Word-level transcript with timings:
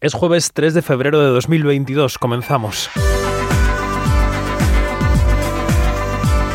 Es 0.00 0.14
jueves 0.14 0.52
3 0.54 0.72
de 0.72 0.80
febrero 0.80 1.20
de 1.20 1.28
2022. 1.28 2.16
Comenzamos. 2.16 2.88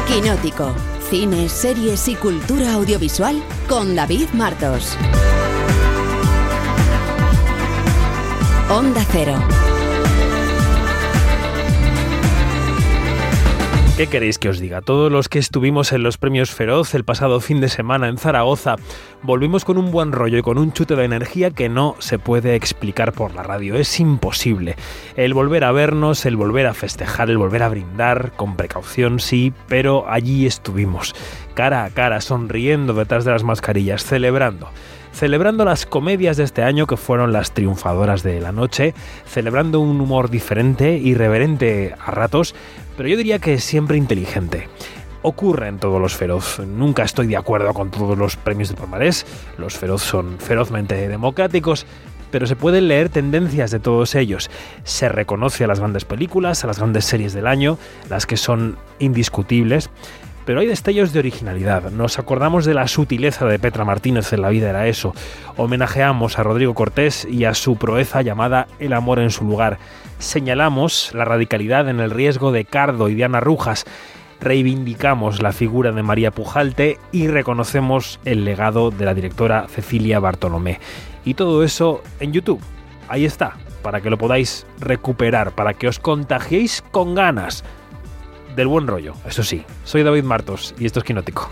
Quinótico. 0.07 0.73
Cine, 1.11 1.47
series 1.47 2.07
y 2.07 2.15
cultura 2.15 2.73
audiovisual 2.73 3.43
con 3.69 3.95
David 3.95 4.29
Martos. 4.33 4.97
Onda 8.67 9.05
Cero. 9.11 9.37
¿Qué 13.97 14.07
queréis 14.07 14.37
que 14.39 14.49
os 14.49 14.59
diga? 14.59 14.81
Todos 14.81 15.09
los 15.09 15.29
que 15.29 15.39
estuvimos 15.39 15.93
en 15.93 16.03
los 16.03 16.17
premios 16.17 16.51
Feroz 16.51 16.93
el 16.95 17.05
pasado 17.05 17.39
fin 17.39 17.61
de 17.61 17.69
semana 17.69 18.09
en 18.09 18.17
Zaragoza, 18.17 18.75
volvimos 19.23 19.63
con 19.63 19.77
un 19.77 19.89
buen 19.89 20.11
rollo 20.11 20.37
y 20.37 20.41
con 20.41 20.57
un 20.57 20.73
chute 20.73 20.97
de 20.97 21.05
energía 21.05 21.51
que 21.51 21.69
no 21.69 21.95
se 21.99 22.19
puede 22.19 22.55
explicar 22.55 23.13
por 23.13 23.33
la 23.33 23.43
radio. 23.43 23.75
Es 23.75 24.01
imposible. 24.01 24.75
El 25.15 25.33
volver 25.33 25.63
a 25.63 25.71
vernos, 25.71 26.25
el 26.25 26.35
volver 26.35 26.67
a 26.67 26.73
festejar, 26.73 27.29
el 27.29 27.37
volver 27.37 27.63
a 27.63 27.69
brindar, 27.69 28.33
con 28.35 28.57
precaución 28.57 29.21
sí, 29.21 29.53
pero 29.69 30.03
allí 30.09 30.45
estuvimos, 30.45 31.15
cara 31.53 31.85
a 31.85 31.89
cara, 31.89 32.19
sonriendo 32.19 32.93
detrás 32.95 33.23
de 33.23 33.31
las 33.31 33.45
mascarillas, 33.45 34.03
celebrando 34.03 34.71
celebrando 35.15 35.63
las 35.63 35.85
comedias 35.85 36.35
de 36.35 36.43
este 36.43 36.61
año 36.61 36.87
que 36.87 36.97
fueron 36.97 37.31
las 37.31 37.53
triunfadoras 37.53 38.21
de 38.21 38.41
la 38.41 38.51
noche, 38.51 38.93
celebrando 39.25 39.79
un 39.79 40.01
humor 40.01 40.29
diferente, 40.29 40.97
irreverente 40.97 41.95
a 41.97 42.11
ratos, 42.11 42.53
pero 42.97 43.07
yo 43.07 43.15
diría 43.15 43.39
que 43.39 43.59
siempre 43.59 43.97
inteligente 43.97 44.67
ocurre 45.21 45.69
en 45.69 45.79
todos 45.79 46.01
los 46.01 46.15
feroz. 46.15 46.59
Nunca 46.59 47.03
estoy 47.03 47.27
de 47.27 47.37
acuerdo 47.37 47.73
con 47.73 47.91
todos 47.91 48.17
los 48.17 48.35
premios 48.35 48.69
de 48.69 48.75
palmarés. 48.75 49.25
Los 49.57 49.75
feroz 49.75 50.03
son 50.03 50.37
ferozmente 50.37 51.07
democráticos, 51.07 51.87
pero 52.29 52.45
se 52.45 52.57
pueden 52.57 52.89
leer 52.89 53.07
tendencias 53.09 53.71
de 53.71 53.79
todos 53.79 54.13
ellos. 54.15 54.51
Se 54.83 55.07
reconoce 55.07 55.63
a 55.63 55.67
las 55.67 55.79
grandes 55.79 56.03
películas, 56.05 56.63
a 56.63 56.67
las 56.67 56.77
grandes 56.77 57.05
series 57.05 57.33
del 57.33 57.47
año, 57.47 57.79
las 58.09 58.25
que 58.25 58.37
son 58.37 58.77
indiscutibles. 58.99 59.89
Pero 60.45 60.59
hay 60.59 60.67
destellos 60.67 61.11
de 61.11 61.19
originalidad. 61.19 61.91
Nos 61.91 62.19
acordamos 62.19 62.65
de 62.65 62.75
la 62.75 62.87
sutileza 62.87 63.45
de 63.45 63.57
Petra 63.57 63.83
Martínez 63.83 64.31
en 64.31 64.41
La 64.41 64.49
vida 64.49 64.69
era 64.69 64.87
eso. 64.87 65.13
Homenajeamos 65.57 66.37
a 66.37 66.43
Rodrigo 66.43 66.75
Cortés 66.75 67.27
y 67.29 67.45
a 67.45 67.55
su 67.55 67.77
proeza 67.77 68.21
llamada 68.21 68.67
El 68.79 68.93
amor 68.93 69.19
en 69.19 69.31
su 69.31 69.43
lugar. 69.43 69.79
Señalamos 70.19 71.11
la 71.13 71.25
radicalidad 71.25 71.89
en 71.89 71.99
el 71.99 72.11
riesgo 72.11 72.51
de 72.51 72.63
Cardo 72.63 73.09
y 73.09 73.15
Diana 73.15 73.39
Rujas. 73.39 73.85
Reivindicamos 74.39 75.41
la 75.41 75.51
figura 75.51 75.91
de 75.91 76.03
María 76.03 76.29
Pujalte 76.29 76.99
y 77.11 77.27
reconocemos 77.27 78.19
el 78.23 78.45
legado 78.45 78.91
de 78.91 79.05
la 79.05 79.15
directora 79.15 79.65
Cecilia 79.67 80.19
Bartolomé. 80.19 80.79
Y 81.25 81.33
todo 81.33 81.63
eso 81.63 82.03
en 82.19 82.33
YouTube. 82.33 82.61
Ahí 83.07 83.25
está, 83.25 83.53
para 83.81 84.01
que 84.01 84.11
lo 84.11 84.17
podáis 84.17 84.67
recuperar, 84.79 85.53
para 85.53 85.73
que 85.73 85.87
os 85.87 85.99
contagiéis 85.99 86.83
con 86.91 87.15
ganas 87.15 87.63
del 88.55 88.67
buen 88.67 88.87
rollo, 88.87 89.13
eso 89.25 89.43
sí. 89.43 89.63
Soy 89.83 90.03
David 90.03 90.23
Martos 90.23 90.73
y 90.79 90.85
esto 90.85 90.99
es 90.99 91.05
Quinótico. 91.05 91.49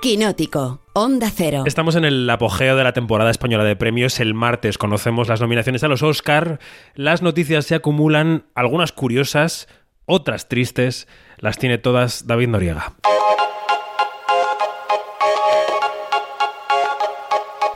Quinótico, 0.00 0.80
Onda 0.92 1.30
Cero. 1.34 1.64
Estamos 1.66 1.96
en 1.96 2.04
el 2.04 2.28
apogeo 2.28 2.76
de 2.76 2.84
la 2.84 2.92
temporada 2.92 3.30
española 3.30 3.64
de 3.64 3.74
premios. 3.74 4.20
El 4.20 4.34
martes 4.34 4.76
conocemos 4.76 5.28
las 5.28 5.40
nominaciones 5.40 5.82
a 5.82 5.88
los 5.88 6.02
Oscar. 6.02 6.60
Las 6.94 7.22
noticias 7.22 7.64
se 7.64 7.74
acumulan, 7.74 8.44
algunas 8.54 8.92
curiosas, 8.92 9.66
otras 10.04 10.48
tristes. 10.48 11.08
Las 11.38 11.56
tiene 11.56 11.78
todas 11.78 12.26
David 12.26 12.48
Noriega. 12.48 12.92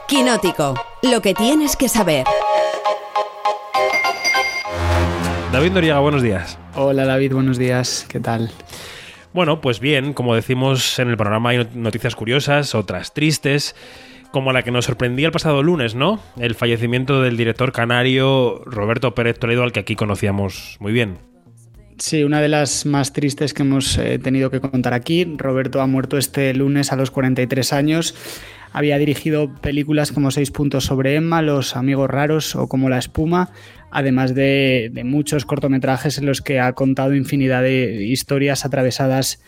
Quinótico, 0.07 0.75
lo 1.01 1.21
que 1.21 1.33
tienes 1.33 1.75
que 1.75 1.89
saber. 1.89 2.25
David 5.51 5.71
Noriega, 5.71 5.99
buenos 5.99 6.21
días. 6.21 6.59
Hola 6.75 7.05
David, 7.05 7.33
buenos 7.33 7.57
días. 7.57 8.05
¿Qué 8.07 8.19
tal? 8.19 8.51
Bueno, 9.33 9.61
pues 9.61 9.79
bien, 9.79 10.13
como 10.13 10.35
decimos 10.35 10.99
en 10.99 11.09
el 11.09 11.17
programa 11.17 11.49
hay 11.49 11.67
noticias 11.73 12.15
curiosas, 12.15 12.75
otras 12.75 13.15
tristes, 13.15 13.75
como 14.31 14.53
la 14.53 14.61
que 14.61 14.69
nos 14.69 14.85
sorprendía 14.85 15.25
el 15.25 15.31
pasado 15.31 15.63
lunes, 15.63 15.95
¿no? 15.95 16.19
El 16.37 16.53
fallecimiento 16.53 17.23
del 17.23 17.35
director 17.35 17.71
canario 17.71 18.61
Roberto 18.65 19.15
Pérez 19.15 19.39
Toledo, 19.39 19.63
al 19.63 19.71
que 19.71 19.79
aquí 19.79 19.95
conocíamos 19.95 20.77
muy 20.79 20.91
bien. 20.91 21.17
Sí, 21.97 22.23
una 22.23 22.41
de 22.41 22.47
las 22.47 22.85
más 22.85 23.11
tristes 23.11 23.53
que 23.53 23.63
hemos 23.63 23.97
eh, 23.97 24.19
tenido 24.19 24.49
que 24.49 24.61
contar 24.61 24.93
aquí. 24.93 25.25
Roberto 25.35 25.81
ha 25.81 25.87
muerto 25.87 26.17
este 26.17 26.53
lunes 26.53 26.93
a 26.93 26.95
los 26.95 27.11
43 27.11 27.73
años. 27.73 28.15
Había 28.71 28.97
dirigido 28.97 29.53
películas 29.61 30.11
como 30.11 30.31
Seis 30.31 30.51
puntos 30.51 30.85
sobre 30.85 31.15
Emma, 31.15 31.41
Los 31.41 31.75
amigos 31.75 32.09
raros 32.09 32.55
o 32.55 32.67
como 32.67 32.89
La 32.89 32.99
espuma, 32.99 33.51
además 33.91 34.35
de, 34.35 34.91
muchos 35.05 35.45
cortometrajes 35.45 36.17
en 36.17 36.25
los 36.25 36.41
que 36.41 36.59
ha 36.59 36.73
contado 36.73 37.15
infinidad 37.15 37.63
de 37.63 38.03
historias 38.03 38.65
atravesadas 38.65 39.41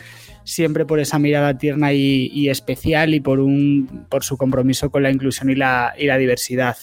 siempre 0.44 0.86
por 0.86 1.00
esa 1.00 1.20
mirada 1.20 1.58
tierna 1.58 1.94
y, 1.94 2.50
especial 2.50 3.14
y 3.14 3.20
por, 3.20 3.40
un, 3.40 4.08
por 4.10 4.24
su 4.24 4.38
compromiso 4.38 4.90
con 4.90 5.04
la 5.04 5.12
inclusión 5.12 5.50
y 5.50 5.56
la, 5.56 5.94
y 5.98 6.08
la 6.08 6.18
diversidad. 6.18 6.78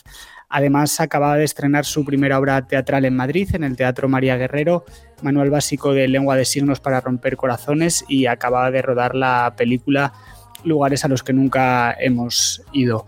Además, 0.50 0.99
acababa 1.00 1.37
de 1.37 1.44
estrenar 1.44 1.84
su 1.84 2.05
primera 2.05 2.38
obra 2.38 2.66
teatral 2.66 3.05
en 3.05 3.15
Madrid, 3.15 3.50
en 3.53 3.65
el 3.65 3.76
Teatro 3.76 4.09
María 4.09 4.37
Guerrero, 4.37 4.84
Manual 5.22 5.50
Básico 5.50 5.93
de 5.93 6.09
Lengua 6.09 6.37
de 6.37 6.47
Signos 6.47 6.81
para 6.81 7.03
Romper 7.03 7.37
Corazones, 7.37 8.05
y 8.09 8.26
acababa 8.26 8.70
de 8.70 8.81
rodar 8.81 9.15
la 9.15 9.53
película 9.59 10.15
Lugares 10.64 11.04
a 11.04 11.08
los 11.08 11.22
que 11.22 11.32
nunca 11.32 11.96
hemos 11.98 12.62
ido. 12.72 13.06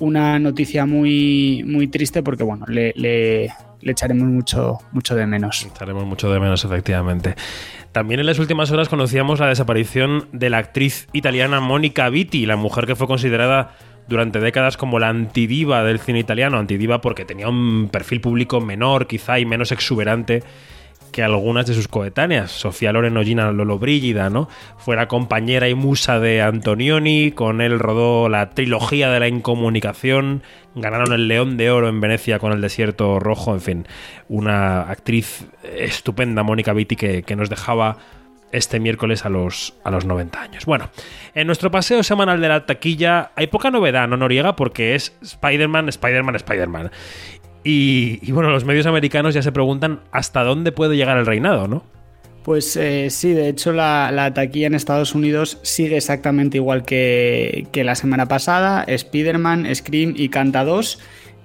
Una 0.00 0.38
noticia 0.38 0.86
muy, 0.86 1.64
muy 1.66 1.88
triste 1.88 2.22
porque, 2.22 2.44
bueno, 2.44 2.66
le, 2.68 2.92
le, 2.96 3.52
echaremos 3.82 4.28
mucho, 4.28 4.78
mucho 4.92 5.14
de 5.16 5.26
menos. 5.26 5.66
Echaremos 5.66 6.04
mucho 6.04 6.32
de 6.32 6.38
menos, 6.38 6.64
efectivamente. 6.64 7.34
También 7.92 8.20
en 8.20 8.26
las 8.26 8.38
últimas 8.38 8.70
horas 8.70 8.88
conocíamos 8.88 9.40
la 9.40 9.48
desaparición 9.48 10.28
de 10.32 10.50
la 10.50 10.58
actriz 10.58 11.08
italiana 11.12 11.60
Mónica 11.60 12.08
Vitti, 12.10 12.46
la 12.46 12.56
mujer 12.56 12.86
que 12.86 12.94
fue 12.94 13.06
considerada 13.06 13.74
durante 14.08 14.40
décadas 14.40 14.76
como 14.76 14.98
la 14.98 15.08
antidiva 15.08 15.84
del 15.84 15.98
cine 15.98 16.18
italiano, 16.18 16.58
antidiva 16.58 17.00
porque 17.00 17.24
tenía 17.24 17.48
un 17.48 17.88
perfil 17.90 18.20
público 18.20 18.60
menor 18.60 19.06
quizá 19.06 19.38
y 19.38 19.46
menos 19.46 19.70
exuberante 19.70 20.42
que 21.12 21.22
algunas 21.22 21.66
de 21.66 21.74
sus 21.74 21.88
coetáneas. 21.88 22.50
Sofía 22.50 22.92
Loren 22.92 23.22
Gina 23.24 23.50
Lollobrigida, 23.52 24.30
¿no? 24.30 24.48
Fuera 24.76 25.08
compañera 25.08 25.68
y 25.68 25.74
musa 25.74 26.20
de 26.20 26.42
Antonioni, 26.42 27.32
con 27.32 27.60
él 27.60 27.78
rodó 27.78 28.28
la 28.28 28.50
trilogía 28.50 29.10
de 29.10 29.20
la 29.20 29.28
incomunicación, 29.28 30.42
ganaron 30.74 31.12
el 31.12 31.28
León 31.28 31.56
de 31.56 31.70
Oro 31.70 31.88
en 31.88 32.00
Venecia 32.00 32.38
con 32.38 32.52
el 32.52 32.60
Desierto 32.60 33.18
Rojo, 33.18 33.54
en 33.54 33.60
fin, 33.60 33.86
una 34.28 34.82
actriz 34.82 35.46
estupenda, 35.62 36.42
Mónica 36.42 36.72
Vitti, 36.72 36.96
que, 36.96 37.22
que 37.22 37.36
nos 37.36 37.50
dejaba 37.50 37.98
este 38.52 38.80
miércoles 38.80 39.24
a 39.24 39.28
los, 39.28 39.74
a 39.84 39.90
los 39.90 40.04
90 40.04 40.40
años. 40.40 40.66
Bueno, 40.66 40.90
en 41.34 41.46
nuestro 41.46 41.70
paseo 41.70 42.02
semanal 42.02 42.40
de 42.40 42.48
la 42.48 42.66
taquilla 42.66 43.32
hay 43.36 43.48
poca 43.48 43.70
novedad, 43.70 44.08
no 44.08 44.16
Noriega, 44.16 44.56
porque 44.56 44.94
es 44.94 45.16
Spider-Man, 45.22 45.88
Spider-Man, 45.88 46.36
Spider-Man. 46.36 46.90
Y, 47.64 48.32
bueno, 48.32 48.50
los 48.50 48.64
medios 48.64 48.86
americanos 48.86 49.34
ya 49.34 49.42
se 49.42 49.52
preguntan 49.52 50.00
hasta 50.10 50.42
dónde 50.42 50.72
puede 50.72 50.96
llegar 50.96 51.18
el 51.18 51.26
reinado, 51.26 51.68
¿no? 51.68 51.82
Pues 52.44 52.76
eh, 52.76 53.10
sí, 53.10 53.32
de 53.32 53.48
hecho 53.48 53.72
la, 53.72 54.32
taquilla 54.34 54.68
en 54.68 54.74
Estados 54.74 55.14
Unidos 55.14 55.58
sigue 55.62 55.98
exactamente 55.98 56.56
igual 56.56 56.84
que, 56.84 57.68
la 57.74 57.94
semana 57.94 58.26
pasada. 58.26 58.84
Spider-Man, 58.84 59.66
Scream 59.74 60.14
y 60.16 60.30
Canta 60.30 60.64
2 60.64 60.98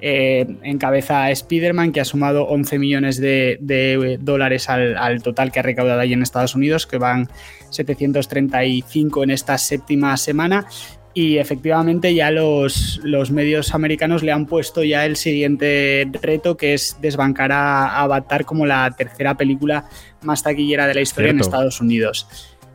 eh, 0.05 0.45
encabeza 0.63 1.23
a 1.23 1.31
Spider-Man, 1.31 1.93
que 1.93 2.01
ha 2.01 2.05
sumado 2.05 2.43
11 2.43 2.77
millones 2.77 3.21
de, 3.21 4.17
dólares 4.19 4.69
al, 4.69 5.23
total 5.23 5.49
que 5.49 5.59
ha 5.59 5.63
recaudado 5.63 6.01
ahí 6.01 6.11
en 6.11 6.21
Estados 6.21 6.55
Unidos, 6.55 6.85
que 6.85 6.97
van 6.97 7.29
735 7.69 9.23
en 9.23 9.31
esta 9.31 9.57
séptima 9.57 10.17
semana. 10.17 10.67
Y 11.15 11.37
efectivamente 11.37 12.15
ya 12.15 12.31
los, 12.31 12.99
los, 13.03 13.29
medios 13.29 13.75
americanos 13.75 14.23
le 14.23 14.31
han 14.31 14.47
puesto 14.47 14.83
ya 14.83 15.05
el 15.05 15.15
siguiente 15.15 16.09
reto, 16.21 16.57
que 16.57 16.73
es 16.73 16.97
desbancar 17.01 17.51
a 17.51 18.01
Avatar 18.01 18.45
como 18.45 18.65
la 18.65 18.89
tercera 18.97 19.37
película 19.37 19.85
más 20.23 20.41
taquillera 20.41 20.87
de 20.87 20.95
la 20.95 21.01
historia 21.01 21.29
en 21.29 21.39
Estados 21.39 21.79
Unidos. 21.81 22.27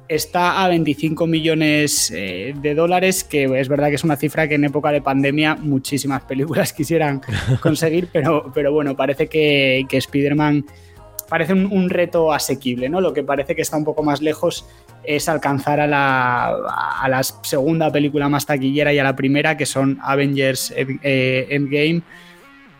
Está 0.06 0.64
a 0.64 0.68
25 0.68 1.26
millones 1.26 2.12
eh, 2.14 2.54
de 2.56 2.74
dólares, 2.74 3.24
que 3.24 3.44
es 3.58 3.68
verdad 3.68 3.88
que 3.88 3.96
es 3.96 4.04
una 4.04 4.16
cifra 4.16 4.48
que 4.48 4.54
en 4.54 4.64
época 4.64 4.92
de 4.92 5.02
pandemia 5.02 5.56
muchísimas 5.56 6.22
películas 6.22 6.72
quisieran 6.76 7.20
conseguir, 7.60 8.08
pero, 8.12 8.52
pero 8.54 8.72
bueno, 8.72 8.96
parece 8.96 9.26
que, 9.26 9.84
que 9.88 9.96
Spider-Man 9.96 10.64
parece 11.28 11.52
un, 11.52 11.90
reto 11.90 12.32
asequible, 12.32 12.88
¿no? 12.88 13.00
Lo 13.00 13.12
que 13.12 13.22
parece 13.22 13.54
que 13.54 13.62
está 13.62 13.76
un 13.76 13.84
poco 13.84 14.02
más 14.02 14.20
lejos 14.20 14.66
es 15.04 15.28
alcanzar 15.28 15.80
a 15.80 15.86
la, 15.86 16.46
a 16.46 17.08
la 17.08 17.22
segunda 17.22 17.90
película 17.92 18.28
más 18.28 18.46
taquillera 18.46 18.92
y 18.92 18.98
a 18.98 19.04
la 19.04 19.14
primera, 19.14 19.56
que 19.56 19.66
son 19.66 19.98
Avengers 20.02 20.72
eh, 20.76 21.46
Endgame 21.50 22.02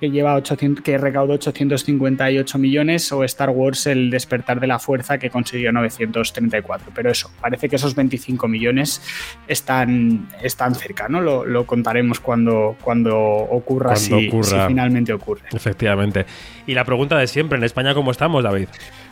que, 0.01 0.11
lleva 0.11 0.35
800, 0.35 0.85
que 0.85 0.99
recaudó 0.99 1.35
858 1.35 2.59
millones, 2.59 3.11
o 3.13 3.25
Star 3.25 3.51
Wars 3.51 3.87
El 3.87 4.11
despertar 4.11 4.61
de 4.61 4.67
la 4.67 4.79
fuerza, 4.79 5.19
que 5.19 5.31
consiguió 5.31 5.73
934. 5.73 6.93
Pero 6.95 7.11
eso, 7.11 7.31
parece 7.41 7.69
que 7.69 7.77
esos 7.77 7.95
25 7.95 8.49
millones 8.49 9.03
están, 9.47 10.29
están 10.43 10.75
cerca, 10.75 11.09
¿no? 11.09 11.21
Lo, 11.21 11.67
contaremos 11.67 12.21
cuando, 12.21 12.77
cuando 12.83 13.17
ocurra, 13.19 13.97
si, 13.97 14.31
si 14.31 14.57
finalmente 14.67 15.13
ocurre. 15.13 15.43
Efectivamente. 15.53 16.27
Y 16.67 16.75
la 16.75 16.85
pregunta 16.85 17.19
de 17.19 17.27
siempre, 17.27 17.59
¿en 17.59 17.65
España 17.65 17.95
cómo 17.95 18.11
estamos, 18.11 18.45
David? 18.45 18.69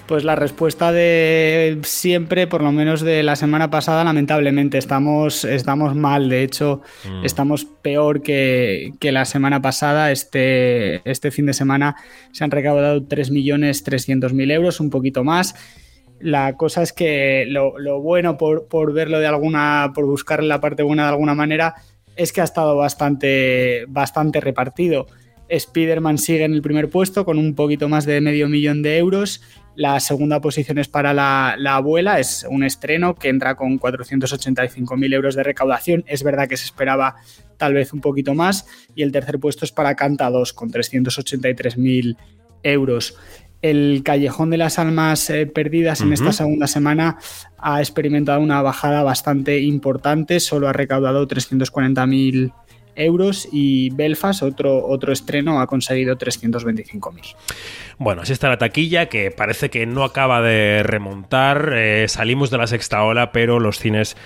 Pues 0.07 0.23
la 0.23 0.37
respuesta 0.37 0.93
de 0.93 1.81
siempre, 1.83 2.47
por 2.47 2.63
lo 2.63 2.71
menos 2.71 3.01
de 3.01 3.25
la 3.25 3.35
semana 3.35 3.71
pasada, 3.71 4.05
lamentablemente 4.05 4.79
estamos, 4.79 5.45
estamos 5.45 5.97
mal. 5.97 6.29
De 6.29 6.45
hecho, 6.45 6.83
mm. 7.11 7.25
estamos 7.25 7.65
peor 7.65 8.23
que, 8.23 8.93
la 9.01 9.25
semana 9.25 9.61
pasada. 9.61 10.13
Este, 10.13 11.09
este 11.11 11.33
fin 11.33 11.47
de 11.47 11.55
semana 11.55 11.97
se 12.31 12.45
han 12.45 12.53
recaudado 12.53 13.01
3.300.000 13.01 14.53
euros, 14.53 14.79
un 14.79 14.91
poquito 14.91 15.25
más. 15.25 15.57
La 16.21 16.57
cosa 16.57 16.83
es 16.83 16.93
que 16.93 17.45
lo, 17.49 17.73
bueno, 18.01 18.39
por, 18.39 18.69
por, 18.69 18.93
verlo 18.93 19.19
de 19.19 19.27
alguna, 19.27 19.91
por 19.93 20.07
buscar 20.07 20.41
la 20.45 20.61
parte 20.61 20.85
buena 20.85 21.03
de 21.03 21.09
alguna 21.09 21.35
manera, 21.35 21.75
es 22.15 22.33
que 22.33 22.41
ha 22.41 22.45
estado 22.45 22.77
bastante, 22.77 23.87
bastante 23.89 24.41
repartido. 24.41 25.09
Spider-Man 25.49 26.19
sigue 26.19 26.45
en 26.45 26.53
el 26.53 26.63
primer 26.63 26.89
puesto 26.89 27.25
con 27.25 27.39
un 27.39 27.55
poquito 27.55 27.89
más 27.89 28.07
de 28.07 28.21
medio 28.21 28.49
millón 28.49 28.83
de 28.83 28.99
euros 28.99 29.41
la 29.77 30.01
segunda 30.01 30.41
posición 30.41 30.79
es 30.79 30.89
para 30.89 31.13
la, 31.13 31.55
abuela, 31.67 32.19
es 32.19 32.47
un 32.49 32.65
estreno 32.65 33.15
que 33.15 33.29
entra 33.29 33.57
con 33.57 33.79
485.000 33.79 35.15
euros 35.15 35.35
de 35.35 35.43
recaudación. 35.43 36.03
Es 36.07 36.23
verdad 36.23 36.49
que 36.49 36.57
se 36.57 36.65
esperaba 36.65 37.17
tal 37.59 37.75
vez 37.75 37.93
un 37.93 38.01
poquito 38.01 38.35
más. 38.35 38.67
Y 38.95 39.03
el 39.03 39.13
tercer 39.13 39.39
puesto 39.39 39.67
es 39.67 39.73
para 39.73 39.95
Canta 39.95 40.31
2 40.31 40.55
con 40.55 40.71
383.000 40.71 42.17
euros. 42.63 43.19
El 43.61 44.01
Callejón 44.03 44.49
de 44.49 44.57
las 44.57 44.79
Almas 44.79 45.29
eh, 45.29 45.47
Perdidas 45.47 46.01
en 46.01 46.15
esta 46.15 46.33
segunda 46.33 46.67
semana 46.69 47.19
ha 47.59 47.81
experimentado 47.81 48.41
una 48.41 48.63
bajada 48.63 49.03
bastante 49.03 49.61
importante, 49.61 50.41
solo 50.41 50.69
ha 50.69 50.73
recaudado 50.73 51.27
340.000 51.27 52.35
euros 52.35 52.66
y 53.53 53.91
Belfast, 53.91 54.43
otro, 54.43 54.87
otro 54.87 55.13
estreno, 55.13 55.61
ha 55.61 55.67
conseguido 55.67 56.17
325.000. 56.17 57.37
Bueno, 57.99 58.23
así 58.23 58.33
está 58.33 58.49
la 58.49 58.59
taquilla 58.59 59.07
que 59.07 59.31
parece 59.31 59.71
que 59.71 59.87
no 59.87 60.05
acaba 60.05 60.43
de 60.43 60.83
remontar. 60.83 61.73
Eh, 61.75 62.07
salimos 62.09 62.51
de 62.51 62.59
la 62.59 62.67
sexta 62.67 63.03
ola, 63.03 63.33
pero 63.33 63.61
los 63.61 63.79
cines 63.79 64.17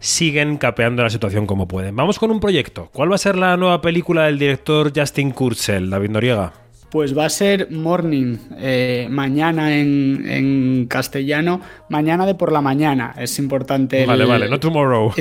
siguen 0.00 0.58
capeando 0.58 1.02
la 1.02 1.10
situación 1.10 1.46
como 1.46 1.66
pueden. 1.68 1.96
Vamos 1.96 2.18
con 2.18 2.30
un 2.30 2.40
proyecto. 2.40 2.88
¿Cuál 2.92 3.10
va 3.10 3.16
a 3.16 3.18
ser 3.18 3.36
la 3.36 3.56
nueva 3.56 3.80
película 3.80 4.26
del 4.26 4.38
director 4.38 4.92
Justin 4.94 5.30
Kurzel, 5.30 5.90
David 5.90 6.10
Noriega? 6.10 6.52
Pues 6.90 7.16
va 7.16 7.26
a 7.26 7.28
ser 7.28 7.70
Morning, 7.70 8.38
eh, 8.56 9.08
mañana 9.10 9.76
en, 9.76 10.86
castellano, 10.88 11.60
mañana 11.90 12.24
de 12.24 12.34
por 12.34 12.50
la 12.50 12.62
mañana. 12.62 13.14
Es 13.18 13.38
importante. 13.38 14.06
vale, 14.06 14.24
vale, 14.24 14.48
no 14.48 14.58
tomorrow. 14.58 15.12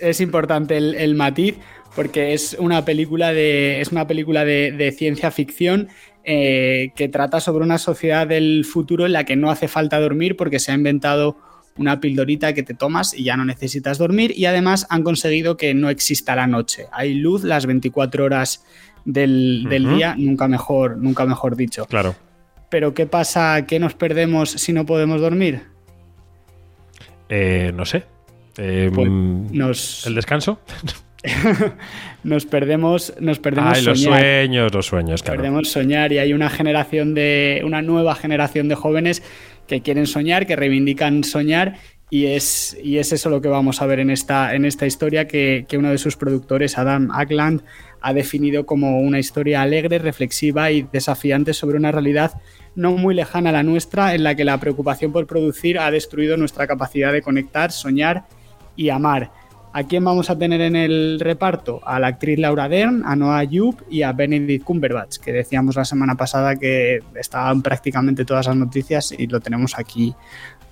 Es, 0.00 0.20
importante 0.20 0.76
el, 0.78 1.14
matiz 1.14 1.58
porque 1.98 2.32
es 2.32 2.56
una 2.60 2.84
película 2.84 3.32
de, 3.32 3.80
es 3.80 3.90
una 3.90 4.06
película 4.06 4.44
de, 4.44 4.94
ciencia 4.96 5.32
ficción 5.32 5.88
eh, 6.22 6.92
que 6.94 7.08
trata 7.08 7.40
sobre 7.40 7.64
una 7.64 7.76
sociedad 7.76 8.24
del 8.24 8.64
futuro 8.64 9.04
en 9.04 9.14
la 9.14 9.24
que 9.24 9.34
no 9.34 9.50
hace 9.50 9.66
falta 9.66 9.98
dormir 9.98 10.36
porque 10.36 10.60
se 10.60 10.70
ha 10.70 10.76
inventado 10.76 11.36
una 11.76 11.98
pildorita 11.98 12.52
que 12.52 12.62
te 12.62 12.72
tomas 12.72 13.14
y 13.14 13.24
ya 13.24 13.36
no 13.36 13.44
necesitas 13.44 13.98
dormir 13.98 14.32
y 14.36 14.44
además 14.44 14.86
han 14.90 15.02
conseguido 15.02 15.56
que 15.56 15.74
no 15.74 15.90
exista 15.90 16.36
la 16.36 16.46
noche. 16.46 16.86
Hay 16.92 17.14
luz 17.14 17.42
las 17.42 17.66
24 17.66 18.24
horas 18.24 18.64
del, 19.04 19.66
día, 19.68 20.14
nunca 20.16 20.46
mejor, 20.46 20.98
nunca 20.98 21.26
mejor 21.26 21.56
dicho. 21.56 21.84
Claro. 21.86 22.14
Pero 22.70 22.94
¿qué 22.94 23.06
pasa? 23.06 23.66
¿Qué 23.66 23.80
nos 23.80 23.94
perdemos 23.94 24.50
si 24.52 24.72
no 24.72 24.86
podemos 24.86 25.20
dormir? 25.20 25.62
Eh, 27.28 27.72
no 27.74 27.84
sé. 27.84 28.04
Eh, 28.56 28.88
pues 28.94 29.10
nos... 29.10 30.06
¿El 30.06 30.14
descanso? 30.14 30.60
nos 32.22 32.46
perdemos, 32.46 33.14
nos 33.20 33.38
perdemos 33.38 33.78
Ay, 33.78 33.84
los 33.84 34.02
sueños, 34.02 34.72
los 34.72 34.86
sueños, 34.86 35.22
claro. 35.22 35.40
Perdemos 35.40 35.68
soñar 35.68 36.12
y 36.12 36.18
hay 36.18 36.32
una 36.32 36.48
generación 36.48 37.14
de, 37.14 37.62
una 37.64 37.82
nueva 37.82 38.14
generación 38.14 38.68
de 38.68 38.74
jóvenes 38.74 39.22
que 39.66 39.82
quieren 39.82 40.06
soñar, 40.06 40.46
que 40.46 40.56
reivindican 40.56 41.24
soñar 41.24 41.74
y 42.10 42.26
es, 42.26 42.76
y 42.82 42.98
es 42.98 43.12
eso 43.12 43.28
lo 43.28 43.42
que 43.42 43.48
vamos 43.48 43.82
a 43.82 43.86
ver 43.86 44.00
en 44.00 44.10
esta, 44.10 44.54
en 44.54 44.64
esta 44.64 44.86
historia 44.86 45.26
que, 45.28 45.66
que 45.68 45.76
uno 45.76 45.90
de 45.90 45.98
sus 45.98 46.16
productores, 46.16 46.78
Adam 46.78 47.10
Ackland, 47.10 47.62
ha 48.00 48.12
definido 48.12 48.64
como 48.64 49.00
una 49.00 49.18
historia 49.18 49.62
alegre, 49.62 49.98
reflexiva 49.98 50.70
y 50.70 50.86
desafiante 50.92 51.52
sobre 51.52 51.76
una 51.76 51.92
realidad 51.92 52.40
no 52.74 52.92
muy 52.92 53.12
lejana 53.12 53.50
a 53.50 53.54
la 53.54 53.62
nuestra, 53.64 54.14
en 54.14 54.22
la 54.22 54.36
que 54.36 54.44
la 54.44 54.58
preocupación 54.58 55.12
por 55.12 55.26
producir 55.26 55.80
ha 55.80 55.90
destruido 55.90 56.36
nuestra 56.36 56.66
capacidad 56.68 57.12
de 57.12 57.22
conectar, 57.22 57.72
soñar 57.72 58.24
y 58.76 58.90
amar. 58.90 59.32
¿A 59.72 59.84
quién 59.84 60.04
vamos 60.04 60.30
a 60.30 60.38
tener 60.38 60.60
en 60.60 60.76
el 60.76 61.20
reparto? 61.20 61.80
A 61.84 62.00
la 62.00 62.08
actriz 62.08 62.38
Laura 62.38 62.68
Dern, 62.68 63.02
a 63.04 63.14
Noah 63.16 63.44
Jupe 63.50 63.84
y 63.90 64.02
a 64.02 64.12
Benedict 64.12 64.64
Cumberbatch, 64.64 65.18
que 65.18 65.32
decíamos 65.32 65.76
la 65.76 65.84
semana 65.84 66.14
pasada 66.14 66.56
que 66.56 67.00
estaban 67.14 67.62
prácticamente 67.62 68.24
todas 68.24 68.46
las 68.46 68.56
noticias 68.56 69.12
y 69.16 69.26
lo 69.26 69.40
tenemos 69.40 69.78
aquí 69.78 70.14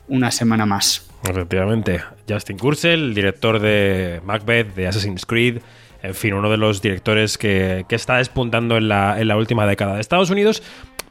una 0.08 0.30
semana 0.30 0.66
más. 0.66 1.08
Efectivamente, 1.28 2.00
Justin 2.28 2.58
Kurzel, 2.58 3.14
director 3.14 3.58
de 3.58 4.20
Macbeth, 4.24 4.74
de 4.74 4.86
Assassin's 4.86 5.26
Creed, 5.26 5.58
en 6.02 6.14
fin, 6.14 6.34
uno 6.34 6.50
de 6.50 6.56
los 6.56 6.82
directores 6.82 7.36
que, 7.36 7.84
está 7.88 8.16
despuntando 8.16 8.76
en 8.76 8.88
la, 8.88 9.20
en 9.20 9.28
la 9.28 9.36
última 9.36 9.66
década 9.66 9.94
de 9.94 10.00
Estados 10.00 10.30
Unidos. 10.30 10.62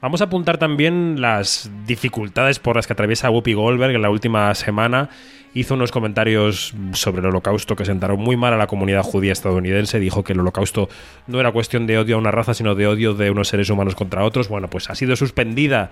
Vamos 0.05 0.21
a 0.21 0.25
apuntar 0.25 0.59
también 0.59 1.19
las 1.19 1.67
dificultades 1.87 2.59
por 2.59 2.75
las 2.75 2.85
que 2.85 2.93
atraviesa 2.93 3.31
Whoopi 3.31 3.53
Goldberg 3.53 3.95
en 3.95 4.03
la 4.03 4.11
última 4.11 4.53
semana 4.53 5.09
hizo 5.55 5.73
unos 5.73 5.91
comentarios 5.91 6.75
sobre 6.93 7.21
el 7.21 7.25
holocausto 7.25 7.75
que 7.75 7.85
sentaron 7.85 8.19
muy 8.19 8.37
mal 8.37 8.53
a 8.53 8.57
la 8.57 8.67
comunidad 8.67 9.01
judía 9.01 9.31
estadounidense. 9.31 9.99
Dijo 9.99 10.23
que 10.23 10.33
el 10.33 10.41
holocausto 10.41 10.89
no 11.25 11.39
era 11.39 11.51
cuestión 11.51 11.87
de 11.87 11.97
odio 11.97 12.17
a 12.17 12.19
una 12.19 12.29
raza, 12.29 12.53
sino 12.53 12.75
de 12.75 12.85
odio 12.85 13.15
de 13.15 13.31
unos 13.31 13.47
seres 13.47 13.71
humanos 13.71 13.95
contra 13.95 14.23
otros. 14.23 14.47
Bueno, 14.47 14.69
pues 14.69 14.91
ha 14.91 14.95
sido 14.95 15.15
suspendida 15.15 15.89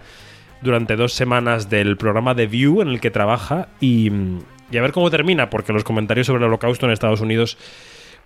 durante 0.62 0.96
dos 0.96 1.14
semanas 1.14 1.72
del 1.72 1.98
programa 1.98 2.36
The 2.36 2.46
View 2.46 2.84
en 2.84 2.90
el 2.90 3.00
que 3.00 3.10
trabaja 3.10 3.70
y, 3.82 4.12
a 4.12 4.82
ver 4.82 4.92
cómo 4.92 5.10
termina, 5.10 5.50
porque 5.50 5.74
los 5.74 5.84
comentarios 5.84 6.28
sobre 6.28 6.44
el 6.44 6.50
holocausto 6.50 6.86
en 6.86 6.92
Estados 6.92 7.22
Unidos 7.22 7.58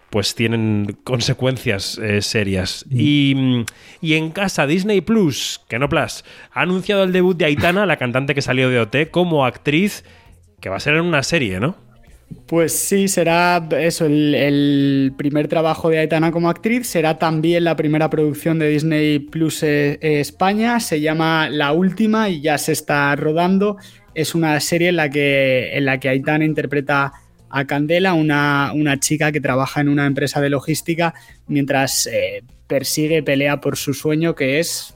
pues 0.10 0.36
tienen 0.36 0.98
consecuencias 1.04 1.98
eh, 1.98 2.22
serias. 2.22 2.86
Mm. 2.90 2.96
Y, 3.00 3.66
y, 4.02 4.14
en 4.14 4.32
casa, 4.32 4.68
Disney 4.68 5.02
Plus, 5.02 5.62
que 5.68 5.80
no 5.80 5.90
Plus, 5.90 6.24
ha 6.52 6.62
anunciado 6.62 7.04
el 7.04 7.12
debut 7.12 7.38
de 7.38 7.46
Aitana, 7.46 7.86
la 7.86 7.98
cantante 7.98 8.34
que 8.34 8.42
salió 8.42 8.70
de 8.70 8.80
OT, 8.80 9.12
como 9.12 9.46
actriz 9.46 10.04
que 10.60 10.70
va 10.70 10.78
a 10.78 10.80
ser 10.80 10.96
en 10.96 11.02
una 11.02 11.24
serie, 11.24 11.60
¿no? 11.60 11.76
Pues 12.46 12.74
sí, 12.74 13.08
será 13.08 13.68
eso, 13.80 14.06
el, 14.06 15.14
primer 15.18 15.48
trabajo 15.48 15.90
de 15.90 16.00
Aitana 16.00 16.32
como 16.32 16.50
actriz, 16.50 16.88
será 16.88 17.18
también 17.18 17.64
la 17.64 17.76
primera 17.76 18.10
producción 18.10 18.60
de 18.60 18.68
Disney 18.68 19.20
Plus 19.20 19.64
eh, 19.64 19.98
eh, 20.02 20.20
España, 20.20 20.80
se 20.80 21.00
llama 21.00 21.50
La 21.50 21.72
Última 21.72 22.30
y 22.30 22.42
ya 22.42 22.58
se 22.58 22.74
está 22.74 23.16
rodando. 23.16 23.78
Es 24.14 24.36
una 24.36 24.60
serie 24.60 24.90
en 24.90 24.98
la 24.98 25.10
que, 25.10 25.78
en 25.78 25.86
la 25.86 26.00
que 26.00 26.10
Aitana 26.10 26.44
interpreta 26.44 27.14
a 27.50 27.66
Candela, 27.66 28.14
una, 28.14 28.72
una 28.74 29.00
chica 29.00 29.32
que 29.32 29.42
trabaja 29.42 29.82
en 29.82 29.90
una 29.90 30.06
empresa 30.06 30.42
de 30.42 30.50
logística 30.50 31.14
mientras 31.48 32.08
eh, 32.08 32.44
persigue, 32.68 33.24
pelea 33.24 33.62
por 33.62 33.78
su 33.78 33.94
sueño 33.94 34.36
que 34.36 34.60
es, 34.60 34.96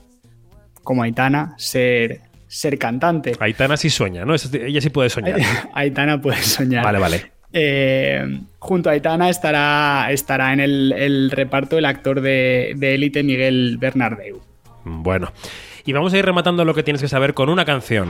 como 0.84 1.04
Aitana, 1.04 1.56
ser 1.58 2.22
ser 2.48 2.78
cantante. 2.78 3.34
Aitana 3.40 3.78
sí 3.78 3.90
sueña, 3.90 4.26
¿no? 4.26 4.36
Ella 4.36 4.82
sí 4.82 4.90
puede 4.90 5.10
soñar. 5.10 5.40
Aitana 5.74 6.22
puede 6.22 6.42
soñar. 6.44 6.84
Vale, 6.84 7.00
vale. 7.00 7.32
Eh, 7.54 8.42
junto 8.60 8.90
a 8.90 8.94
Aitana 8.94 9.30
estará, 9.30 10.12
estará 10.12 10.52
en 10.52 10.60
el, 10.60 11.32
reparto 11.32 11.78
el 11.78 11.86
actor 11.86 12.20
de 12.20 12.76
élite 12.82 13.24
Miguel 13.24 13.78
Bernardeu. 13.80 14.42
Bueno, 14.84 15.32
y 15.86 15.94
vamos 15.94 16.14
a 16.14 16.18
ir 16.18 16.26
rematando 16.26 16.66
lo 16.66 16.74
que 16.74 16.84
tienes 16.84 17.02
que 17.02 17.08
saber 17.08 17.34
con 17.34 17.50
una 17.50 17.66
canción. 17.66 18.10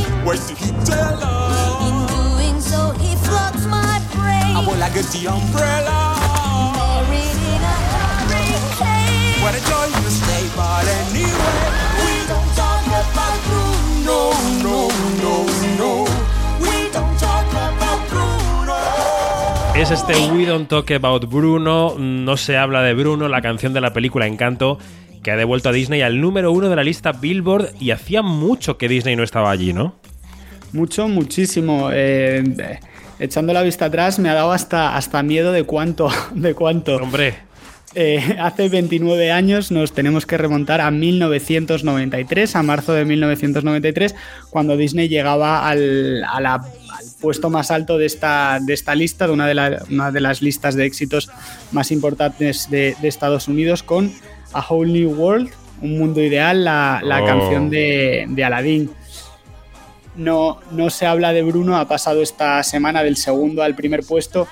we 11.97 12.27
don't 12.27 12.55
talk 12.55 12.85
about 12.87 13.39
Bruno, 13.47 14.31
no, 14.61 14.87
no, 15.21 15.45
no. 15.77 16.05
Es 19.75 19.89
este 19.89 20.13
We 20.31 20.45
Don't 20.45 20.67
Talk 20.67 20.91
About 20.91 21.25
Bruno, 21.25 21.95
no 21.97 22.37
se 22.37 22.57
habla 22.57 22.83
de 22.83 22.93
Bruno, 22.93 23.27
la 23.27 23.41
canción 23.41 23.73
de 23.73 23.81
la 23.81 23.93
película 23.93 24.27
Encanto, 24.27 24.77
que 25.23 25.31
ha 25.31 25.35
devuelto 25.35 25.69
a 25.69 25.71
Disney 25.71 26.01
al 26.01 26.21
número 26.21 26.51
uno 26.51 26.69
de 26.69 26.75
la 26.75 26.83
lista 26.83 27.13
Billboard 27.13 27.69
y 27.79 27.91
hacía 27.91 28.21
mucho 28.21 28.77
que 28.77 28.87
Disney 28.87 29.15
no 29.15 29.23
estaba 29.23 29.49
allí, 29.49 29.73
¿no? 29.73 29.95
Mucho, 30.73 31.07
muchísimo. 31.07 31.89
Eh, 31.91 32.79
echando 33.19 33.53
la 33.53 33.61
vista 33.61 33.85
atrás 33.85 34.19
me 34.19 34.29
ha 34.29 34.33
dado 34.33 34.51
hasta, 34.51 34.95
hasta 34.95 35.21
miedo 35.23 35.51
de 35.51 35.63
cuánto, 35.63 36.09
de 36.33 36.53
cuánto. 36.53 36.95
Hombre. 36.95 37.51
Eh, 37.93 38.37
hace 38.39 38.69
29 38.69 39.33
años 39.33 39.69
nos 39.69 39.91
tenemos 39.91 40.25
que 40.25 40.37
remontar 40.37 40.79
a 40.79 40.89
1993, 40.91 42.55
a 42.55 42.63
marzo 42.63 42.93
de 42.93 43.03
1993, 43.03 44.15
cuando 44.49 44.77
Disney 44.77 45.09
llegaba 45.09 45.67
al, 45.67 46.23
puesto 47.19 47.49
más 47.49 47.69
alto 47.69 47.97
de 47.97 48.05
esta, 48.05 48.59
de 48.65 48.73
esta 48.73 48.95
lista, 48.95 49.27
de 49.27 49.33
una 49.33 49.45
de, 49.45 49.77
una 49.89 50.09
de 50.09 50.21
las 50.21 50.41
listas 50.41 50.75
de 50.75 50.85
éxitos 50.85 51.29
más 51.73 51.91
importantes 51.91 52.69
de, 52.69 52.95
Estados 53.03 53.49
Unidos, 53.49 53.83
con 53.83 54.09
A 54.53 54.65
Whole 54.65 54.93
New 54.93 55.11
World, 55.13 55.49
Un 55.81 55.99
Mundo 55.99 56.23
Ideal, 56.23 56.63
la, 56.63 57.01
oh. 57.03 57.25
canción 57.25 57.69
de, 57.69 58.25
de 58.29 58.43
Aladdin. 58.45 58.89
No, 60.15 60.59
no 60.71 60.89
se 60.89 61.05
habla 61.05 61.33
de 61.33 61.41
Bruno, 61.41 61.77
ha 61.77 61.87
pasado 61.87 62.21
esta 62.21 62.61
semana 62.63 63.03
del 63.03 63.15
segundo 63.15 63.63
al 63.63 63.75
primer 63.75 64.03
puesto 64.03 64.47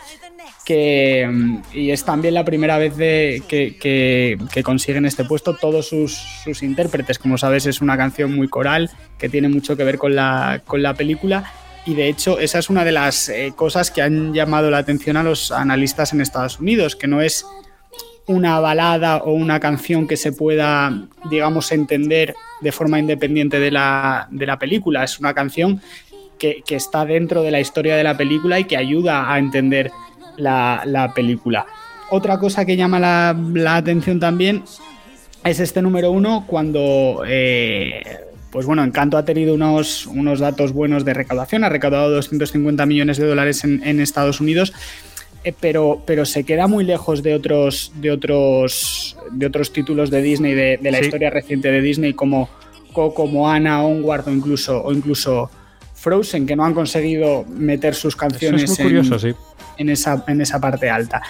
que, 0.70 1.28
y 1.74 1.90
es 1.90 2.06
también 2.06 2.36
la 2.36 2.46
primera 2.46 2.78
vez 2.78 2.96
de, 2.96 3.42
que, 3.48 4.64
consiguen 4.64 5.08
este 5.08 5.26
puesto 5.26 5.56
todos 5.56 5.88
sus, 5.90 6.62
intérpretes. 6.62 7.18
Como 7.18 7.40
sabes, 7.40 7.66
es 7.66 7.82
una 7.82 7.98
canción 7.98 8.36
muy 8.36 8.48
coral 8.48 8.92
que 9.18 9.30
tiene 9.30 9.50
mucho 9.50 9.76
que 9.76 9.84
ver 9.84 9.98
con 9.98 10.16
la, 10.16 10.62
con 10.68 10.84
la 10.84 10.94
película. 10.94 11.52
Y 11.88 11.96
de 11.96 12.08
hecho, 12.08 12.38
esa 12.38 12.60
es 12.60 12.70
una 12.70 12.86
de 12.86 12.92
las 12.92 13.30
eh, 13.30 13.52
cosas 13.56 13.90
que 13.90 14.04
han 14.04 14.32
llamado 14.32 14.70
la 14.70 14.78
atención 14.78 15.18
a 15.18 15.24
los 15.24 15.52
analistas 15.52 16.14
en 16.14 16.22
Estados 16.22 16.60
Unidos, 16.60 16.96
que 16.96 17.08
no 17.08 17.20
es 17.20 17.48
una 18.30 18.60
balada 18.60 19.18
o 19.18 19.34
una 19.34 19.60
canción 19.60 20.08
que 20.08 20.16
se 20.16 20.32
pueda, 20.32 20.94
digamos, 21.30 21.72
entender 21.72 22.36
de 22.62 22.72
forma 22.72 23.00
independiente 23.00 23.60
de 23.60 23.72
la, 23.72 24.28
de 24.32 24.46
la 24.46 24.58
película. 24.58 25.04
Es 25.04 25.20
una 25.20 25.34
canción 25.34 25.82
que, 26.38 26.62
que, 26.66 26.76
está 26.76 27.06
dentro 27.06 27.42
de 27.42 27.52
la 27.52 27.60
historia 27.60 27.98
de 27.98 28.04
la 28.04 28.16
película 28.16 28.60
y 28.60 28.66
que 28.66 28.78
ayuda 28.78 29.34
a 29.34 29.40
entender 29.40 29.92
la, 30.38 31.12
película. 31.16 31.66
Otra 32.12 32.40
cosa 32.40 32.66
que 32.66 32.78
llama 32.78 33.00
la, 33.00 33.76
atención 33.76 34.20
también 34.20 34.64
es 35.44 35.60
este 35.60 35.82
número 35.82 36.12
uno 36.12 36.46
cuando, 36.48 37.24
eh, 37.28 38.20
pues 38.52 38.66
bueno, 38.66 38.84
Encanto 38.84 39.18
ha 39.18 39.26
tenido 39.26 39.54
unos, 39.54 40.06
unos 40.08 40.40
datos 40.40 40.74
buenos 40.74 41.06
de 41.06 41.14
recaudación, 41.14 41.64
ha 41.64 41.70
recaudado 41.70 42.12
250 42.12 42.86
millones 42.86 43.18
de 43.18 43.28
dólares 43.28 43.64
en, 43.64 44.00
Estados 44.00 44.40
Unidos, 44.40 44.74
eh, 45.44 45.54
pero, 45.60 46.02
pero 46.06 46.26
se 46.26 46.44
queda 46.44 46.68
muy 46.68 46.84
lejos 46.84 47.24
de 47.24 47.34
otros, 47.34 47.92
de 47.96 48.12
otros, 48.12 49.18
de 49.32 49.46
otros 49.46 49.74
títulos 49.74 50.10
de 50.10 50.22
Disney, 50.22 50.54
de, 50.54 50.80
la 50.82 51.00
historia 51.00 51.30
reciente 51.30 51.72
de 51.72 51.82
Disney 51.82 52.14
como 52.14 52.50
Coco, 52.94 53.24
Onward 53.24 54.28
o 54.28 54.32
incluso, 54.32 54.84
o 54.84 54.92
incluso 54.92 55.50
Frozen, 55.94 56.46
que 56.46 56.56
no 56.56 56.66
han 56.66 56.74
conseguido 56.74 57.46
meter 57.46 57.96
sus 57.96 58.16
canciones 58.16 58.64
es 58.64 58.78
curioso, 58.78 59.20
sí 59.20 59.34
en 59.80 59.90
esa, 59.90 60.24
en 60.28 60.42
esa 60.42 60.60
parte 60.60 60.90
alta. 60.90 61.24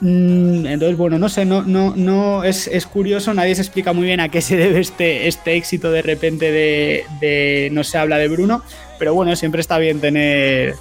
Mm, 0.00 0.66
entonces, 0.66 0.96
bueno, 0.96 1.18
no 1.18 1.28
sé, 1.28 1.44
no, 1.44 1.62
no, 1.62 1.94
no 1.96 2.44
es, 2.44 2.68
curioso, 2.92 3.34
nadie 3.34 3.54
se 3.54 3.62
explica 3.62 3.92
muy 3.92 4.04
bien 4.04 4.20
a 4.20 4.28
qué 4.28 4.42
se 4.42 4.56
debe 4.56 4.80
este, 4.80 5.26
este 5.26 5.56
éxito 5.56 5.90
de 5.90 6.02
repente 6.02 6.52
de, 6.52 7.70
no 7.72 7.82
se 7.82 7.98
habla 7.98 8.18
de 8.18 8.28
Bruno, 8.28 8.62
pero 8.98 9.14
bueno, 9.14 9.34
siempre 9.34 9.62
está 9.62 9.78
bien 9.78 10.00
tener, 10.00 10.74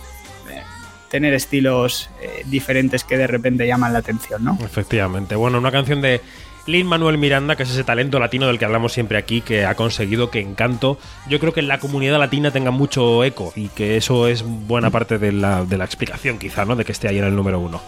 tener 1.10 1.34
estilos 1.34 2.10
eh, 2.22 2.44
diferentes 2.46 3.04
que 3.04 3.18
de 3.18 3.28
repente 3.28 3.68
llaman 3.68 3.94
la 3.94 4.00
atención, 4.00 4.44
¿no? 4.44 4.58
Efectivamente. 4.64 5.36
Bueno, 5.36 5.58
una 5.58 5.72
canción 5.72 6.02
de 6.02 6.22
Lin 6.68 6.88
Manuel 6.88 7.18
Miranda, 7.18 7.56
que 7.56 7.64
es 7.64 7.70
ese 7.70 7.84
talento 7.84 8.20
latino 8.20 8.48
del 8.48 8.58
que 8.58 8.66
hablamos 8.66 8.94
siempre 8.94 9.18
aquí, 9.18 9.42
que 9.42 9.66
ha 9.66 9.76
conseguido 9.76 10.32
que 10.32 10.40
Encanto, 10.40 10.98
yo 11.30 11.40
creo 11.40 11.54
que 11.54 11.60
en 11.60 11.68
la 11.68 11.80
comunidad 11.80 12.18
latina 12.18 12.52
tenga 12.52 12.72
mucho 12.72 13.24
eco 13.24 13.54
y 13.56 13.70
que 13.70 13.98
eso 13.98 14.28
es 14.28 14.44
buena 14.44 14.90
parte 14.90 15.18
de 15.18 15.32
la, 15.32 15.64
de 15.64 15.78
la 15.78 15.86
explicación, 15.86 16.40
quizá, 16.40 16.66
¿no? 16.66 16.76
De 16.76 16.84
que 16.84 16.92
esté 16.92 17.08
ahí 17.08 17.20
en 17.20 17.26
el 17.26 17.36
número 17.36 17.60
uno. 17.60 17.82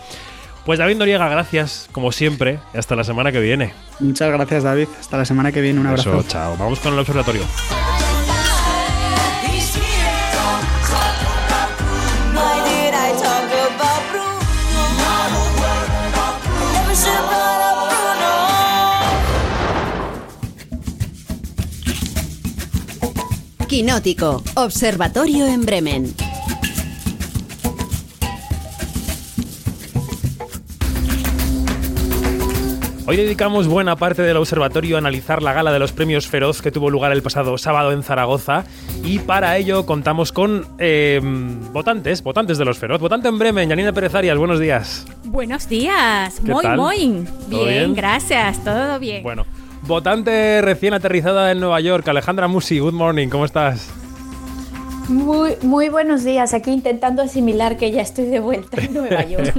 Pues 0.66 0.80
David 0.80 0.98
Noriega, 0.98 1.30
gracias, 1.30 1.88
como 1.94 2.12
siempre, 2.12 2.60
hasta 2.74 2.96
la 2.96 3.06
semana 3.06 3.32
que 3.32 3.40
viene. 3.40 3.74
Muchas 4.00 4.30
gracias, 4.30 4.64
David. 4.64 4.90
Hasta 5.00 5.18
la 5.18 5.26
semana 5.26 5.52
que 5.52 5.62
viene. 5.62 5.80
Un 5.80 5.88
abrazo. 5.88 6.24
chao. 6.28 6.58
Vamos 6.58 6.80
con 6.82 6.94
el 6.94 7.00
observatorio. 7.00 7.44
Quinótico, 23.77 24.41
Observatorio 24.55 25.46
en 25.46 25.63
Bremen. 25.63 26.12
Hoy 33.05 33.17
dedicamos 33.17 33.67
buena 33.67 33.96
parte 33.96 34.24
del 34.24 34.38
observatorio 34.38 34.96
a 34.96 34.98
analizar 34.98 35.43
la 35.43 35.53
gala 35.53 35.72
de 35.72 35.77
los 35.77 35.91
premios 35.91 36.25
Feroz 36.25 36.63
que 36.63 36.72
tuvo 36.72 36.89
lugar 36.89 37.12
el 37.12 37.22
pasado 37.22 37.55
sábado 37.60 37.91
en 37.91 38.01
Zaragoza 38.01 38.65
y 39.03 39.19
para 39.19 39.55
ello 39.57 39.86
contamos 39.86 40.31
con 40.31 40.65
eh, 40.79 41.22
votantes, 41.72 42.24
votantes 42.24 42.57
de 42.57 42.65
los 42.65 42.79
Feroz. 42.79 43.00
Votante 43.00 43.27
en 43.27 43.38
Bremen, 43.38 43.69
Janina 43.69 43.93
Pérez 43.93 44.15
Arias, 44.15 44.39
buenos 44.39 44.60
días. 44.60 45.05
Buenos 45.24 45.69
días, 45.69 46.41
muy, 46.41 46.65
muy. 46.65 47.27
Bien, 47.48 47.93
gracias, 47.93 48.63
todo 48.63 48.98
bien. 48.98 49.22
Bueno, 49.22 49.46
Votante 49.88 50.62
recién 50.62 50.94
aterrizada 50.94 51.50
en 51.50 51.62
Nueva 51.62 51.79
York, 51.79 52.06
Alejandra 52.10 52.50
Musi, 52.50 52.79
good 52.79 52.91
morning, 52.91 53.29
¿cómo 53.29 53.46
estás? 53.46 53.89
Muy, 55.08 55.56
muy 55.62 55.88
buenos 55.88 56.25
días, 56.25 56.53
aquí 56.53 56.72
intentando 56.72 57.22
asimilar 57.22 57.77
que 57.77 57.89
ya 57.91 58.01
estoy 58.01 58.25
de 58.25 58.41
vuelta 58.41 58.82
en 58.82 58.94
Nueva 58.94 59.24
York. 59.24 59.56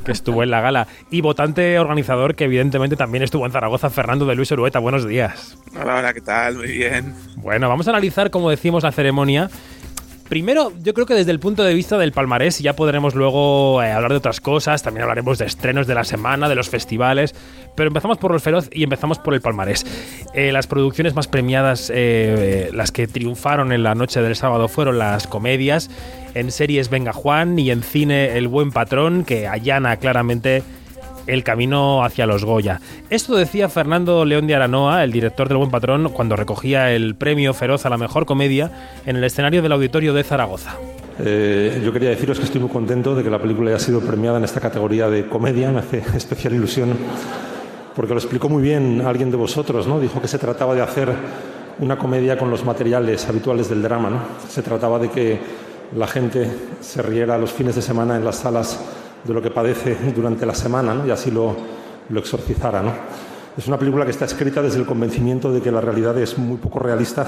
que 0.04 0.12
estuvo 0.12 0.42
en 0.42 0.50
la 0.50 0.60
gala. 0.60 0.86
Y 1.10 1.22
votante 1.22 1.78
organizador 1.78 2.34
que 2.34 2.44
evidentemente 2.44 2.94
también 2.94 3.24
estuvo 3.24 3.46
en 3.46 3.52
Zaragoza, 3.52 3.88
Fernando 3.88 4.26
de 4.26 4.34
Luis 4.34 4.52
Orueta, 4.52 4.80
buenos 4.80 5.08
días. 5.08 5.56
Hola, 5.80 5.96
hola, 5.96 6.12
¿qué 6.12 6.20
tal? 6.20 6.56
Muy 6.56 6.68
bien. 6.68 7.14
Bueno, 7.36 7.70
vamos 7.70 7.86
a 7.86 7.90
analizar, 7.90 8.30
como 8.30 8.50
decimos, 8.50 8.82
la 8.82 8.92
ceremonia 8.92 9.48
Primero, 10.28 10.72
yo 10.82 10.94
creo 10.94 11.06
que 11.06 11.14
desde 11.14 11.32
el 11.32 11.38
punto 11.38 11.62
de 11.62 11.74
vista 11.74 11.98
del 11.98 12.12
palmarés 12.12 12.58
ya 12.58 12.74
podremos 12.74 13.14
luego 13.14 13.82
eh, 13.82 13.92
hablar 13.92 14.10
de 14.12 14.16
otras 14.16 14.40
cosas, 14.40 14.82
también 14.82 15.02
hablaremos 15.02 15.38
de 15.38 15.44
estrenos 15.44 15.86
de 15.86 15.94
la 15.94 16.04
semana, 16.04 16.48
de 16.48 16.54
los 16.54 16.70
festivales, 16.70 17.34
pero 17.76 17.88
empezamos 17.88 18.16
por 18.16 18.32
los 18.32 18.42
feroz 18.42 18.70
y 18.72 18.84
empezamos 18.84 19.18
por 19.18 19.34
el 19.34 19.42
palmarés. 19.42 19.84
Eh, 20.32 20.50
las 20.50 20.66
producciones 20.66 21.14
más 21.14 21.28
premiadas, 21.28 21.92
eh, 21.94 22.70
las 22.72 22.90
que 22.90 23.06
triunfaron 23.06 23.70
en 23.70 23.82
la 23.82 23.94
noche 23.94 24.22
del 24.22 24.34
sábado 24.34 24.68
fueron 24.68 24.98
las 24.98 25.26
comedias, 25.26 25.90
en 26.34 26.50
series 26.50 26.88
Venga 26.88 27.12
Juan 27.12 27.58
y 27.58 27.70
en 27.70 27.82
cine 27.82 28.38
El 28.38 28.48
Buen 28.48 28.72
Patrón, 28.72 29.24
que 29.24 29.46
allana 29.46 29.98
claramente 29.98 30.62
el 31.26 31.44
camino 31.44 32.04
hacia 32.04 32.26
los 32.26 32.44
Goya. 32.44 32.80
Esto 33.10 33.36
decía 33.36 33.68
Fernando 33.68 34.24
León 34.24 34.46
de 34.46 34.54
Aranoa, 34.54 35.04
el 35.04 35.12
director 35.12 35.48
del 35.48 35.58
Buen 35.58 35.70
Patrón, 35.70 36.10
cuando 36.10 36.36
recogía 36.36 36.92
el 36.92 37.14
premio 37.14 37.54
Feroz 37.54 37.86
a 37.86 37.90
la 37.90 37.96
mejor 37.96 38.26
comedia 38.26 38.70
en 39.06 39.16
el 39.16 39.24
escenario 39.24 39.62
del 39.62 39.72
Auditorio 39.72 40.14
de 40.14 40.24
Zaragoza. 40.24 40.76
Eh, 41.18 41.80
yo 41.84 41.92
quería 41.92 42.10
deciros 42.10 42.38
que 42.38 42.44
estoy 42.44 42.60
muy 42.60 42.70
contento 42.70 43.14
de 43.14 43.22
que 43.22 43.30
la 43.30 43.38
película 43.38 43.70
haya 43.70 43.78
sido 43.78 44.00
premiada 44.00 44.38
en 44.38 44.44
esta 44.44 44.60
categoría 44.60 45.08
de 45.08 45.26
comedia. 45.26 45.70
Me 45.70 45.80
hace 45.80 45.98
especial 46.16 46.54
ilusión 46.54 46.96
porque 47.94 48.12
lo 48.12 48.18
explicó 48.18 48.48
muy 48.48 48.62
bien 48.62 49.02
alguien 49.06 49.30
de 49.30 49.36
vosotros. 49.36 49.86
¿no? 49.86 50.00
Dijo 50.00 50.20
que 50.20 50.28
se 50.28 50.38
trataba 50.38 50.74
de 50.74 50.82
hacer 50.82 51.12
una 51.78 51.96
comedia 51.96 52.36
con 52.36 52.50
los 52.50 52.64
materiales 52.64 53.28
habituales 53.28 53.68
del 53.68 53.82
drama. 53.82 54.10
¿no? 54.10 54.18
Se 54.48 54.62
trataba 54.62 54.98
de 54.98 55.10
que 55.10 55.38
la 55.96 56.06
gente 56.06 56.50
se 56.80 57.02
riera 57.02 57.38
los 57.38 57.52
fines 57.52 57.76
de 57.76 57.82
semana 57.82 58.16
en 58.16 58.24
las 58.24 58.36
salas 58.36 58.80
de 59.24 59.34
lo 59.34 59.42
que 59.42 59.50
padece 59.50 59.96
durante 60.16 60.46
la 60.46 60.54
semana 60.54 61.02
y 61.06 61.10
así 61.10 61.30
lo, 61.30 61.56
lo 62.08 62.20
exorcizara. 62.20 62.82
Es 63.56 63.68
una 63.68 63.78
película 63.78 64.04
que 64.04 64.10
está 64.10 64.24
escrita 64.24 64.60
desde 64.60 64.78
el 64.78 64.86
convencimiento 64.86 65.52
de 65.52 65.60
que 65.60 65.70
la 65.70 65.80
realidad 65.80 66.18
es 66.18 66.36
muy 66.38 66.56
poco 66.56 66.80
realista, 66.80 67.26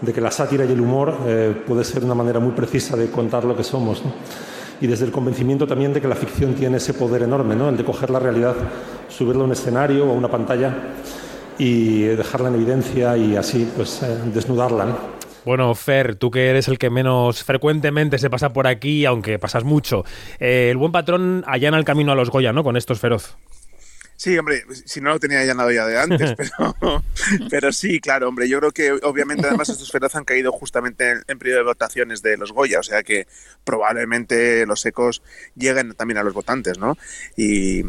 de 0.00 0.12
que 0.12 0.20
la 0.20 0.30
sátira 0.30 0.64
y 0.64 0.72
el 0.72 0.80
humor 0.80 1.16
eh, 1.26 1.62
puede 1.66 1.84
ser 1.84 2.04
una 2.04 2.14
manera 2.14 2.40
muy 2.40 2.52
precisa 2.52 2.96
de 2.96 3.10
contar 3.10 3.44
lo 3.44 3.56
que 3.56 3.62
somos. 3.62 4.02
Y 4.80 4.86
desde 4.86 5.04
el 5.04 5.12
convencimiento 5.12 5.66
también 5.66 5.92
de 5.92 6.00
que 6.00 6.08
la 6.08 6.16
ficción 6.16 6.54
tiene 6.54 6.78
ese 6.78 6.94
poder 6.94 7.22
enorme, 7.22 7.54
¿no? 7.54 7.68
el 7.68 7.76
de 7.76 7.84
coger 7.84 8.10
la 8.10 8.18
realidad, 8.18 8.54
subirla 9.08 9.42
a 9.42 9.44
un 9.44 9.52
escenario 9.52 10.06
o 10.06 10.10
a 10.10 10.14
una 10.14 10.30
pantalla 10.30 10.74
y 11.58 12.00
dejarla 12.02 12.48
en 12.48 12.56
evidencia 12.56 13.16
y 13.16 13.36
así 13.36 13.70
pues, 13.76 14.02
eh, 14.02 14.18
desnudarla. 14.32 14.86
Bueno, 15.44 15.74
Fer, 15.74 16.16
tú 16.16 16.30
que 16.30 16.48
eres 16.48 16.68
el 16.68 16.78
que 16.78 16.90
menos 16.90 17.44
frecuentemente 17.44 18.18
se 18.18 18.30
pasa 18.30 18.52
por 18.52 18.66
aquí, 18.66 19.04
aunque 19.04 19.38
pasas 19.38 19.64
mucho. 19.64 20.04
Eh, 20.40 20.68
el 20.70 20.76
buen 20.76 20.92
patrón 20.92 21.44
allana 21.46 21.76
el 21.76 21.84
camino 21.84 22.12
a 22.12 22.14
los 22.14 22.30
Goya, 22.30 22.52
¿no? 22.52 22.64
Con 22.64 22.76
estos 22.76 22.98
feroz. 22.98 23.36
Sí, 24.24 24.38
hombre, 24.38 24.64
si 24.86 25.02
no 25.02 25.10
lo 25.10 25.20
tenía 25.20 25.44
llenado 25.44 25.70
ya 25.70 25.84
de 25.84 25.98
antes, 25.98 26.32
pero, 26.38 27.04
pero 27.50 27.72
sí, 27.74 28.00
claro, 28.00 28.26
hombre, 28.26 28.48
yo 28.48 28.58
creo 28.58 28.72
que 28.72 28.92
obviamente 29.02 29.46
además 29.46 29.68
estos 29.68 29.92
feroz 29.92 30.14
han 30.14 30.24
caído 30.24 30.50
justamente 30.50 31.20
en, 31.28 31.38
periodo 31.38 31.58
de 31.58 31.64
votaciones 31.64 32.22
de 32.22 32.38
los 32.38 32.50
Goya, 32.50 32.80
o 32.80 32.82
sea 32.82 33.02
que 33.02 33.26
probablemente 33.64 34.64
los 34.64 34.86
ecos 34.86 35.22
lleguen 35.56 35.92
también 35.92 36.16
a 36.16 36.22
los 36.22 36.32
votantes, 36.32 36.78
¿no? 36.78 36.96
Y 37.36 37.82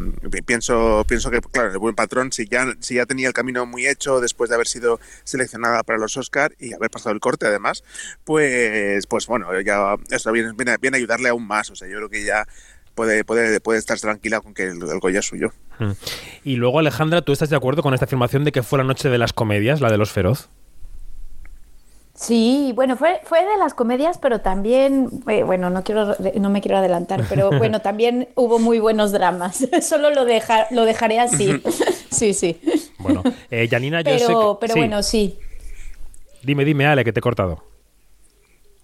pienso, 0.46 1.06
pienso 1.08 1.32
que, 1.32 1.40
claro, 1.40 1.72
el 1.72 1.78
buen 1.78 1.96
patrón, 1.96 2.34
si 2.34 2.50
ya, 2.50 2.66
si 2.82 2.96
ya 2.96 3.06
tenía 3.06 3.30
el 3.30 3.34
camino 3.34 3.66
muy 3.66 3.88
hecho 3.88 4.20
después 4.20 4.50
de 4.50 4.56
haber 4.56 4.68
sido 4.68 5.00
seleccionada 5.24 5.84
para 5.84 6.00
los 6.00 6.18
Oscar 6.18 6.54
y 6.60 6.74
haber 6.74 6.90
pasado 6.90 7.14
el 7.14 7.22
corte 7.22 7.48
además, 7.48 7.86
pues, 8.26 9.08
pues 9.08 9.26
bueno, 9.28 9.58
ya 9.62 9.96
eso 10.10 10.34
viene, 10.34 10.52
viene, 10.52 10.76
viene 10.82 10.98
a 10.98 11.00
ayudarle 11.00 11.30
aún 11.30 11.48
más, 11.48 11.70
o 11.72 11.78
sea, 11.78 11.88
yo 11.88 11.96
creo 11.96 12.10
que 12.10 12.26
ya 12.26 12.46
puede, 12.96 13.24
puede, 13.24 13.60
puede 13.60 13.80
estar 13.80 14.00
tranquila 14.00 14.42
con 14.42 14.54
que 14.54 14.64
el, 14.64 14.80
Goya 15.00 15.20
es 15.20 15.26
suyo. 15.26 15.54
Y 16.44 16.56
luego, 16.56 16.80
Alejandra, 16.80 17.22
¿tú 17.22 17.32
estás 17.32 17.50
de 17.50 17.56
acuerdo 17.56 17.82
con 17.82 17.94
esta 17.94 18.06
afirmación 18.06 18.44
de 18.44 18.52
que 18.52 18.64
fue 18.64 18.78
la 18.78 18.84
noche 18.84 19.10
de 19.10 19.18
las 19.18 19.34
comedias, 19.34 19.82
la 19.82 19.90
de 19.90 19.98
los 19.98 20.12
feroz? 20.12 20.50
Sí, 22.16 22.72
bueno, 22.74 22.96
fue, 22.96 23.20
fue 23.26 23.42
de 23.42 23.58
las 23.58 23.74
comedias, 23.74 24.18
pero 24.18 24.40
también, 24.40 25.10
eh, 25.28 25.44
bueno, 25.44 25.70
no 25.70 25.84
quiero, 25.84 26.16
no 26.40 26.50
me 26.50 26.62
quiero 26.62 26.78
adelantar, 26.78 27.26
pero 27.28 27.50
bueno, 27.58 27.82
también 27.82 28.30
hubo 28.36 28.58
muy 28.58 28.80
buenos 28.80 29.12
dramas. 29.12 29.68
Solo 29.82 30.10
lo 30.12 30.26
lo 30.26 30.86
dejaré 30.86 31.20
así. 31.20 31.62
sí, 32.10 32.34
sí. 32.34 32.60
Bueno, 33.00 33.22
eh, 33.52 33.68
Janina, 33.70 34.00
yo 34.00 34.06
pero, 34.06 34.20
sé 34.20 34.26
que... 34.28 34.58
Pero 34.62 34.76
bueno, 34.76 35.04
sí. 35.04 35.38
Dime, 36.42 36.64
dime, 36.64 36.88
Ale, 36.88 37.04
que 37.04 37.12
te 37.12 37.20
he 37.20 37.22
cortado. 37.22 37.75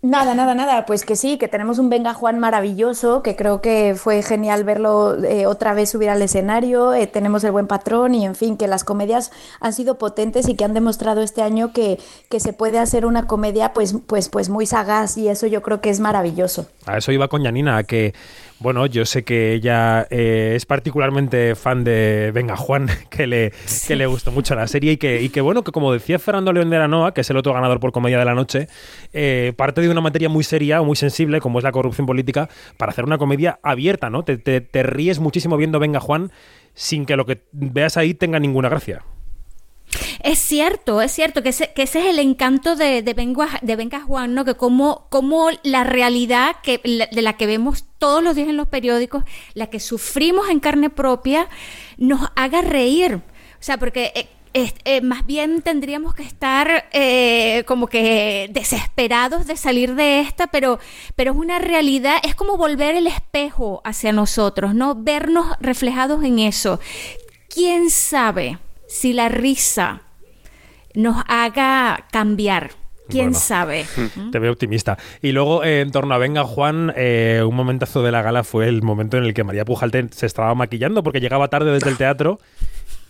Nada, 0.03 0.33
nada, 0.33 0.55
nada. 0.55 0.87
Pues 0.87 1.05
que 1.05 1.15
sí, 1.15 1.37
que 1.37 1.47
tenemos 1.47 1.77
un 1.77 1.89
Venga 1.91 2.15
Juan 2.15 2.39
maravilloso, 2.39 3.21
que 3.21 3.35
creo 3.35 3.61
que 3.61 3.93
fue 3.95 4.23
genial 4.23 4.63
verlo 4.63 5.23
eh, 5.23 5.45
otra 5.45 5.75
vez 5.75 5.91
subir 5.91 6.09
al 6.09 6.23
escenario. 6.23 6.95
Eh, 6.95 7.05
tenemos 7.05 7.43
el 7.43 7.51
buen 7.51 7.67
patrón 7.67 8.15
y, 8.15 8.25
en 8.25 8.33
fin, 8.33 8.57
que 8.57 8.67
las 8.67 8.83
comedias 8.83 9.31
han 9.59 9.73
sido 9.73 9.99
potentes 9.99 10.49
y 10.49 10.55
que 10.55 10.65
han 10.65 10.73
demostrado 10.73 11.21
este 11.21 11.43
año 11.43 11.71
que, 11.71 11.99
que 12.29 12.39
se 12.39 12.51
puede 12.51 12.79
hacer 12.79 13.05
una 13.05 13.27
comedia 13.27 13.73
pues, 13.73 13.93
pues, 14.07 14.27
pues 14.29 14.49
muy 14.49 14.65
sagaz 14.65 15.17
y 15.17 15.29
eso 15.29 15.45
yo 15.45 15.61
creo 15.61 15.81
que 15.81 15.91
es 15.91 15.99
maravilloso. 15.99 16.65
A 16.85 16.97
eso 16.97 17.11
iba 17.11 17.27
con 17.27 17.43
Yanina, 17.43 17.77
a 17.77 17.83
que 17.83 18.13
bueno, 18.61 18.85
yo 18.85 19.05
sé 19.05 19.23
que 19.23 19.53
ella 19.53 20.05
eh, 20.11 20.53
es 20.55 20.67
particularmente 20.67 21.55
fan 21.55 21.83
de 21.83 22.31
Venga 22.31 22.55
Juan, 22.55 22.87
que 23.09 23.25
le, 23.25 23.53
que 23.87 23.95
le 23.95 24.05
gustó 24.05 24.31
mucho 24.31 24.53
la 24.53 24.67
serie 24.67 24.93
y 24.93 24.97
que, 24.97 25.21
y 25.21 25.29
que, 25.29 25.41
bueno, 25.41 25.63
que 25.63 25.71
como 25.71 25.91
decía 25.91 26.19
Fernando 26.19 26.53
León 26.53 26.69
de 26.69 26.77
la 26.77 26.87
Noa, 26.87 27.13
que 27.13 27.21
es 27.21 27.29
el 27.31 27.37
otro 27.37 27.53
ganador 27.53 27.79
por 27.79 27.91
Comedia 27.91 28.19
de 28.19 28.25
la 28.25 28.35
Noche, 28.35 28.67
eh, 29.13 29.53
parte 29.57 29.81
de 29.81 29.89
una 29.89 30.01
materia 30.01 30.29
muy 30.29 30.43
seria, 30.43 30.81
muy 30.83 30.95
sensible, 30.95 31.41
como 31.41 31.57
es 31.57 31.63
la 31.63 31.71
corrupción 31.71 32.05
política, 32.05 32.49
para 32.77 32.91
hacer 32.91 33.03
una 33.03 33.17
comedia 33.17 33.59
abierta, 33.63 34.11
¿no? 34.11 34.23
Te, 34.23 34.37
te 34.37 34.83
ríes 34.83 35.19
muchísimo 35.19 35.57
viendo 35.57 35.79
Venga 35.79 35.99
Juan 35.99 36.31
sin 36.75 37.05
que 37.05 37.15
lo 37.15 37.25
que 37.25 37.41
veas 37.51 37.97
ahí 37.97 38.13
tenga 38.13 38.39
ninguna 38.39 38.69
gracia. 38.69 39.03
Es 40.23 40.39
cierto, 40.39 41.01
es 41.01 41.11
cierto 41.11 41.41
que 41.41 41.49
ese, 41.49 41.71
es 41.75 41.95
el 41.95 42.19
encanto 42.19 42.75
de, 42.75 43.01
de, 43.01 43.13
Venga, 43.13 44.01
Juan, 44.01 44.33
¿no? 44.33 44.45
Que 44.45 44.55
como, 44.55 45.07
como 45.09 45.49
la 45.63 45.83
realidad 45.83 46.57
que, 46.61 46.79
de 47.11 47.21
la 47.21 47.33
que 47.33 47.47
vemos 47.47 47.85
todos 47.97 48.23
los 48.23 48.35
días 48.35 48.47
en 48.47 48.57
los 48.57 48.67
periódicos, 48.67 49.23
la 49.53 49.67
que 49.67 49.79
sufrimos 49.79 50.49
en 50.49 50.59
carne 50.59 50.89
propia, 50.89 51.47
nos 51.97 52.29
haga 52.35 52.61
reír. 52.61 53.15
O 53.15 53.63
sea, 53.63 53.77
porque 53.77 54.11
eh, 54.53 54.73
eh, 54.85 55.01
más 55.01 55.25
bien 55.25 55.61
tendríamos 55.61 56.13
que 56.13 56.23
estar 56.23 56.89
eh, 56.91 57.63
como 57.65 57.87
que 57.87 58.49
desesperados 58.51 59.47
de 59.47 59.57
salir 59.57 59.95
de 59.95 60.21
esta, 60.21 60.47
pero, 60.47 60.79
pero 61.15 61.31
es 61.31 61.37
una 61.37 61.57
realidad, 61.57 62.17
es 62.23 62.35
como 62.35 62.57
volver 62.57 62.95
el 62.95 63.07
espejo 63.07 63.81
hacia 63.85 64.11
nosotros, 64.11 64.75
¿no? 64.75 64.95
Vernos 64.95 65.47
reflejados 65.59 66.23
en 66.23 66.39
eso. 66.39 66.79
¿Quién 67.49 67.89
sabe? 67.89 68.59
si 68.91 69.13
la 69.13 69.29
risa 69.29 70.01
nos 70.95 71.23
haga 71.27 72.05
cambiar. 72.11 72.71
¿Quién 73.09 73.33
sabe? 73.33 73.85
Te 74.31 74.39
veo 74.39 74.51
optimista. 74.51 74.97
Y 75.21 75.33
luego, 75.33 75.63
eh, 75.63 75.81
en 75.81 75.91
torno 75.91 76.13
a 76.13 76.17
Venga 76.17 76.43
Juan, 76.43 76.93
eh, 76.95 77.43
un 77.45 77.55
momentazo 77.55 78.03
de 78.03 78.11
la 78.11 78.21
gala 78.21 78.43
fue 78.43 78.67
el 78.67 78.81
momento 78.81 79.17
en 79.17 79.25
el 79.25 79.33
que 79.33 79.43
María 79.43 79.65
Pujalte 79.65 80.07
se 80.11 80.25
estaba 80.25 80.55
maquillando 80.55 81.03
porque 81.03 81.19
llegaba 81.19 81.49
tarde 81.49 81.73
desde 81.73 81.89
el 81.89 81.97
teatro 81.97 82.39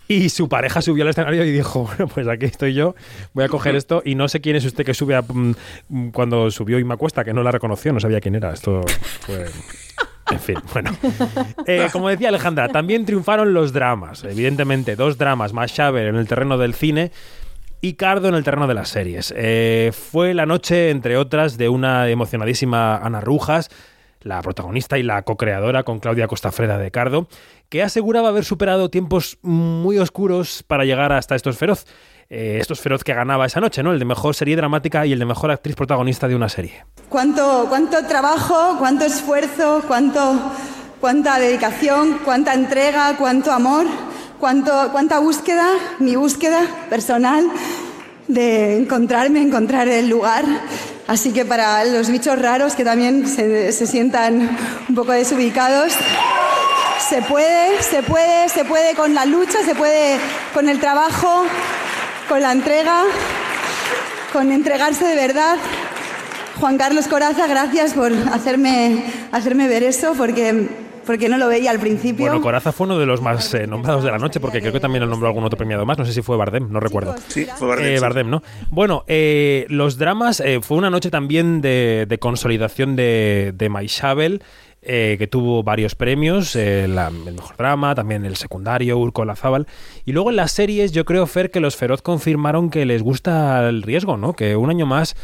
y 0.08 0.30
su 0.30 0.50
pareja 0.50 0.82
subió 0.82 1.04
al 1.04 1.10
escenario 1.10 1.46
y 1.46 1.52
dijo, 1.52 1.84
bueno, 1.98 2.08
pues 2.08 2.28
aquí 2.28 2.46
estoy 2.46 2.74
yo, 2.74 2.96
voy 3.34 3.46
a 3.46 3.48
coger 3.48 3.76
esto 3.76 4.02
y 4.04 4.16
no 4.16 4.28
sé 4.28 4.42
quién 4.42 4.56
es 4.56 4.66
usted 4.66 4.86
que 4.86 4.94
sube 4.94 5.16
a, 5.16 5.22
mm, 5.22 6.10
cuando 6.12 6.52
subió 6.52 6.80
y 6.80 6.84
me 6.84 6.96
acuesta, 6.96 7.24
que 7.24 7.34
no 7.34 7.44
la 7.44 7.52
reconoció, 7.52 7.94
no 7.94 8.00
sabía 8.00 8.20
quién 8.20 8.36
era. 8.36 8.54
Esto 8.54 8.82
fue... 9.22 9.46
En 10.30 10.40
fin, 10.40 10.56
bueno. 10.74 10.96
Eh, 11.66 11.88
como 11.92 12.08
decía 12.08 12.30
Alejandra, 12.30 12.70
también 12.70 13.06
triunfaron 13.06 13.54
los 13.54 13.74
dramas. 13.74 14.24
Evidentemente, 14.24 14.96
dos 14.96 15.18
dramas, 15.18 15.52
más 15.52 15.74
Xaver 15.74 16.08
en 16.08 16.16
el 16.16 16.28
terreno 16.28 16.58
del 16.58 16.74
cine 16.74 17.12
y 17.82 17.94
Cardo 17.94 18.30
en 18.30 18.36
el 18.36 18.44
terreno 18.44 18.68
de 18.68 18.76
las 18.76 18.90
series. 18.90 19.34
Eh, 19.36 19.92
fue 19.92 20.34
la 20.34 20.46
noche, 20.46 20.92
entre 20.92 21.18
otras, 21.18 21.58
de 21.58 21.68
una 21.68 22.08
emocionadísima 22.10 22.98
Ana 22.98 23.22
Rujas, 23.22 23.70
la 24.22 24.42
protagonista 24.42 25.00
y 25.00 25.04
la 25.04 25.24
co-creadora 25.24 25.84
con 25.84 26.00
Claudia 26.00 26.28
Costafreda 26.28 26.78
de 26.78 26.92
Cardo, 26.92 27.28
que 27.70 27.82
aseguraba 27.82 28.30
haber 28.30 28.46
superado 28.46 28.90
tiempos 28.90 29.40
muy 29.42 29.98
oscuros 29.98 30.64
para 30.64 30.86
llegar 30.86 31.12
hasta 31.12 31.36
estos 31.36 31.58
feroz. 31.58 31.86
Eh, 32.30 32.60
estos 32.62 32.80
feroz 32.80 33.04
que 33.04 33.14
ganaba 33.14 33.46
esa 33.46 33.60
noche, 33.60 33.84
¿no? 33.84 33.92
El 33.92 34.00
de 34.00 34.06
mejor 34.06 34.36
serie 34.36 34.56
dramática 34.56 35.06
y 35.06 35.12
el 35.12 35.20
de 35.20 35.26
mejor 35.26 35.52
actriz 35.52 35.76
protagonista 35.76 36.30
de 36.30 36.36
una 36.36 36.48
serie. 36.48 36.86
Cuánto, 37.10 37.66
cuánto 37.68 38.06
trabajo, 38.08 38.78
cuánto 38.80 39.04
esfuerzo, 39.04 39.84
cuánto, 39.86 40.40
cuánta 41.02 41.40
dedicación, 41.40 42.20
cuánta 42.24 42.54
entrega, 42.54 43.18
cuánto 43.18 43.52
amor, 43.52 43.86
cuánto, 44.42 44.90
cuánta 44.92 45.20
búsqueda, 45.20 45.68
mi 46.00 46.16
búsqueda 46.18 46.62
personal 46.90 47.50
de 48.28 48.78
encontrarme, 48.78 49.42
encontrar 49.42 49.88
el 49.88 50.10
lugar. 50.10 50.44
Así 51.08 51.32
que 51.32 51.46
para 51.46 51.86
los 51.86 52.10
bichos 52.10 52.38
raros 52.40 52.74
que 52.74 52.84
también 52.84 53.28
se, 53.28 53.72
se 53.72 53.86
sientan 53.86 54.58
un 54.90 54.96
poco 54.96 55.12
desubicados, 55.12 55.94
se 57.08 57.22
puede, 57.22 57.82
se 57.84 58.02
puede, 58.04 58.50
se 58.50 58.66
puede 58.66 58.96
con 58.96 59.14
la 59.14 59.26
lucha, 59.26 59.64
se 59.64 59.76
puede 59.76 60.18
con 60.54 60.68
el 60.70 60.80
trabajo, 60.80 61.44
con 62.28 62.42
la 62.42 62.52
entrega, 62.52 63.04
con 64.34 64.52
entregarse 64.52 65.06
de 65.06 65.16
verdad. 65.16 65.58
Juan 66.60 66.78
Carlos 66.78 67.08
Coraza, 67.08 67.48
gracias 67.48 67.94
por 67.94 68.12
hacerme, 68.34 69.06
hacerme 69.32 69.68
ver 69.68 69.84
eso, 69.84 70.14
porque 70.16 70.68
porque 71.06 71.30
no 71.30 71.38
lo 71.38 71.48
veía 71.48 71.72
al 71.72 71.80
principio. 71.80 72.28
Bueno, 72.28 72.42
Coraza 72.42 72.72
fue 72.72 72.86
uno 72.86 72.98
de 72.98 73.06
los 73.06 73.22
más 73.22 73.54
eh, 73.54 73.68
nombrados 73.68 74.04
de 74.04 74.12
la 74.12 74.18
noche, 74.18 74.40
porque 74.40 74.60
creo 74.60 74.74
que 74.74 74.80
también 74.80 75.04
lo 75.04 75.10
nombró 75.10 75.28
algún 75.28 75.44
otro 75.44 75.58
premiado 75.58 75.86
más. 75.86 75.98
No 75.98 76.06
sé 76.06 76.14
si 76.14 76.22
fue 76.22 76.38
Bardem, 76.38 76.72
no 76.72 76.80
recuerdo. 76.80 77.16
Sí, 77.28 77.46
fue 77.58 77.68
Bardem. 77.68 77.88
Eh, 77.88 78.00
Bardem, 78.00 78.30
¿no? 78.30 78.44
Bueno, 78.70 79.04
eh, 79.08 79.66
los 79.70 79.98
dramas, 79.98 80.44
fue 80.62 80.78
una 80.78 80.90
noche 80.90 81.10
también 81.10 81.62
de, 81.62 82.18
consolidación 82.20 82.96
de, 82.96 83.54
de 83.56 83.70
Maishabel. 83.70 84.42
Eh, 84.84 85.18
que 85.20 85.28
tuvo 85.28 85.62
varios 85.62 85.94
premios, 85.94 86.56
eh, 86.56 86.86
el 86.86 87.34
mejor 87.36 87.56
drama, 87.56 87.94
también 87.94 88.26
el 88.26 88.36
secundario, 88.36 88.98
Urco 88.98 89.24
Lazábal. 89.26 89.68
Y 90.06 90.12
luego 90.12 90.32
en 90.32 90.38
las 90.38 90.54
series, 90.54 90.92
yo 90.92 91.06
creo, 91.06 91.28
Fer, 91.28 91.52
que 91.52 91.60
los 91.60 91.76
Feroz 91.76 92.02
confirmaron 92.02 92.72
que 92.72 92.84
les 92.88 93.04
gusta 93.04 93.70
el 93.70 93.84
riesgo, 93.84 94.18
¿no? 94.18 94.34
Que 94.34 94.56
un 94.56 94.72
año 94.72 94.88
más 94.88 95.16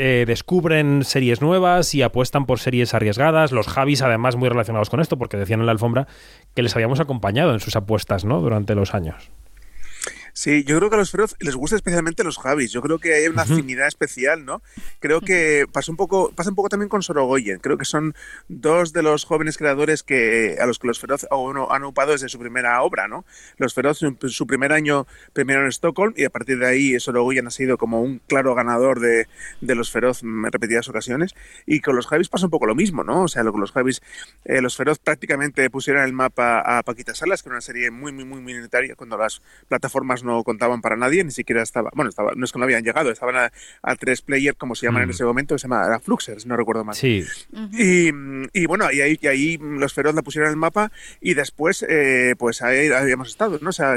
eh, 0.00 0.24
descubren 0.26 1.02
series 1.02 1.42
nuevas 1.42 1.92
y 1.92 2.02
apuestan 2.02 2.46
por 2.46 2.60
series 2.60 2.94
arriesgadas. 2.94 3.50
Los 3.50 3.66
Javis, 3.66 4.00
además, 4.00 4.36
muy 4.36 4.48
relacionados 4.48 4.90
con 4.90 5.00
esto, 5.00 5.18
porque 5.18 5.36
decían 5.36 5.58
en 5.58 5.66
la 5.66 5.72
alfombra 5.72 6.06
que 6.54 6.62
les 6.62 6.76
habíamos 6.76 7.00
acompañado 7.00 7.52
en 7.52 7.58
sus 7.58 7.74
apuestas, 7.74 8.24
¿no? 8.24 8.40
Durante 8.40 8.76
los 8.76 8.94
años. 8.94 9.32
Sí, 10.38 10.62
yo 10.62 10.76
creo 10.78 10.88
que 10.88 10.94
a 10.94 10.98
los 11.00 11.10
feroz 11.10 11.34
les 11.40 11.56
gusta 11.56 11.74
especialmente 11.74 12.22
los 12.22 12.38
Javis. 12.38 12.70
Yo 12.70 12.80
creo 12.80 13.00
que 13.00 13.12
hay 13.12 13.26
una 13.26 13.42
afinidad 13.42 13.88
especial, 13.88 14.44
¿no? 14.44 14.62
Creo 15.00 15.20
que 15.20 15.66
pasa 15.72 15.90
un 15.90 15.96
poco, 15.96 16.30
pasa 16.30 16.50
un 16.50 16.54
poco 16.54 16.68
también 16.68 16.88
con 16.88 17.02
Sorogoyen. 17.02 17.58
Creo 17.58 17.76
que 17.76 17.84
son 17.84 18.14
dos 18.46 18.92
de 18.92 19.02
los 19.02 19.24
jóvenes 19.24 19.58
creadores 19.58 20.04
que 20.04 20.56
a 20.60 20.66
los 20.66 20.78
que 20.78 20.86
los 20.86 21.00
feroz 21.00 21.26
han 21.28 21.82
ocupado 21.82 22.12
desde 22.12 22.28
su 22.28 22.38
primera 22.38 22.80
obra, 22.82 23.08
¿no? 23.08 23.24
Los 23.56 23.74
feroz 23.74 23.98
su 23.98 24.46
primer 24.46 24.72
año 24.72 25.08
primero 25.32 25.62
en 25.62 25.72
Stockholm 25.72 26.14
y 26.16 26.24
a 26.24 26.30
partir 26.30 26.60
de 26.60 26.68
ahí 26.68 27.00
Sorogoyen 27.00 27.48
ha 27.48 27.50
sido 27.50 27.76
como 27.76 28.00
un 28.00 28.20
claro 28.28 28.54
ganador 28.54 29.00
de, 29.00 29.26
de 29.60 29.74
los 29.74 29.90
feroz 29.90 30.22
en 30.22 30.44
repetidas 30.44 30.88
ocasiones. 30.88 31.34
Y 31.66 31.80
con 31.80 31.96
los 31.96 32.06
Javis 32.06 32.28
pasa 32.28 32.46
un 32.46 32.52
poco 32.52 32.66
lo 32.66 32.76
mismo, 32.76 33.02
¿no? 33.02 33.24
O 33.24 33.28
sea, 33.28 33.42
lo, 33.42 33.50
los 33.58 33.72
Javis, 33.72 34.02
eh, 34.44 34.62
los 34.62 34.76
feroz 34.76 35.00
prácticamente 35.00 35.68
pusieron 35.68 36.04
el 36.04 36.12
mapa 36.12 36.60
a 36.60 36.84
Paquita 36.84 37.12
Salas, 37.12 37.42
que 37.42 37.48
era 37.48 37.56
una 37.56 37.60
serie 37.60 37.90
muy, 37.90 38.12
muy, 38.12 38.24
muy 38.24 38.40
minoritaria 38.40 38.94
cuando 38.94 39.18
las 39.18 39.42
plataformas 39.66 40.22
no 40.22 40.27
no 40.28 40.44
contaban 40.44 40.80
para 40.80 40.96
nadie, 40.96 41.24
ni 41.24 41.30
siquiera 41.30 41.62
estaba, 41.62 41.90
bueno, 41.94 42.10
estaba, 42.10 42.32
no 42.36 42.44
es 42.44 42.52
que 42.52 42.58
no 42.58 42.64
habían 42.64 42.84
llegado, 42.84 43.10
estaban 43.10 43.36
a, 43.82 43.96
tres 43.96 44.22
player, 44.22 44.54
como 44.56 44.74
se 44.74 44.86
llaman 44.86 45.02
en 45.02 45.08
mm. 45.08 45.12
ese 45.12 45.24
momento, 45.24 45.58
se 45.58 45.66
llama 45.66 45.98
Fluxers, 46.00 46.46
no 46.46 46.56
recuerdo 46.56 46.84
mal. 46.84 46.94
Sí. 46.94 47.24
y, 47.72 48.10
y, 48.52 48.66
bueno, 48.66 48.90
y 48.92 49.00
ahí, 49.00 49.18
y 49.20 49.26
ahí 49.26 49.58
los 49.58 49.92
Feroz 49.92 50.14
la 50.14 50.22
pusieron 50.22 50.48
en 50.48 50.52
el 50.52 50.56
mapa 50.56 50.92
y 51.20 51.34
después, 51.34 51.84
eh, 51.88 52.34
pues 52.38 52.62
ahí 52.62 52.90
habíamos 52.92 53.28
estado, 53.28 53.58
¿no? 53.60 53.70
O 53.70 53.72
sea, 53.72 53.96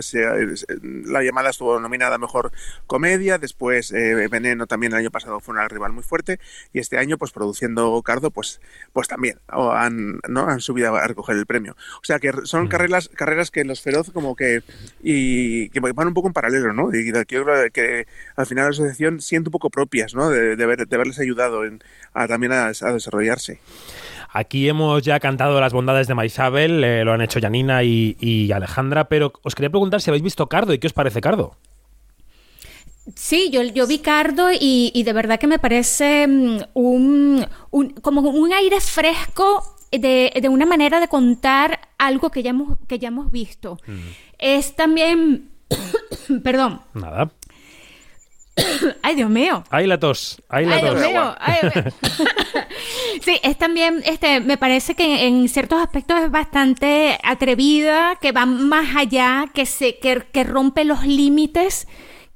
la 0.81 1.23
llamada 1.23 1.49
estuvo 1.49 1.79
nominada 1.79 2.17
Mejor 2.17 2.51
Comedia, 2.87 3.37
después 3.37 3.91
eh, 3.91 4.27
Veneno 4.29 4.67
también 4.67 4.93
el 4.93 4.99
año 4.99 5.11
pasado 5.11 5.39
fue 5.39 5.53
una 5.53 5.67
rival 5.67 5.91
muy 5.91 6.03
fuerte 6.03 6.39
y 6.73 6.79
este 6.79 6.97
año, 6.97 7.17
pues 7.17 7.31
produciendo 7.31 8.01
Cardo, 8.01 8.31
pues, 8.31 8.61
pues 8.93 9.07
también 9.07 9.39
han, 9.47 10.19
¿no? 10.27 10.47
han 10.47 10.61
subido 10.61 10.95
a 10.95 11.07
recoger 11.07 11.35
el 11.35 11.45
premio. 11.45 11.75
O 12.01 12.03
sea, 12.03 12.19
que 12.19 12.31
son 12.43 12.67
carreras, 12.67 13.09
carreras 13.09 13.51
que 13.51 13.63
los 13.63 13.81
Feroz 13.81 14.11
como 14.11 14.35
que, 14.35 14.63
y, 15.03 15.69
que 15.69 15.79
van 15.79 16.07
un 16.07 16.13
poco 16.13 16.20
en 16.27 16.33
paralelo, 16.33 16.73
¿no? 16.73 16.93
Y 16.93 17.11
yo 17.11 17.23
creo 17.25 17.71
que 17.71 18.07
al 18.35 18.45
final 18.45 18.65
la 18.65 18.69
asociación 18.69 19.21
siente 19.21 19.49
un 19.49 19.51
poco 19.51 19.69
propias, 19.69 20.13
¿no? 20.13 20.29
De, 20.29 20.55
de, 20.55 20.63
haberles 20.63 21.19
ayudado 21.19 21.65
en, 21.65 21.81
a, 22.13 22.27
también 22.27 22.51
a, 22.51 22.67
desarrollarse. 22.69 23.59
Aquí 24.33 24.67
hemos 24.69 25.03
ya 25.03 25.19
cantado 25.19 25.59
las 25.59 25.73
bondades 25.73 26.07
de 26.07 26.15
Maisabel, 26.15 26.83
eh, 26.83 27.03
lo 27.03 27.13
han 27.13 27.21
hecho 27.21 27.41
Janina 27.41 27.83
y, 27.83 28.51
Alejandra, 28.53 29.05
pero 29.05 29.33
os 29.43 29.55
quería 29.55 29.69
preguntar 29.69 30.01
si 30.01 30.09
habéis 30.09 30.23
visto 30.23 30.47
Cardo 30.47 30.73
y 30.73 30.79
qué 30.79 30.87
os 30.87 30.93
parece 30.93 31.21
Cardo. 31.21 31.57
Sí, 33.15 33.49
yo, 33.51 33.63
yo 33.63 33.87
vi 33.87 33.99
Cardo 33.99 34.49
y, 34.51 35.03
de 35.03 35.13
verdad 35.13 35.39
que 35.39 35.47
me 35.47 35.59
parece 35.59 36.27
mm, 36.27 36.59
un, 36.73 37.45
como 38.01 38.21
un 38.21 38.53
aire 38.53 38.79
fresco 38.79 39.63
de, 39.91 40.31
de, 40.41 40.49
una 40.49 40.65
manera 40.65 40.99
de 40.99 41.07
contar 41.07 41.79
algo 41.97 42.29
que 42.29 42.43
ya 42.43 42.51
hemos, 42.51 42.77
que 42.87 42.99
ya 42.99 43.09
hemos 43.09 43.31
visto. 43.31 43.77
Mm. 43.85 43.99
Es 44.39 44.75
también, 44.75 45.50
perdón. 46.43 46.81
Nada. 46.93 47.31
Ay, 49.01 49.15
Dios 49.15 49.29
mío. 49.29 49.63
Ay, 49.69 49.87
la 49.87 49.99
tos. 49.99 50.41
Ay, 50.49 50.65
la 50.65 50.79
tos. 50.79 50.99
Dios 50.99 51.11
mío. 51.11 51.35
sí, 53.21 53.39
es 53.43 53.57
también, 53.57 54.01
este, 54.05 54.39
me 54.39 54.57
parece 54.57 54.95
que 54.95 55.27
en 55.27 55.47
ciertos 55.47 55.81
aspectos 55.81 56.19
es 56.21 56.31
bastante 56.31 57.17
atrevida, 57.23 58.17
que 58.21 58.31
va 58.31 58.45
más 58.45 58.95
allá, 58.95 59.45
que 59.53 59.65
se, 59.65 59.99
que, 59.99 60.23
que 60.31 60.43
rompe 60.43 60.83
los 60.83 61.05
límites 61.05 61.87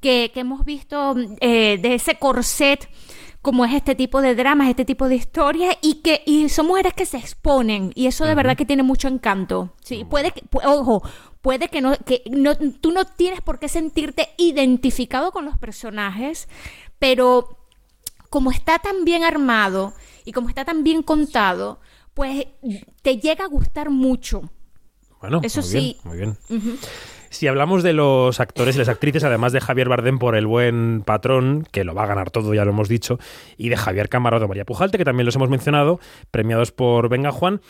que, 0.01 0.31
que 0.33 0.41
hemos 0.41 0.65
visto 0.65 1.15
eh, 1.41 1.77
de 1.81 1.95
ese 1.95 2.15
corset 2.15 2.87
como 3.45 3.63
es 3.63 3.75
este 3.75 3.93
tipo 3.93 4.21
de 4.21 4.33
dramas, 4.33 4.69
este 4.69 4.85
tipo 4.85 5.07
de 5.07 5.17
historias 5.17 5.77
y 5.83 6.01
que 6.01 6.23
y 6.25 6.49
son 6.49 6.65
mujeres 6.65 6.93
que 6.93 7.05
se 7.05 7.17
exponen 7.17 7.91
y 7.93 8.07
eso 8.07 8.25
de 8.25 8.33
verdad 8.33 8.57
que 8.57 8.65
tiene 8.65 8.81
mucho 8.81 9.07
encanto. 9.07 9.75
Sí, 9.83 10.03
puede 10.03 10.31
que, 10.31 10.41
ojo, 10.63 11.03
puede 11.45 11.69
que 11.69 11.79
no 11.79 11.95
que 12.07 12.23
no 12.31 12.55
tú 12.55 12.91
no 12.91 13.05
tienes 13.05 13.39
por 13.39 13.59
qué 13.59 13.69
sentirte 13.69 14.29
identificado 14.35 15.31
con 15.31 15.45
los 15.45 15.59
personajes, 15.59 16.49
pero 16.97 17.59
como 18.31 18.49
está 18.49 18.79
tan 18.79 19.05
bien 19.05 19.23
armado 19.23 19.93
y 20.25 20.31
como 20.31 20.49
está 20.49 20.65
tan 20.65 20.83
bien 20.83 21.03
contado, 21.03 21.79
pues 22.15 22.47
te 23.03 23.17
llega 23.19 23.45
a 23.45 23.47
gustar 23.47 23.91
mucho. 23.91 24.49
Bueno, 25.21 25.39
eso 25.43 25.61
sí. 25.61 25.97
muy 26.03 26.17
bien. 26.17 26.35
Si 27.29 27.47
hablamos 27.47 27.83
de 27.83 27.93
los 27.93 28.39
actores 28.39 28.75
y 28.75 28.79
las 28.79 28.89
actrices, 28.89 29.23
además 29.23 29.51
de 29.51 29.61
Javier 29.61 29.89
Bardem 29.89 30.17
por 30.17 30.35
El 30.35 30.47
Buen 30.47 31.03
Patrón, 31.05 31.67
que 31.71 31.83
lo 31.83 31.93
va 31.93 32.05
a 32.05 32.07
ganar 32.07 32.31
todo, 32.31 32.55
ya 32.55 32.65
lo 32.65 32.71
hemos 32.71 32.89
dicho, 32.89 33.19
y 33.57 33.69
de 33.69 33.77
Javier 33.77 34.09
Camarado 34.09 34.47
María 34.47 34.65
Pujalte, 34.65 34.97
que 34.97 35.05
también 35.05 35.25
los 35.25 35.35
hemos 35.35 35.49
mencionado, 35.49 35.99
premiados 36.31 36.71
por 36.71 37.09
Venga 37.09 37.31
Juan, 37.31 37.61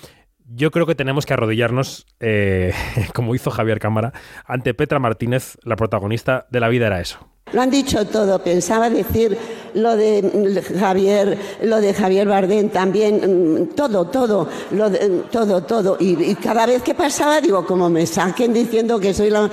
yo 0.48 0.72
creo 0.72 0.86
que 0.86 0.96
tenemos 0.96 1.26
que 1.26 1.34
arrodillarnos, 1.34 2.06
eh, 2.20 2.74
como 3.14 3.36
hizo 3.36 3.52
Javier 3.52 3.80
Cámara, 3.80 4.14
ante 4.46 4.74
Petra 4.74 5.00
Martínez, 5.00 5.58
la 5.64 5.76
protagonista 5.76 6.46
de 6.50 6.60
La 6.60 6.70
vida 6.70 6.88
era 6.88 7.02
eso. 7.02 7.28
Lo 7.54 7.62
han 7.62 7.70
dicho 7.70 8.06
todo. 8.08 8.40
Pensaba 8.40 8.90
decir 8.90 9.38
lo 9.76 9.96
de 9.96 10.64
Javier, 10.80 11.38
lo 11.62 11.80
de 11.80 11.94
Javier 11.94 12.28
Bardem 12.28 12.70
también, 12.70 13.64
mm, 13.64 13.76
todo, 13.76 14.08
todo, 14.08 14.50
lo 14.72 14.92
todo, 15.30 15.64
todo. 15.64 15.98
Y, 16.00 16.36
cada 16.36 16.66
vez 16.66 16.82
que 16.82 16.96
pasaba, 16.96 17.40
digo, 17.40 17.66
como 17.66 17.90
me 17.90 18.08
saquen 18.08 18.52
diciendo 18.52 19.00
que 19.00 19.14
soy 19.14 19.30
la, 19.30 19.50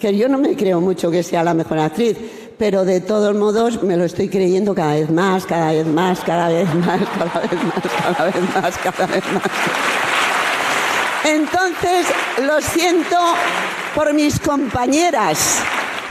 que 0.00 0.16
yo 0.16 0.28
no 0.28 0.38
me 0.38 0.56
creo 0.56 0.80
mucho 0.80 1.10
que 1.10 1.22
sea 1.24 1.42
la 1.42 1.52
mejor 1.52 1.80
actriz, 1.80 2.16
pero 2.56 2.84
de 2.84 3.00
todos 3.00 3.34
modos 3.34 3.82
me 3.82 3.96
lo 3.96 4.04
estoy 4.04 4.28
creyendo 4.28 4.72
cada 4.72 4.94
vez 4.94 5.10
más, 5.10 5.44
cada 5.44 5.72
vez 5.72 5.86
más, 5.86 6.20
cada 6.20 6.48
vez 6.48 6.72
más, 6.74 7.00
cada 7.18 7.40
vez 7.40 7.52
más, 7.64 8.16
cada 8.16 8.24
vez 8.24 8.54
más, 8.54 8.78
cada 8.78 9.06
vez 9.06 9.24
más. 9.32 10.11
Entonces, 11.32 12.12
lo 12.42 12.60
siento 12.60 13.16
por 13.94 14.12
mis 14.12 14.38
compañeras 14.38 15.62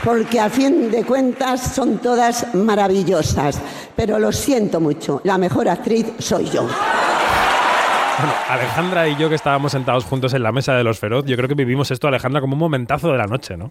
porque 0.02 0.40
a 0.40 0.50
fin 0.50 0.90
de 0.90 1.04
cuentas 1.04 1.74
son 1.74 1.98
todas 1.98 2.52
maravillosas. 2.54 3.60
Pero 3.94 4.18
lo 4.18 4.32
siento 4.32 4.80
mucho, 4.80 5.20
la 5.22 5.38
mejor 5.38 5.68
actriz 5.68 6.06
soy 6.18 6.50
yo. 6.50 6.68
Alejandra 8.48 9.08
y 9.08 9.16
yo 9.16 9.28
que 9.28 9.36
estábamos 9.36 9.72
sentados 9.72 10.04
juntos 10.04 10.34
en 10.34 10.42
la 10.42 10.50
mesa 10.50 10.74
de 10.74 10.82
los 10.82 10.98
feroz, 10.98 11.24
yo 11.24 11.36
creo 11.36 11.48
que 11.48 11.54
vivimos 11.54 11.90
esto, 11.90 12.08
Alejandra, 12.08 12.40
como 12.40 12.54
un 12.54 12.60
momentazo 12.60 13.12
de 13.12 13.18
la 13.18 13.26
noche, 13.26 13.56
¿no? 13.56 13.70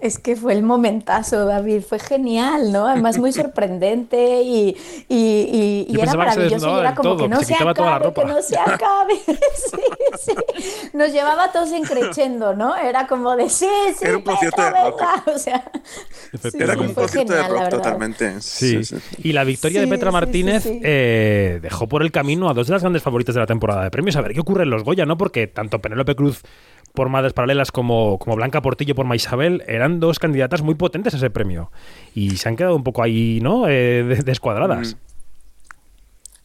Es 0.00 0.20
que 0.20 0.36
fue 0.36 0.52
el 0.52 0.62
momentazo, 0.62 1.44
David, 1.44 1.82
fue 1.82 1.98
genial, 1.98 2.70
¿no? 2.70 2.86
Además 2.86 3.18
muy 3.18 3.32
sorprendente 3.32 4.42
y, 4.42 4.76
y, 5.08 5.86
y, 5.88 6.00
era 6.00 6.14
maravilloso 6.14 6.76
y 6.76 6.80
era 6.80 6.94
como 6.94 7.16
que 7.16 7.28
no 7.28 7.42
se, 7.42 7.54
acabe, 7.54 8.12
que 8.14 8.24
no 8.24 8.40
se 8.40 8.56
acabe. 8.56 9.14
sí, 9.26 9.74
sí. 10.22 10.32
Nos 10.92 11.12
llevaba 11.12 11.50
todos 11.50 11.72
encrechendo, 11.72 12.54
¿no? 12.54 12.76
Era 12.76 13.08
como 13.08 13.34
de 13.34 13.50
sí, 13.50 13.66
sí, 13.98 14.04
era 14.04 14.18
un 14.18 14.22
concierto 14.22 14.62
de 14.62 14.70
rock. 14.70 15.02
O 15.26 15.38
sea, 15.38 15.70
era 16.54 16.76
como 16.76 16.88
un 16.88 16.94
concierto 16.94 17.32
de 17.32 17.48
rock 17.48 17.68
totalmente. 17.70 18.40
Sí. 18.40 18.80
Y 19.18 19.32
la 19.32 19.42
victoria 19.42 19.80
de 19.80 19.88
Petra 19.88 20.12
Martínez 20.12 20.64
eh, 20.66 21.58
dejó 21.60 21.88
por 21.88 22.02
el 22.02 22.12
camino 22.12 22.48
a 22.48 22.54
dos 22.54 22.68
de 22.68 22.72
las 22.72 22.82
grandes 22.82 23.02
favoritas 23.02 23.34
de 23.34 23.40
la 23.40 23.46
temporada 23.46 23.82
de 23.82 23.90
premios. 23.90 24.14
A 24.14 24.20
ver 24.20 24.32
qué 24.32 24.40
ocurre 24.40 24.62
en 24.62 24.70
los 24.70 24.84
Goya, 24.84 25.06
¿no? 25.06 25.18
Porque 25.18 25.48
tanto 25.48 25.80
Penélope 25.80 26.14
Cruz 26.14 26.42
por 26.98 27.10
Madres 27.10 27.32
Paralelas 27.32 27.70
como, 27.70 28.18
como 28.18 28.34
Blanca 28.34 28.60
Portillo 28.60 28.96
por 28.96 29.06
Maisabel 29.06 29.62
eran 29.68 30.00
dos 30.00 30.18
candidatas 30.18 30.62
muy 30.62 30.74
potentes 30.74 31.14
a 31.14 31.18
ese 31.18 31.30
premio. 31.30 31.70
Y 32.12 32.38
se 32.38 32.48
han 32.48 32.56
quedado 32.56 32.74
un 32.74 32.82
poco 32.82 33.04
ahí, 33.04 33.38
¿no? 33.40 33.68
Eh, 33.68 34.02
descuadradas. 34.24 34.96
Mm. 34.96 34.98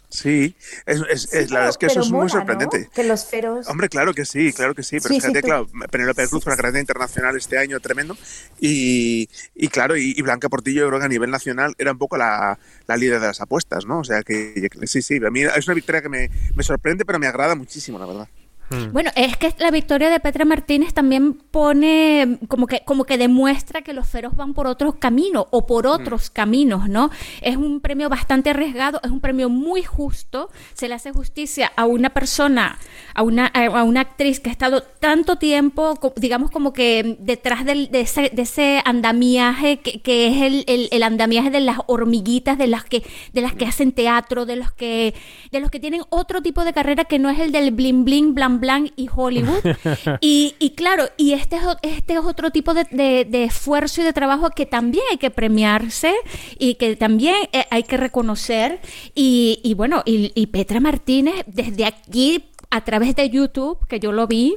Sí, 0.10 0.56
es, 0.86 1.02
es, 1.34 1.50
la 1.50 1.62
verdad 1.62 1.70
es 1.72 1.78
que 1.80 1.88
eso 1.88 2.02
es 2.02 2.12
muy 2.12 2.30
sorprendente. 2.30 2.88
Que 2.94 3.04
los 3.04 3.26
feros. 3.26 3.68
Hombre, 3.68 3.90
claro 3.90 4.14
que 4.14 4.26
sí, 4.26 4.54
claro 4.54 4.76
que 4.76 4.84
sí. 4.84 5.00
Pero 5.02 5.16
fíjate, 5.16 5.42
claro, 5.42 5.68
Penélope 5.90 6.28
Cruz 6.28 6.44
fue 6.44 6.52
una 6.52 6.58
carrera 6.58 6.80
internacional 6.80 7.36
este 7.36 7.58
año 7.58 7.80
tremendo. 7.80 8.16
Y, 8.60 9.28
y 9.56 9.70
claro, 9.70 9.98
y, 9.98 10.22
Blanca 10.22 10.50
Portillo, 10.50 10.82
yo 10.82 10.88
creo 10.90 11.00
que 11.00 11.06
a 11.06 11.10
nivel 11.10 11.32
nacional 11.32 11.74
era 11.80 11.94
un 11.94 11.98
poco 11.98 12.16
la, 12.16 12.60
la, 12.86 12.96
líder 12.96 13.22
de 13.22 13.26
las 13.26 13.42
apuestas, 13.42 13.88
¿no? 13.88 14.02
O 14.02 14.04
sea 14.04 14.22
que 14.22 14.70
sí, 14.84 15.02
sí, 15.02 15.20
a 15.26 15.32
mí 15.32 15.42
es 15.42 15.68
una 15.68 15.74
victoria 15.74 16.04
que 16.04 16.10
me, 16.10 16.30
me 16.56 16.62
sorprende, 16.62 17.06
pero 17.06 17.18
me 17.18 17.26
agrada 17.26 17.56
muchísimo, 17.56 17.98
la 17.98 18.06
verdad. 18.06 18.30
Mm. 18.70 18.92
Bueno, 18.92 19.12
es 19.16 19.38
que 19.38 19.54
la 19.60 19.72
victoria 19.72 20.10
de 20.10 20.20
Petra 20.20 20.46
Martínez 20.46 20.94
también 20.94 21.34
pone, 21.34 22.40
como 22.48 22.68
que, 22.68 22.82
como 22.86 23.04
que 23.04 23.18
demuestra 23.18 23.82
que 23.82 23.94
los 23.94 24.08
feros 24.08 24.36
van 24.36 24.54
por 24.54 24.68
otros 24.68 24.96
caminos 24.96 25.46
o 25.52 25.66
por 25.66 25.86
mm. 25.86 25.90
otros 25.90 26.30
caminos, 26.30 26.90
¿no? 26.90 27.10
Es 27.42 27.58
un 27.58 27.80
premio 27.82 28.10
bastante 28.10 28.50
arriesgado, 28.50 29.00
es 29.04 29.12
un 29.12 29.20
premio 29.20 29.50
muy 29.50 29.84
justo, 29.84 30.50
se 30.74 30.88
le 30.88 30.96
hace 30.96 31.12
justicia 31.12 31.72
a 31.76 31.86
una 31.86 32.12
persona, 32.12 32.78
a 33.14 33.24
una, 33.24 33.48
a 33.48 33.84
una 33.84 34.02
actriz 34.02 34.40
que 34.40 34.50
ha 34.50 34.54
estado 34.54 34.82
tanto 34.82 35.38
tiempo, 35.38 36.00
digamos 36.16 36.52
como 36.52 36.74
que 36.74 37.18
detrás 37.20 37.66
del, 37.66 37.92
de, 37.92 38.02
ese, 38.02 38.30
de 38.34 38.42
ese 38.42 38.82
andamiaje 38.86 39.80
que, 39.80 40.02
que 40.02 40.28
es 40.28 40.42
el, 40.42 40.64
el, 40.68 40.88
el, 40.92 41.04
andamiaje 41.04 41.50
de 41.50 41.60
las 41.60 41.80
hormiguitas, 41.88 42.58
de 42.58 42.68
las 42.68 42.84
que, 42.86 43.04
de 43.34 43.42
las 43.42 43.54
que 43.54 43.66
hacen 43.66 43.92
teatro, 43.92 44.46
de 44.46 44.56
los 44.56 44.72
que, 44.72 45.14
de 45.52 45.60
los 45.60 45.70
que 45.70 45.80
tienen 45.80 46.04
otro 46.10 46.42
tipo 46.42 46.64
de 46.64 46.74
carrera 46.74 47.06
que 47.06 47.20
no 47.20 47.30
es 47.30 47.40
el 47.40 47.52
del 47.52 47.72
bling 47.72 48.06
bling, 48.06 48.34
blan 48.34 48.53
Blanc 48.60 48.92
y 48.96 49.10
Hollywood. 49.14 49.62
y, 50.22 50.74
claro, 50.76 51.06
y 51.18 51.34
este 51.34 51.58
es, 51.58 51.64
este 51.82 52.14
es 52.14 52.20
otro 52.20 52.52
tipo 52.52 52.74
de, 52.74 53.28
esfuerzo 53.32 54.02
y 54.02 54.04
de 54.04 54.14
trabajo 54.14 54.50
que 54.50 54.66
también 54.66 55.04
hay 55.12 55.18
que 55.18 55.32
premiarse 55.32 56.14
y 56.60 56.76
que 56.76 56.96
también 56.96 57.36
eh, 57.52 57.66
hay 57.70 57.84
que 57.84 57.98
reconocer. 57.98 58.80
Y, 59.16 59.74
bueno, 59.76 60.04
y, 60.06 60.48
Petra 60.48 60.80
Martínez, 60.80 61.44
desde 61.48 61.86
aquí 61.86 62.46
a 62.70 62.84
través 62.84 63.16
de 63.16 63.30
YouTube, 63.30 63.78
que 63.88 64.00
yo 64.00 64.12
lo 64.12 64.28
vi, 64.28 64.56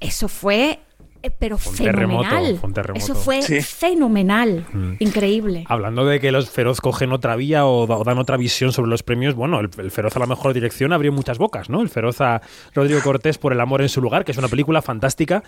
eso 0.00 0.28
fue 0.28 0.80
eh, 1.26 1.34
pero 1.36 1.58
fenomenal. 1.58 2.60
Eso 2.94 3.14
fue 3.14 3.42
fenomenal, 3.42 4.64
mm. 4.72 4.92
increíble. 5.00 5.64
Hablando 5.68 6.04
de 6.06 6.20
que 6.20 6.30
los 6.30 6.48
Feroz 6.50 6.80
cogen 6.80 7.12
otra 7.12 7.36
vía 7.36 7.66
o, 7.66 7.86
dan 8.04 8.18
otra 8.18 8.36
visión 8.36 8.72
sobre 8.72 8.90
los 8.90 9.02
premios, 9.02 9.34
bueno, 9.34 9.60
el, 9.60 9.90
Feroz 9.90 10.16
a 10.16 10.20
la 10.20 10.26
mejor 10.26 10.54
dirección 10.54 10.92
abrió 10.92 11.12
muchas 11.12 11.38
bocas, 11.38 11.68
¿no? 11.68 11.82
El 11.82 11.88
Feroz 11.88 12.20
a 12.20 12.42
Rodrigo 12.74 13.00
Cortés 13.02 13.38
por 13.38 13.52
El 13.52 13.60
amor 13.60 13.82
en 13.82 13.88
su 13.88 14.00
lugar, 14.00 14.24
que 14.24 14.32
es 14.32 14.38
una 14.38 14.48
película 14.48 14.82
fantástica, 14.82 15.42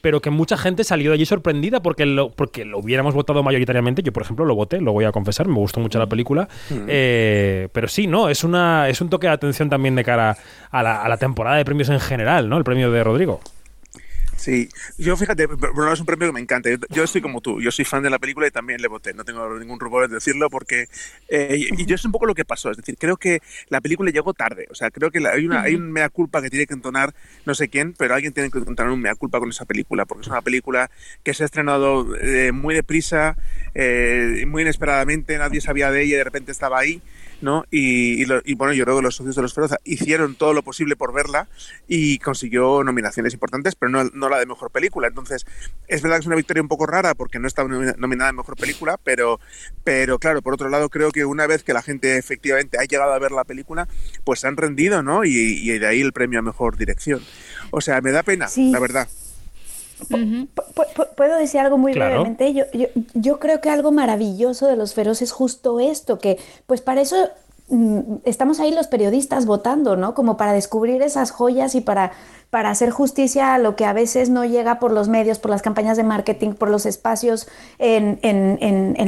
pero 0.00 0.20
que 0.20 0.30
mucha 0.30 0.56
gente 0.56 0.84
salió 0.84 1.10
de 1.10 1.14
allí 1.14 1.26
sorprendida 1.26 1.82
porque 1.82 2.06
lo, 2.06 2.30
porque 2.30 2.64
lo 2.64 2.78
hubiéramos 2.78 3.14
votado 3.14 3.42
mayoritariamente. 3.42 4.02
Yo, 4.02 4.12
por 4.12 4.22
ejemplo, 4.22 4.44
lo 4.44 4.54
voté, 4.54 4.80
lo 4.80 4.92
voy 4.92 5.04
a 5.04 5.12
confesar, 5.12 5.48
me 5.48 5.56
gustó 5.56 5.80
mucho 5.80 5.98
la 5.98 6.06
película. 6.06 6.48
Mm. 6.70 6.84
Eh, 6.86 7.68
pero 7.72 7.88
sí, 7.88 8.06
¿no? 8.06 8.28
Es, 8.28 8.44
una, 8.44 8.88
es 8.88 9.00
un 9.00 9.10
toque 9.10 9.26
de 9.26 9.32
atención 9.34 9.68
también 9.68 9.94
de 9.94 10.04
cara 10.04 10.36
a 10.70 10.82
la, 10.82 11.02
a 11.02 11.08
la 11.08 11.16
temporada 11.16 11.56
de 11.56 11.64
premios 11.64 11.88
en 11.88 12.00
general, 12.00 12.48
¿no? 12.48 12.56
El 12.56 12.64
premio 12.64 12.90
de 12.90 13.04
Rodrigo. 13.04 13.40
Sí, 14.38 14.68
yo 14.98 15.16
fíjate, 15.16 15.46
Bruno 15.46 15.92
es 15.92 15.98
un 15.98 16.06
premio 16.06 16.28
que 16.28 16.32
me 16.32 16.40
encanta. 16.40 16.70
Yo, 16.90 17.02
estoy 17.02 17.20
como 17.20 17.40
tú, 17.40 17.60
yo 17.60 17.72
soy 17.72 17.84
fan 17.84 18.04
de 18.04 18.10
la 18.10 18.20
película 18.20 18.46
y 18.46 18.52
también 18.52 18.80
le 18.80 18.86
voté, 18.86 19.12
no 19.12 19.24
tengo 19.24 19.58
ningún 19.58 19.80
rubor 19.80 20.04
en 20.04 20.12
decirlo 20.12 20.48
porque... 20.48 20.86
Eh, 21.28 21.68
y, 21.76 21.86
yo 21.86 21.96
es 21.96 22.04
un 22.04 22.12
poco 22.12 22.24
lo 22.24 22.36
que 22.36 22.44
pasó, 22.44 22.70
es 22.70 22.76
decir, 22.76 22.96
creo 22.98 23.16
que 23.16 23.40
la 23.68 23.80
película 23.80 24.12
llegó 24.12 24.34
tarde, 24.34 24.68
o 24.70 24.76
sea, 24.76 24.92
creo 24.92 25.10
que 25.10 25.26
hay, 25.26 25.44
una, 25.44 25.62
hay 25.62 25.74
un 25.74 25.90
mea 25.90 26.08
culpa 26.08 26.40
que 26.40 26.50
tiene 26.50 26.66
que 26.66 26.74
entonar 26.74 27.14
no 27.46 27.54
sé 27.54 27.68
quién, 27.68 27.94
pero 27.94 28.14
alguien 28.14 28.32
tiene 28.32 28.50
que 28.50 28.58
entonar 28.58 28.92
un 28.92 29.00
mea 29.00 29.16
culpa 29.16 29.40
con 29.40 29.48
esa 29.48 29.64
película, 29.64 30.04
porque 30.04 30.22
es 30.22 30.28
una 30.28 30.42
película 30.42 30.88
que 31.24 31.34
se 31.34 31.42
ha 31.42 31.46
estrenado 31.46 32.14
eh, 32.16 32.52
muy 32.52 32.76
deprisa, 32.76 33.36
eh, 33.74 34.44
muy 34.46 34.62
inesperadamente, 34.62 35.36
nadie 35.38 35.60
sabía 35.60 35.90
de 35.90 36.02
ella 36.02 36.14
y 36.14 36.18
de 36.18 36.24
repente 36.24 36.52
estaba 36.52 36.78
ahí. 36.78 37.02
¿No? 37.40 37.64
Y, 37.70 38.24
bueno, 38.54 38.72
yo 38.72 38.84
creo 38.84 38.96
que 38.96 39.02
los 39.02 39.16
socios 39.16 39.36
de 39.36 39.42
los 39.42 39.54
Feroza 39.54 39.78
hicieron 39.84 40.34
todo 40.34 40.52
lo 40.52 40.62
posible 40.62 40.96
por 40.96 41.12
verla 41.12 41.48
y 41.86 42.18
consiguió 42.18 42.82
nominaciones 42.84 43.32
importantes, 43.32 43.74
pero 43.74 43.90
no, 43.90 44.04
no, 44.04 44.28
la 44.28 44.38
de 44.38 44.46
mejor 44.46 44.70
película. 44.70 45.08
Entonces, 45.08 45.46
es 45.86 46.02
verdad 46.02 46.16
que 46.16 46.20
es 46.22 46.26
una 46.26 46.36
victoria 46.36 46.62
un 46.62 46.68
poco 46.68 46.86
rara 46.86 47.14
porque 47.14 47.38
no 47.38 47.46
está 47.46 47.64
nominada 47.64 48.30
en 48.30 48.36
mejor 48.36 48.56
película, 48.56 48.98
pero, 49.02 49.40
pero 49.84 50.18
claro, 50.18 50.42
por 50.42 50.54
otro 50.54 50.68
lado, 50.68 50.88
creo 50.88 51.10
que 51.10 51.24
una 51.24 51.46
vez 51.46 51.62
que 51.62 51.72
la 51.72 51.82
gente 51.82 52.16
efectivamente 52.16 52.78
ha 52.78 52.84
llegado 52.84 53.12
a 53.12 53.18
ver 53.18 53.32
la 53.32 53.44
película, 53.44 53.88
pues 54.24 54.40
se 54.40 54.48
han 54.48 54.56
rendido, 54.56 55.02
¿no? 55.02 55.24
Y, 55.24 55.78
de 55.78 55.86
ahí 55.86 56.00
el 56.00 56.12
premio 56.12 56.38
a 56.38 56.42
mejor 56.42 56.76
dirección. 56.76 57.22
O 57.70 57.80
sea, 57.80 58.00
me 58.00 58.10
da 58.10 58.22
pena, 58.22 58.48
la 58.56 58.80
verdad. 58.80 59.08
¿Puedo 61.16 61.36
decir 61.36 61.60
algo 61.60 61.78
muy 61.78 61.92
brevemente? 61.92 62.52
Yo, 62.54 62.64
yo, 62.72 62.86
yo, 63.14 63.38
creo 63.38 63.60
que 63.60 63.70
algo 63.70 63.90
maravilloso 63.90 64.66
de 64.66 64.76
los 64.76 64.94
feroces 64.94 65.28
es 65.28 65.32
justo 65.32 65.80
esto, 65.80 66.18
que 66.18 66.38
pues 66.66 66.80
para 66.80 67.00
eso 67.00 67.16
mm, 67.68 68.16
estamos 68.24 68.60
ahí 68.60 68.72
los 68.72 68.86
periodistas 68.86 69.46
votando, 69.46 69.96
¿no? 69.96 70.14
Como 70.14 70.36
para 70.36 70.52
descubrir 70.52 71.02
esas 71.02 71.30
joyas 71.30 71.74
y 71.74 71.80
para 71.80 72.12
para 72.50 72.70
hacer 72.70 72.88
justicia 72.90 73.52
a 73.52 73.58
lo 73.58 73.76
que 73.76 73.84
a 73.84 73.92
veces 73.92 74.30
no 74.30 74.44
llega 74.46 74.78
por 74.78 74.90
los 74.90 75.08
medios, 75.08 75.38
por 75.38 75.50
las 75.50 75.60
campañas 75.60 75.98
de 75.98 76.02
marketing, 76.02 76.52
por 76.52 76.70
los 76.70 76.86
espacios 76.86 77.46
en, 77.78 78.18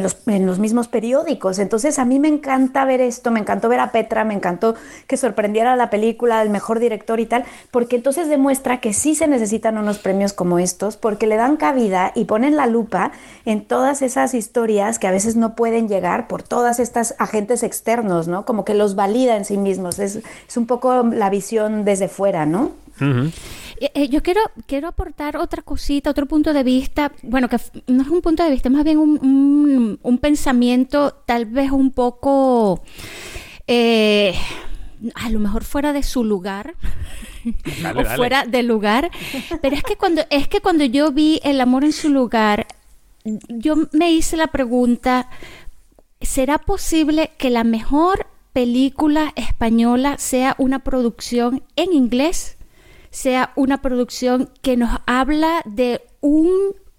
los, 0.02 0.58
mismos 0.58 0.88
periódicos. 0.88 1.58
Entonces 1.58 1.98
a 1.98 2.04
mí 2.04 2.18
me 2.18 2.28
encanta 2.28 2.84
ver 2.84 3.00
esto, 3.00 3.30
me 3.30 3.40
encantó 3.40 3.70
ver 3.70 3.80
a 3.80 3.92
Petra, 3.92 4.24
me 4.24 4.34
encantó 4.34 4.74
que 5.06 5.16
sorprendiera 5.16 5.74
la 5.74 5.88
película, 5.88 6.42
el 6.42 6.50
mejor 6.50 6.80
director 6.80 7.18
y 7.18 7.24
tal, 7.24 7.44
porque 7.70 7.96
entonces 7.96 8.28
demuestra 8.28 8.80
que 8.80 8.92
sí 8.92 9.14
se 9.14 9.26
necesitan 9.26 9.78
unos 9.78 9.98
premios 9.98 10.34
como 10.34 10.58
estos, 10.58 10.98
porque 10.98 11.26
le 11.26 11.36
dan 11.36 11.56
cabida 11.56 12.12
y 12.14 12.26
ponen 12.26 12.56
la 12.56 12.66
lupa 12.66 13.12
en 13.46 13.64
todas 13.64 14.02
esas 14.02 14.34
historias 14.34 14.98
que 14.98 15.06
a 15.06 15.12
veces 15.12 15.36
no 15.36 15.54
pueden 15.54 15.88
llegar 15.88 16.28
por 16.28 16.42
todas 16.42 16.78
estas 16.78 17.14
agentes 17.18 17.62
externos, 17.62 18.28
¿no? 18.28 18.44
Como 18.44 18.66
que 18.66 18.74
los 18.74 18.96
valida 18.96 19.36
en 19.36 19.46
sí 19.46 19.56
mismos. 19.56 19.98
Es, 19.98 20.16
es 20.46 20.56
un 20.58 20.66
poco 20.66 21.04
la 21.04 21.30
visión 21.30 21.86
desde 21.86 22.08
fuera, 22.08 22.44
¿no? 22.44 22.72
Eh, 23.00 23.90
eh, 23.94 24.08
yo 24.08 24.22
quiero, 24.22 24.40
quiero 24.66 24.88
aportar 24.88 25.36
otra 25.36 25.62
cosita, 25.62 26.10
otro 26.10 26.26
punto 26.26 26.52
de 26.52 26.62
vista, 26.62 27.12
bueno, 27.22 27.48
que 27.48 27.56
no 27.86 28.02
es 28.02 28.08
un 28.08 28.20
punto 28.20 28.44
de 28.44 28.50
vista, 28.50 28.68
más 28.68 28.84
bien 28.84 28.98
un, 28.98 29.98
un, 30.02 30.18
pensamiento 30.18 31.12
tal 31.26 31.46
vez 31.46 31.70
un 31.70 31.90
poco, 31.90 32.82
eh, 33.66 34.34
a 35.14 35.30
lo 35.30 35.38
mejor 35.38 35.64
fuera 35.64 35.92
de 35.92 36.02
su 36.02 36.24
lugar. 36.24 36.74
o 37.96 38.04
fuera 38.16 38.44
del 38.44 38.66
lugar, 38.66 39.10
pero 39.62 39.74
es 39.74 39.82
que 39.82 39.96
cuando 39.96 40.22
es 40.28 40.46
que 40.46 40.60
cuando 40.60 40.84
yo 40.84 41.10
vi 41.10 41.40
el 41.42 41.58
amor 41.62 41.84
en 41.84 41.92
su 41.92 42.10
lugar, 42.10 42.66
yo 43.48 43.76
me 43.92 44.12
hice 44.12 44.36
la 44.36 44.48
pregunta, 44.48 45.30
¿será 46.20 46.58
posible 46.58 47.30
que 47.38 47.48
la 47.48 47.64
mejor 47.64 48.26
película 48.52 49.32
española 49.36 50.18
sea 50.18 50.54
una 50.58 50.80
producción 50.80 51.62
en 51.76 51.94
inglés? 51.94 52.58
Sea 53.10 53.52
una 53.56 53.82
producción 53.82 54.50
que 54.62 54.76
nos 54.76 54.90
habla 55.06 55.62
de 55.64 56.02
un 56.20 56.50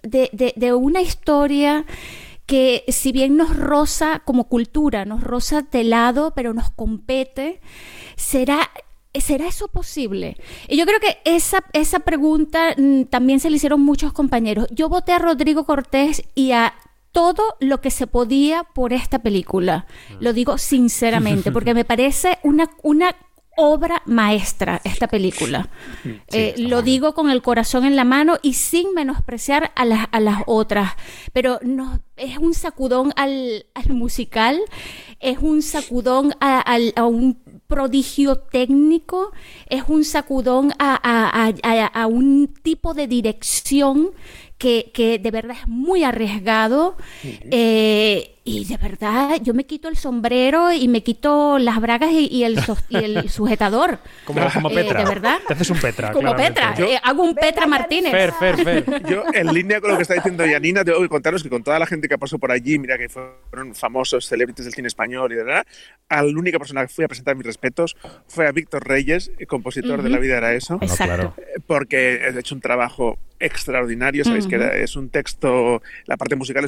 de, 0.03 0.73
una 0.73 1.01
historia 1.01 1.85
que 2.45 2.83
si 2.87 3.11
bien 3.11 3.37
nos 3.37 3.55
roza 3.55 4.21
como 4.25 4.45
cultura, 4.49 5.05
nos 5.05 5.23
roza 5.23 5.61
de 5.61 5.83
lado, 5.83 6.33
pero 6.35 6.53
nos 6.53 6.69
compete, 6.71 7.61
será 8.15 8.69
¿Será 9.13 9.47
eso 9.47 9.67
posible? 9.67 10.37
Y 10.69 10.77
yo 10.77 10.85
creo 10.85 11.01
que 11.01 11.17
esa, 11.25 11.65
esa 11.73 11.99
pregunta 11.99 12.73
mm, 12.77 13.03
también 13.09 13.41
se 13.41 13.49
le 13.49 13.57
hicieron 13.57 13.81
muchos 13.81 14.13
compañeros. 14.13 14.67
Yo 14.71 14.87
voté 14.87 15.11
a 15.11 15.19
Rodrigo 15.19 15.65
Cortés 15.65 16.23
y 16.33 16.53
a 16.53 16.73
todo 17.11 17.43
lo 17.59 17.81
que 17.81 17.91
se 17.91 18.07
podía 18.07 18.63
por 18.63 18.93
esta 18.93 19.19
película. 19.19 19.85
Lo 20.21 20.31
digo 20.31 20.57
sinceramente, 20.57 21.51
porque 21.51 21.73
me 21.73 21.83
parece 21.83 22.39
una, 22.43 22.69
una 22.83 23.13
obra 23.61 24.01
maestra 24.05 24.81
esta 24.83 25.07
película. 25.07 25.69
Eh, 26.31 26.55
lo 26.57 26.81
digo 26.81 27.13
con 27.13 27.29
el 27.29 27.41
corazón 27.41 27.85
en 27.85 27.95
la 27.95 28.03
mano 28.03 28.37
y 28.41 28.53
sin 28.53 28.93
menospreciar 28.93 29.71
a 29.75 29.85
las, 29.85 30.07
a 30.11 30.19
las 30.19 30.43
otras, 30.47 30.93
pero 31.33 31.59
no, 31.61 31.99
es 32.17 32.37
un 32.37 32.53
sacudón 32.53 33.13
al, 33.15 33.65
musical, 33.89 34.59
es 35.19 35.37
un 35.39 35.61
sacudón 35.61 36.33
a, 36.39 36.79
un 37.05 37.39
prodigio 37.67 38.37
técnico, 38.37 39.31
es 39.67 39.83
un 39.87 40.03
sacudón 40.03 40.73
a, 40.79 42.07
un 42.07 42.53
tipo 42.61 42.93
de 42.93 43.07
dirección 43.07 44.11
que, 44.57 44.91
que, 44.93 45.17
de 45.19 45.31
verdad 45.31 45.57
es 45.61 45.67
muy 45.67 46.03
arriesgado. 46.03 46.95
Y 48.43 48.65
de 48.65 48.77
verdad, 48.77 49.39
yo 49.43 49.53
me 49.53 49.65
quito 49.65 49.87
el 49.87 49.97
sombrero 49.97 50.73
y 50.73 50.87
me 50.87 51.03
quito 51.03 51.59
las 51.59 51.79
bragas 51.79 52.09
y, 52.11 52.43
el, 52.43 52.59
el, 52.89 53.29
sujetador. 53.29 53.99
Como, 54.25 54.41
como 54.51 54.71
eh, 54.71 54.75
Petra. 54.75 55.03
¿De 55.03 55.09
verdad? 55.09 55.39
Te 55.47 55.53
haces 55.53 55.69
un 55.69 55.79
Petra. 55.79 56.11
Como 56.11 56.35
Petra. 56.35 56.73
Eh, 56.79 56.97
hago 57.03 57.23
un 57.23 57.35
Petra 57.35 57.67
Martínez. 57.67 58.11
Fer, 58.11 58.31
Fer, 58.31 58.63
Fer. 58.63 59.03
Yo, 59.09 59.23
en 59.31 59.53
línea 59.53 59.79
con 59.79 59.91
lo 59.91 59.97
que 59.97 60.01
está 60.01 60.15
diciendo 60.15 60.43
Yanina, 60.43 60.83
tengo 60.83 61.01
que 61.01 61.09
contaros 61.09 61.43
que 61.43 61.49
con 61.49 61.61
toda 61.61 61.77
la 61.77 61.85
gente 61.85 62.07
que 62.07 62.17
pasó 62.17 62.39
por 62.39 62.51
allí, 62.51 62.79
mira 62.79 62.97
que 62.97 63.09
fueron 63.09 63.75
famosos 63.75 64.25
celebrities 64.25 64.65
del 64.65 64.73
cine 64.73 64.87
español 64.87 65.31
y 65.33 65.35
de 65.35 65.43
verdad, 65.43 65.67
a 66.09 66.23
la 66.23 66.39
única 66.39 66.57
persona 66.57 66.81
que 66.81 66.87
fui 66.87 67.05
a 67.05 67.07
presentar 67.07 67.35
mis 67.35 67.45
respetos 67.45 67.95
fue 68.27 68.47
a 68.47 68.51
Víctor 68.51 68.87
Reyes, 68.87 69.31
compositor 69.47 70.01
de 70.01 70.09
La 70.09 70.17
vida 70.17 70.37
era 70.37 70.53
eso. 70.55 70.79
Exacto. 70.81 71.35
Porque 71.67 72.15
he 72.15 72.39
hecho 72.39 72.55
un 72.55 72.61
trabajo 72.61 73.19
extraordinario, 73.41 74.23
sabéis 74.23 74.47
que 74.47 74.83
es 74.83 74.95
un 74.95 75.09
texto, 75.09 75.81
la 76.05 76.15
parte 76.15 76.35
musical 76.35 76.65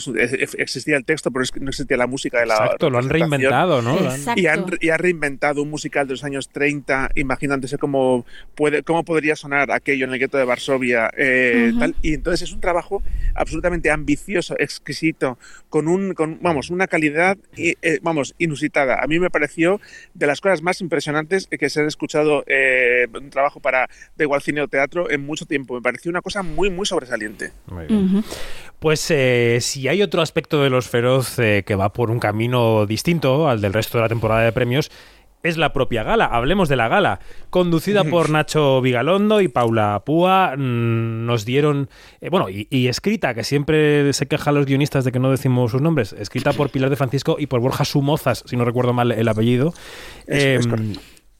existía 0.57 0.97
el 0.97 1.05
texto, 1.05 1.31
pero 1.31 1.43
es, 1.43 1.51
no 1.63 1.69
existía 1.69 1.97
la 1.97 2.07
música 2.07 2.39
de 2.39 2.45
la 2.45 2.55
Exacto, 2.55 2.89
lo 2.89 2.99
han 2.99 3.09
reinventado, 3.09 3.81
¿no? 3.81 3.97
Y, 4.35 4.47
han, 4.47 4.65
y 4.79 4.89
ha 4.89 4.97
reinventado 4.97 5.61
un 5.61 5.69
musical 5.69 6.07
de 6.07 6.13
los 6.13 6.23
años 6.23 6.49
30, 6.49 7.11
imaginándose 7.15 7.77
cómo, 7.77 8.25
puede, 8.55 8.83
cómo 8.83 9.03
podría 9.03 9.35
sonar 9.35 9.71
aquello 9.71 10.05
en 10.05 10.13
el 10.13 10.19
gueto 10.19 10.37
de 10.37 10.45
Varsovia. 10.45 11.09
Eh, 11.17 11.73
tal. 11.79 11.95
Y 12.01 12.13
entonces 12.13 12.49
es 12.49 12.53
un 12.53 12.61
trabajo 12.61 13.01
absolutamente 13.35 13.91
ambicioso, 13.91 14.55
exquisito, 14.59 15.37
con, 15.69 15.87
un, 15.87 16.13
con 16.13 16.39
vamos, 16.41 16.69
una 16.69 16.87
calidad 16.87 17.37
eh, 17.57 17.99
vamos, 18.01 18.35
inusitada. 18.37 19.01
A 19.01 19.07
mí 19.07 19.19
me 19.19 19.29
pareció 19.29 19.79
de 20.13 20.27
las 20.27 20.41
cosas 20.41 20.61
más 20.61 20.81
impresionantes 20.81 21.47
que 21.47 21.69
se 21.69 21.81
han 21.81 21.87
escuchado 21.87 22.43
eh, 22.47 23.07
un 23.13 23.29
trabajo 23.29 23.59
para 23.59 23.89
de 24.15 24.23
igual 24.25 24.41
cine 24.41 24.61
o 24.61 24.67
teatro 24.67 25.09
en 25.09 25.25
mucho 25.25 25.45
tiempo. 25.45 25.75
Me 25.75 25.81
pareció 25.81 26.09
una 26.09 26.21
cosa 26.21 26.43
muy, 26.43 26.69
muy 26.69 26.85
sobresaliente. 26.85 27.51
Pues 28.79 29.09
eh, 29.11 29.59
si 29.61 29.87
hay 29.87 30.01
otro 30.01 30.21
aspecto 30.21 30.61
de 30.61 30.69
Los 30.69 30.89
Feroz 30.89 31.37
eh, 31.57 31.63
que 31.63 31.75
va 31.75 31.93
por 31.93 32.11
un 32.11 32.19
camino 32.19 32.85
distinto 32.85 33.47
al 33.47 33.61
del 33.61 33.73
resto 33.73 33.97
de 33.97 34.03
la 34.03 34.09
temporada 34.09 34.41
de 34.41 34.51
premios, 34.51 34.91
es 35.43 35.57
la 35.57 35.73
propia 35.73 36.03
gala. 36.03 36.25
Hablemos 36.25 36.69
de 36.69 36.77
la 36.77 36.87
gala. 36.87 37.19
Conducida 37.49 38.05
por 38.05 38.29
Nacho 38.29 38.81
Vigalondo 38.81 39.41
y 39.41 39.49
Paula 39.49 40.01
Púa, 40.05 40.55
mm, 40.55 41.25
nos 41.25 41.45
dieron. 41.45 41.89
Eh, 42.21 42.29
bueno, 42.29 42.47
y, 42.49 42.87
escrita, 42.87 43.33
que 43.33 43.43
siempre 43.43 44.13
se 44.13 44.27
quejan 44.27 44.55
los 44.55 44.65
guionistas 44.65 45.03
de 45.03 45.11
que 45.11 45.19
no 45.19 45.29
decimos 45.29 45.71
sus 45.71 45.81
nombres. 45.81 46.13
Escrita 46.13 46.53
por 46.53 46.69
Pilar 46.69 46.89
de 46.89 46.95
Francisco 46.95 47.35
y 47.37 47.47
por 47.47 47.59
Borja 47.59 47.83
Sumozas, 47.83 48.43
si 48.47 48.55
no 48.55 48.63
recuerdo 48.63 48.93
mal 48.93 49.11
el 49.11 49.27
apellido. 49.27 49.73
Em, 50.27 50.95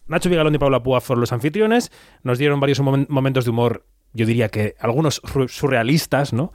Nacho 0.08 0.30
Vigalondo 0.30 0.58
y 0.58 0.60
Paula 0.60 0.84
Púa 0.84 1.00
fueron 1.00 1.22
los 1.22 1.32
anfitriones. 1.32 1.92
Nos 2.24 2.38
dieron 2.38 2.60
varios 2.60 2.82
momentos 2.82 3.46
de 3.46 3.52
humor, 3.52 3.86
yo 4.12 4.26
diría 4.26 4.50
que 4.50 4.76
algunos 4.80 5.22
surrealistas, 5.48 6.34
¿no? 6.34 6.52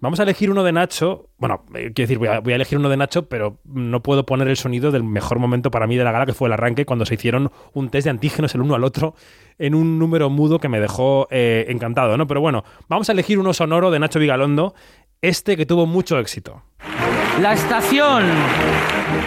Vamos 0.00 0.18
a 0.18 0.22
elegir 0.22 0.50
uno 0.50 0.64
de 0.64 0.72
Nacho. 0.72 1.28
Bueno, 1.36 1.62
eh, 1.74 1.92
quiero 1.94 2.08
decir, 2.08 2.18
voy 2.18 2.28
a, 2.28 2.54
elegir 2.54 2.78
uno 2.78 2.88
de 2.88 2.96
Nacho, 2.96 3.28
pero 3.28 3.58
no 3.64 4.02
puedo 4.02 4.24
poner 4.24 4.48
el 4.48 4.56
sonido 4.56 4.90
del 4.90 5.04
mejor 5.04 5.38
momento 5.38 5.70
para 5.70 5.86
mí 5.86 5.96
de 5.96 6.04
la 6.04 6.12
gala, 6.12 6.24
que 6.24 6.32
fue 6.32 6.48
el 6.48 6.54
arranque, 6.54 6.86
cuando 6.86 7.04
se 7.04 7.14
hicieron 7.14 7.52
un 7.74 7.90
test 7.90 8.04
de 8.04 8.10
antígenos 8.10 8.54
el 8.54 8.62
uno 8.62 8.74
al 8.74 8.84
otro 8.84 9.14
en 9.58 9.74
un 9.74 9.98
número 9.98 10.30
mudo 10.30 10.58
que 10.58 10.70
me 10.70 10.80
dejó 10.80 11.28
eh, 11.30 11.66
encantado, 11.68 12.16
¿no? 12.16 12.26
Pero 12.26 12.40
bueno, 12.40 12.64
vamos 12.88 13.10
a 13.10 13.12
elegir 13.12 13.38
uno 13.38 13.52
sonoro 13.52 13.90
de 13.90 13.98
Nacho 13.98 14.18
Vigalondo, 14.18 14.74
este 15.20 15.56
que 15.58 15.66
tuvo 15.66 15.84
mucho 15.84 16.18
éxito. 16.18 16.62
La 17.42 17.52
estación 17.52 18.24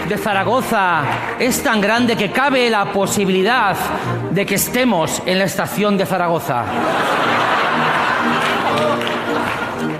de 0.10 0.18
Zaragoza 0.18 1.04
es 1.40 1.62
tan 1.62 1.82
grande 1.82 2.16
que 2.16 2.32
cabe 2.32 2.70
la 2.72 2.92
posibilidad 2.92 3.76
de 4.32 4.46
que 4.46 4.56
estemos 4.56 5.22
en 5.26 5.38
la 5.38 5.46
estación 5.46 5.98
de 5.98 6.06
Zaragoza. 6.08 6.66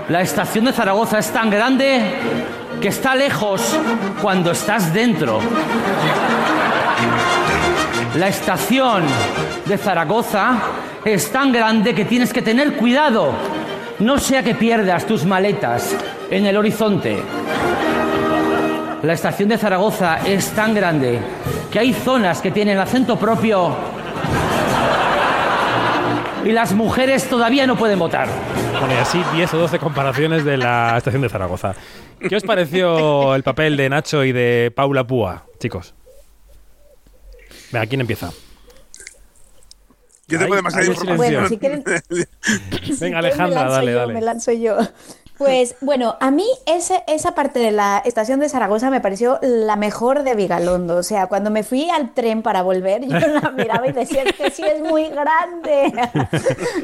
La 0.08 0.20
estación 0.20 0.66
de 0.66 0.72
Zaragoza 0.72 1.18
es 1.18 1.30
tan 1.30 1.48
grande 1.48 2.00
que 2.80 2.88
está 2.88 3.14
lejos 3.14 3.62
cuando 4.20 4.50
estás 4.50 4.92
dentro. 4.92 5.40
La 8.16 8.28
estación 8.28 9.04
de 9.64 9.78
Zaragoza 9.78 10.58
es 11.04 11.30
tan 11.32 11.52
grande 11.52 11.94
que 11.94 12.04
tienes 12.04 12.32
que 12.32 12.42
tener 12.42 12.76
cuidado 12.76 13.32
no 14.00 14.18
sea 14.18 14.42
que 14.42 14.54
pierdas 14.54 15.06
tus 15.06 15.24
maletas 15.24 15.94
en 16.30 16.46
el 16.46 16.56
horizonte. 16.56 17.22
La 19.02 19.12
estación 19.12 19.48
de 19.48 19.58
Zaragoza 19.58 20.18
es 20.26 20.50
tan 20.50 20.74
grande 20.74 21.18
que 21.70 21.78
hay 21.78 21.92
zonas 21.92 22.40
que 22.40 22.50
tienen 22.50 22.78
acento 22.78 23.16
propio 23.16 23.74
y 26.44 26.52
las 26.52 26.72
mujeres 26.72 27.28
todavía 27.28 27.66
no 27.66 27.76
pueden 27.76 27.98
votar. 27.98 28.28
Bueno, 28.78 28.94
y 28.94 28.98
así 28.98 29.22
10 29.34 29.54
o 29.54 29.58
12 29.58 29.78
comparaciones 29.78 30.44
de 30.44 30.56
la 30.56 30.96
estación 30.96 31.22
de 31.22 31.28
Zaragoza. 31.28 31.74
¿Qué 32.28 32.36
os 32.36 32.42
pareció 32.42 33.34
el 33.34 33.42
papel 33.42 33.76
de 33.76 33.88
Nacho 33.88 34.24
y 34.24 34.32
de 34.32 34.72
Paula 34.74 35.06
Púa, 35.06 35.46
chicos? 35.58 35.94
Venga, 37.72 37.86
¿quién 37.86 38.00
empieza? 38.00 38.30
Yo 40.26 40.38
tengo 40.38 40.54
demasiada 40.54 40.86
información. 40.86 41.32
Bueno, 41.32 41.48
si 41.48 41.58
quieren, 41.58 41.84
Venga, 43.00 43.20
me 43.20 43.28
Alejandra, 43.28 43.60
lanzo 43.60 43.74
dale, 43.74 43.92
yo, 43.92 43.98
dale. 43.98 44.14
Me 44.14 44.20
lanzo 44.20 44.52
yo. 44.52 44.78
Pues 45.36 45.74
bueno, 45.80 46.16
a 46.20 46.30
mí 46.30 46.46
ese, 46.64 47.02
esa 47.08 47.34
parte 47.34 47.58
de 47.58 47.72
la 47.72 48.00
estación 48.04 48.38
de 48.38 48.48
Zaragoza 48.48 48.88
me 48.90 49.00
pareció 49.00 49.40
la 49.42 49.74
mejor 49.74 50.22
de 50.22 50.34
Vigalondo. 50.36 50.96
O 50.96 51.02
sea, 51.02 51.26
cuando 51.26 51.50
me 51.50 51.64
fui 51.64 51.90
al 51.90 52.14
tren 52.14 52.42
para 52.42 52.62
volver, 52.62 53.02
yo 53.04 53.18
la 53.18 53.50
miraba 53.56 53.86
y 53.88 53.92
decía 53.92 54.22
"Es 54.22 54.32
que 54.34 54.50
sí 54.50 54.62
es 54.62 54.80
muy 54.80 55.08
grande. 55.08 55.92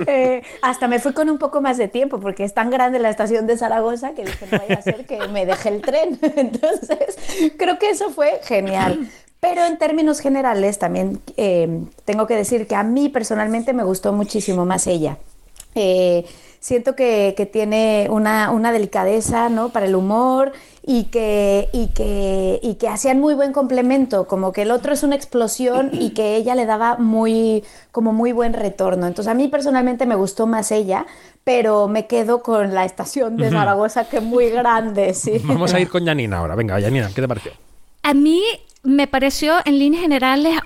Eh, 0.07 0.43
hasta 0.63 0.89
me 0.89 0.99
fui 0.99 1.13
con 1.13 1.29
un 1.31 1.39
poco 1.39 1.61
más 1.61 1.77
de 1.77 1.87
tiempo 1.87 2.19
porque 2.21 2.43
es 2.45 2.55
tan 2.55 2.71
grande 2.71 2.99
la 2.99 3.11
estación 3.11 3.47
de 3.47 3.57
Zaragoza 3.57 4.13
que 4.13 4.25
dije, 4.25 4.47
no 4.51 4.59
vaya 4.59 4.77
a 4.77 4.83
ser 4.83 5.05
que 5.07 5.29
me 5.29 5.47
deje 5.47 5.69
el 5.69 5.83
tren. 5.83 6.19
Entonces, 6.37 7.17
creo 7.57 7.79
que 7.79 7.91
eso 7.91 8.11
fue 8.11 8.41
genial. 8.43 9.09
Pero 9.41 9.65
en 9.65 9.79
términos 9.79 10.21
generales 10.21 10.79
también 10.79 11.21
eh, 11.37 11.85
tengo 12.05 12.27
que 12.27 12.35
decir 12.35 12.67
que 12.67 12.75
a 12.75 12.83
mí 12.83 13.09
personalmente 13.09 13.73
me 13.73 13.85
gustó 13.85 14.13
muchísimo 14.13 14.65
más 14.67 14.87
ella. 14.87 15.19
Eh, 15.75 16.25
siento 16.61 16.94
que, 16.94 17.35
que 17.37 17.46
tiene 17.46 18.07
una, 18.11 18.51
una 18.51 18.70
delicadeza 18.70 19.49
¿no? 19.49 19.70
para 19.70 19.87
el 19.87 19.96
humor 19.96 20.53
y 20.87 21.05
que, 21.05 21.68
y, 21.73 21.88
que, 21.88 22.61
y 22.62 22.75
que 22.75 22.88
hacían 22.88 23.20
muy 23.20 23.35
buen 23.35 23.53
complemento, 23.53 24.27
como 24.27 24.53
que 24.53 24.62
el 24.62 24.70
otro 24.70 24.92
es 24.92 25.03
una 25.03 25.16
explosión 25.16 25.90
y 25.92 26.11
que 26.11 26.37
ella 26.37 26.55
le 26.55 26.66
daba 26.66 26.96
muy, 26.96 27.64
como 27.92 28.12
muy 28.12 28.33
buen 28.33 28.53
retorno. 28.53 29.07
Entonces 29.07 29.31
a 29.31 29.35
mí 29.35 29.49
personalmente 29.49 30.07
me 30.07 30.14
gustó 30.14 30.46
más 30.46 30.70
ella, 30.70 31.07
pero 31.44 31.88
me 31.88 32.07
quedo 32.07 32.42
con 32.42 32.75
la 32.75 32.85
estación 32.85 33.37
de. 33.37 33.51
Zaragoza 33.51 34.09
que 34.09 34.18
es 34.18 34.23
muy 34.23 34.51
grande, 34.51 35.14
sí. 35.14 35.40
Vamos 35.44 35.75
a 35.75 35.81
ir 35.81 35.88
con 35.88 36.05
Janina 36.05 36.38
ahora. 36.38 36.55
Venga, 36.55 36.81
Janina, 36.81 37.11
¿qué 37.14 37.20
te 37.20 37.29
pareció? 37.29 37.53
A 38.03 38.14
mí 38.14 38.42
me 38.83 39.07
pareció 39.07 39.57
en 39.64 39.79
líneas 39.79 40.03
generales 40.03 40.59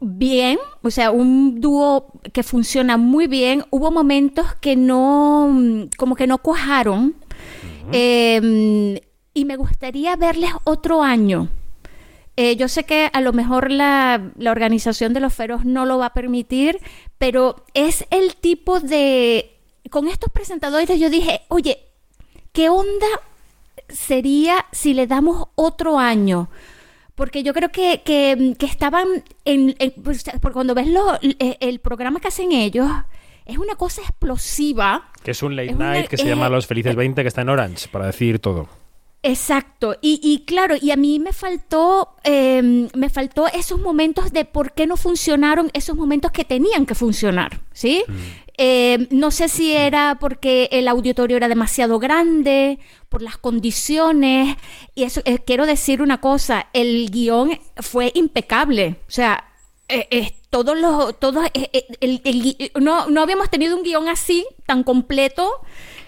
bien, 0.00 0.58
o 0.82 0.90
sea, 0.90 1.10
un 1.10 1.60
dúo 1.60 2.12
que 2.32 2.42
funciona 2.42 2.96
muy 2.96 3.26
bien. 3.26 3.64
Hubo 3.70 3.90
momentos 3.90 4.54
que 4.60 4.76
no, 4.76 5.48
mm, 5.52 5.90
como 5.96 6.16
que 6.16 6.26
no 6.26 6.38
cuajaron. 6.38 7.14
Eh, 7.92 9.00
y 9.34 9.44
me 9.44 9.56
gustaría 9.56 10.16
verles 10.16 10.50
otro 10.64 11.02
año. 11.02 11.48
Eh, 12.36 12.56
yo 12.56 12.68
sé 12.68 12.84
que 12.84 13.10
a 13.12 13.20
lo 13.20 13.32
mejor 13.32 13.70
la, 13.70 14.32
la 14.38 14.50
organización 14.50 15.12
de 15.12 15.20
los 15.20 15.34
feros 15.34 15.64
no 15.64 15.84
lo 15.84 15.98
va 15.98 16.06
a 16.06 16.14
permitir, 16.14 16.80
pero 17.18 17.64
es 17.74 18.06
el 18.10 18.36
tipo 18.36 18.80
de... 18.80 19.56
Con 19.90 20.08
estos 20.08 20.32
presentadores 20.32 20.98
yo 20.98 21.10
dije, 21.10 21.42
oye, 21.48 21.78
¿qué 22.52 22.68
onda 22.68 23.06
sería 23.88 24.66
si 24.72 24.94
le 24.94 25.06
damos 25.06 25.48
otro 25.54 25.98
año? 25.98 26.48
Porque 27.20 27.42
yo 27.42 27.52
creo 27.52 27.70
que, 27.70 28.00
que- 28.02 28.54
que 28.58 28.64
estaban 28.64 29.06
en, 29.44 29.76
en- 29.78 29.92
pues, 30.02 30.24
porque 30.40 30.54
cuando 30.54 30.74
ves 30.74 30.86
lo- 30.86 31.20
el, 31.20 31.36
el 31.60 31.78
programa 31.80 32.18
que 32.18 32.28
hacen 32.28 32.50
ellos, 32.52 32.88
es 33.44 33.58
una 33.58 33.74
cosa 33.74 34.00
explosiva. 34.00 35.10
Que 35.22 35.32
es 35.32 35.42
un 35.42 35.54
late 35.54 35.68
Es 35.68 35.76
una- 35.76 35.90
night 35.92 36.08
que 36.08 36.16
se 36.16 36.22
eh, 36.24 36.28
llama 36.30 36.48
Los 36.48 36.66
Felices 36.66 36.96
20, 36.96 37.20
que 37.20 37.28
está 37.28 37.42
en 37.42 37.50
Orange, 37.50 37.88
para 37.88 38.06
decir 38.06 38.38
todo. 38.38 38.68
Exacto, 39.22 39.96
y, 40.00 40.18
y 40.22 40.46
claro, 40.46 40.76
y 40.80 40.92
a 40.92 40.96
mí 40.96 41.18
me 41.18 41.34
faltó, 41.34 42.16
eh, 42.24 42.88
me 42.94 43.10
faltó 43.10 43.48
esos 43.48 43.78
momentos 43.78 44.32
de 44.32 44.46
por 44.46 44.72
qué 44.72 44.86
no 44.86 44.96
funcionaron 44.96 45.70
esos 45.74 45.94
momentos 45.94 46.32
que 46.32 46.46
tenían 46.46 46.86
que 46.86 46.94
funcionar, 46.94 47.60
¿sí? 47.74 48.02
Eh, 48.62 49.08
no 49.10 49.30
sé 49.30 49.48
si 49.48 49.72
era 49.72 50.18
porque 50.20 50.68
el 50.70 50.86
auditorio 50.86 51.38
era 51.38 51.48
demasiado 51.48 51.98
grande, 51.98 52.78
por 53.08 53.22
las 53.22 53.38
condiciones, 53.38 54.54
y 54.94 55.04
eso, 55.04 55.22
eh, 55.24 55.38
quiero 55.38 55.64
decir 55.64 56.02
una 56.02 56.20
cosa, 56.20 56.66
el 56.74 57.10
guion 57.10 57.58
fue 57.76 58.12
impecable, 58.14 58.96
o 59.08 59.10
sea, 59.10 59.44
eh, 59.88 60.34
todos 60.50 60.78
los, 60.78 61.18
todos, 61.18 61.46
eh, 61.54 61.70
eh, 61.72 61.86
el- 62.00 62.20
el 62.24 62.70
no, 62.82 63.08
no 63.08 63.22
habíamos 63.22 63.48
tenido 63.48 63.76
un 63.78 63.82
guion 63.82 64.08
así, 64.10 64.46
tan 64.66 64.84
completo, 64.84 65.50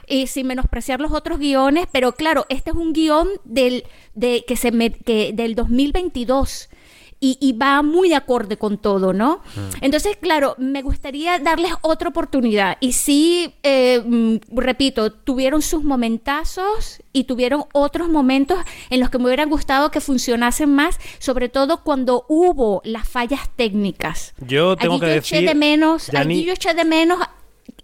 y 0.06 0.26
sin 0.26 0.46
menospreciar 0.46 1.00
los 1.00 1.12
otros 1.12 1.38
guiones, 1.38 1.86
pero 1.90 2.12
claro, 2.12 2.44
este 2.50 2.68
es 2.70 2.76
un 2.76 2.92
guion 2.92 3.28
del, 3.44 3.84
de, 4.14 4.44
que 4.46 4.56
se 4.56 4.72
me- 4.72 4.92
que, 4.92 5.32
del 5.32 5.54
2022 5.54 6.68
y, 7.22 7.38
y 7.40 7.52
va 7.52 7.82
muy 7.82 8.08
de 8.08 8.16
acorde 8.16 8.56
con 8.56 8.78
todo, 8.78 9.12
¿no? 9.12 9.42
Entonces, 9.80 10.16
claro, 10.20 10.56
me 10.58 10.82
gustaría 10.82 11.38
darles 11.38 11.72
otra 11.82 12.08
oportunidad. 12.08 12.78
Y 12.80 12.94
sí, 12.94 13.54
eh, 13.62 14.02
mm, 14.04 14.38
repito, 14.56 15.12
tuvieron 15.12 15.62
sus 15.62 15.84
momentazos 15.84 17.00
y 17.12 17.24
tuvieron 17.24 17.64
otros 17.72 18.08
momentos 18.08 18.58
en 18.90 18.98
los 18.98 19.08
que 19.08 19.18
me 19.18 19.26
hubieran 19.26 19.50
gustado 19.50 19.92
que 19.92 20.00
funcionasen 20.00 20.74
más, 20.74 20.98
sobre 21.20 21.48
todo 21.48 21.84
cuando 21.84 22.26
hubo 22.28 22.82
las 22.84 23.08
fallas 23.08 23.48
técnicas. 23.54 24.34
Yo 24.40 24.74
tengo 24.76 24.94
Allí 24.94 25.00
que 25.00 25.06
yo 25.06 25.14
decir, 25.14 25.38
eché 25.38 25.46
de 25.46 25.54
menos, 25.54 26.12
allí 26.12 26.44
yo 26.44 26.52
eché 26.54 26.74
de 26.74 26.84
menos 26.84 27.20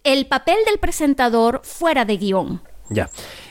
el 0.03 0.27
papel 0.27 0.57
del 0.67 0.79
presentador 0.79 1.61
fuera 1.63 2.05
de 2.05 2.17
guion. 2.17 2.61
Ya. 2.91 3.09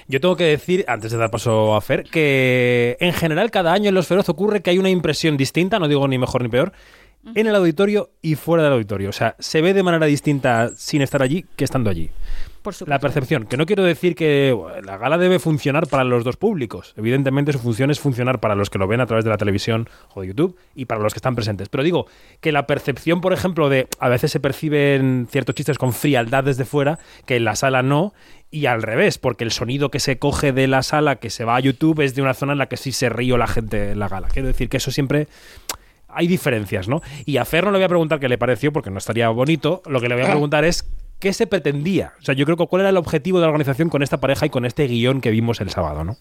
Yo 0.08 0.22
tengo 0.22 0.38
que 0.38 0.46
decir, 0.46 0.86
antes 0.88 1.12
de 1.12 1.18
dar 1.18 1.30
paso 1.30 1.76
a 1.76 1.82
Fer, 1.82 2.04
que 2.04 2.96
en 3.00 3.12
general 3.14 3.52
cada 3.52 3.74
año 3.74 3.90
en 3.90 3.96
Los 3.96 4.08
Feroz 4.08 4.30
ocurre 4.30 4.62
que 4.62 4.70
hay 4.70 4.78
una 4.78 4.90
impresión 4.90 5.36
distinta, 5.36 5.80
no 5.80 5.88
digo 5.90 6.08
ni 6.08 6.18
mejor 6.18 6.44
ni 6.44 6.50
peor, 6.50 6.72
en 7.36 7.48
el 7.48 7.56
auditorio 7.56 8.12
y 8.22 8.36
fuera 8.36 8.64
del 8.64 8.74
auditorio. 8.74 9.10
O 9.10 9.14
sea, 9.14 9.36
se 9.40 9.62
ve 9.62 9.74
de 9.74 9.84
manera 9.84 10.06
distinta 10.06 10.70
sin 10.78 11.02
estar 11.02 11.22
allí 11.22 11.46
que 11.56 11.66
estando 11.66 11.90
allí. 11.90 12.10
Por 12.62 12.88
La 12.88 13.00
percepción, 13.00 13.46
que 13.46 13.58
no 13.58 13.66
quiero 13.66 13.84
decir 13.84 14.16
que 14.16 14.52
bueno, 14.52 14.82
la 14.82 14.98
gala 14.98 15.18
debe 15.18 15.40
funcionar 15.40 15.88
para 15.88 16.04
los 16.04 16.24
dos 16.24 16.38
públicos. 16.38 16.94
Evidentemente 16.98 17.54
su 17.54 17.60
función 17.60 17.92
es 17.92 18.00
funcionar 18.00 18.40
para 18.40 18.56
los 18.56 18.70
que 18.70 18.78
lo 18.78 18.88
ven 18.88 19.00
a 19.02 19.06
través 19.06 19.24
de 19.24 19.30
la 19.30 19.38
televisión 19.38 19.90
o 20.14 20.22
de 20.22 20.28
YouTube 20.28 20.58
y 20.76 20.86
para 20.86 21.02
los 21.02 21.14
que 21.14 21.20
están 21.20 21.36
presentes. 21.36 21.70
Pero 21.70 21.84
digo 21.84 22.08
que 22.42 22.52
la 22.52 22.68
percepción, 22.68 23.22
por 23.22 23.34
ejemplo, 23.34 23.70
de 23.70 23.88
a 24.00 24.10
veces 24.10 24.32
se 24.32 24.40
perciben 24.40 25.28
ciertos 25.32 25.56
chistes 25.56 25.78
con 25.78 25.94
frialdad 25.94 26.44
desde 26.44 26.66
fuera, 26.66 27.00
que 27.26 27.38
en 27.38 27.46
la 27.46 27.56
sala 27.56 27.84
no, 27.84 28.14
y 28.50 28.66
al 28.66 28.82
revés, 28.82 29.18
porque 29.18 29.44
el 29.44 29.52
sonido 29.52 29.92
que 29.92 30.00
se 30.00 30.20
coge 30.20 30.52
de 30.54 30.68
la 30.68 30.84
sala 30.84 31.18
que 31.18 31.30
se 31.30 31.44
va 31.44 31.56
a 31.56 31.60
YouTube 31.60 32.02
es 32.02 32.16
de 32.16 32.22
una 32.22 32.34
zona 32.34 32.54
en 32.54 32.60
la 32.60 32.68
que 32.68 32.78
sí 32.78 32.92
se 32.92 33.10
ríe 33.10 33.38
la 33.38 33.48
gente 33.48 33.92
en 33.92 34.00
la 34.00 34.08
gala. 34.08 34.28
Quiero 34.30 34.48
decir 34.48 34.70
que 34.70 34.78
eso 34.78 34.92
siempre 34.92 35.28
hay 36.08 36.28
diferencias, 36.28 36.88
¿no? 36.88 37.02
Y 37.26 37.38
a 37.38 37.46
Fer 37.46 37.66
no 37.66 37.72
le 37.72 37.78
voy 37.78 37.86
a 37.86 37.90
preguntar 37.90 38.20
qué 38.20 38.30
le 38.30 38.38
pareció, 38.38 38.72
porque 38.72 38.90
no 38.90 38.98
estaría 38.98 39.30
bonito. 39.30 39.82
Lo 39.86 40.00
que 40.00 40.10
le 40.10 40.16
voy 40.16 40.24
a 40.24 40.30
preguntar 40.30 40.66
es 40.66 40.90
qué 41.20 41.34
se 41.34 41.48
pretendía. 41.48 42.14
O 42.20 42.24
sea, 42.24 42.36
yo 42.36 42.46
creo 42.46 42.58
que 42.58 42.68
cuál 42.68 42.82
era 42.82 42.90
el 42.90 42.98
objetivo 42.98 43.40
de 43.40 43.44
la 43.44 43.50
organización 43.50 43.90
con 43.90 44.04
esta 44.04 44.20
pareja 44.20 44.46
y 44.46 44.50
con 44.50 44.66
este 44.66 44.88
guion 44.88 45.22
que 45.22 45.32
vimos 45.32 45.62
el 45.62 45.70
sábado, 45.70 46.04
¿no? 46.04 46.18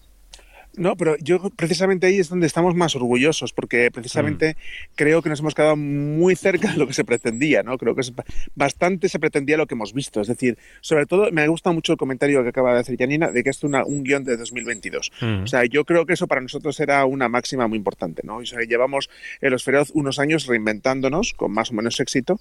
No, 0.77 0.95
pero 0.95 1.17
yo 1.17 1.49
precisamente 1.55 2.07
ahí 2.07 2.19
es 2.19 2.29
donde 2.29 2.47
estamos 2.47 2.75
más 2.75 2.95
orgullosos, 2.95 3.51
porque 3.51 3.89
precisamente 3.91 4.55
creo 4.95 5.21
que 5.21 5.29
nos 5.29 5.39
hemos 5.41 5.55
quedado 5.55 5.75
muy 5.75 6.35
cerca 6.35 6.71
de 6.71 6.77
lo 6.77 6.87
que 6.87 6.93
se 6.93 7.03
pretendía, 7.03 7.63
¿no? 7.63 7.77
Creo 7.77 7.95
que 7.95 8.01
es 8.01 8.13
bastante 8.55 9.09
se 9.09 9.19
pretendía 9.19 9.57
lo 9.57 9.65
que 9.67 9.73
hemos 9.75 9.93
visto. 9.93 10.21
Es 10.21 10.27
decir, 10.27 10.57
sobre 10.81 11.05
todo 11.05 11.31
me 11.31 11.47
gusta 11.47 11.71
mucho 11.71 11.91
el 11.93 11.97
comentario 11.97 12.43
que 12.43 12.49
acaba 12.49 12.73
de 12.73 12.79
hacer 12.79 12.97
Janina 12.97 13.31
de 13.31 13.43
que 13.43 13.49
esto 13.49 13.67
es 13.67 13.69
una- 13.69 13.85
un 13.85 14.03
guion 14.03 14.23
de 14.23 14.37
2022. 14.37 15.11
Mm. 15.21 15.43
O 15.43 15.47
sea, 15.47 15.65
yo 15.65 15.83
creo 15.83 16.05
que 16.05 16.13
eso 16.13 16.27
para 16.27 16.41
nosotros 16.41 16.79
era 16.79 17.03
una 17.05 17.27
máxima 17.27 17.67
muy 17.67 17.77
importante, 17.77 18.21
¿no? 18.23 18.37
O 18.37 18.45
sea, 18.45 18.59
llevamos 18.61 19.09
en 19.41 19.51
los 19.51 19.63
Feroz 19.63 19.91
unos 19.93 20.19
años 20.19 20.45
reinventándonos 20.45 21.33
con 21.33 21.51
más 21.51 21.71
o 21.71 21.73
menos 21.73 21.99
éxito, 21.99 22.39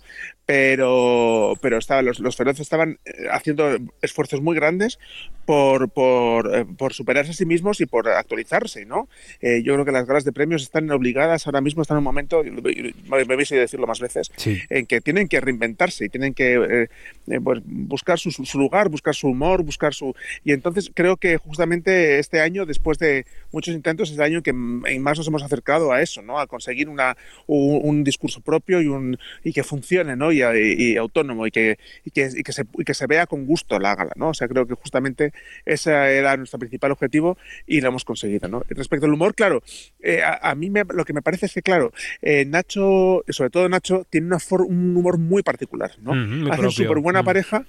pero, 0.67 1.55
pero 1.61 1.79
estaba, 1.79 2.03
los, 2.03 2.19
los 2.21 2.37
Feroz 2.37 2.61
estaban 2.61 2.99
eh, 3.05 3.27
haciendo 3.31 3.77
esfuerzos 4.03 4.41
muy 4.41 4.57
grandes 4.57 4.99
por, 5.45 5.89
por, 5.91 6.55
eh, 6.55 6.65
por 6.77 6.93
superarse 6.93 7.31
a 7.31 7.35
sí 7.35 7.47
mismos 7.47 7.81
y 7.81 7.87
por 7.87 8.09
actualizarse, 8.27 8.85
¿no? 8.85 9.09
Eh, 9.41 9.63
yo 9.65 9.73
creo 9.75 9.85
que 9.85 9.93
las 9.93 10.07
galas 10.07 10.25
de 10.25 10.33
premios 10.33 10.63
están 10.63 10.91
obligadas 10.91 11.47
ahora 11.47 11.61
mismo, 11.61 11.83
están 11.83 11.97
en 11.97 11.99
un 11.99 12.05
momento, 12.05 12.43
me 12.45 13.25
me 13.25 13.35
habéis 13.35 13.51
oído 13.53 13.63
decirlo 13.63 13.87
más 13.87 14.01
veces, 14.01 14.31
Sí. 14.37 14.59
en 14.69 14.87
que 14.87 15.01
tienen 15.01 15.29
que 15.29 15.41
reinventarse 15.41 16.05
y 16.05 16.09
tienen 16.09 16.35
que 16.35 16.55
eh, 16.55 16.89
eh, 17.29 17.41
pues, 17.43 17.61
buscar 17.65 18.19
su, 18.19 18.31
su 18.31 18.59
lugar, 18.59 18.89
buscar 18.89 19.15
su 19.15 19.29
humor, 19.29 19.63
buscar 19.63 19.95
su... 19.95 20.15
Y 20.45 20.53
entonces 20.53 20.91
creo 20.93 21.17
que 21.17 21.37
justamente 21.39 22.19
este 22.19 22.41
año, 22.41 22.67
después 22.67 22.99
de 22.99 23.25
muchos 23.53 23.75
intentos, 23.75 24.11
es 24.11 24.17
el 24.17 24.23
año 24.23 24.43
que 24.43 24.53
más 24.53 25.17
nos 25.19 25.27
hemos 25.29 25.43
acercado 25.43 25.93
a 25.93 26.03
eso, 26.03 26.23
¿no? 26.23 26.39
A 26.39 26.47
conseguir 26.47 26.89
una, 26.89 27.17
un, 27.47 27.81
un 27.83 28.05
discurso 28.05 28.41
propio 28.41 28.81
y, 28.83 28.87
un, 28.89 29.19
y 29.45 29.53
que 29.53 29.63
funcione, 29.63 30.17
¿no? 30.17 30.33
Y, 30.33 30.43
y- 30.43 30.87
y 30.93 30.97
autónomo 30.97 31.47
y 31.47 31.51
que, 31.51 31.79
y, 32.05 32.11
que, 32.11 32.29
y 32.37 32.43
que 32.43 32.53
se, 32.53 32.65
y 32.79 32.85
que 32.85 32.95
se 32.95 33.07
vea 33.07 33.27
con 33.27 33.47
gusto 33.47 33.79
la 33.79 33.95
gala, 33.95 34.13
¿no? 34.17 34.29
O 34.31 34.35
sea, 34.35 34.49
creo 34.49 34.67
que 34.67 34.75
justamente 34.75 35.33
ese 35.65 35.91
era 35.93 36.37
nuestro 36.37 36.59
principal 36.59 36.91
objetivo 36.93 37.37
y 37.67 37.81
lo 37.81 37.89
hemos 37.89 38.05
conseguido, 38.05 38.16
¿no? 38.49 38.63
Respecto 38.69 39.07
al 39.07 39.13
humor, 39.13 39.35
claro, 39.35 39.63
eh, 40.01 40.23
a, 40.23 40.51
a 40.51 40.55
mí 40.55 40.71
me- 40.71 40.85
lo 40.89 41.05
que 41.05 41.13
me 41.13 41.23
parece 41.23 41.47
es 41.47 41.53
que, 41.53 41.63
claro, 41.63 41.93
eh, 42.23 42.45
Nacho, 42.45 43.23
sobre 43.29 43.51
todo 43.51 43.69
Nacho, 43.69 44.07
tiene 44.11 44.27
una 44.27 44.39
for- 44.39 44.63
un 44.63 44.97
humor 44.97 45.19
muy 45.19 45.43
particular, 45.43 45.93
¿no? 46.03 46.15
Muy 46.15 46.51
propio. 46.51 46.71
súper 46.71 46.99
buena 46.99 47.23
Mm. 47.23 47.25
pareja 47.25 47.65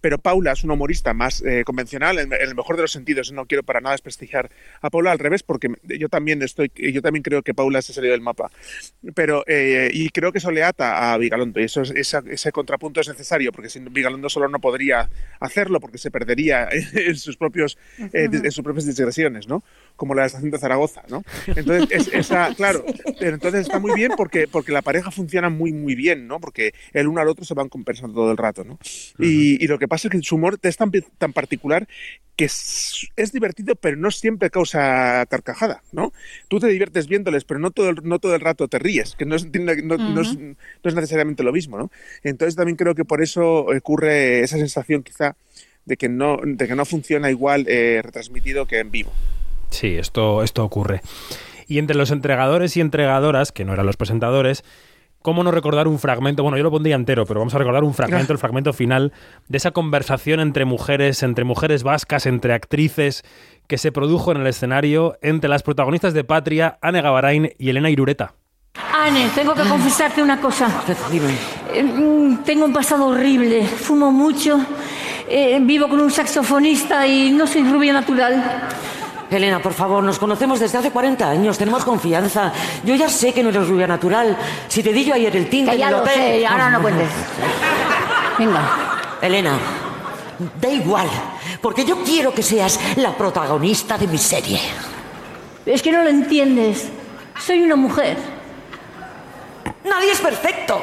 pero 0.00 0.18
Paula 0.18 0.52
es 0.52 0.64
una 0.64 0.74
humorista 0.74 1.14
más 1.14 1.42
eh, 1.42 1.62
convencional, 1.64 2.18
en, 2.18 2.32
el 2.32 2.54
mejor 2.54 2.76
de 2.76 2.82
los 2.82 2.92
sentidos. 2.92 3.32
No 3.32 3.46
quiero 3.46 3.62
para 3.62 3.80
nada 3.80 3.94
desprestigiar 3.94 4.50
a 4.80 4.90
Paula, 4.90 5.12
al 5.12 5.18
revés, 5.18 5.42
porque 5.42 5.68
yo 5.84 6.08
también 6.08 6.42
estoy, 6.42 6.70
yo 6.74 7.02
también 7.02 7.22
creo 7.22 7.42
que 7.42 7.54
Paula 7.54 7.82
se 7.82 7.92
salido 7.92 8.12
del 8.12 8.20
mapa. 8.20 8.50
Pero, 9.14 9.44
eh, 9.46 9.90
y 9.92 10.08
creo 10.10 10.32
que 10.32 10.38
eso 10.38 10.50
le 10.50 10.62
ata 10.62 11.12
a 11.12 11.18
Vigalondo, 11.18 11.60
y 11.60 11.64
eso, 11.64 11.82
ese 11.82 12.52
contrapunto 12.52 13.00
es 13.00 13.08
necesario, 13.08 13.52
porque 13.52 13.68
sin 13.68 13.92
Vigalondo 13.92 14.28
solo 14.28 14.48
no 14.48 14.60
podría 14.60 15.08
hacerlo, 15.40 15.80
porque 15.80 15.98
se 15.98 16.10
perdería 16.10 16.68
en 16.94 17.16
sus, 17.16 17.36
propios, 17.36 17.78
eh, 17.98 18.28
en 18.32 18.52
sus 18.52 18.64
propias 18.64 18.86
digresiones, 18.86 19.48
¿no? 19.48 19.62
como 19.96 20.14
la 20.14 20.26
estación 20.26 20.50
de 20.50 20.58
Zaragoza, 20.58 21.02
¿no? 21.08 21.22
Entonces, 21.46 22.08
esa, 22.12 22.54
claro, 22.56 22.84
pero 23.18 23.34
entonces 23.34 23.62
está 23.62 23.78
muy 23.78 23.94
bien 23.94 24.12
porque, 24.16 24.46
porque 24.46 24.72
la 24.72 24.82
pareja 24.82 25.10
funciona 25.10 25.48
muy, 25.48 25.72
muy 25.72 25.94
bien, 25.94 26.28
¿no? 26.28 26.38
Porque 26.38 26.74
el 26.92 27.08
uno 27.08 27.20
al 27.20 27.28
otro 27.28 27.44
se 27.44 27.54
van 27.54 27.68
compensando 27.68 28.14
todo 28.14 28.30
el 28.30 28.36
rato, 28.36 28.62
¿no? 28.62 28.78
y, 29.18 29.65
lo 29.66 29.78
que 29.78 29.88
pasa 29.88 30.08
es 30.08 30.12
que 30.12 30.22
su 30.22 30.36
humor 30.36 30.58
es 30.62 30.76
tan, 30.76 30.90
tan 31.18 31.32
particular 31.32 31.86
que 32.36 32.44
es, 32.44 33.32
divertido, 33.32 33.76
pero 33.76 33.96
no 33.96 34.10
siempre 34.10 34.50
causa 34.50 35.24
carcajada, 35.26 35.82
¿no? 35.90 36.12
Tú 36.48 36.60
te 36.60 36.68
diviertes 36.68 37.08
viéndoles, 37.08 37.44
pero 37.44 37.58
no 37.58 37.70
todo 37.70 37.88
el, 37.88 37.96
no 38.02 38.18
todo 38.18 38.34
el 38.34 38.42
rato 38.42 38.68
te 38.68 38.78
ríes, 38.78 39.16
que 39.16 39.24
no 39.24 39.36
es, 39.36 39.46
no, 39.46 40.20
es, 40.20 40.94
necesariamente 40.94 41.42
lo 41.42 41.52
mismo, 41.52 41.78
¿no? 41.78 41.90
Entonces 42.22 42.54
también 42.54 42.76
creo 42.76 42.94
que 42.94 43.06
por 43.06 43.22
eso 43.22 43.60
ocurre 43.60 44.40
esa 44.40 44.58
sensación 44.58 45.02
quizá 45.02 45.34
de 45.86 45.96
que 45.96 46.10
no, 46.10 46.38
de 46.44 46.68
que 46.68 46.74
no 46.74 46.84
funciona 46.84 47.30
igual 47.30 47.64
eh, 47.68 48.02
retransmitido 48.02 48.66
que 48.66 48.80
en 48.80 48.90
vivo. 48.90 49.12
Sí, 49.70 49.96
esto, 49.96 50.42
esto 50.42 50.62
ocurre. 50.62 51.00
Y 51.68 51.78
entre 51.78 51.96
los 51.96 52.10
entregadores 52.10 52.76
y 52.76 52.80
entregadoras, 52.80 53.50
que 53.50 53.64
no 53.64 53.72
eran 53.72 53.86
los 53.86 53.96
presentadores, 53.96 54.62
¿cómo 55.26 55.42
no 55.42 55.50
recordar 55.50 55.88
un 55.88 55.98
fragmento? 55.98 56.44
Bueno, 56.44 56.56
yo 56.56 56.62
lo 56.62 56.70
pondría 56.70 56.94
entero, 56.94 57.26
pero 57.26 57.40
vamos 57.40 57.52
a 57.52 57.58
recordar 57.58 57.82
un 57.82 57.94
fragmento, 57.94 58.32
el 58.32 58.38
fragmento 58.38 58.72
final 58.72 59.12
de 59.48 59.58
esa 59.58 59.72
conversación 59.72 60.38
entre 60.38 60.64
mujeres, 60.64 61.24
entre 61.24 61.42
mujeres 61.42 61.82
vascas, 61.82 62.26
entre 62.26 62.54
actrices, 62.54 63.24
que 63.66 63.76
se 63.76 63.90
produjo 63.90 64.30
en 64.30 64.40
el 64.40 64.46
escenario 64.46 65.18
entre 65.22 65.50
las 65.50 65.64
protagonistas 65.64 66.14
de 66.14 66.22
Patria, 66.22 66.78
Anne 66.80 67.02
Gavarain 67.02 67.50
y 67.58 67.70
Elena 67.70 67.90
Irureta. 67.90 68.34
Anne, 68.94 69.28
tengo 69.34 69.52
que 69.52 69.64
confesarte 69.64 70.22
una 70.22 70.40
cosa. 70.40 70.68
Eh, 71.74 71.82
mm, 71.82 72.44
tengo 72.44 72.64
un 72.64 72.72
pasado 72.72 73.06
horrible, 73.06 73.66
fumo 73.66 74.12
mucho, 74.12 74.60
eh, 75.28 75.58
vivo 75.60 75.88
con 75.88 75.98
un 75.98 76.12
saxofonista 76.12 77.04
y 77.04 77.32
no 77.32 77.48
soy 77.48 77.64
rubia 77.64 77.92
natural. 77.92 78.68
Elena, 79.30 79.60
por 79.60 79.72
favor, 79.72 80.02
nos 80.02 80.18
conocemos 80.18 80.60
desde 80.60 80.78
hace 80.78 80.90
40 80.90 81.28
años, 81.28 81.58
tenemos 81.58 81.84
confianza. 81.84 82.52
Yo 82.84 82.94
ya 82.94 83.08
sé 83.08 83.32
que 83.32 83.42
no 83.42 83.48
eres 83.48 83.68
rubia 83.68 83.86
natural. 83.86 84.36
Si 84.68 84.82
te 84.82 84.92
di 84.92 85.04
yo 85.04 85.14
ayer 85.14 85.34
el 85.36 85.48
tinte 85.50 85.72
que 85.72 85.78
ya 85.78 85.90
lo 85.90 86.06
sé, 86.06 86.46
ahora 86.46 86.70
no 86.70 86.80
cuentes. 86.80 87.08
Venga. 88.38 88.60
Elena, 89.20 89.58
da 90.60 90.68
igual, 90.68 91.08
porque 91.60 91.84
yo 91.84 92.02
quiero 92.04 92.32
que 92.32 92.42
seas 92.42 92.78
la 92.96 93.16
protagonista 93.16 93.96
de 93.98 94.06
mi 94.06 94.18
serie. 94.18 94.60
Es 95.64 95.82
que 95.82 95.90
no 95.90 96.02
lo 96.02 96.08
entiendes. 96.08 96.88
Soy 97.44 97.62
una 97.62 97.76
mujer. 97.76 98.16
Nadie 99.84 100.12
es 100.12 100.20
perfecto. 100.20 100.80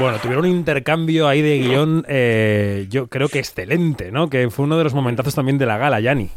Bueno, 0.00 0.18
tuvieron 0.18 0.46
un 0.46 0.50
intercambio 0.50 1.28
ahí 1.28 1.42
de 1.42 1.58
guion, 1.58 2.06
eh, 2.08 2.86
yo 2.88 3.08
creo 3.08 3.28
que 3.28 3.38
excelente, 3.38 4.10
¿no? 4.10 4.30
Que 4.30 4.48
fue 4.48 4.64
uno 4.64 4.78
de 4.78 4.84
los 4.84 4.94
momentazos 4.94 5.34
también 5.34 5.58
de 5.58 5.66
la 5.66 5.76
gala, 5.76 6.00
Yanni. 6.00 6.30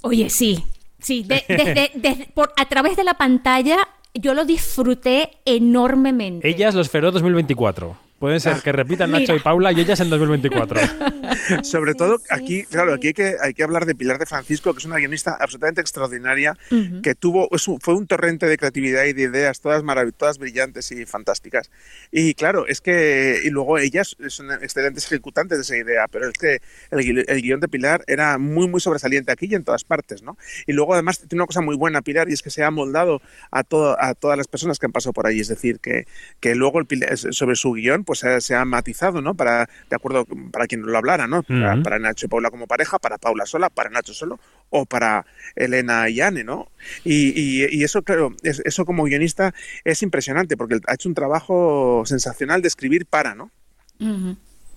Oye, 0.00 0.30
sí, 0.30 0.64
sí, 0.98 1.22
desde, 1.28 1.90
por, 2.32 2.54
a 2.56 2.64
través 2.70 2.96
de 2.96 3.04
la 3.04 3.12
pantalla 3.12 3.86
yo 4.14 4.32
lo 4.32 4.46
disfruté 4.46 5.32
enormemente. 5.44 6.48
Ellas, 6.48 6.74
los 6.74 6.88
Feroz 6.88 7.12
2024. 7.12 8.05
Puede 8.18 8.40
ser 8.40 8.62
que 8.62 8.72
repitan 8.72 9.10
Nacho 9.10 9.36
y 9.36 9.40
Paula 9.40 9.72
y 9.72 9.80
ellas 9.80 10.00
en 10.00 10.08
2024. 10.08 10.80
Sobre 11.62 11.94
todo 11.94 12.18
aquí, 12.30 12.64
claro, 12.64 12.94
aquí 12.94 13.08
hay 13.08 13.12
que, 13.12 13.36
hay 13.40 13.52
que 13.52 13.62
hablar 13.62 13.84
de 13.84 13.94
Pilar 13.94 14.18
de 14.18 14.24
Francisco, 14.24 14.72
que 14.72 14.78
es 14.78 14.84
una 14.86 14.96
guionista 14.96 15.36
absolutamente 15.38 15.82
extraordinaria, 15.82 16.56
que 17.02 17.14
tuvo, 17.14 17.48
fue 17.80 17.94
un 17.94 18.06
torrente 18.06 18.46
de 18.46 18.56
creatividad 18.56 19.04
y 19.04 19.12
de 19.12 19.22
ideas, 19.22 19.60
todas 19.60 19.82
maravillosas, 19.82 20.38
brillantes 20.38 20.90
y 20.92 21.04
fantásticas. 21.04 21.70
Y 22.10 22.34
claro, 22.34 22.66
es 22.66 22.80
que, 22.80 23.40
y 23.44 23.50
luego 23.50 23.78
ellas 23.78 24.16
son 24.28 24.50
excelentes 24.50 25.04
ejecutantes 25.06 25.58
de 25.58 25.62
esa 25.62 25.76
idea, 25.76 26.06
pero 26.10 26.28
es 26.28 26.38
que 26.38 26.60
el, 26.90 27.24
el 27.28 27.42
guion 27.42 27.60
de 27.60 27.68
Pilar 27.68 28.02
era 28.06 28.38
muy, 28.38 28.66
muy 28.66 28.80
sobresaliente 28.80 29.30
aquí 29.30 29.46
y 29.50 29.54
en 29.54 29.64
todas 29.64 29.84
partes, 29.84 30.22
¿no? 30.22 30.38
Y 30.66 30.72
luego 30.72 30.94
además 30.94 31.18
tiene 31.18 31.42
una 31.42 31.46
cosa 31.46 31.60
muy 31.60 31.76
buena 31.76 32.00
Pilar 32.00 32.30
y 32.30 32.32
es 32.32 32.42
que 32.42 32.50
se 32.50 32.64
ha 32.64 32.70
moldado 32.70 33.20
a, 33.50 33.62
todo, 33.62 34.00
a 34.00 34.14
todas 34.14 34.38
las 34.38 34.48
personas 34.48 34.78
que 34.78 34.86
han 34.86 34.92
pasado 34.92 35.12
por 35.12 35.26
ahí, 35.26 35.40
es 35.40 35.48
decir, 35.48 35.80
que, 35.80 36.06
que 36.40 36.54
luego 36.54 36.80
el, 36.80 36.86
sobre 37.16 37.56
su 37.56 37.72
guion, 37.72 38.04
pues 38.06 38.24
se, 38.38 38.54
ha 38.54 38.64
matizado, 38.64 39.20
¿no? 39.20 39.34
Para, 39.34 39.68
de 39.90 39.96
acuerdo, 39.96 40.24
para 40.50 40.66
quien 40.66 40.82
lo 40.82 40.96
hablara, 40.96 41.26
¿no? 41.26 41.42
Para, 41.42 41.98
Nacho 41.98 42.26
y 42.26 42.28
Paula 42.28 42.50
como 42.50 42.66
pareja, 42.66 42.98
para 42.98 43.18
Paula 43.18 43.44
sola, 43.44 43.68
para 43.68 43.90
Nacho 43.90 44.14
solo, 44.14 44.40
o 44.70 44.86
para 44.86 45.26
Elena 45.54 46.08
y 46.08 46.20
Anne, 46.20 46.44
¿no? 46.44 46.70
Y, 47.04 47.82
eso, 47.84 48.02
claro, 48.02 48.34
eso 48.42 48.86
como 48.86 49.04
guionista 49.04 49.52
es 49.84 50.02
impresionante, 50.02 50.56
porque 50.56 50.78
ha 50.86 50.94
hecho 50.94 51.08
un 51.08 51.14
trabajo 51.14 52.04
sensacional 52.06 52.62
de 52.62 52.68
escribir 52.68 53.04
para, 53.06 53.34
¿no? 53.34 53.50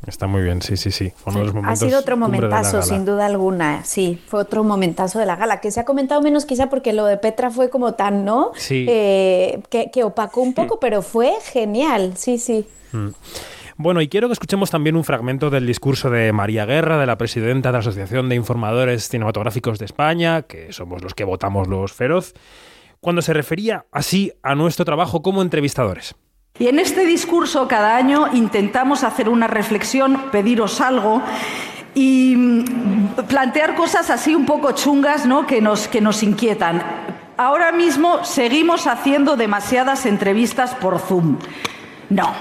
Está 0.08 0.28
muy 0.28 0.42
bien, 0.42 0.62
sí, 0.62 0.78
sí, 0.78 0.92
sí. 0.92 1.12
ha 1.64 1.76
sido 1.76 2.00
otro 2.00 2.16
momentazo, 2.16 2.82
sin 2.82 3.06
duda 3.06 3.26
alguna. 3.26 3.84
Sí, 3.84 4.20
fue 4.28 4.40
otro 4.40 4.64
momentazo 4.64 5.20
de 5.20 5.26
la 5.26 5.36
gala, 5.36 5.60
que 5.60 5.72
se 5.72 5.80
ha 5.82 5.86
comentado 5.86 6.22
menos 6.22 6.46
quizá 6.46 6.70
porque 6.70 6.94
lo 6.94 7.06
de 7.06 7.18
Petra 7.18 7.52
fue 7.52 7.70
como 7.70 7.94
tan, 7.94 8.24
¿no? 8.24 8.52
Sí. 8.56 8.86
Eh, 8.88 9.62
que, 9.70 9.92
que, 9.92 10.04
opacó 10.04 10.42
un 10.42 10.54
poco, 10.54 10.80
pero 10.80 11.02
fue 11.02 11.34
genial, 11.52 12.14
sí, 12.16 12.38
sí. 12.38 12.66
Mm. 12.94 13.10
Bueno, 13.82 14.02
y 14.02 14.10
quiero 14.10 14.28
que 14.28 14.34
escuchemos 14.34 14.72
también 14.72 14.96
un 14.98 15.06
fragmento 15.06 15.50
del 15.50 15.66
discurso 15.66 16.10
de 16.10 16.34
María 16.34 16.66
Guerra, 16.66 16.98
de 16.98 17.06
la 17.06 17.18
presidenta 17.18 17.70
de 17.70 17.74
la 17.74 17.80
Asociación 17.80 18.28
de 18.28 18.36
Informadores 18.36 19.08
Cinematográficos 19.08 19.80
de 19.80 19.86
España, 19.86 20.42
que 20.42 20.74
somos 20.74 21.02
los 21.02 21.14
que 21.14 21.24
votamos 21.24 21.68
los 21.70 21.94
feroz, 21.94 22.34
cuando 23.00 23.22
se 23.22 23.34
refería 23.34 23.86
así 23.92 24.34
a 24.44 24.56
nuestro 24.56 24.84
trabajo 24.84 25.22
como 25.22 25.42
entrevistadores. 25.42 26.16
Y 26.60 26.68
en 26.68 26.78
este 26.78 27.06
discurso 27.06 27.68
cada 27.70 27.96
año 27.96 28.28
intentamos 28.34 29.04
hacer 29.06 29.30
una 29.30 29.48
reflexión, 29.48 30.26
pediros 30.30 30.82
algo 30.82 31.22
y 31.96 32.36
mm, 32.36 33.26
plantear 33.28 33.76
cosas 33.76 34.10
así 34.10 34.36
un 34.36 34.46
poco 34.46 34.74
chungas 34.74 35.26
¿no? 35.26 35.48
que, 35.48 35.62
nos, 35.62 35.88
que 35.88 36.02
nos 36.02 36.22
inquietan. 36.22 36.84
Ahora 37.38 37.72
mismo 37.72 38.26
seguimos 38.26 38.88
haciendo 38.88 39.38
demasiadas 39.38 40.06
entrevistas 40.06 40.76
por 40.76 41.00
Zoom. 41.00 41.38
No, 42.10 42.34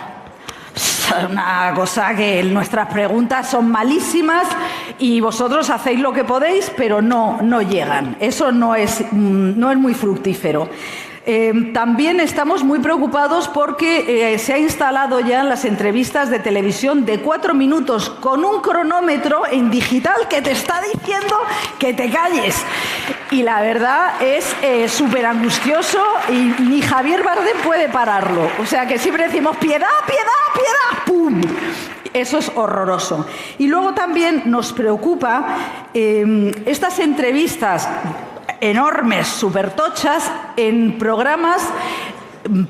una 1.31 1.73
cosa 1.75 2.15
que 2.15 2.43
nuestras 2.43 2.89
preguntas 2.89 3.49
son 3.49 3.71
malísimas 3.71 4.47
y 4.99 5.21
vosotros 5.21 5.71
hacéis 5.71 6.01
lo 6.01 6.13
que 6.13 6.25
podéis, 6.25 6.73
pero 6.77 7.01
no, 7.01 7.41
no 7.43 7.63
llegan. 7.63 8.17
Eso 8.21 8.53
no 8.53 8.75
es, 8.75 9.05
mm, 9.13 9.59
no 9.59 9.71
es 9.71 9.79
muy 9.79 9.95
fructífero. 9.95 10.69
Eh, 11.31 11.73
también 11.75 12.21
estamos 12.21 12.65
muy 12.65 12.79
preocupados 12.79 13.49
porque 13.49 14.33
eh, 14.33 14.39
se 14.39 14.55
ha 14.55 14.59
instalado 14.59 15.21
ya 15.21 15.45
las 15.45 15.67
entrevistas 15.67 16.31
de 16.31 16.39
televisión 16.39 17.05
de 17.05 17.21
cuatro 17.21 17.53
minutos 17.53 18.09
con 18.09 18.47
un 18.47 18.63
cronómetro 18.63 19.43
en 19.47 19.71
digital 19.71 20.27
que 20.31 20.41
te 20.41 20.53
está 20.53 20.81
diciendo 20.81 21.37
que 21.79 21.93
te 21.93 22.09
calles. 22.09 22.65
Y 23.31 23.43
la 23.43 23.61
verdad 23.61 24.23
es 24.23 24.57
eh, 24.63 24.89
súper 24.89 25.27
angustioso 25.27 26.03
y 26.31 26.63
ni 26.63 26.81
Javier 26.81 27.23
Bardem 27.23 27.59
puede 27.63 27.91
pararlo. 27.91 28.49
O 28.59 28.65
sea 28.65 28.87
que 28.87 28.99
siempre 28.99 29.25
decimos 29.25 29.59
piedad, 29.59 29.87
piedad, 30.07 30.45
piedad, 30.55 31.05
¡pum! 31.05 31.43
Eso 32.15 32.39
es 32.39 32.51
horroroso. 32.55 33.27
Y 33.59 33.67
luego 33.67 33.93
también 33.93 34.45
nos 34.47 34.73
preocupa 34.73 35.59
estas 35.93 36.99
entrevistas 37.01 37.87
enormes, 38.61 39.27
supertochas, 39.29 40.31
en 40.57 40.99
programas 40.99 41.63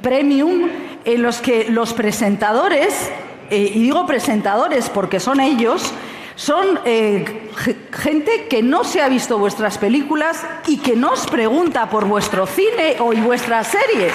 premium 0.01 0.68
en 1.05 1.22
los 1.22 1.39
que 1.39 1.70
los 1.70 1.93
presentadores, 1.93 3.11
eh, 3.51 3.72
y 3.74 3.82
digo 3.82 4.07
presentadores 4.07 4.89
porque 4.91 5.20
son 5.20 5.41
ellos, 5.41 5.93
son 6.36 6.80
eh, 6.84 7.51
gente 7.93 8.47
que 8.49 8.62
no 8.62 8.84
se 8.84 9.03
ha 9.03 9.09
visto 9.09 9.39
vuestras 9.39 9.78
películas 9.78 10.45
y 10.66 10.78
que 10.78 10.95
nos 10.95 11.26
pregunta 11.26 11.91
por 11.91 12.05
vuestro 12.05 12.47
cine 12.47 12.97
o 13.01 13.12
y 13.12 13.20
vuestras 13.20 13.68
series. 13.68 14.12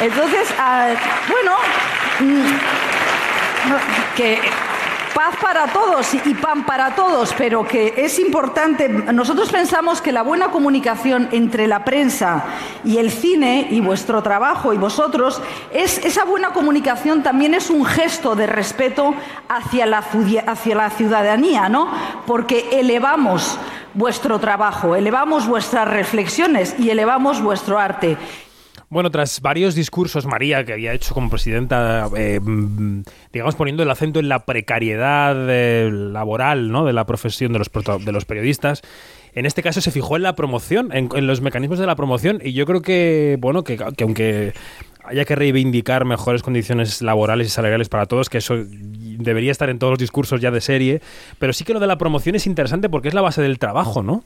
Entonces, 0.00 0.48
ah, 0.58 0.90
bueno, 1.28 1.52
mm, 2.20 4.16
que 4.16 4.40
paz 5.14 5.36
para 5.40 5.66
todos 5.66 6.14
y 6.14 6.34
pan 6.34 6.64
para 6.64 6.94
todos, 6.94 7.34
pero 7.36 7.66
que 7.66 7.94
es 7.96 8.18
importante, 8.18 8.88
nosotros 8.88 9.50
pensamos 9.50 10.00
que 10.00 10.12
la 10.12 10.22
buena 10.22 10.50
comunicación 10.50 11.28
entre 11.32 11.66
la 11.66 11.84
prensa 11.84 12.44
y 12.84 12.98
el 12.98 13.10
cine 13.10 13.68
y 13.70 13.80
vuestro 13.80 14.22
trabajo 14.22 14.72
y 14.72 14.78
vosotros, 14.78 15.40
es, 15.72 15.98
esa 15.98 16.24
buena 16.24 16.50
comunicación 16.50 17.22
también 17.22 17.54
es 17.54 17.70
un 17.70 17.84
gesto 17.84 18.34
de 18.34 18.46
respeto 18.46 19.14
hacia 19.48 19.86
la, 19.86 20.02
ciudadanía, 20.90 21.68
¿no? 21.68 21.88
Porque 22.26 22.68
elevamos 22.72 23.58
vuestro 23.94 24.38
trabajo, 24.38 24.96
elevamos 24.96 25.46
vuestras 25.46 25.88
reflexiones 25.88 26.74
y 26.78 26.90
elevamos 26.90 27.42
vuestro 27.42 27.78
arte. 27.78 28.16
Bueno, 28.92 29.10
tras 29.10 29.40
varios 29.40 29.74
discursos, 29.74 30.26
María, 30.26 30.66
que 30.66 30.74
había 30.74 30.92
hecho 30.92 31.14
como 31.14 31.30
presidenta, 31.30 32.10
eh, 32.14 32.38
digamos, 33.32 33.54
poniendo 33.54 33.82
el 33.82 33.90
acento 33.90 34.20
en 34.20 34.28
la 34.28 34.44
precariedad 34.44 35.34
eh, 35.48 35.90
laboral 35.90 36.70
¿no? 36.70 36.84
de 36.84 36.92
la 36.92 37.06
profesión 37.06 37.54
de 37.54 37.58
los, 37.58 37.72
proto- 37.72 37.98
de 38.04 38.12
los 38.12 38.26
periodistas, 38.26 38.82
en 39.34 39.46
este 39.46 39.62
caso 39.62 39.80
se 39.80 39.90
fijó 39.92 40.16
en 40.16 40.22
la 40.22 40.34
promoción, 40.36 40.90
en, 40.92 41.08
en 41.14 41.26
los 41.26 41.40
mecanismos 41.40 41.78
de 41.78 41.86
la 41.86 41.96
promoción, 41.96 42.40
y 42.44 42.52
yo 42.52 42.66
creo 42.66 42.82
que, 42.82 43.38
bueno, 43.40 43.64
que, 43.64 43.78
que 43.96 44.04
aunque 44.04 44.52
haya 45.04 45.24
que 45.24 45.36
reivindicar 45.36 46.04
mejores 46.04 46.42
condiciones 46.42 47.00
laborales 47.00 47.46
y 47.46 47.50
salariales 47.50 47.88
para 47.88 48.04
todos, 48.04 48.28
que 48.28 48.36
eso 48.38 48.56
debería 48.58 49.52
estar 49.52 49.70
en 49.70 49.78
todos 49.78 49.92
los 49.92 50.00
discursos 50.00 50.38
ya 50.42 50.50
de 50.50 50.60
serie, 50.60 51.00
pero 51.38 51.54
sí 51.54 51.64
que 51.64 51.72
lo 51.72 51.80
de 51.80 51.86
la 51.86 51.96
promoción 51.96 52.34
es 52.36 52.46
interesante 52.46 52.90
porque 52.90 53.08
es 53.08 53.14
la 53.14 53.22
base 53.22 53.40
del 53.40 53.58
trabajo, 53.58 54.02
¿no? 54.02 54.22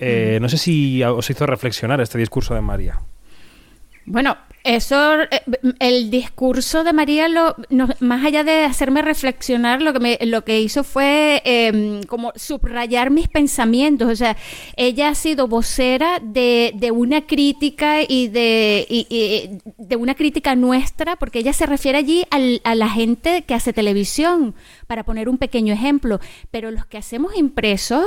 Eh, 0.00 0.38
no 0.42 0.48
sé 0.48 0.58
si 0.58 1.00
os 1.04 1.30
hizo 1.30 1.46
reflexionar 1.46 2.00
este 2.00 2.18
discurso 2.18 2.56
de 2.56 2.60
María. 2.60 2.98
Bueno, 4.10 4.36
eso, 4.62 5.22
eh, 5.22 5.28
el 5.78 6.10
discurso 6.10 6.84
de 6.84 6.92
María, 6.92 7.28
lo, 7.28 7.56
no- 7.70 7.88
más 8.00 8.24
allá 8.24 8.44
de 8.44 8.64
hacerme 8.64 9.02
reflexionar, 9.02 9.80
lo 9.80 9.92
que, 9.92 10.00
me, 10.00 10.18
lo 10.22 10.44
que 10.44 10.60
hizo 10.60 10.84
fue 10.84 11.42
eh, 11.44 12.00
como 12.08 12.32
subrayar 12.36 13.10
mis 13.10 13.28
pensamientos. 13.28 14.10
O 14.10 14.16
sea, 14.16 14.36
ella 14.76 15.08
ha 15.08 15.14
sido 15.14 15.48
vocera 15.48 16.20
de, 16.22 16.72
de 16.74 16.90
una 16.90 17.22
crítica 17.26 18.02
y 18.02 18.28
de, 18.28 18.86
y- 18.88 19.06
y 19.08 19.58
de 19.78 19.96
una 19.96 20.14
crítica 20.14 20.54
nuestra, 20.54 21.16
porque 21.16 21.38
ella 21.38 21.52
se 21.52 21.66
refiere 21.66 21.98
allí 21.98 22.24
al- 22.30 22.60
a 22.64 22.74
la 22.74 22.88
gente 22.88 23.42
que 23.42 23.54
hace 23.54 23.72
televisión, 23.72 24.54
para 24.86 25.04
poner 25.04 25.28
un 25.28 25.38
pequeño 25.38 25.72
ejemplo. 25.72 26.20
Pero 26.50 26.70
los 26.70 26.84
que 26.86 26.98
hacemos 26.98 27.36
impresos, 27.36 28.04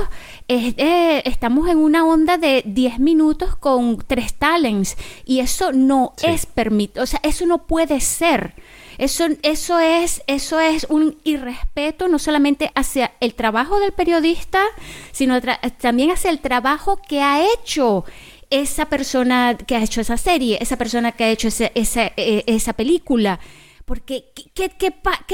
es, 0.47 0.75
eh, 0.77 1.21
estamos 1.25 1.67
en 1.69 1.77
una 1.77 2.05
onda 2.05 2.37
de 2.37 2.61
10 2.65 2.99
minutos 2.99 3.55
con 3.55 3.97
tres 4.05 4.33
talents, 4.35 4.97
y 5.25 5.39
eso 5.39 5.71
no 5.71 6.13
es 6.23 6.42
permitido, 6.45 7.03
o 7.03 7.07
sea, 7.07 7.19
eso 7.23 7.45
no 7.45 7.65
puede 7.65 7.99
ser. 7.99 8.53
Eso, 8.99 9.25
eso, 9.41 9.79
es, 9.79 10.21
eso 10.27 10.59
es 10.59 10.85
un 10.87 11.17
irrespeto 11.23 12.07
no 12.07 12.19
solamente 12.19 12.71
hacia 12.75 13.13
el 13.21 13.33
trabajo 13.33 13.79
del 13.79 13.91
periodista, 13.91 14.63
sino 15.11 15.41
también 15.79 16.11
hacia 16.11 16.29
el 16.29 16.39
trabajo 16.39 17.01
que 17.07 17.21
ha 17.21 17.43
hecho 17.43 18.05
esa 18.51 18.85
persona 18.85 19.57
que 19.57 19.75
ha 19.75 19.83
hecho 19.83 19.99
esa 19.99 20.17
serie, 20.17 20.59
esa 20.61 20.77
persona 20.77 21.11
que 21.11 21.23
ha 21.23 21.29
hecho 21.29 21.47
esa, 21.47 21.71
eh, 21.73 22.43
esa 22.45 22.73
película. 22.73 23.39
Porque, 23.85 24.31
¿qué, 24.53 24.69
qué, 24.69 24.93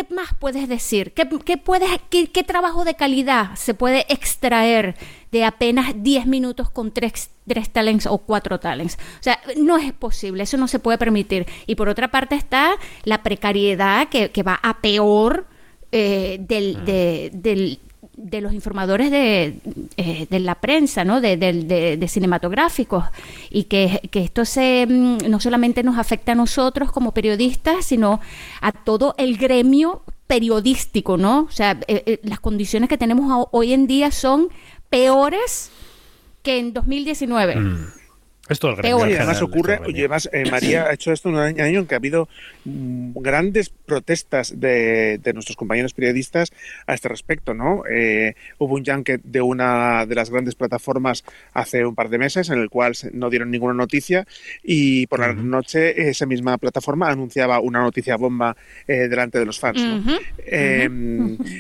más 0.10 0.34
puedes 0.39 0.68
decir? 0.68 1.14
¿Qué, 1.14 1.28
qué 1.45 1.58
puedes, 1.58 1.89
qué, 2.10 2.32
qué 2.32 2.43
trabajo 2.43 2.84
de 2.84 2.95
calidad 2.95 3.56
se 3.56 3.76
puede 3.76 4.06
extraer 4.12 4.95
de 5.32 5.45
apenas 5.45 5.93
10 6.02 6.26
minutos 6.26 6.72
con 6.72 6.91
tres, 6.91 7.30
tres 7.47 7.70
talents 7.70 8.08
o 8.08 8.18
cuatro 8.18 8.60
talents? 8.60 8.95
O 9.20 9.24
sea, 9.24 9.39
no 9.56 9.78
es 9.78 9.93
posible, 9.93 10.43
eso 10.43 10.58
no 10.58 10.68
se 10.68 10.80
puede 10.80 10.97
permitir. 10.97 11.45
Y 11.68 11.76
por 11.76 11.89
otra 11.89 12.10
parte 12.10 12.36
está 12.36 12.74
la 13.04 13.22
precariedad 13.22 14.10
que, 14.10 14.32
que 14.32 14.41
va 14.41 14.60
a 14.64 14.82
peor 14.82 15.45
eh, 15.91 16.38
del, 16.41 16.86
de, 16.86 17.30
del- 17.34 17.80
de 18.22 18.41
los 18.41 18.53
informadores 18.53 19.11
de, 19.11 19.59
eh, 19.97 20.28
de 20.30 20.39
la 20.41 20.55
prensa, 20.55 21.05
¿no? 21.05 21.22
De, 21.22 21.38
de- 21.38 21.95
de 21.97 22.07
cinematográficos, 22.07 23.05
y 23.49 23.63
que, 23.63 24.01
que 24.11 24.24
esto 24.24 24.43
se, 24.45 24.86
mm, 24.88 25.30
no 25.30 25.39
solamente 25.39 25.84
nos 25.84 25.97
afecta 25.97 26.34
a 26.34 26.36
nosotros 26.36 26.91
como 26.91 27.13
periodistas, 27.13 27.86
sino 27.86 28.20
a 28.61 28.72
todo 28.74 29.15
el 29.17 29.38
gremio 29.38 30.01
periodístico, 30.28 31.17
¿no? 31.17 31.41
O 31.43 31.51
sea, 31.51 31.80
eh, 31.88 32.03
eh, 32.05 32.20
las 32.24 32.39
condiciones 32.39 32.89
que 32.89 32.97
tenemos 32.97 33.32
ho- 33.32 33.49
hoy 33.51 33.72
en 33.74 33.88
día 33.88 34.11
son 34.11 34.49
peores 34.89 35.72
que 36.43 36.59
en 36.59 36.74
2019. 36.74 37.53
Esto 37.53 37.99
es 38.50 38.60
Sí, 39.10 39.14
además 39.18 39.38
ocurre, 39.45 39.74
oye, 39.88 40.00
además 40.00 40.30
eh, 40.34 40.45
María 40.50 40.86
ha 40.88 40.93
hecho 40.93 41.12
esto 41.12 41.30
en 41.30 41.36
un 41.36 41.41
año 41.41 41.80
en 41.80 41.88
que 41.88 41.95
ha 41.95 41.97
habido 41.97 42.28
mm, 42.66 43.14
grandes 43.22 43.70
protestas 43.70 44.60
de, 44.60 45.20
de 45.20 45.34
nuestros 45.34 45.56
compañeros 45.56 45.93
periodistas 45.93 46.52
a 46.88 46.93
este 46.93 47.08
respecto, 47.10 47.54
¿no? 47.54 47.84
Eh, 47.89 48.34
hubo 48.58 48.76
un 48.76 48.84
junket 48.86 49.22
de 49.24 49.41
una 49.41 50.06
de 50.06 50.16
las 50.16 50.30
grandes 50.30 50.56
plataformas 50.56 51.24
hace 51.54 51.86
un 51.86 51.95
par 51.95 52.10
de 52.10 52.18
meses 52.18 52.50
en 52.50 52.60
el 52.60 52.70
cual 52.70 52.93
no 53.14 53.30
dieron 53.30 53.52
ninguna 53.52 53.74
noticia 53.74 54.26
y 54.64 55.06
por 55.08 55.20
la 55.20 55.34
noche 55.34 56.10
esa 56.10 56.26
misma 56.26 56.58
plataforma 56.58 57.10
anunciaba 57.10 57.60
una 57.60 57.82
noticia 57.82 58.16
bomba 58.18 58.56
eh, 58.88 59.08
delante 59.08 59.38
de 59.39 59.45
los 59.45 59.60
fans, 59.60 59.86
¿no? 59.86 59.95
Ujú, 60.00 60.20
Eh, 60.52 60.89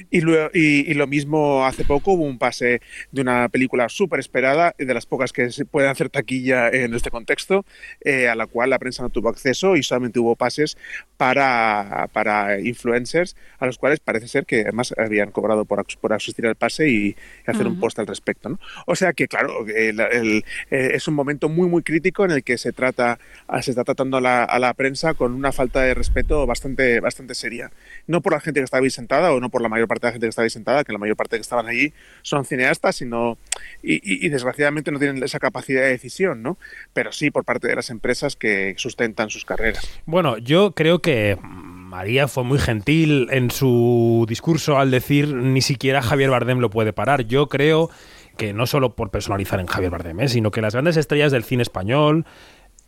y, 0.09 0.21
luego- 0.21 0.49
y- 0.53 0.89
y 0.89 0.93
lo 0.95 1.05
mismo 1.07 1.65
hace 1.65 1.85
poco 1.85 2.13
hubo 2.13 2.23
un 2.23 2.37
pase 2.39 2.81
de 3.11 3.21
una 3.21 3.47
película 3.49 3.87
súper 3.89 4.19
esperada, 4.19 4.73
de 4.77 4.93
las 4.93 5.05
pocas 5.05 5.31
que 5.31 5.51
se 5.51 5.65
pueden 5.65 5.89
hacer 5.91 6.09
taquilla 6.09 6.69
en 6.83 6.93
este 6.93 7.09
contexto, 7.11 7.65
eh, 8.01 8.27
a 8.29 8.35
la 8.35 8.47
cual 8.47 8.69
la 8.69 8.79
prensa 8.79 9.03
no 9.03 9.09
tuvo 9.09 9.29
acceso 9.29 9.75
y 9.75 9.83
solamente 9.83 10.19
hubo 10.19 10.35
pases 10.35 10.77
para, 11.17 12.09
para 12.13 12.59
influencers, 12.59 13.35
a 13.59 13.65
los 13.65 13.77
cuales 13.77 13.99
parece 13.99 14.27
ser 14.27 14.45
que 14.45 14.61
además 14.61 14.93
habían 14.97 15.31
cobrado 15.31 15.65
por, 15.65 15.85
por 15.99 16.13
asistir 16.13 16.47
al 16.47 16.55
pase 16.55 16.87
y, 16.89 17.15
hacer 17.45 17.65
un 17.67 17.73
Ujú. 17.73 17.81
post 17.81 17.99
al 17.99 18.07
respecto. 18.07 18.49
¿no? 18.49 18.59
O 18.85 18.95
sea 18.95 19.11
que, 19.13 19.27
claro, 19.27 19.65
el- 19.67 19.99
el- 19.99 20.45
eh, 20.71 20.91
es 20.93 21.07
un 21.07 21.15
momento 21.15 21.49
muy, 21.49 21.67
muy 21.67 21.83
crítico 21.83 22.23
en 22.25 22.31
el 22.31 22.43
que 22.43 22.57
se 22.57 22.71
trata 22.71 23.19
se 23.61 23.71
está 23.71 23.83
tratando 23.83 24.17
a 24.17 24.21
la, 24.21 24.43
a 24.43 24.59
la 24.59 24.73
prensa 24.73 25.13
con 25.15 25.33
una 25.33 25.51
falta 25.51 25.81
de 25.81 25.93
respeto 25.93 26.45
bastante, 26.45 26.99
bastante 26.99 27.33
seria. 27.35 27.71
No 28.07 28.21
por 28.21 28.33
la 28.33 28.39
gente 28.39 28.59
que 28.59 28.63
estaba 28.65 28.83
ahí 28.83 28.89
sentada 28.89 29.33
o 29.33 29.39
no 29.39 29.49
por 29.49 29.61
la 29.61 29.69
mayor 29.69 29.87
parte 29.87 30.05
de 30.05 30.09
la 30.09 30.13
gente 30.13 30.25
que 30.27 30.29
estaba 30.29 30.43
ahí 30.45 30.49
sentada, 30.49 30.83
que 30.83 30.93
la 30.93 30.99
mayor 30.99 31.15
parte 31.17 31.35
que 31.37 31.41
estaban 31.41 31.67
allí 31.67 31.91
son 32.21 32.45
cineastas, 32.45 32.95
sino 32.97 33.37
y, 33.83 33.95
y- 33.95 34.25
y 34.25 34.29
desgraciadamente 34.29 34.91
no 34.91 34.99
tienen 34.99 35.21
esa 35.23 35.39
capacidad 35.39 35.81
de 35.81 35.89
decisión, 35.89 36.41
¿no? 36.43 36.57
Pero 36.93 37.11
sí 37.11 37.31
por 37.31 37.45
parte 37.45 37.67
de 37.67 37.75
las 37.75 37.89
empresas 37.89 38.35
que 38.35 38.73
sustentan 38.77 39.29
sus 39.29 39.45
carreras. 39.45 39.89
Bueno, 40.05 40.37
yo 40.37 40.71
creo 40.71 40.99
que 40.99 41.37
María 41.41 42.27
fue 42.27 42.43
muy 42.43 42.59
gentil 42.59 43.27
en 43.31 43.51
su 43.51 44.25
discurso 44.27 44.77
al 44.77 44.91
decir 44.91 45.33
ni 45.33 45.61
siquiera 45.61 46.01
Javier 46.01 46.29
Bardem 46.29 46.59
lo 46.59 46.69
puede 46.69 46.93
parar. 46.93 47.25
Yo 47.25 47.47
creo 47.47 47.89
que 48.37 48.53
no 48.53 48.67
solo 48.67 48.95
por 48.95 49.09
personalizar 49.09 49.59
en 49.59 49.67
Javier 49.67 49.91
Bardem, 49.91 50.19
¿eh? 50.21 50.29
sino 50.29 50.51
que 50.51 50.61
las 50.61 50.73
grandes 50.73 50.97
estrellas 50.97 51.31
del 51.31 51.43
cine 51.43 51.61
español, 51.61 52.25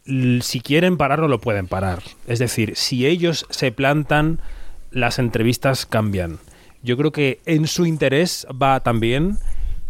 si 0.06 0.62
quieren 0.62 0.98
pararlo, 0.98 1.28
lo 1.28 1.42
pueden 1.42 1.68
parar. 1.68 2.02
Es 2.28 2.40
decir, 2.40 2.76
si 2.76 3.06
ellos 3.06 3.46
se 3.50 3.72
plantan, 3.72 4.40
las 4.92 5.20
entrevistas 5.20 5.86
cambian. 5.86 6.40
Yo 6.84 6.98
creo 6.98 7.12
que 7.12 7.40
en 7.46 7.68
su 7.68 7.86
interés 7.86 8.48
va 8.50 8.80
también 8.80 9.38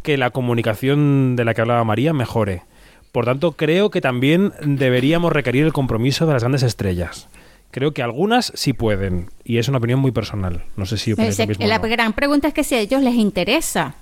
que 0.03 0.17
la 0.17 0.31
comunicación 0.31 1.35
de 1.35 1.45
la 1.45 1.53
que 1.53 1.61
hablaba 1.61 1.83
María 1.83 2.13
mejore. 2.13 2.63
Por 3.11 3.25
tanto, 3.25 3.53
creo 3.53 3.89
que 3.89 4.01
también 4.01 4.53
deberíamos 4.61 5.33
requerir 5.33 5.65
el 5.65 5.73
compromiso 5.73 6.25
de 6.25 6.33
las 6.33 6.43
grandes 6.43 6.63
estrellas. 6.63 7.27
Creo 7.71 7.93
que 7.93 8.03
algunas 8.03 8.51
sí 8.55 8.73
pueden, 8.73 9.29
y 9.43 9.57
es 9.57 9.67
una 9.67 9.77
opinión 9.77 9.99
muy 9.99 10.11
personal. 10.11 10.63
No 10.75 10.85
sé 10.85 10.97
si 10.97 11.13
opináis 11.13 11.39
lo 11.39 11.47
mismo. 11.47 11.65
o 11.65 11.67
la 11.67 11.79
no. 11.79 11.87
gran 11.87 12.13
pregunta 12.13 12.47
es 12.47 12.53
que 12.53 12.63
si 12.63 12.75
a 12.75 12.79
ellos 12.79 13.01
les 13.01 13.15
interesa. 13.15 13.95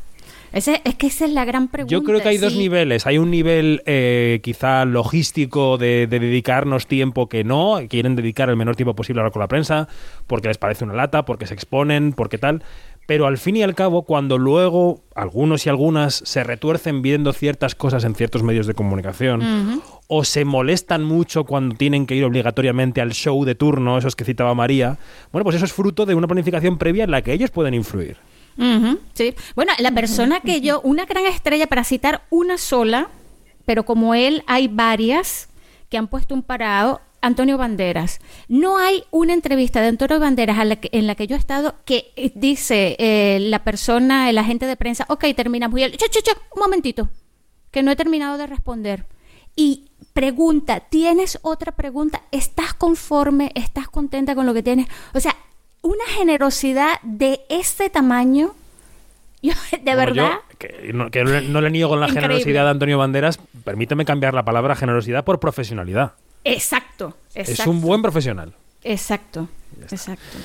Ese, 0.52 0.82
es 0.84 0.96
que 0.96 1.08
esa 1.08 1.26
es 1.26 1.32
la 1.32 1.46
gran 1.46 1.68
pregunta. 1.68 1.92
Yo 1.92 2.04
creo 2.04 2.22
que 2.22 2.30
hay 2.30 2.38
dos 2.38 2.56
niveles. 2.56 3.06
Hay 3.06 3.20
un 3.20 3.30
nivel 3.30 3.84
eh, 3.86 4.40
quizá 4.42 4.84
logístico 4.86 5.78
de, 5.78 6.08
de 6.08 6.20
dedicarnos 6.20 6.88
tiempo 6.88 7.30
que 7.30 7.44
no, 7.44 7.80
quieren 7.88 8.16
dedicar 8.16 8.50
el 8.50 8.56
menor 8.56 8.76
tiempo 8.76 8.96
posible 8.96 9.20
a 9.20 9.22
hablar 9.22 9.34
con 9.34 9.42
la 9.42 9.48
prensa, 9.48 9.88
porque 10.26 10.48
les 10.48 10.58
parece 10.58 10.86
una 10.86 10.96
lata, 10.96 11.26
porque 11.26 11.46
se 11.46 11.54
exponen, 11.54 12.14
porque 12.14 12.40
tal. 12.40 12.64
Pero 13.10 13.26
al 13.26 13.40
fin 13.40 13.56
y 13.56 13.64
al 13.64 13.74
cabo, 13.74 14.04
cuando 14.04 14.38
luego 14.38 15.02
algunos 15.16 15.66
y 15.66 15.70
algunas 15.70 16.14
se 16.14 16.44
retuercen 16.44 17.02
viendo 17.02 17.34
ciertas 17.34 17.74
cosas 17.74 18.04
en 18.04 18.14
ciertos 18.14 18.44
medios 18.44 18.68
de 18.68 18.76
comunicación, 18.76 19.82
o 20.06 20.24
se 20.24 20.46
molestan 20.46 21.04
mucho 21.04 21.44
cuando 21.44 21.74
tienen 21.74 22.06
que 22.06 22.14
ir 22.14 22.24
obligatoriamente 22.24 23.02
al 23.02 23.14
show 23.14 23.44
de 23.46 23.56
turno, 23.56 23.98
esos 23.98 24.16
que 24.16 24.26
citaba 24.26 24.54
María, 24.54 25.00
bueno, 25.32 25.44
pues 25.44 25.56
eso 25.56 25.66
es 25.66 25.74
fruto 25.74 26.06
de 26.06 26.14
una 26.14 26.28
planificación 26.28 26.78
previa 26.78 27.04
en 27.04 27.10
la 27.10 27.24
que 27.24 27.34
ellos 27.34 27.50
pueden 27.50 27.74
influir. 27.74 28.18
Sí. 29.16 29.34
Bueno, 29.56 29.74
la 29.80 29.90
persona 29.90 30.42
que 30.42 30.62
yo, 30.62 30.80
una 30.82 31.06
gran 31.06 31.26
estrella 31.26 31.66
para 31.66 31.84
citar 31.86 32.22
una 32.30 32.60
sola, 32.60 33.08
pero 33.66 33.86
como 33.86 34.14
él 34.14 34.44
hay 34.46 34.68
varias 34.68 35.50
que 35.90 35.98
han 35.98 36.10
puesto 36.10 36.36
un 36.36 36.44
parado, 36.44 37.02
Antonio 37.22 37.58
Banderas. 37.58 38.20
No 38.48 38.78
hay 38.78 39.04
una 39.12 39.34
entrevista 39.34 39.82
de 39.82 39.88
Antonio 39.88 40.20
Banderas 40.20 40.58
a 40.60 40.66
la 40.66 40.76
que- 40.78 40.90
en 40.92 41.08
la 41.08 41.16
que 41.16 41.28
yo 41.28 41.36
he 41.36 41.40
estado 41.40 41.76
que 41.86 42.12
dice 42.36 42.96
eh, 43.00 43.40
la 43.42 43.64
persona, 43.64 44.30
el 44.30 44.38
agente 44.38 44.66
de 44.66 44.76
prensa, 44.78 45.06
ok, 45.10 45.26
terminamos. 45.36 45.80
Y 45.80 45.84
él, 45.84 45.98
"Cha, 45.98 46.08
cha, 46.10 46.22
cha, 46.22 46.32
un 46.56 46.62
momentito, 46.62 47.10
que 47.72 47.84
no 47.84 47.92
he 47.92 47.96
terminado 47.96 48.38
de 48.38 48.48
responder. 48.48 49.06
Y 49.56 49.90
pregunta, 50.14 50.80
¿tienes 50.82 51.40
otra 51.42 51.72
pregunta? 51.74 52.22
¿Estás 52.32 52.74
conforme? 52.74 53.52
¿Estás 53.56 53.88
contenta 53.90 54.36
con 54.36 54.46
lo 54.46 54.54
que 54.54 54.64
tienes? 54.64 54.88
O 55.14 55.20
sea, 55.20 55.36
una 55.82 56.06
generosidad 56.18 57.00
de 57.04 57.42
ese 57.50 57.90
tamaño, 57.90 58.54
yo, 59.42 59.54
de 59.82 59.96
verdad, 59.96 60.32
yo, 60.52 60.58
que, 60.58 60.92
no, 60.94 61.10
que 61.12 61.24
no 61.24 61.62
le- 61.62 61.70
niego 61.70 61.96
la 61.96 62.08
Increíble. 62.08 62.28
generosidad 62.30 62.64
de 62.66 62.70
Antonio 62.72 62.98
Banderas, 62.98 63.40
permíteme 63.64 64.04
cambiar 64.06 64.34
la 64.34 64.44
palabra 64.44 64.76
generosidad 64.76 65.24
por 65.24 65.40
profesionalidad. 65.40 66.14
Exacto, 66.44 67.16
exacto. 67.34 67.62
Es 67.62 67.68
un 67.68 67.82
buen 67.82 68.02
profesional. 68.02 68.54
Exacto, 68.84 69.48
exacto. 69.82 70.38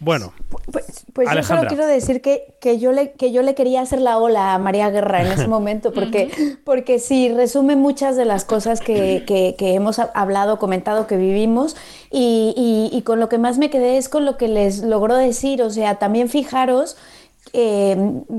Bueno, 0.00 0.34
Pues, 0.70 1.04
pues 1.14 1.28
yo 1.32 1.42
solo 1.44 1.66
quiero 1.66 1.86
decir 1.86 2.20
que, 2.20 2.56
que, 2.60 2.78
yo 2.78 2.92
le, 2.92 3.12
que 3.12 3.32
yo 3.32 3.42
le 3.42 3.54
quería 3.54 3.80
hacer 3.80 4.02
la 4.02 4.18
ola 4.18 4.52
a 4.52 4.58
María 4.58 4.90
Guerra 4.90 5.22
en 5.22 5.32
ese 5.32 5.48
momento, 5.56 5.92
porque, 5.94 6.58
porque 6.64 6.98
sí, 6.98 7.32
resume 7.32 7.74
muchas 7.74 8.16
de 8.16 8.26
las 8.26 8.44
cosas 8.44 8.80
que, 8.80 9.24
que, 9.26 9.54
que 9.56 9.74
hemos 9.74 9.98
hablado, 9.98 10.58
comentado, 10.58 11.06
que 11.06 11.16
vivimos, 11.16 11.74
y, 12.10 12.52
y, 12.54 12.94
y 12.96 13.02
con 13.02 13.18
lo 13.18 13.30
que 13.30 13.38
más 13.38 13.56
me 13.56 13.70
quedé 13.70 13.96
es 13.96 14.10
con 14.10 14.26
lo 14.26 14.36
que 14.36 14.48
les 14.48 14.82
logró 14.82 15.16
decir, 15.16 15.62
o 15.62 15.70
sea, 15.70 15.94
también 15.94 16.28
fijaros 16.28 16.96
eh, 17.52 17.96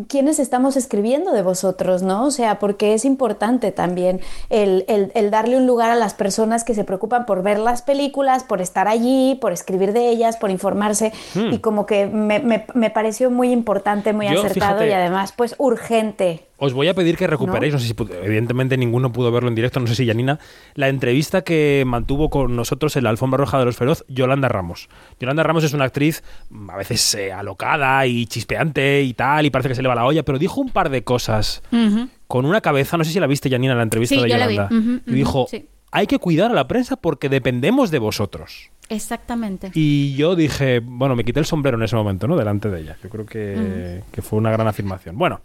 quiénes 0.07 0.39
estamos 0.39 0.75
escribiendo 0.75 1.31
de 1.31 1.41
vosotros, 1.41 2.01
¿no? 2.01 2.25
O 2.25 2.31
sea, 2.31 2.59
porque 2.59 2.93
es 2.93 3.05
importante 3.05 3.71
también 3.71 4.19
el, 4.49 4.83
el, 4.87 5.11
el, 5.15 5.31
darle 5.31 5.57
un 5.57 5.67
lugar 5.67 5.91
a 5.91 5.95
las 5.95 6.13
personas 6.13 6.63
que 6.63 6.73
se 6.73 6.83
preocupan 6.83 7.25
por 7.25 7.43
ver 7.43 7.59
las 7.59 7.81
películas, 7.81 8.43
por 8.43 8.61
estar 8.61 8.87
allí, 8.87 9.37
por 9.39 9.53
escribir 9.53 9.93
de 9.93 10.09
ellas, 10.09 10.37
por 10.37 10.51
informarse, 10.51 11.13
hmm. 11.33 11.53
y 11.53 11.59
como 11.59 11.85
que 11.85 12.07
me, 12.07 12.39
me, 12.39 12.65
me, 12.73 12.89
pareció 12.89 13.31
muy 13.31 13.51
importante, 13.51 14.11
muy 14.11 14.27
Yo, 14.27 14.39
acertado 14.39 14.79
fíjate, 14.79 14.89
y 14.89 14.93
además, 14.93 15.33
pues, 15.35 15.55
urgente. 15.57 16.45
Os 16.57 16.73
voy 16.73 16.87
a 16.87 16.93
pedir 16.93 17.17
que 17.17 17.27
recuperéis, 17.27 17.73
no, 17.73 17.79
no 17.79 17.85
sé 17.85 17.87
si 17.87 17.95
evidentemente 18.23 18.77
ninguno 18.77 19.11
pudo 19.11 19.29
verlo 19.31 19.49
en 19.49 19.55
directo, 19.55 19.79
no 19.81 19.87
sé 19.87 19.95
si 19.95 20.05
Yanina, 20.05 20.39
la 20.75 20.87
entrevista 20.87 21.43
que 21.43 21.83
mantuvo 21.85 22.29
con 22.29 22.55
nosotros 22.55 22.95
en 22.95 23.03
la 23.03 23.09
alfombra 23.09 23.37
roja 23.37 23.59
de 23.59 23.65
los 23.65 23.75
feroz, 23.75 24.05
Yolanda 24.07 24.47
Ramos. 24.47 24.87
Yolanda 25.19 25.43
Ramos 25.43 25.65
es 25.65 25.73
una 25.73 25.85
actriz 25.85 26.23
mm, 26.49 26.69
a 26.69 26.77
veces 26.77 27.15
eh, 27.15 27.33
alocada 27.33 28.05
y 28.07 28.25
chispeante 28.25 29.01
y 29.01 29.13
tal, 29.13 29.45
y 29.45 29.49
parece 29.49 29.69
que 29.69 29.75
se 29.75 29.81
le 29.81 29.89
va 29.89 29.95
la 29.95 30.05
olla, 30.05 30.23
pero 30.23 30.39
dijo 30.39 30.61
un 30.61 30.69
par 30.69 30.89
de 30.89 31.03
cosas 31.03 31.61
uh 31.71 31.75
-huh. 31.75 32.09
con 32.27 32.45
una 32.45 32.61
cabeza, 32.61 32.97
no 32.97 33.03
sé 33.03 33.11
si 33.11 33.19
la 33.19 33.27
viste 33.27 33.49
Yanina 33.49 33.73
en 33.73 33.77
la 33.77 33.83
entrevista 33.83 34.15
sí, 34.15 34.21
de 34.21 34.29
yo 34.29 34.35
Yolanda, 34.35 34.63
la 34.63 34.69
vi. 34.69 34.75
Uh 34.75 34.81
-huh, 34.81 35.01
y 35.07 35.11
dijo, 35.11 35.47
sí. 35.49 35.67
hay 35.91 36.07
que 36.07 36.19
cuidar 36.19 36.51
a 36.51 36.53
la 36.53 36.67
prensa 36.69 36.95
porque 36.95 37.27
dependemos 37.27 37.91
de 37.91 37.99
vosotros. 37.99 38.69
Exactamente. 38.87 39.71
Y 39.73 40.15
yo 40.15 40.35
dije, 40.35 40.79
bueno, 40.79 41.17
me 41.17 41.25
quité 41.25 41.41
el 41.41 41.45
sombrero 41.45 41.75
en 41.75 41.83
ese 41.83 41.95
momento, 41.97 42.27
¿no? 42.27 42.37
Delante 42.37 42.69
de 42.69 42.79
ella. 42.81 42.97
Yo 43.03 43.09
creo 43.09 43.25
que 43.25 44.21
fue 44.21 44.39
una 44.39 44.51
gran 44.51 44.67
afirmación. 44.67 45.17
Bueno. 45.17 45.41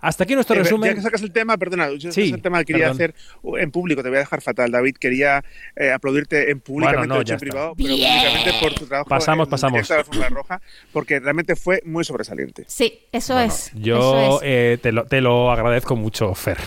Hasta 0.00 0.24
aquí 0.24 0.34
nuestro 0.34 0.56
eh, 0.56 0.60
resumen. 0.60 0.90
Ya 0.90 0.94
que 0.96 1.02
sacas 1.02 1.22
el 1.22 1.32
tema, 1.32 1.56
perdona, 1.56 1.90
yo 1.92 2.12
sí, 2.12 2.30
el 2.32 2.42
tema 2.42 2.58
que 2.60 2.66
quería 2.66 2.86
perdón. 2.86 2.96
hacer 2.96 3.14
en 3.58 3.70
público, 3.70 4.02
te 4.02 4.08
voy 4.08 4.16
a 4.16 4.20
dejar 4.20 4.40
fatal, 4.40 4.70
David. 4.70 4.96
Quería 4.98 5.44
eh, 5.76 5.92
aplaudirte 5.92 6.50
en 6.50 6.60
públicamente, 6.60 6.98
bueno, 6.98 7.14
no, 7.14 7.20
hecho 7.20 7.34
en 7.34 7.40
privado, 7.40 7.74
pero 7.76 7.88
públicamente 7.88 8.52
por 8.60 8.74
tu 8.74 8.86
trabajo 8.86 9.08
pasamos, 9.08 9.46
en, 9.46 9.50
pasamos. 9.50 9.90
En 9.90 9.96
la 9.96 10.04
Fórmula 10.04 10.28
Roja, 10.28 10.60
porque 10.92 11.20
realmente 11.20 11.56
fue 11.56 11.82
muy 11.84 12.04
sobresaliente. 12.04 12.64
Sí, 12.66 13.00
eso 13.12 13.34
bueno, 13.34 13.52
es. 13.52 13.70
Yo 13.74 13.96
eso 13.96 14.42
es. 14.42 14.48
Eh, 14.50 14.78
te, 14.82 14.92
lo, 14.92 15.04
te, 15.04 15.20
lo, 15.20 15.50
agradezco 15.50 15.96
mucho, 15.96 16.34
Fer. 16.34 16.58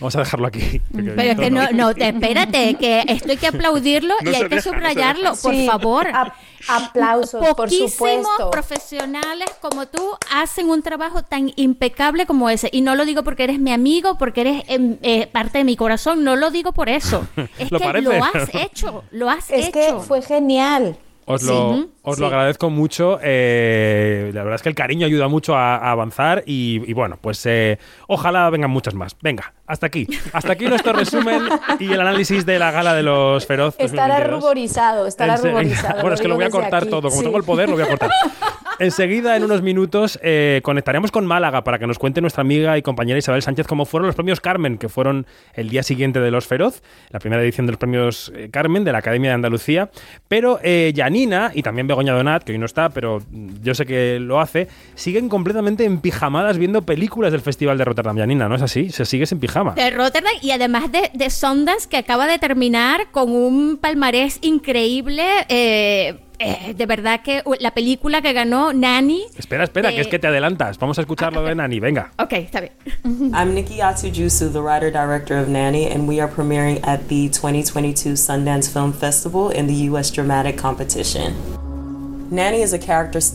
Vamos 0.00 0.16
a 0.16 0.20
dejarlo 0.20 0.46
aquí. 0.46 0.80
Pero 0.92 1.20
es 1.22 1.38
que 1.38 1.50
no, 1.50 1.70
no, 1.72 1.90
espérate, 1.90 2.76
que 2.76 3.04
esto 3.08 3.30
hay 3.30 3.36
que 3.36 3.46
aplaudirlo 3.46 4.14
no 4.22 4.30
y 4.30 4.34
hay 4.34 4.48
que 4.48 4.62
subrayarlo, 4.62 5.34
por 5.42 5.54
sí, 5.54 5.66
favor. 5.66 6.06
A, 6.08 6.34
aplausos, 6.68 7.46
por 7.54 7.70
supuesto. 7.70 8.50
profesionales 8.50 9.48
como 9.60 9.86
tú 9.86 10.02
hacen 10.32 10.68
un 10.68 10.82
trabajo 10.82 11.22
tan 11.22 11.52
impecable 11.56 12.26
como 12.26 12.50
ese. 12.50 12.68
Y 12.78 12.80
no 12.80 12.94
lo 12.94 13.04
digo 13.04 13.24
porque 13.24 13.42
eres 13.42 13.58
mi 13.58 13.72
amigo, 13.72 14.18
porque 14.18 14.42
eres 14.42 14.62
eh, 14.68 15.26
parte 15.32 15.58
de 15.58 15.64
mi 15.64 15.74
corazón, 15.74 16.22
no 16.22 16.36
lo 16.36 16.52
digo 16.52 16.70
por 16.70 16.88
eso. 16.88 17.26
Es 17.58 17.72
lo 17.72 17.80
que 17.80 17.84
parece. 17.84 18.04
lo 18.04 18.24
has 18.24 18.54
hecho, 18.54 19.02
lo 19.10 19.28
has 19.28 19.50
es 19.50 19.66
hecho. 19.66 19.78
Es 19.80 19.86
que 19.94 20.00
fue 20.00 20.22
genial. 20.22 20.96
Os 21.24 21.42
lo, 21.42 21.74
sí, 21.74 21.88
os 22.08 22.16
sí. 22.16 22.20
lo 22.20 22.26
agradezco 22.28 22.70
mucho. 22.70 23.18
Eh, 23.22 24.30
la 24.34 24.42
verdad 24.42 24.56
es 24.56 24.62
que 24.62 24.68
el 24.68 24.74
cariño 24.74 25.06
ayuda 25.06 25.28
mucho 25.28 25.56
a, 25.56 25.76
a 25.76 25.90
avanzar 25.90 26.42
y, 26.46 26.82
y, 26.86 26.92
bueno, 26.92 27.18
pues 27.20 27.44
eh, 27.46 27.78
ojalá 28.06 28.48
vengan 28.50 28.70
muchas 28.70 28.94
más. 28.94 29.16
Venga, 29.20 29.52
hasta 29.66 29.86
aquí. 29.86 30.06
Hasta 30.32 30.52
aquí 30.52 30.66
nuestro 30.66 30.92
resumen 30.94 31.42
y 31.78 31.92
el 31.92 32.00
análisis 32.00 32.46
de 32.46 32.58
la 32.58 32.70
gala 32.70 32.94
de 32.94 33.02
los 33.02 33.46
Feroz. 33.46 33.76
Estará 33.78 34.20
ruborizado, 34.20 35.06
estará 35.06 35.36
ruborizado. 35.42 36.00
Bueno, 36.00 36.14
es 36.14 36.20
que 36.20 36.28
lo 36.28 36.36
voy 36.36 36.44
a 36.44 36.50
cortar 36.50 36.82
aquí. 36.82 36.90
todo. 36.90 37.08
Como 37.08 37.20
sí. 37.20 37.24
tengo 37.24 37.36
el 37.36 37.44
poder, 37.44 37.68
lo 37.68 37.76
voy 37.76 37.84
a 37.84 37.88
cortar. 37.88 38.10
Enseguida, 38.80 39.36
en 39.36 39.42
unos 39.42 39.60
minutos, 39.60 40.20
eh, 40.22 40.60
conectaremos 40.62 41.10
con 41.10 41.26
Málaga 41.26 41.64
para 41.64 41.80
que 41.80 41.86
nos 41.88 41.98
cuente 41.98 42.20
nuestra 42.20 42.42
amiga 42.42 42.78
y 42.78 42.82
compañera 42.82 43.18
Isabel 43.18 43.42
Sánchez 43.42 43.66
cómo 43.66 43.84
fueron 43.84 44.06
los 44.06 44.14
premios 44.14 44.40
Carmen, 44.40 44.78
que 44.78 44.88
fueron 44.88 45.26
el 45.54 45.68
día 45.68 45.82
siguiente 45.82 46.20
de 46.20 46.30
Los 46.30 46.46
Feroz, 46.46 46.82
la 47.10 47.18
primera 47.18 47.42
edición 47.42 47.66
de 47.66 47.72
los 47.72 47.78
premios 47.78 48.32
eh, 48.36 48.50
Carmen 48.52 48.84
de 48.84 48.92
la 48.92 48.98
Academia 48.98 49.30
de 49.30 49.34
Andalucía. 49.34 49.90
Pero 50.28 50.60
Janina 50.94 51.50
y 51.54 51.62
también 51.62 51.88
Begoña 51.98 52.14
Donat, 52.14 52.44
que 52.44 52.52
hoy 52.52 52.58
no 52.58 52.66
está, 52.66 52.90
pero 52.90 53.20
yo 53.60 53.74
sé 53.74 53.84
que 53.84 54.20
lo 54.20 54.40
hace, 54.40 54.68
siguen 54.94 55.28
completamente 55.28 55.84
empijamadas 55.84 56.56
viendo 56.56 56.82
películas 56.82 57.32
del 57.32 57.40
Festival 57.40 57.76
de 57.76 57.84
Rotterdam. 57.84 58.16
Janina, 58.16 58.48
¿no 58.48 58.54
es 58.54 58.62
así? 58.62 58.90
Se 58.90 59.04
sigues 59.04 59.32
en 59.32 59.40
pijama. 59.40 59.74
De 59.74 59.90
Rotterdam 59.90 60.32
y 60.40 60.52
además 60.52 60.92
de, 60.92 61.10
de 61.12 61.28
Sundance, 61.28 61.88
que 61.88 61.96
acaba 61.96 62.28
de 62.28 62.38
terminar 62.38 63.10
con 63.10 63.32
un 63.32 63.78
palmarés 63.78 64.38
increíble. 64.42 65.24
Eh, 65.48 66.20
eh, 66.38 66.72
de 66.76 66.86
verdad 66.86 67.20
que 67.20 67.42
la 67.58 67.72
película 67.72 68.22
que 68.22 68.32
ganó 68.32 68.72
Nani. 68.72 69.24
Espera, 69.36 69.64
espera, 69.64 69.88
de... 69.88 69.96
que 69.96 70.02
es 70.02 70.06
que 70.06 70.20
te 70.20 70.28
adelantas. 70.28 70.78
Vamos 70.78 70.98
a 70.98 71.00
escuchar 71.00 71.32
lo 71.32 71.40
ah, 71.40 71.42
okay. 71.42 71.50
de 71.50 71.56
Nani, 71.56 71.80
venga. 71.80 72.12
Ok, 72.16 72.34
está 72.34 72.60
bien. 72.60 72.72
I'm 73.34 73.54
Nikki 73.54 73.80
Atsujusu, 73.80 74.52
the 74.52 74.60
writer 74.60 74.92
director 74.92 75.36
of 75.36 75.48
Nanny, 75.48 75.90
and 75.90 76.06
we 76.06 76.20
are 76.20 76.30
premiering 76.32 76.78
at 76.86 77.08
the 77.08 77.28
2022 77.30 78.12
Sundance 78.12 78.72
Film 78.72 78.92
Festival 78.92 79.50
in 79.50 79.66
the 79.66 79.88
U.S. 79.90 80.12
Dramatic 80.12 80.56
Competition. 80.56 81.34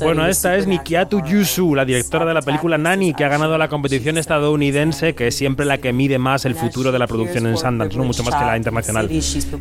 Bueno, 0.02 0.28
esta 0.28 0.56
es 0.56 0.68
Nikiatu 0.68 1.24
Yusu, 1.24 1.76
la 1.76 1.86
directora 1.86 2.26
de 2.26 2.34
la 2.34 2.41
película 2.41 2.78
Nani, 2.78 3.14
que 3.14 3.26
ha 3.26 3.30
ganado 3.30 3.58
la 3.58 3.68
competición 3.68 4.18
estadounidense, 4.18 5.16
que 5.16 5.28
es 5.28 5.36
siempre 5.36 5.66
la 5.66 5.80
que 5.80 5.94
mide 5.94 6.18
más 6.20 6.46
el 6.46 6.56
futuro 6.56 6.91
de 6.91 7.00
la 7.00 7.08
producción 7.08 7.48
en 7.48 7.58
Sundance, 7.58 7.98
¿no? 7.98 8.04
mucho 8.04 8.24
más 8.24 8.36
que 8.36 8.46
la 8.46 8.58
internacional. 8.58 9.10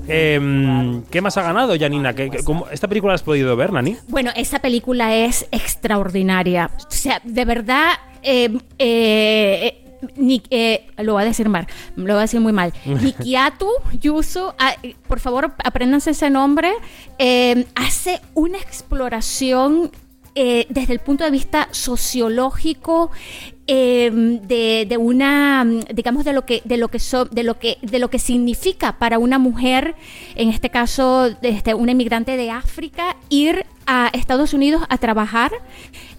Eh, 0.09 1.01
¿Qué 1.11 1.21
más 1.21 1.37
ha 1.37 1.43
ganado, 1.43 1.75
Janina? 1.79 2.15
¿Qué, 2.15 2.31
qué, 2.31 2.45
cómo, 2.45 2.67
¿Esta 2.71 2.89
película 2.89 3.13
la 3.13 3.15
has 3.17 3.23
podido 3.23 3.57
ver, 3.57 3.73
Nani? 3.73 3.97
Bueno, 4.09 4.31
esa 4.37 4.59
película 4.59 5.15
es 5.17 5.47
extraordinaria. 5.51 6.71
O 6.79 6.91
sea, 6.91 7.21
de 7.25 7.45
verdad... 7.45 7.93
Eh, 8.25 8.57
eh, 8.79 9.82
ni, 10.17 10.43
eh, 10.51 10.87
lo 10.99 11.15
voy 11.15 11.23
a 11.23 11.27
decir 11.27 11.49
mal, 11.49 11.67
lo 11.97 12.05
voy 12.05 12.19
a 12.19 12.21
decir 12.23 12.41
muy 12.41 12.53
mal. 12.53 12.73
Nikiatu 12.85 13.69
Yusu, 14.01 14.53
ah, 14.59 14.75
por 15.09 15.21
favor, 15.21 15.55
apréndanse 15.65 16.11
ese 16.11 16.31
nombre. 16.31 16.73
Eh, 17.19 17.67
hace 17.75 18.21
una 18.35 18.59
exploración 18.59 19.91
eh, 20.35 20.67
desde 20.71 20.95
el 20.95 21.01
punto 21.01 21.25
de 21.25 21.31
vista 21.31 21.69
sociológico 21.73 23.11
eh, 23.67 24.11
de, 24.11 24.87
de, 24.89 24.97
una 24.97 25.63
digamos 25.93 26.25
de 26.25 26.33
lo 26.33 26.47
que 26.47 26.63
de 26.65 26.79
lo 26.79 26.89
que 26.89 27.01
so, 27.01 27.27
de 27.27 27.43
lo 27.43 27.59
que 27.59 27.77
de 27.83 27.99
lo 27.99 28.09
que 28.09 28.19
significa 28.19 28.99
para 28.99 29.19
una 29.19 29.39
mujer 29.39 29.95
en 30.35 30.49
este 30.49 30.71
caso 30.71 31.29
este, 31.43 31.75
una 31.75 31.93
inmigrante 31.93 32.39
de 32.39 32.51
África 32.51 33.19
ir 33.29 33.67
a 33.85 34.09
Estados 34.15 34.55
Unidos 34.55 34.83
a 34.89 34.97
trabajar 34.97 35.53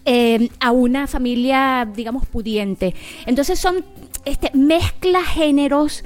eh, 0.05 0.49
a 0.59 0.71
una 0.71 1.07
familia 1.07 1.87
digamos 1.95 2.25
pudiente 2.25 2.93
entonces 3.25 3.59
son 3.59 3.83
este 4.25 4.51
mezcla 4.53 5.23
géneros 5.23 6.03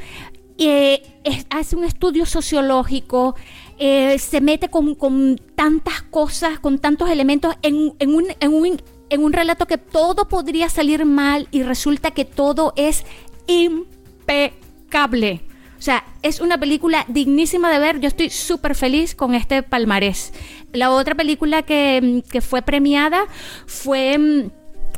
eh, 0.57 1.03
es, 1.23 1.45
hace 1.49 1.75
un 1.75 1.83
estudio 1.83 2.25
sociológico 2.25 3.35
eh, 3.79 4.17
se 4.17 4.41
mete 4.41 4.69
con, 4.69 4.95
con, 4.95 5.39
tantas 5.55 6.01
cosas, 6.01 6.59
con 6.59 6.79
tantos 6.79 7.11
elementos 7.11 7.55
en, 7.61 7.93
en, 7.99 8.15
un, 8.15 8.25
en, 8.39 8.53
un, 8.53 8.81
en 9.09 9.23
un 9.23 9.33
relato 9.33 9.67
que 9.67 9.77
todo 9.77 10.27
podría 10.27 10.67
salir 10.67 11.05
mal 11.05 11.47
y 11.51 11.61
resulta 11.61 12.09
que 12.09 12.25
todo 12.25 12.73
es 12.75 13.05
impecable. 13.45 15.41
O 15.77 15.81
sea, 15.81 16.03
es 16.23 16.39
una 16.39 16.59
película 16.59 17.05
dignísima 17.07 17.71
de 17.71 17.79
ver. 17.79 17.99
Yo 17.99 18.07
estoy 18.07 18.29
súper 18.29 18.75
feliz 18.75 19.15
con 19.15 19.35
este 19.35 19.63
palmarés. 19.63 20.33
La 20.73 20.91
otra 20.91 21.15
película 21.15 21.61
que, 21.61 22.23
que 22.29 22.41
fue 22.41 22.61
premiada 22.61 23.25
fue 23.65 24.17
mm, 24.17 24.49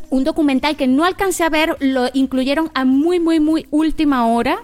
un 0.09 0.23
documental 0.23 0.75
que 0.75 0.87
no 0.87 1.05
alcancé 1.05 1.43
a 1.43 1.49
ver, 1.49 1.75
lo 1.79 2.09
incluyeron 2.13 2.71
a 2.73 2.85
muy, 2.85 3.19
muy, 3.19 3.39
muy 3.39 3.67
última 3.71 4.27
hora. 4.27 4.59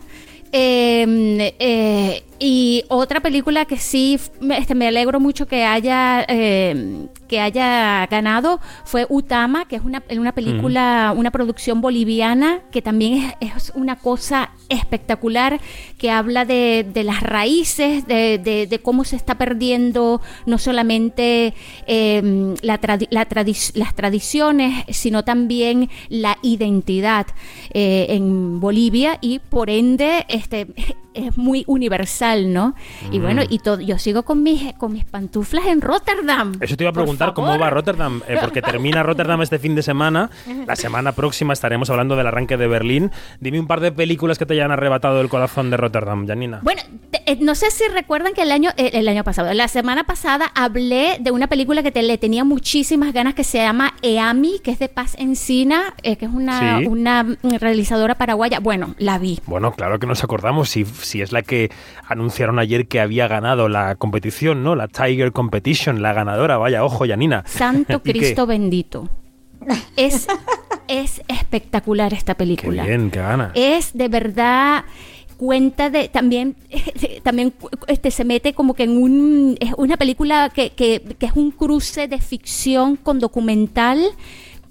Eh, 0.52 1.54
eh, 1.60 2.24
y 2.40 2.84
otra 2.90 3.22
película 3.22 3.66
que 3.66 3.78
sí 3.78 4.20
este, 4.52 4.76
me 4.76 4.88
alegro 4.88 5.20
mucho 5.20 5.48
que 5.48 5.64
haya 5.64 6.26
eh, 6.28 7.08
que 7.28 7.40
haya 7.40 8.06
ganado 8.08 8.60
fue 8.84 9.08
Utama, 9.10 9.66
que 9.66 9.78
es 9.78 9.84
una, 9.84 10.04
una 10.12 10.34
película, 10.34 11.12
uh 11.12 11.16
-huh. 11.16 11.20
una 11.20 11.32
producción 11.32 11.82
boliviana 11.82 12.60
que 12.72 12.82
también 12.82 13.34
es, 13.40 13.56
es, 13.56 13.72
una 13.76 13.96
cosa 13.96 14.52
espectacular, 14.70 15.60
que 15.98 16.12
habla 16.12 16.46
de, 16.46 16.86
de 16.94 17.04
las 17.04 17.22
raíces, 17.24 18.06
de, 18.06 18.38
de, 18.38 18.68
de, 18.68 18.80
cómo 18.80 19.04
se 19.06 19.16
está 19.16 19.36
perdiendo 19.36 20.22
no 20.46 20.58
solamente 20.58 21.54
eh, 21.88 22.56
la 22.62 22.78
tradi 22.78 23.08
la 23.10 23.26
tradi 23.26 23.56
las 23.74 23.96
tradiciones, 23.96 24.84
sino 24.90 25.24
también 25.24 25.90
la 26.10 26.38
identidad 26.42 27.28
eh, 27.74 28.08
en 28.10 28.60
Bolivia 28.60 29.18
y 29.22 29.40
por 29.40 29.70
ende 29.70 30.26
este 30.28 30.68
es 31.16 31.38
muy 31.38 31.64
universal, 31.68 32.52
¿no? 32.54 32.76
Y 33.12 33.20
bueno, 33.20 33.42
y 33.50 33.60
todo, 33.60 33.80
yo 33.82 33.98
sigo 33.98 34.24
con 34.24 34.44
mis, 34.44 34.74
con 34.74 34.94
mis 34.94 35.06
pantuflas 35.06 35.66
en 35.68 35.82
Rotterdam. 35.82 36.54
Eso 36.60 36.76
te 36.76 36.84
iba 36.84 36.90
a 36.92 36.94
preguntar 36.94 37.34
cómo 37.34 37.58
va 37.58 37.70
Rotterdam, 37.70 38.22
eh, 38.28 38.38
porque 38.42 38.62
termina 38.62 39.04
Rotterdam 39.04 39.42
este 39.42 39.60
fin 39.60 39.76
de 39.76 39.84
semana. 39.84 40.30
La 40.68 40.76
semana 40.76 41.12
próxima 41.14 41.54
estaremos 41.54 41.90
hablando 41.90 42.16
del 42.16 42.28
arranque 42.28 42.58
de 42.58 42.68
Berlín. 42.68 43.12
Dime 43.40 43.60
un 43.60 43.68
par 43.68 43.80
de 43.80 43.92
películas 43.92 44.38
que 44.38 44.46
te 44.46 44.54
hayan 44.54 44.72
arrebatado 44.72 45.22
el 45.22 45.30
corazón 45.30 45.70
de 45.70 45.78
Rotterdam, 45.78 46.28
Janina. 46.28 46.60
Bueno, 46.64 46.82
te- 47.12 47.22
eh, 47.32 47.38
no 47.42 47.56
sé 47.56 47.72
si 47.72 47.84
recuerdan 47.94 48.34
que 48.34 48.42
el 48.44 48.52
año, 48.52 48.72
eh, 48.78 48.92
el 48.94 49.08
año 49.08 49.24
pasado, 49.24 49.54
la 49.54 49.68
semana 49.68 50.04
pasada 50.04 50.52
hablé 50.56 51.18
de 51.20 51.32
una 51.32 51.48
película 51.48 51.82
que 51.84 51.92
te- 51.92 52.04
le 52.04 52.18
tenía 52.18 52.44
muchísimas 52.44 53.14
ganas 53.14 53.34
que 53.36 53.44
se 53.44 53.60
llama 53.60 53.94
Eami, 54.02 54.60
que 54.64 54.72
es 54.72 54.80
de 54.80 54.90
Paz 54.90 55.16
Encina, 55.18 55.94
eh, 56.04 56.18
que 56.18 56.26
es 56.26 56.32
una, 56.32 56.80
Sí. 56.80 56.88
una 56.88 57.26
realizadora 57.60 58.16
paraguaya. 58.16 58.60
Bueno, 58.60 58.96
la 58.98 59.18
vi. 59.18 59.40
Bueno, 59.46 59.72
claro 59.74 60.00
que 60.00 60.08
nos 60.08 60.24
acordamos 60.24 60.70
si, 60.70 60.86
si 61.06 61.22
es 61.22 61.32
la 61.32 61.42
que 61.42 61.72
anunciaron 62.08 62.60
ayer 62.60 62.88
que 62.88 63.00
había 63.00 63.28
ganado 63.28 63.70
la 63.70 63.96
competición, 63.96 64.64
¿no? 64.64 64.76
La 64.76 64.88
Tiger 64.88 65.32
Competition, 65.32 66.02
la 66.02 66.14
ganadora. 66.14 66.58
Vaya, 66.58 66.84
ojo, 66.84 67.06
Janina. 67.08 67.44
Santo 67.48 67.94
¿Y 68.04 68.12
qué? 68.12 68.20
Cristo 68.20 68.46
bendito. 68.46 69.10
Es, 69.96 70.28
es 70.88 71.22
espectacular 71.28 72.14
esta 72.14 72.34
Qué 72.34 72.40
película. 72.40 72.84
bien, 72.86 73.10
qué 73.10 73.20
gana. 73.20 73.52
es 73.56 73.94
de 73.98 74.08
verdad 74.10 74.86
cuenta 75.38 75.90
de 75.90 76.08
también 76.08 76.56
también 77.24 77.54
este 77.88 78.10
se 78.12 78.24
mete 78.24 78.54
como 78.54 78.74
que 78.74 78.84
en 78.84 78.92
un 79.02 79.58
es 79.60 79.74
una 79.78 79.98
película 79.98 80.50
que, 80.54 80.70
que, 80.72 81.02
que 81.20 81.26
es 81.26 81.34
un 81.36 81.52
cruce 81.52 82.08
de 82.08 82.20
ficción 82.22 82.96
con 82.96 83.20
documental 83.20 84.00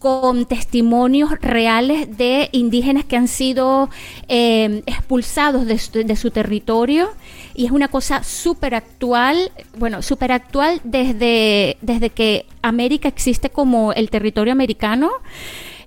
con 0.05 0.45
testimonios 0.45 1.31
reales 1.41 2.19
de 2.19 2.51
indígenas 2.53 3.07
que 3.07 3.17
han 3.17 3.27
sido 3.27 3.89
eh, 4.29 4.83
expulsados 4.85 5.65
de 5.65 5.79
su, 5.79 5.93
de 5.93 6.15
su 6.15 6.31
territorio. 6.31 7.09
Y 7.55 7.65
es 7.65 7.71
una 7.71 7.89
cosa 7.89 8.23
súper 8.23 8.75
actual, 8.75 9.51
bueno, 9.79 10.03
súper 10.03 10.33
actual 10.33 10.83
desde, 10.85 11.79
desde 11.81 12.11
que 12.11 12.45
América 12.61 13.09
existe 13.09 13.49
como 13.49 13.95
el 13.95 14.11
territorio 14.11 14.53
americano. 14.53 15.11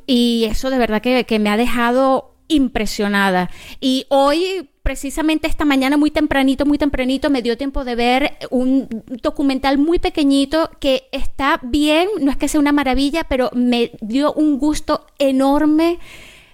Y 0.07 0.47
eso 0.49 0.72
de 0.72 0.80
verdad 0.80 0.99
que, 0.99 1.24
que 1.26 1.38
me 1.38 1.51
ha 1.51 1.57
dejado 1.57 2.36
impresionada. 2.47 3.49
Y 3.79 4.05
hoy, 4.09 4.69
precisamente 4.83 5.47
esta 5.47 5.65
mañana, 5.65 5.97
muy 5.97 6.11
tempranito, 6.11 6.65
muy 6.65 6.77
tempranito, 6.77 7.29
me 7.29 7.41
dio 7.41 7.57
tiempo 7.57 7.83
de 7.83 7.95
ver 7.95 8.37
un 8.49 8.87
documental 9.21 9.77
muy 9.77 9.99
pequeñito 9.99 10.69
que 10.79 11.09
está 11.11 11.59
bien, 11.63 12.07
no 12.21 12.31
es 12.31 12.37
que 12.37 12.47
sea 12.47 12.59
una 12.59 12.71
maravilla, 12.71 13.23
pero 13.25 13.49
me 13.53 13.91
dio 14.01 14.33
un 14.33 14.57
gusto 14.59 15.05
enorme 15.19 15.99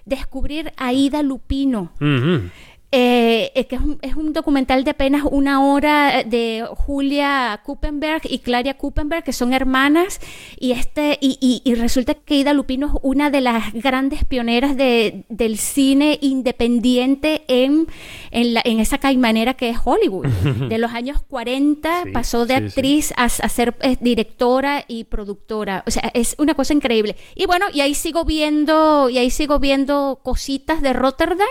descubrir 0.04 0.72
a 0.76 0.92
Ida 0.92 1.22
Lupino. 1.22 1.92
Eh, 2.96 3.50
eh, 3.56 3.64
que 3.66 3.74
es 3.74 3.80
un, 3.82 3.98
es 4.02 4.14
un 4.14 4.32
documental 4.32 4.84
de 4.84 4.92
apenas 4.92 5.24
una 5.28 5.64
hora 5.66 6.20
eh, 6.20 6.24
de 6.24 6.64
Julia 6.76 7.60
Kuppenberg 7.64 8.22
y 8.30 8.38
Claria 8.38 8.74
Kuppenberg, 8.76 9.24
que 9.24 9.32
son 9.32 9.52
hermanas, 9.52 10.20
y 10.60 10.70
este 10.70 11.18
y, 11.20 11.36
y- 11.40 11.60
y 11.68 11.74
resulta 11.74 12.14
que 12.14 12.36
Ida 12.36 12.52
Lupino 12.52 12.86
es 12.86 12.92
una 13.02 13.30
de 13.30 13.40
las 13.40 13.72
grandes 13.72 14.24
pioneras 14.24 14.76
de- 14.76 15.24
del 15.28 15.58
cine 15.58 16.18
independiente 16.22 17.42
en, 17.48 17.88
en, 18.30 18.54
la- 18.54 18.62
en 18.64 18.78
esa 18.78 18.98
caimanera 18.98 19.54
que 19.54 19.70
es 19.70 19.78
Hollywood. 19.84 20.26
De 20.68 20.78
los 20.78 20.92
años 20.92 21.20
40 21.28 22.04
Sí, 22.04 22.10
pasó 22.12 22.46
de 22.46 22.54
sí, 22.54 22.60
sí. 22.60 22.66
actriz 22.66 23.12
a, 23.16 23.24
a 23.24 23.48
ser 23.48 23.74
eh, 23.82 23.96
directora 24.00 24.84
y 24.86 25.02
productora. 25.04 25.82
O 25.86 25.90
sea, 25.90 26.12
es 26.14 26.36
una 26.38 26.54
cosa 26.54 26.74
increíble. 26.74 27.16
Y 27.34 27.46
bueno, 27.46 27.66
y 27.74 27.80
ahí 27.80 27.94
sigo 27.94 28.24
viendo, 28.24 29.08
y 29.10 29.18
ahí 29.18 29.30
sigo 29.30 29.58
viendo 29.58 30.20
cositas 30.22 30.80
de 30.80 30.92
Rotterdam. 30.92 31.48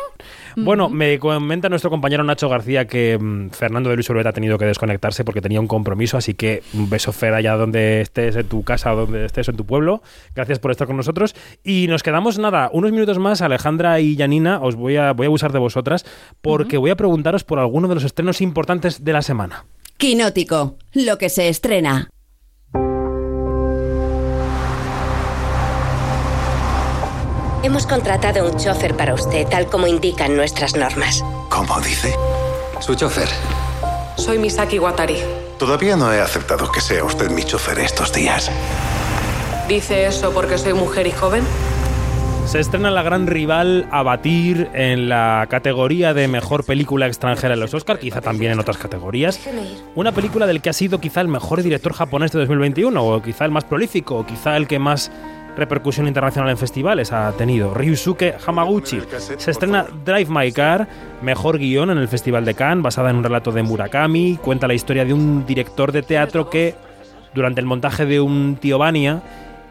Bueno, 0.56 0.90
me 0.90 1.20
comenta 1.20 1.70
nuestro 1.70 1.90
compañero 1.90 2.24
Nacho 2.24 2.50
García 2.50 2.86
que 2.86 3.18
mm, 3.20 3.50
Fernando 3.50 3.90
de 3.90 3.96
Luis 3.96 4.10
Urbeta 4.10 4.30
ha 4.30 4.34
tenido 4.34 4.58
que 4.58 4.66
desconectarse 4.66 5.24
porque 5.24 5.42
tenía 5.42 5.60
un 5.60 5.68
compromiso, 5.68 6.18
así 6.18 6.34
que 6.34 6.64
un 6.74 6.90
beso 6.90 7.12
Fer 7.12 7.34
allá 7.34 7.56
donde 7.56 8.02
estés, 8.02 8.36
en 8.36 8.48
tu 8.48 8.64
casa 8.64 8.94
o 8.94 8.98
donde 8.98 9.26
estés, 9.26 9.48
en 9.50 9.56
tu 9.56 9.66
pueblo. 9.66 10.02
Gracias 10.36 10.60
por 10.60 10.72
estar 10.72 10.88
con 10.88 10.98
nosotros. 10.98 11.36
Y 11.64 11.88
nos 11.88 12.04
quedamos, 12.04 12.40
nada, 12.40 12.70
unos 12.74 12.92
minutos 12.92 13.20
más, 13.20 13.42
Alejandra 13.42 14.00
y 14.00 14.16
Janina, 14.18 14.60
os 14.62 14.76
voy 14.76 14.98
a, 14.98 15.14
voy 15.14 15.26
a 15.26 15.28
abusar 15.28 15.52
de 15.52 15.60
vosotras 15.60 16.06
porque 16.42 16.78
voy 16.78 16.92
a 16.92 16.96
preguntaros 16.96 17.44
por 17.44 17.60
alguno 17.60 17.88
de 17.88 17.96
los 17.96 18.04
estrenos 18.04 18.42
importantes 18.42 19.04
de 19.04 19.14
la 19.14 19.22
semana. 19.22 19.66
Quinótico, 19.98 20.78
lo 20.94 21.18
que 21.18 21.30
se 21.30 21.48
estrena. 21.48 22.10
Hemos 27.64 27.88
contratado 27.88 28.46
un 28.52 28.58
chofer 28.58 28.94
para 28.98 29.14
usted, 29.14 29.48
tal 29.48 29.68
como 29.68 29.88
indican 29.88 30.36
nuestras 30.36 30.76
normas. 30.76 31.24
¿Cómo 31.48 31.80
dice? 31.80 32.14
Su 32.82 32.94
chofer. 32.94 33.30
Soy 34.18 34.38
Misaki 34.38 34.80
Watari. 34.80 35.16
Todavía 35.58 35.96
no 35.96 36.12
he 36.12 36.20
aceptado 36.20 36.70
que 36.70 36.82
sea 36.82 37.06
usted 37.06 37.32
mi 37.32 37.42
chofer 37.42 37.80
estos 37.80 38.12
días. 38.12 38.52
¿Dice 39.70 40.06
eso 40.06 40.34
porque 40.34 40.58
soy 40.58 40.74
mujer 40.74 41.08
y 41.08 41.12
joven? 41.12 41.46
Se 42.48 42.60
estrena 42.60 42.92
la 42.92 43.02
gran 43.02 43.28
rival 43.28 43.88
a 43.92 44.04
batir 44.04 44.70
en 44.74 45.08
la 45.08 45.48
categoría 45.50 46.14
de 46.14 46.28
mejor 46.28 46.66
película 46.66 47.08
extranjera 47.08 47.54
en 47.54 47.62
los 47.62 47.74
Oscar, 47.74 47.98
quizá 47.98 48.20
también 48.20 48.52
en 48.52 48.60
otras 48.60 48.76
categorías. 48.76 49.40
Una 49.96 50.12
película 50.12 50.48
del 50.48 50.62
que 50.62 50.70
ha 50.70 50.74
sido 50.74 51.00
quizá 51.00 51.22
el 51.22 51.30
mejor 51.30 51.64
director 51.64 51.94
japonés 51.94 52.34
de 52.34 52.40
2021, 52.40 53.02
o 53.02 53.22
quizá 53.22 53.46
el 53.46 53.52
más 53.52 53.64
prolífico, 53.64 54.18
o 54.18 54.26
quizá 54.26 54.58
el 54.58 54.68
que 54.68 54.80
más 54.80 55.10
repercusión 55.56 56.08
internacional 56.08 56.50
en 56.50 56.58
festivales 56.58 57.12
ha 57.12 57.32
tenido. 57.34 57.74
Ryusuke 57.74 58.36
Hamaguchi. 58.46 59.02
Se 59.38 59.52
estrena 59.52 59.86
Drive 60.06 60.30
My 60.30 60.52
Car, 60.52 60.88
mejor 61.22 61.58
guion 61.58 61.90
en 61.90 61.98
el 61.98 62.08
Festival 62.08 62.46
de 62.46 62.54
Cannes, 62.54 62.84
basada 62.84 63.10
en 63.10 63.18
un 63.18 63.24
relato 63.24 63.52
de 63.52 63.64
Murakami. 63.64 64.38
Cuenta 64.42 64.68
la 64.68 64.74
historia 64.74 65.06
de 65.06 65.14
un 65.14 65.46
director 65.46 65.92
de 65.92 66.02
teatro 66.02 66.50
que, 66.50 66.76
durante 67.34 67.62
el 67.62 67.66
montaje 67.66 68.06
de 68.06 68.20
un 68.20 68.58
tío 68.60 68.78
Vania, 68.78 69.22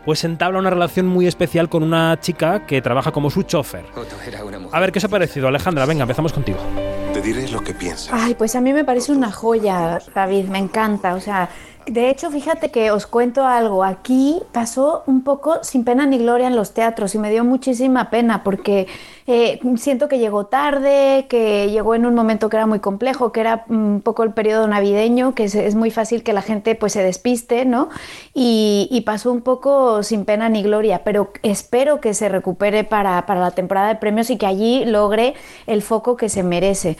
pues 0.04 0.24
entabla 0.24 0.58
una 0.58 0.70
relación 0.70 1.06
muy 1.06 1.26
especial 1.26 1.68
con 1.68 1.82
una 1.82 2.18
chica 2.20 2.66
que 2.66 2.82
trabaja 2.82 3.12
como 3.12 3.30
su 3.30 3.44
chofer. 3.44 3.84
A 4.72 4.80
ver, 4.80 4.92
¿qué 4.92 4.98
os 4.98 5.04
ha 5.04 5.08
parecido, 5.08 5.48
Alejandra? 5.48 5.86
Venga, 5.86 6.02
empezamos 6.02 6.32
contigo. 6.32 6.58
Te 7.12 7.20
diré 7.20 7.48
lo 7.50 7.60
que 7.60 7.74
pienso. 7.74 8.10
Ay, 8.12 8.34
pues 8.34 8.56
a 8.56 8.60
mí 8.60 8.72
me 8.72 8.84
parece 8.84 9.12
una 9.12 9.30
joya, 9.30 10.00
David, 10.14 10.46
me 10.46 10.58
encanta. 10.58 11.14
O 11.14 11.20
sea, 11.20 11.48
de 11.86 12.10
hecho, 12.10 12.30
fíjate 12.30 12.70
que 12.70 12.90
os 12.90 13.06
cuento 13.06 13.44
algo. 13.44 13.84
Aquí 13.84 14.40
pasó 14.52 15.02
un 15.06 15.22
poco 15.22 15.58
sin 15.62 15.84
pena 15.84 16.06
ni 16.06 16.18
gloria 16.18 16.46
en 16.46 16.56
los 16.56 16.72
teatros 16.72 17.14
y 17.14 17.18
me 17.18 17.30
dio 17.30 17.44
muchísima 17.44 18.10
pena 18.10 18.42
porque 18.44 18.86
eh, 19.26 19.60
siento 19.76 20.08
que 20.08 20.18
llegó 20.18 20.46
tarde, 20.46 21.26
que 21.28 21.70
llegó 21.70 21.94
en 21.94 22.06
un 22.06 22.14
momento 22.14 22.48
que 22.48 22.56
era 22.56 22.66
muy 22.66 22.80
complejo, 22.80 23.32
que 23.32 23.40
era 23.40 23.64
un 23.68 24.00
poco 24.02 24.22
el 24.22 24.32
periodo 24.32 24.66
navideño, 24.68 25.34
que 25.34 25.44
es, 25.44 25.54
es 25.54 25.74
muy 25.74 25.90
fácil 25.90 26.22
que 26.22 26.32
la 26.32 26.42
gente 26.42 26.74
pues 26.74 26.92
se 26.92 27.02
despiste, 27.02 27.64
¿no? 27.64 27.88
Y, 28.34 28.88
y 28.90 29.02
pasó 29.02 29.30
un 29.32 29.42
poco 29.42 30.02
sin 30.02 30.24
pena 30.24 30.48
ni 30.48 30.62
gloria, 30.62 31.02
pero 31.04 31.30
espero 31.42 32.00
que 32.00 32.14
se 32.14 32.28
recupere 32.28 32.84
para, 32.84 33.26
para 33.26 33.40
la 33.40 33.50
temporada 33.50 33.88
de 33.88 33.96
premios 33.96 34.30
y 34.30 34.36
que 34.38 34.46
allí 34.46 34.84
logre 34.84 35.34
el 35.66 35.82
foco 35.82 36.16
que 36.16 36.28
se 36.28 36.42
merece. 36.42 36.96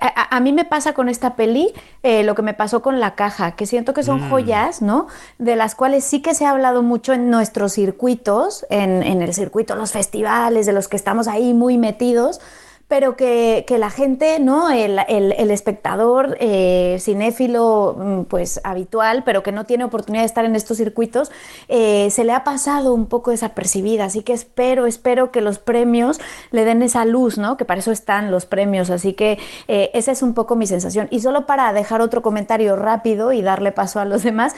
A, 0.00 0.06
a- 0.06 0.36
a 0.36 0.40
mí 0.40 0.52
me 0.52 0.64
pasa 0.64 0.92
con 0.94 1.08
esta 1.08 1.36
peli 1.36 1.72
eh, 2.02 2.22
lo 2.24 2.34
que 2.34 2.42
me 2.42 2.54
pasó 2.54 2.82
con 2.82 2.98
La 3.00 3.14
Caja, 3.14 3.52
que 3.52 3.66
siento 3.66 3.94
que 3.94 4.02
son 4.02 4.20
Mm. 4.20 4.30
joyas, 4.30 4.82
¿no? 4.82 5.06
De 5.38 5.56
las 5.56 5.74
cuales 5.74 6.04
sí 6.04 6.20
que 6.22 6.34
se 6.34 6.44
ha 6.44 6.50
hablado 6.50 6.82
mucho 6.82 7.12
en 7.12 7.30
nuestros 7.30 7.72
circuitos, 7.72 8.66
en, 8.70 9.02
en 9.02 9.22
el 9.22 9.32
circuito, 9.34 9.74
los 9.76 9.92
festivales, 9.92 10.66
de 10.66 10.72
los 10.72 10.88
que 10.88 10.96
estamos 10.96 11.28
ahí 11.28 11.54
muy 11.54 11.65
metidos, 11.76 12.40
pero 12.88 13.16
que, 13.16 13.64
que 13.66 13.78
la 13.78 13.90
gente, 13.90 14.38
¿no? 14.38 14.70
El, 14.70 15.00
el- 15.08 15.50
espectador 15.50 16.36
eh, 16.38 16.98
cinéfilo, 17.00 17.96
mm, 17.98 18.22
pues 18.24 18.60
habitual, 18.62 19.24
pero 19.24 19.42
que 19.42 19.50
no 19.50 19.64
tiene 19.64 19.82
oportunidad 19.84 20.22
de 20.22 20.26
estar 20.26 20.44
en 20.44 20.54
estos 20.54 20.76
circuitos, 20.76 21.32
eh, 21.68 22.08
se 22.10 22.22
le 22.22 22.32
ha 22.32 22.44
pasado 22.44 22.94
un 22.94 23.06
poco 23.06 23.32
desapercibida. 23.32 24.04
Así 24.04 24.22
que 24.22 24.32
espero, 24.32 24.86
espero 24.86 25.32
que 25.32 25.40
los 25.40 25.58
premios 25.58 26.20
le 26.52 26.64
den 26.64 26.80
esa 26.82 27.04
luz, 27.04 27.38
¿no? 27.38 27.56
Que 27.56 27.64
para 27.64 27.80
eso 27.80 27.90
están 27.90 28.30
los 28.30 28.46
premios. 28.46 28.90
Así 28.90 29.14
que 29.14 29.38
eh, 29.66 29.90
esa 29.94 30.12
es 30.12 30.22
un 30.22 30.34
poco 30.34 30.54
mi 30.54 30.66
sensación. 30.68 31.08
Y 31.10 31.20
solo 31.20 31.44
para 31.46 31.72
dejar 31.72 32.00
otro 32.00 32.22
comentario 32.22 32.76
rápido 32.76 33.32
y 33.32 33.42
darle 33.42 33.72
paso 33.72 33.98
a 33.98 34.04
los 34.04 34.22
demás, 34.22 34.54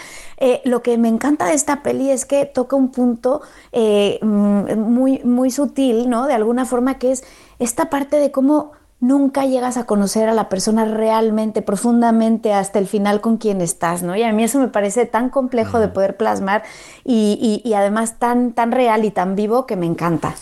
lo 0.64 0.82
que 0.82 0.98
me 0.98 1.08
encanta 1.08 1.46
de 1.46 1.54
esta 1.54 1.82
peli 1.82 2.10
es 2.10 2.24
que 2.26 2.44
toca 2.46 2.76
un 2.76 2.90
punto 2.90 3.40
mm, 3.72 4.74
muy, 4.78 5.20
muy 5.24 5.50
sutil, 5.50 6.08
¿no? 6.10 6.26
De 6.26 6.34
alguna 6.34 6.64
forma 6.66 6.98
que 6.98 7.12
es 7.12 7.24
esta 7.58 7.90
parte 7.90 8.16
de 8.18 8.30
cómo 8.30 8.72
nunca 9.00 9.44
llegas 9.46 9.76
a 9.76 9.84
conocer 9.86 10.28
a 10.28 10.34
la 10.34 10.48
persona 10.48 10.84
realmente, 10.84 11.62
profundamente, 11.62 12.52
hasta 12.52 12.78
el 12.80 12.88
final 12.88 13.20
con 13.20 13.36
quien 13.36 13.60
estás, 13.60 14.02
¿no? 14.02 14.16
Y 14.16 14.24
a 14.24 14.32
mí 14.32 14.42
eso 14.42 14.58
me 14.58 14.68
parece 14.68 15.06
tan 15.06 15.30
complejo 15.30 15.78
de 15.78 15.86
poder 15.88 16.16
plasmar 16.16 16.64
y, 17.04 17.38
y- 17.64 17.68
y 17.68 17.74
además 17.74 18.18
tan, 18.18 18.52
tan 18.52 18.72
real 18.72 19.04
y 19.04 19.10
tan 19.12 19.36
vivo 19.36 19.66
que 19.66 19.76
me 19.76 19.86
encanta. 19.86 20.34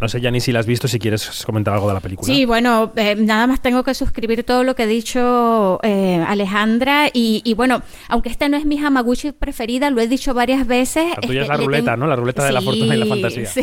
No 0.00 0.08
sé, 0.08 0.20
Yanni, 0.20 0.40
si 0.40 0.52
la 0.52 0.60
has 0.60 0.66
visto, 0.66 0.88
si 0.88 0.98
quieres 0.98 1.44
comentar 1.44 1.74
algo 1.74 1.88
de 1.88 1.94
la 1.94 2.00
película. 2.00 2.26
Sí, 2.26 2.44
bueno, 2.44 2.92
eh, 2.96 3.14
nada 3.16 3.46
más 3.46 3.60
tengo 3.60 3.82
que 3.82 3.94
suscribir 3.94 4.44
todo 4.44 4.62
lo 4.64 4.74
que 4.74 4.82
ha 4.82 4.86
dicho 4.86 5.80
eh, 5.82 6.24
Alejandra. 6.26 7.08
Y, 7.12 7.42
y, 7.44 7.54
bueno, 7.54 7.82
aunque 8.08 8.28
esta 8.28 8.48
no 8.48 8.56
es 8.56 8.64
mi 8.64 8.78
Hamaguchi 8.78 9.32
preferida, 9.32 9.90
lo 9.90 10.00
he 10.00 10.08
dicho 10.08 10.34
varias 10.34 10.66
veces. 10.66 11.06
La 11.16 11.26
tuya 11.26 11.42
es 11.42 11.48
la 11.48 11.56
ruleta, 11.56 11.92
tengo... 11.92 11.96
¿no? 12.04 12.06
La 12.08 12.16
ruleta 12.16 12.44
de 12.44 12.52
la 12.52 12.60
fortuna 12.60 12.94
y 12.94 12.98
la 12.98 13.06
fantasía. 13.06 13.46
Sí, 13.46 13.62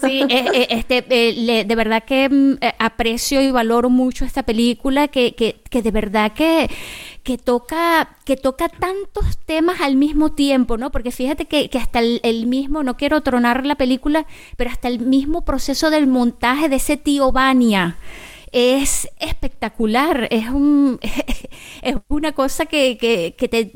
sí 0.00 0.24
eh, 0.28 0.66
este, 0.70 1.32
le, 1.32 1.64
de 1.64 1.76
verdad 1.76 2.04
que 2.04 2.28
mm, 2.28 2.56
aprecio 2.78 3.40
y 3.40 3.50
valoro 3.50 3.88
mucho 3.90 4.24
esta 4.24 4.42
película, 4.42 5.08
que, 5.08 5.34
que, 5.34 5.62
que 5.70 5.82
de 5.82 5.90
verdad 5.90 6.32
que 6.32 6.68
que 7.24 7.38
toca, 7.38 8.18
que 8.26 8.36
toca 8.36 8.68
tantos 8.68 9.38
temas 9.46 9.80
al 9.80 9.96
mismo 9.96 10.32
tiempo, 10.32 10.76
¿no? 10.76 10.92
Porque 10.92 11.10
fíjate 11.10 11.46
que, 11.46 11.70
que 11.70 11.78
hasta 11.78 12.00
el, 12.00 12.20
el, 12.22 12.46
mismo, 12.46 12.82
no 12.82 12.98
quiero 12.98 13.22
tronar 13.22 13.64
la 13.64 13.76
película, 13.76 14.26
pero 14.58 14.70
hasta 14.70 14.88
el 14.88 15.00
mismo 15.00 15.42
proceso 15.54 15.88
del 15.88 16.08
montaje 16.08 16.68
de 16.68 16.76
ese 16.76 16.96
tío 16.96 17.30
Vania. 17.30 17.96
Es 18.50 19.08
espectacular, 19.20 20.26
es, 20.32 20.48
un, 20.48 20.98
es 21.82 21.94
una 22.08 22.32
cosa 22.32 22.66
que, 22.66 22.98
que, 22.98 23.36
que, 23.38 23.48
te, 23.48 23.66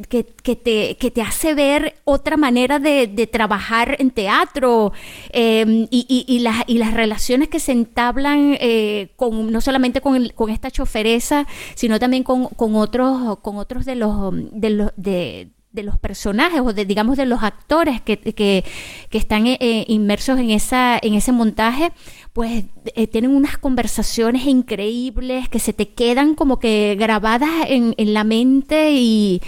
te, 0.56 0.96
que 0.96 1.10
te 1.12 1.22
hace 1.22 1.54
ver 1.54 1.94
otra 2.02 2.36
manera 2.36 2.80
de, 2.80 3.06
de 3.06 3.28
trabajar 3.28 3.94
en 4.00 4.10
teatro 4.10 4.92
eh, 5.30 5.86
y, 5.88 6.24
y, 6.26 6.38
las, 6.40 6.64
y 6.66 6.78
las 6.78 6.94
relaciones 6.94 7.48
que 7.48 7.60
se 7.60 7.70
entablan 7.70 8.56
eh, 8.58 9.12
con, 9.14 9.52
no 9.52 9.60
solamente 9.60 10.00
con, 10.00 10.30
con 10.30 10.50
esta 10.50 10.72
choferesa, 10.72 11.46
sino 11.76 12.00
también 12.00 12.24
con, 12.24 12.46
con, 12.46 12.74
otros, 12.74 13.38
con 13.38 13.56
otros 13.56 13.84
de 13.84 13.94
los, 13.94 14.32
de 14.50 14.70
los 14.70 14.90
de, 14.96 15.52
de 15.72 15.82
los 15.82 15.98
personajes 15.98 16.60
o 16.60 16.72
de 16.72 16.84
digamos 16.84 17.16
de 17.16 17.26
los 17.26 17.42
actores 17.42 18.00
que, 18.00 18.18
que, 18.18 18.64
están 19.10 19.46
eh, 19.46 19.84
inmersos 19.88 20.38
en 20.38 20.50
esa 20.50 20.98
en 21.00 21.14
ese 21.14 21.30
montaje 21.32 21.92
pues 22.32 22.64
eh, 22.94 23.06
tienen 23.06 23.34
unas 23.34 23.58
conversaciones 23.58 24.46
increíbles 24.46 25.48
que 25.48 25.58
se 25.58 25.72
te 25.72 25.90
quedan 25.90 26.34
como 26.34 26.58
que 26.58 26.96
grabadas 26.98 27.50
en, 27.68 27.94
en 27.98 28.14
la 28.14 28.24
mente 28.24 28.92
y, 28.92 29.42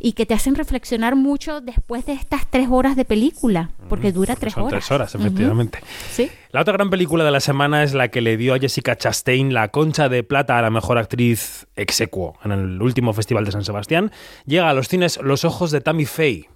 y, 0.00 0.12
que 0.12 0.26
te 0.26 0.34
hacen 0.34 0.54
reflexionar 0.54 1.16
mucho 1.16 1.60
después 1.60 2.06
de 2.06 2.12
estas 2.12 2.46
tres 2.48 2.68
horas 2.70 2.96
de 2.96 3.04
película, 3.04 3.70
porque 3.88 4.12
dura 4.12 4.36
tres 4.36 4.54
Son 4.54 4.64
horas. 4.64 4.84
tres 4.84 4.90
horas, 4.92 5.14
efectivamente. 5.14 5.78
Uh 5.82 5.84
-huh. 5.86 6.10
¿Sí? 6.12 6.30
La 6.52 6.60
otra 6.62 6.72
gran 6.74 6.90
película 6.90 7.24
de 7.24 7.30
la 7.30 7.40
semana 7.40 7.82
es 7.82 7.94
la 7.94 8.08
que 8.08 8.20
le 8.20 8.36
dio 8.36 8.54
a 8.54 8.58
Jessica 8.58 8.96
Chastain 8.96 9.52
la 9.52 9.68
concha 9.68 10.08
de 10.08 10.22
plata 10.22 10.58
a 10.58 10.62
la 10.62 10.70
mejor 10.70 10.98
actriz 10.98 11.66
exequo 11.76 12.38
en 12.44 12.52
el 12.52 12.80
último 12.82 13.12
Festival 13.12 13.44
de 13.44 13.52
San 13.52 13.64
Sebastián. 13.64 14.10
Llega 14.46 14.68
a 14.70 14.74
los 14.74 14.88
cines 14.88 15.18
Los 15.22 15.44
ojos 15.44 15.70
de 15.70 15.80
Tammy 15.80 16.06
Faye. 16.06 16.48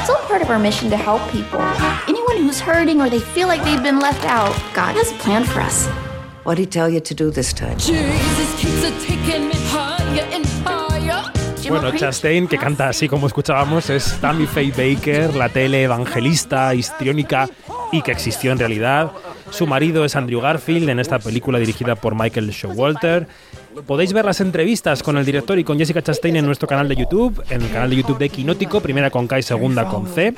It's 0.00 0.08
all 0.08 0.16
part 0.28 0.42
of 0.42 0.48
our 0.50 0.58
mission 0.58 0.90
to 0.90 0.96
help 0.96 1.20
people. 1.30 1.60
Anyone 2.08 2.38
who's 2.42 2.60
hurting 2.60 3.00
or 3.00 3.10
they 3.10 3.20
feel 3.20 3.48
like 3.48 3.62
they've 3.64 3.82
been 3.82 3.98
left 4.00 4.24
out, 4.24 4.54
God 4.74 4.96
has 4.96 5.12
a 5.12 5.14
plan 5.22 5.44
for 5.44 5.60
us. 5.60 5.88
What 6.44 6.56
did 6.56 6.64
he 6.64 6.70
tell 6.70 6.88
you 6.88 7.00
to 7.00 7.14
do 7.14 7.30
this 7.30 7.52
time? 7.52 7.76
Jesus 7.76 8.54
keeps 8.56 8.82
a 8.82 8.90
taking 9.06 9.48
me 9.48 9.54
higher. 9.68 9.89
Bueno, 11.68 11.92
Chastain, 11.92 12.48
que 12.48 12.58
canta 12.58 12.88
así 12.88 13.08
como 13.08 13.28
escuchábamos, 13.28 13.90
es 13.90 14.18
Tammy 14.20 14.46
Faye 14.46 14.72
Baker, 14.72 15.36
la 15.36 15.48
tele 15.48 15.84
evangelista, 15.84 16.74
histriónica 16.74 17.48
y 17.92 18.02
que 18.02 18.10
existió 18.10 18.50
en 18.50 18.58
realidad. 18.58 19.12
Su 19.50 19.68
marido 19.68 20.04
es 20.04 20.16
Andrew 20.16 20.40
Garfield 20.40 20.88
en 20.88 20.98
esta 20.98 21.20
película 21.20 21.60
dirigida 21.60 21.94
por 21.94 22.16
Michael 22.16 22.50
Showalter. 22.50 23.28
Podéis 23.86 24.12
ver 24.12 24.24
las 24.24 24.40
entrevistas 24.40 25.02
con 25.02 25.16
el 25.16 25.24
director 25.24 25.60
y 25.60 25.64
con 25.64 25.78
Jessica 25.78 26.02
Chastain 26.02 26.34
en 26.36 26.44
nuestro 26.44 26.66
canal 26.66 26.88
de 26.88 26.96
YouTube, 26.96 27.40
en 27.48 27.62
el 27.62 27.70
canal 27.70 27.88
de 27.90 27.96
YouTube 27.96 28.18
de 28.18 28.28
Quinótico, 28.28 28.80
primera 28.80 29.10
con 29.10 29.28
K 29.28 29.38
y 29.38 29.42
segunda 29.42 29.84
con 29.84 30.08
C. 30.08 30.34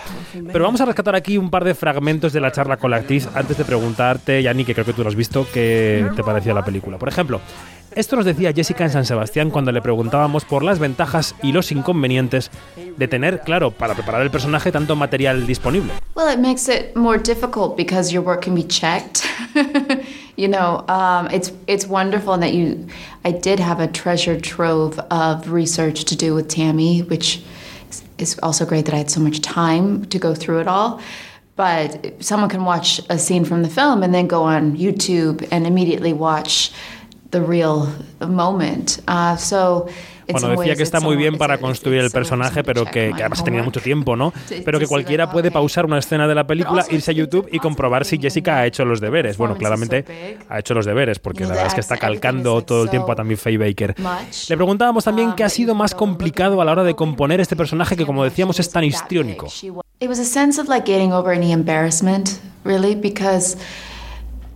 Pero 0.53 0.64
vamos 0.64 0.83
a 0.83 0.85
rescatar 0.85 1.14
aquí 1.14 1.39
un 1.39 1.49
par 1.49 1.64
de 1.64 1.75
fragmentos 1.75 2.35
de 2.35 2.41
la 2.41 2.53
charla 2.53 2.77
con 2.77 2.91
la 2.91 2.99
actriz 2.99 3.27
antes 3.35 3.57
de 3.57 3.64
preguntarte, 3.64 4.43
Yanni, 4.43 4.66
que 4.66 4.75
creo 4.75 4.85
que 4.85 4.93
tú 4.93 5.03
lo 5.03 5.09
has 5.09 5.14
visto, 5.14 5.47
qué 5.53 6.07
te 6.14 6.23
parecía 6.23 6.53
la 6.53 6.64
película. 6.64 6.99
Por 6.99 7.09
ejemplo, 7.09 7.41
esto 7.97 8.16
nos 8.16 8.24
decía 8.24 8.53
Jessica 8.53 8.84
en 8.84 8.90
San 8.90 9.05
Sebastián 9.05 9.51
cuando 9.51 9.72
le 9.72 9.82
preguntábamos 9.82 10.45
por 10.45 10.62
las 10.62 10.78
ventajas 10.78 11.34
y 11.43 11.53
los 11.53 11.72
inconvenientes 11.72 12.51
de 12.97 13.09
tener, 13.09 13.40
claro, 13.40 13.70
para 13.70 13.95
preparar 13.95 14.22
el 14.22 14.30
personaje 14.30 14.72
tanto 14.72 14.97
material 14.97 15.47
disponible. 15.47 15.93
Well, 16.14 16.28
it 16.28 16.38
makes 16.38 16.68
it 16.68 16.95
more 16.97 17.18
difficult 17.18 17.76
because 17.76 18.12
your 18.12 18.22
work 18.24 18.43
can 18.43 18.55
be 18.55 18.64
checked. 18.64 19.26
you 20.36 20.49
know, 20.49 20.84
um, 20.88 21.28
it's 21.30 21.53
it's 21.66 21.86
wonderful 21.86 22.38
that 22.38 22.53
you. 22.53 22.86
I 23.24 23.32
did 23.32 23.61
have 23.61 23.80
a 23.80 23.86
treasure 23.86 24.40
trove 24.40 24.99
of 25.11 25.51
research 25.51 26.05
to 26.05 26.16
do 26.16 26.34
with 26.34 26.49
Tammy, 26.49 27.03
which 27.03 27.43
is, 27.90 28.03
is 28.18 28.38
also 28.43 28.64
great 28.64 28.86
that 28.86 28.95
I 28.95 28.99
had 28.99 29.11
so 29.11 29.20
much 29.20 29.40
time 29.40 30.05
to 30.07 30.18
go 30.18 30.34
through 30.34 30.61
it 30.61 30.68
all. 30.68 31.01
But 31.55 32.22
someone 32.24 32.49
can 32.49 32.64
watch 32.64 33.01
a 33.11 33.18
scene 33.18 33.45
from 33.45 33.62
the 33.62 33.68
film 33.68 34.03
and 34.03 34.14
then 34.14 34.26
go 34.26 34.43
on 34.43 34.76
YouTube 34.76 35.47
and 35.53 35.66
immediately 35.66 36.12
watch 36.12 36.72
the 37.33 37.41
real 37.41 37.89
moment. 38.20 39.01
Uh, 39.09 39.37
so. 39.37 39.87
Bueno, 40.30 40.49
decía 40.51 40.76
que 40.76 40.85
está 40.85 41.01
muy 41.01 41.16
bien 41.16 41.37
para 41.37 41.59
construir 41.59 42.01
el 42.01 42.11
personaje, 42.11 42.62
pero 42.62 42.85
que, 42.85 43.12
que 43.14 43.22
además 43.22 43.41
ha 43.41 43.45
tenido 43.45 43.64
mucho 43.64 43.80
tiempo, 43.80 44.14
¿no? 44.14 44.33
Pero 44.64 44.78
que 44.78 44.87
cualquiera 44.87 45.30
puede 45.30 45.51
pausar 45.51 45.85
una 45.85 45.99
escena 45.99 46.28
de 46.28 46.35
la 46.35 46.47
película, 46.47 46.87
irse 46.91 47.11
a 47.11 47.14
YouTube 47.14 47.49
y 47.51 47.59
comprobar 47.59 48.05
si 48.05 48.18
Jessica 48.18 48.59
ha 48.59 48.66
hecho 48.66 48.85
los 48.85 49.01
deberes. 49.01 49.37
Bueno, 49.37 49.57
claramente 49.57 50.39
ha 50.49 50.61
hecho 50.61 50.74
los 50.74 50.87
deberes, 50.87 51.18
porque 51.18 51.43
la 51.43 51.51
verdad 51.51 51.66
es 51.66 51.74
que 51.74 51.80
está 51.80 51.97
calcando 51.97 52.62
todo 52.62 52.85
el 52.85 52.91
tiempo 52.91 53.11
a 53.11 53.16
también 53.16 53.37
Faye 53.37 53.59
Baker. 53.59 53.97
Le 54.49 54.57
preguntábamos 54.57 55.05
también 55.05 55.33
qué 55.33 55.43
ha 55.43 55.49
sido 55.49 55.74
más 55.74 55.93
complicado 55.93 56.62
a 56.62 56.64
la 56.64 56.72
hora 56.72 56.85
de 56.85 56.95
componer 56.95 57.41
este 57.41 57.57
personaje 57.57 57.97
que, 57.97 58.07
como 58.07 58.22
decíamos, 58.24 58.61
es 58.61 58.70
tan 58.70 58.85
histriónico. 58.85 59.49
It 60.01 60.09
was 60.09 60.18
a 60.18 60.24
sense 60.24 60.61
of 60.61 60.68
like 60.68 60.87
getting 60.87 61.12
over 61.12 61.33
any 61.35 61.53
embarrassment, 61.53 62.41
really, 62.64 62.95
because. 62.95 63.57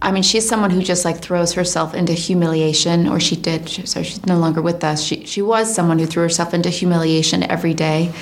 I 0.02 0.12
mean, 0.12 0.22
she's 0.22 0.46
someone 0.46 0.70
who 0.70 0.82
just 0.82 1.04
like 1.04 1.18
throws 1.18 1.54
herself 1.54 1.94
into 1.94 2.12
humiliation, 2.12 3.08
or 3.08 3.18
she 3.18 3.36
did. 3.36 3.68
So 3.68 4.02
she's 4.02 4.24
no 4.26 4.36
longer 4.38 4.60
with 4.60 4.84
us. 4.84 5.02
She 5.02 5.24
she 5.24 5.42
was 5.42 5.74
someone 5.74 5.98
who 5.98 6.06
threw 6.06 6.22
herself 6.22 6.52
into 6.54 6.68
humiliation 6.68 7.42
every 7.42 7.74
day, 7.74 8.12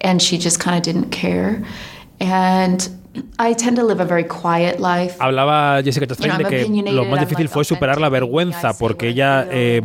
and 0.00 0.22
she 0.22 0.38
just 0.38 0.60
kind 0.60 0.76
of 0.76 0.82
didn't 0.82 1.10
care. 1.10 1.64
And 2.20 2.88
I 3.38 3.54
tend 3.54 3.76
to 3.76 3.84
live 3.84 4.00
a 4.00 4.04
very 4.04 4.24
quiet 4.24 4.78
life. 4.78 5.16
Hablaba 5.18 5.82
Jessica 5.82 6.06
Chastain 6.06 6.38
de 6.38 6.44
que 6.44 6.92
lo 6.92 7.04
más 7.04 7.20
difícil 7.20 7.48
fue 7.48 7.64
superar 7.64 8.00
la 8.00 8.08
vergüenza 8.08 8.72
porque 8.78 9.08
ella 9.08 9.46
eh, 9.50 9.82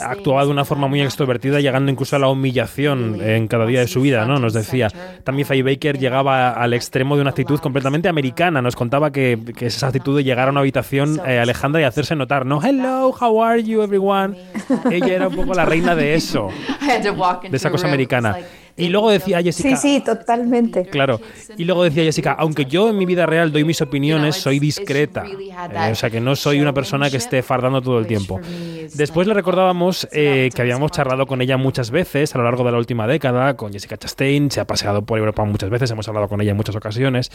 actuaba 0.00 0.44
de 0.44 0.50
una 0.50 0.64
forma 0.64 0.88
muy 0.88 1.00
extrovertida, 1.00 1.60
llegando 1.60 1.90
incluso 1.90 2.16
a 2.16 2.18
la 2.18 2.28
humillación 2.28 3.20
en 3.20 3.48
cada 3.48 3.66
día 3.66 3.80
de 3.80 3.88
su 3.88 4.00
vida, 4.00 4.24
¿no? 4.24 4.38
Nos 4.38 4.52
decía. 4.52 4.88
También 5.24 5.46
Faye 5.46 5.62
Baker 5.62 5.98
llegaba 5.98 6.50
al 6.50 6.74
extremo 6.74 7.14
de 7.14 7.22
una 7.22 7.30
actitud 7.30 7.60
completamente 7.60 8.08
americana. 8.08 8.62
Nos 8.62 8.76
contaba 8.76 9.10
que, 9.10 9.38
que 9.56 9.66
esa 9.66 9.88
actitud 9.88 10.16
de 10.16 10.24
llegar 10.24 10.48
a 10.48 10.50
una 10.50 10.60
habitación, 10.60 11.20
eh, 11.26 11.38
Alejandra, 11.38 11.80
y 11.80 11.84
hacerse 11.84 12.16
notar, 12.16 12.46
¿no? 12.46 12.62
Hello, 12.62 13.14
how 13.18 13.42
are 13.42 13.62
you, 13.62 13.82
everyone? 13.82 14.36
Ella 14.90 15.14
era 15.14 15.28
un 15.28 15.36
poco 15.36 15.54
la 15.54 15.64
reina 15.64 15.94
de 15.94 16.14
eso, 16.14 16.48
de 17.50 17.56
esa 17.56 17.70
cosa 17.70 17.86
americana. 17.86 18.36
Y 18.80 18.88
luego 18.88 19.10
decía 19.10 19.42
Jessica. 19.42 19.76
Sí, 19.76 19.98
sí, 19.98 20.04
totalmente. 20.04 20.86
Claro. 20.86 21.20
Y 21.56 21.64
luego 21.64 21.84
decía 21.84 22.04
Jessica, 22.04 22.32
aunque 22.38 22.64
yo 22.64 22.88
en 22.90 22.98
mi 22.98 23.06
vida 23.06 23.26
real 23.26 23.52
doy 23.52 23.64
mis 23.64 23.80
opiniones, 23.80 24.36
soy 24.36 24.58
discreta. 24.58 25.24
Eh, 25.26 25.92
o 25.92 25.94
sea, 25.94 26.10
que 26.10 26.20
no 26.20 26.36
soy 26.36 26.60
una 26.60 26.72
persona 26.72 27.10
que 27.10 27.16
esté 27.18 27.42
fardando 27.42 27.82
todo 27.82 27.98
el 27.98 28.06
tiempo. 28.06 28.40
Después 28.94 29.26
le 29.26 29.34
recordábamos 29.34 30.08
eh, 30.12 30.50
que 30.54 30.62
habíamos 30.62 30.90
charlado 30.90 31.26
con 31.26 31.40
ella 31.42 31.56
muchas 31.56 31.90
veces 31.90 32.34
a 32.34 32.38
lo 32.38 32.44
largo 32.44 32.64
de 32.64 32.72
la 32.72 32.78
última 32.78 33.06
década, 33.06 33.56
con 33.56 33.72
Jessica 33.72 33.96
Chastain. 33.96 34.50
Se 34.50 34.60
ha 34.60 34.66
paseado 34.66 35.02
por 35.02 35.18
Europa 35.18 35.44
muchas 35.44 35.70
veces, 35.70 35.90
hemos 35.90 36.08
hablado 36.08 36.28
con 36.28 36.40
ella 36.40 36.52
en 36.52 36.56
muchas 36.56 36.76
ocasiones. 36.76 37.30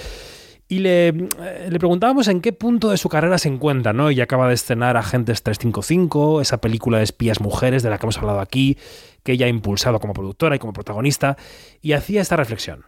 Y 0.67 0.79
le, 0.79 1.11
le, 1.11 1.79
preguntábamos 1.79 2.27
en 2.27 2.41
qué 2.41 2.51
punto 2.51 2.89
de 2.89 2.97
su 2.97 3.07
carrera 3.07 3.37
se 3.37 3.49
encuentra, 3.49 3.93
¿no? 3.93 4.09
Ella 4.09 4.23
acaba 4.23 4.47
de 4.47 4.55
estrenar 4.55 4.97
Agentes 4.97 5.43
355, 5.43 6.41
esa 6.41 6.57
película 6.57 6.97
de 6.97 7.03
espías 7.03 7.39
mujeres 7.39 7.83
de 7.83 7.91
la 7.91 7.99
que 7.99 8.05
hemos 8.07 8.17
hablado 8.17 8.39
aquí, 8.39 8.75
que 9.21 9.33
ella 9.33 9.45
ha 9.45 9.49
impulsado 9.49 9.99
como 9.99 10.13
productora 10.13 10.55
y 10.55 10.59
como 10.59 10.73
protagonista, 10.73 11.37
y 11.83 11.93
hacía 11.93 12.19
esta 12.19 12.35
reflexión. 12.35 12.83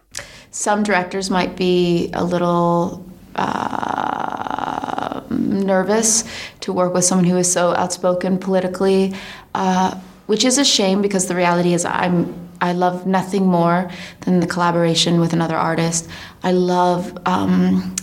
Some 0.50 0.82
directors 0.82 1.30
might 1.30 1.56
be 1.56 2.10
a 2.14 2.24
little 2.24 3.04
uh, 3.36 5.20
nervous 5.30 6.24
to 6.60 6.72
work 6.72 6.92
with 6.94 7.04
someone 7.04 7.30
who 7.30 7.38
is 7.38 7.46
so 7.46 7.76
outspoken 7.76 8.38
politically, 8.38 9.14
uh, 9.54 9.94
which 10.26 10.44
is 10.44 10.58
a 10.58 10.64
shame 10.64 11.00
because 11.00 11.28
the 11.28 11.34
reality 11.34 11.74
is 11.74 11.84
I'm 11.84 12.47
I 12.60 12.72
love 12.72 13.06
nothing 13.06 13.46
more 13.46 13.90
than 14.20 14.40
the 14.40 14.46
collaboration 14.46 15.20
with 15.20 15.32
another 15.32 15.56
artist. 15.56 16.08
I 16.42 16.52
love 16.52 17.16
um, 17.26 17.94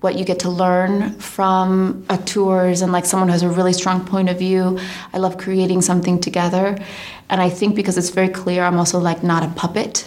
what 0.00 0.18
you 0.18 0.24
get 0.24 0.38
to 0.40 0.50
learn 0.50 1.12
from 1.18 2.04
a 2.10 2.18
tours 2.18 2.82
and 2.82 2.92
like 2.92 3.06
someone 3.06 3.28
who 3.28 3.32
has 3.32 3.42
a 3.42 3.48
really 3.48 3.72
strong 3.72 4.04
point 4.04 4.28
of 4.28 4.38
view. 4.38 4.78
I 5.12 5.18
love 5.18 5.38
creating 5.38 5.82
something 5.82 6.20
together. 6.20 6.78
And 7.30 7.40
I 7.40 7.48
think 7.48 7.74
because 7.74 7.96
it's 7.96 8.10
very 8.10 8.28
clear, 8.28 8.64
I'm 8.64 8.78
also 8.78 8.98
like 8.98 9.22
not 9.22 9.42
a 9.42 9.48
puppet. 9.48 10.06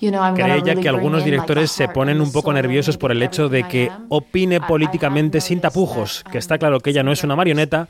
You 0.00 0.10
know, 0.10 0.20
I'm 0.20 0.34
Cree 0.34 0.58
ella 0.58 0.74
que 0.74 0.88
algunos 0.88 1.24
directores 1.24 1.70
se 1.70 1.88
ponen 1.88 2.20
un 2.20 2.32
poco 2.32 2.52
nerviosos 2.52 2.96
por 2.96 3.12
el 3.12 3.22
hecho 3.22 3.48
de 3.48 3.64
que 3.64 3.90
opine 4.08 4.60
políticamente 4.60 5.40
sin 5.40 5.60
tapujos, 5.60 6.24
que 6.30 6.38
está 6.38 6.58
claro 6.58 6.80
que 6.80 6.90
ella 6.90 7.02
no 7.02 7.12
es 7.12 7.22
una 7.24 7.36
marioneta 7.36 7.88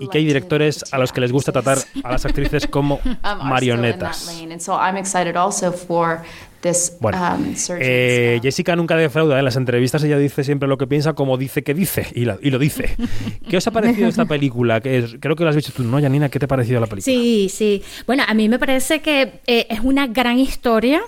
y 0.00 0.08
que 0.08 0.18
hay 0.18 0.24
directores 0.24 0.84
a 0.92 0.98
los 0.98 1.12
que 1.12 1.20
les 1.20 1.30
gusta 1.30 1.52
tratar 1.52 1.78
a 2.02 2.10
las 2.10 2.24
actrices 2.24 2.66
como 2.66 2.98
marionetas. 3.44 4.26
lane. 4.26 4.52
And 4.54 4.60
so 4.60 4.74
I'm 4.74 4.96
excited 4.96 5.36
also 5.36 5.70
for 5.72 6.22
this 6.62 6.96
Bueno, 7.00 7.16
um, 7.36 7.54
eh, 7.80 8.38
Jessica 8.42 8.76
nunca 8.76 8.94
defrauda 8.96 9.38
en 9.38 9.44
las 9.44 9.56
entrevistas, 9.56 10.04
ella 10.04 10.18
dice 10.18 10.44
siempre 10.44 10.68
lo 10.68 10.76
que 10.76 10.86
piensa 10.86 11.14
como 11.14 11.38
dice 11.38 11.62
que 11.62 11.72
dice, 11.72 12.06
y, 12.14 12.24
la- 12.26 12.38
y 12.42 12.50
lo 12.50 12.58
dice. 12.58 12.96
¿Qué 13.48 13.56
os 13.56 13.66
ha 13.66 13.70
parecido 13.70 14.08
esta 14.08 14.26
película? 14.26 14.80
Que 14.80 14.98
es- 14.98 15.16
creo 15.20 15.36
que 15.36 15.44
lo 15.44 15.50
has 15.50 15.56
visto 15.56 15.72
tú, 15.74 15.82
¿no, 15.84 16.00
Janina? 16.00 16.28
¿Qué 16.28 16.38
te 16.38 16.44
ha 16.44 16.48
parecido 16.48 16.80
la 16.80 16.86
película? 16.86 17.04
Sí, 17.14 17.48
sí. 17.50 17.82
Bueno, 18.06 18.24
a 18.26 18.34
mí 18.34 18.48
me 18.48 18.58
parece 18.58 19.00
que 19.00 19.40
eh, 19.46 19.66
es 19.70 19.80
una 19.80 20.06
gran 20.06 20.38
historia. 20.38 21.00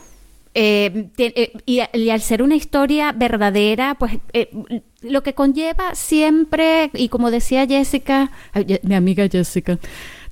Eh, 0.55 1.09
te- 1.17 1.43
eh, 1.43 1.53
y, 1.67 1.81
y 1.93 2.11
al 2.11 2.21
ser 2.21 2.43
una 2.43 2.55
historia 2.57 3.13
verdadera, 3.13 3.95
pues 3.99 4.19
eh, 4.33 4.51
lo 5.03 5.23
que 5.23 5.35
conlleva 5.35 5.95
siempre, 5.95 6.91
y 6.95 7.09
como 7.09 7.31
decía 7.31 7.67
Jessica, 7.67 8.31
mi 8.83 8.95
amiga 8.95 9.27
Jessica, 9.29 9.79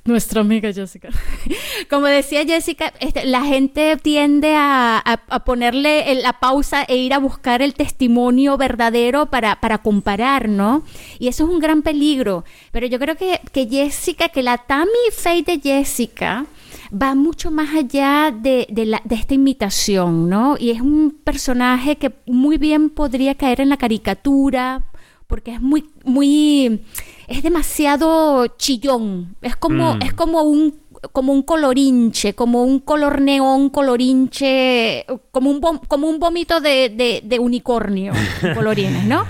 nuestra 0.03 0.41
amiga 0.41 0.71
Jessica, 0.73 1.09
como 1.89 2.05
decía 2.07 2.43
Jessica, 2.45 2.91
este, 2.99 3.25
la 3.25 3.43
gente 3.43 3.97
tiende 3.97 4.55
a, 4.55 4.97
a- 4.97 5.21
a 5.29 5.43
ponerle 5.43 6.15
la 6.21 6.33
pausa 6.39 6.83
e 6.87 6.95
ir 6.97 7.13
a 7.13 7.19
buscar 7.19 7.61
el 7.61 7.73
testimonio 7.73 8.57
verdadero 8.57 9.27
para, 9.27 9.59
para 9.59 9.79
comparar, 9.79 10.49
¿no? 10.49 10.83
Y 11.19 11.27
eso 11.27 11.43
es 11.43 11.49
un 11.51 11.59
gran 11.59 11.81
peligro. 11.83 12.45
Pero 12.71 12.87
yo 12.87 12.97
creo 12.99 13.15
que, 13.15 13.41
que 13.51 13.67
Jessica, 13.67 14.29
que 14.29 14.41
la 14.43 14.57
Tammy 14.59 14.89
Faye 15.15 15.43
de 15.43 15.59
Jessica 15.59 16.45
va 16.91 17.15
mucho 17.15 17.51
más 17.51 17.73
allá 17.75 18.31
de, 18.37 18.67
de 18.69 18.85
la- 18.85 19.01
de 19.05 19.15
esta 19.15 19.33
imitación, 19.33 20.29
¿no? 20.29 20.55
Y 20.59 20.71
es 20.71 20.81
un 20.81 21.15
personaje 21.23 21.95
que 21.97 22.11
muy 22.25 22.57
bien 22.57 22.89
podría 22.89 23.35
caer 23.35 23.61
en 23.61 23.69
la 23.69 23.77
caricatura, 23.77 24.83
porque 25.27 25.53
es 25.53 25.61
muy, 25.61 25.85
muy, 26.03 26.81
es 27.27 27.41
demasiado 27.43 28.47
chillón. 28.57 29.35
Es 29.41 29.55
como, 29.55 29.95
Mm. 29.95 30.01
es 30.01 30.13
como 30.13 30.41
un, 30.43 30.75
como 31.13 31.31
un 31.33 31.41
colorinche, 31.43 32.33
como 32.33 32.63
un 32.63 32.79
color 32.79 33.21
neón 33.21 33.69
colorinche, 33.69 35.05
como 35.31 35.49
un, 35.49 35.59
como 35.87 36.07
un 36.07 36.19
vómito 36.19 36.59
de, 36.61 36.89
de, 36.89 37.21
de 37.23 37.39
unicornio, 37.39 38.13
colorines, 38.55 39.05
¿no? 39.05 39.25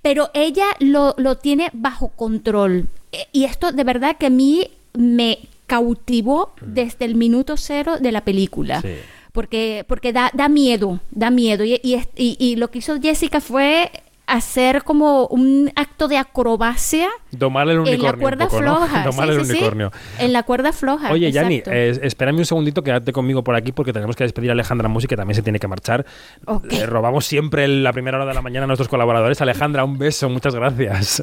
Pero 0.00 0.30
ella 0.34 0.64
lo, 0.80 1.14
lo 1.18 1.36
tiene 1.36 1.70
bajo 1.72 2.08
control. 2.08 2.88
E- 3.12 3.28
Y 3.32 3.44
esto 3.44 3.70
de 3.72 3.84
verdad 3.84 4.16
que 4.18 4.26
a 4.26 4.30
mí 4.30 4.66
me 4.94 5.38
cautivó 5.72 6.52
desde 6.60 7.06
el 7.06 7.14
minuto 7.14 7.56
cero 7.56 7.96
de 7.98 8.12
la 8.12 8.22
película. 8.24 8.82
Porque, 9.32 9.84
porque 9.88 10.12
da, 10.12 10.30
da 10.34 10.48
miedo, 10.50 11.00
da 11.10 11.30
miedo. 11.30 11.64
Y, 11.64 11.80
y 11.82 12.36
y- 12.38 12.56
lo 12.56 12.70
que 12.70 12.80
hizo 12.80 13.00
Jessica 13.00 13.40
fue 13.40 13.90
hacer 14.26 14.84
como 14.84 15.26
un 15.28 15.70
acto 15.74 16.08
de 16.08 16.16
acrobacia 16.18 17.08
Domar 17.30 17.68
el 17.68 17.78
unicornio. 17.80 17.96
en 17.96 18.02
la 18.06 18.12
un 18.14 18.20
cuerda 18.20 18.44
poco, 18.48 18.60
¿no? 18.62 18.76
floja. 18.86 19.04
Domar 19.10 19.28
Sí, 19.28 19.34
el 19.34 19.40
sí, 19.40 19.46
sí. 19.46 19.52
unicornio. 19.52 19.90
En 20.18 20.32
la 20.34 20.42
cuerda 20.42 20.72
floja. 20.74 21.10
Oye, 21.10 21.32
Yanni, 21.32 21.62
eh, 21.64 21.98
espérame 22.02 22.36
un 22.38 22.44
segundito, 22.44 22.82
quédate 22.82 23.10
conmigo 23.12 23.42
por 23.42 23.54
aquí 23.56 23.72
porque 23.72 23.92
tenemos 23.94 24.14
que 24.14 24.24
despedir 24.24 24.50
a 24.50 24.52
Alejandra 24.52 24.88
Musi, 24.88 25.06
que 25.06 25.16
también 25.16 25.34
se 25.36 25.42
tiene 25.42 25.58
que 25.58 25.68
marchar. 25.68 26.04
Le 26.70 26.84
robamos 26.84 27.24
siempre 27.24 27.66
la 27.66 27.92
primera 27.94 28.18
hora 28.18 28.26
de 28.26 28.34
la 28.34 28.42
mañana 28.42 28.64
a 28.64 28.66
nuestros 28.66 28.88
colaboradores. 28.88 29.40
Alejandra, 29.40 29.82
un 29.84 29.96
beso, 29.96 30.28
muchas 30.28 30.54
gracias. 30.54 31.22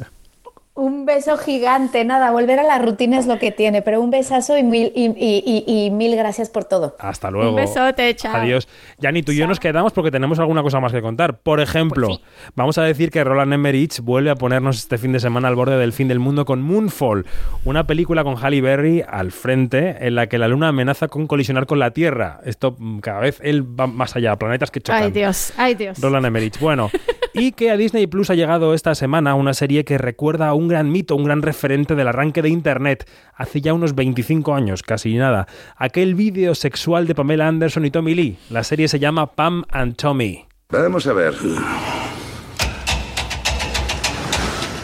Un 0.72 1.04
beso 1.04 1.36
gigante, 1.36 2.04
nada, 2.04 2.30
volver 2.30 2.60
a 2.60 2.62
la 2.62 2.78
rutina 2.78 3.18
es 3.18 3.26
lo 3.26 3.38
que 3.38 3.50
tiene, 3.50 3.82
pero 3.82 4.00
un 4.00 4.10
besazo 4.10 4.56
y 4.56 4.62
mil, 4.62 4.92
y, 4.94 5.06
y- 5.06 5.42
y- 5.66 5.86
y 5.86 5.90
mil 5.90 6.14
gracias 6.16 6.48
por 6.48 6.64
todo. 6.64 6.96
Hasta 7.00 7.30
luego. 7.30 7.50
Un 7.50 7.56
besote, 7.56 8.14
chao. 8.14 8.36
Adiós. 8.36 8.68
Yanni, 8.98 9.22
tú 9.22 9.32
y 9.32 9.36
yo 9.36 9.46
nos 9.48 9.58
quedamos 9.58 9.92
porque 9.92 10.10
tenemos 10.12 10.38
alguna 10.38 10.62
cosa 10.62 10.78
más 10.80 10.92
que 10.92 11.02
contar. 11.02 11.38
Por 11.40 11.60
ejemplo, 11.60 12.06
Pues 12.06 12.20
vamos 12.54 12.78
a 12.78 12.84
decir 12.84 13.10
que 13.10 13.22
Roland 13.24 13.52
Emmerich 13.52 14.00
vuelve 14.00 14.30
a 14.30 14.36
ponernos 14.36 14.78
este 14.78 14.96
fin 14.96 15.12
de 15.12 15.18
semana 15.20 15.48
al 15.48 15.56
borde 15.56 15.76
del 15.76 15.92
fin 15.92 16.06
del 16.08 16.20
mundo 16.20 16.44
con 16.44 16.62
Moonfall, 16.62 17.26
una 17.64 17.86
película 17.86 18.22
con 18.22 18.36
Halle 18.36 18.60
Berry 18.62 19.02
al 19.06 19.32
frente 19.32 19.96
en 20.06 20.14
la 20.14 20.28
que 20.28 20.38
la 20.38 20.46
luna 20.48 20.68
amenaza 20.68 21.08
con 21.08 21.26
colisionar 21.26 21.66
con 21.66 21.80
la 21.80 21.90
Tierra. 21.90 22.40
Esto 22.44 22.76
mm, 22.78 23.00
cada 23.00 23.18
vez 23.20 23.40
él 23.42 23.64
va 23.78 23.88
más 23.88 24.14
allá, 24.16 24.36
planetas 24.36 24.70
que 24.70 24.80
chocan. 24.80 25.02
Ay, 25.02 25.10
Dios, 25.10 25.52
ay, 25.56 25.74
Dios. 25.74 26.00
Roland 26.00 26.26
Emmerich. 26.26 26.58
Bueno, 26.60 26.90
y 27.40 27.52
que 27.52 27.70
a 27.70 27.78
Disney 27.78 28.06
Plus 28.06 28.28
ha 28.28 28.34
llegado 28.34 28.74
esta 28.74 28.94
semana 28.94 29.34
una 29.34 29.54
serie 29.54 29.86
que 29.86 29.96
recuerda 29.96 30.48
a 30.48 30.54
un 30.54 30.68
gran 30.68 30.92
mito, 30.92 31.16
un 31.16 31.24
gran 31.24 31.40
referente 31.40 31.94
del 31.94 32.08
arranque 32.08 32.42
de 32.42 32.50
Internet, 32.50 33.08
hace 33.34 33.62
ya 33.62 33.72
unos 33.72 33.94
25 33.94 34.54
años, 34.54 34.82
casi 34.82 35.14
nada. 35.14 35.46
Aquel 35.76 36.14
vídeo 36.14 36.54
sexual 36.54 37.06
de 37.06 37.14
Pamela 37.14 37.48
Anderson 37.48 37.86
y 37.86 37.90
Tommy 37.90 38.14
Lee. 38.14 38.36
La 38.50 38.62
serie 38.62 38.88
se 38.88 38.98
llama 38.98 39.32
Pam 39.32 39.64
and 39.70 39.96
Tommy. 39.96 40.44
Vamos 40.68 41.06
a 41.06 41.14
ver. 41.14 41.34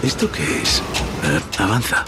¿Esto 0.03 0.31
qué 0.33 0.63
es? 0.63 0.83
Eh, 1.25 1.41
avanza. 1.59 2.07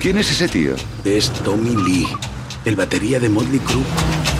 ¿Quién 0.00 0.16
es 0.16 0.30
ese 0.30 0.48
tío? 0.48 0.74
Es 1.04 1.30
Tommy 1.42 1.76
Lee, 1.84 2.06
el 2.64 2.76
batería 2.76 3.20
de 3.20 3.28
Motley 3.28 3.58
Crue. 3.58 4.35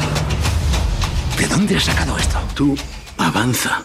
¿De 1.38 1.46
dónde 1.48 1.76
has 1.76 1.84
sacado 1.84 2.16
esto? 2.16 2.38
Tú, 2.54 2.74
avanza. 3.18 3.84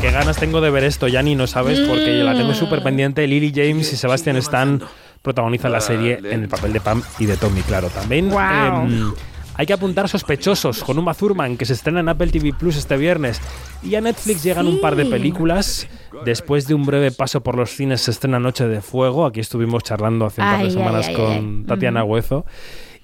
Qué 0.00 0.10
ganas 0.10 0.36
tengo 0.38 0.60
de 0.60 0.70
ver 0.70 0.84
esto, 0.84 1.08
Yanni, 1.08 1.34
no 1.34 1.46
sabes, 1.46 1.80
porque 1.80 2.16
yo 2.16 2.24
la 2.24 2.34
tengo 2.34 2.54
súper 2.54 2.82
pendiente. 2.82 3.26
Lily 3.26 3.52
James 3.54 3.92
y 3.92 3.96
Sebastian 3.96 4.36
Stan 4.36 4.80
protagonizan 5.22 5.72
la 5.72 5.80
serie 5.80 6.20
en 6.22 6.42
el 6.44 6.48
papel 6.48 6.72
de 6.72 6.80
Pam 6.80 7.02
y 7.18 7.26
de 7.26 7.36
Tommy, 7.36 7.62
claro. 7.62 7.88
También 7.88 8.30
em, 8.32 9.12
hay 9.56 9.66
que 9.66 9.72
apuntar 9.72 10.08
sospechosos 10.08 10.84
con 10.84 10.98
Uma 10.98 11.14
Thurman, 11.14 11.56
que 11.56 11.64
se 11.64 11.72
estrena 11.72 11.98
en 12.00 12.08
Apple 12.08 12.28
TV 12.28 12.52
Plus 12.52 12.76
este 12.76 12.96
viernes. 12.96 13.40
Y 13.82 13.96
a 13.96 14.00
Netflix 14.00 14.44
llegan 14.44 14.68
un 14.68 14.80
par 14.80 14.94
de 14.94 15.04
películas. 15.04 15.88
Después 16.24 16.68
de 16.68 16.74
un 16.74 16.86
breve 16.86 17.10
paso 17.10 17.42
por 17.42 17.56
los 17.56 17.70
cines 17.70 18.00
se 18.00 18.12
estrena 18.12 18.38
Noche 18.38 18.68
de 18.68 18.80
Fuego. 18.80 19.26
Aquí 19.26 19.40
estuvimos 19.40 19.82
charlando 19.82 20.26
hace 20.26 20.40
un 20.40 20.46
par 20.46 20.62
de 20.62 20.70
semanas 20.70 21.08
ay, 21.08 21.14
ay, 21.14 21.20
con 21.20 21.32
ay. 21.32 21.64
Tatiana 21.66 22.04
Ujú. 22.04 22.14
Huezo. 22.14 22.46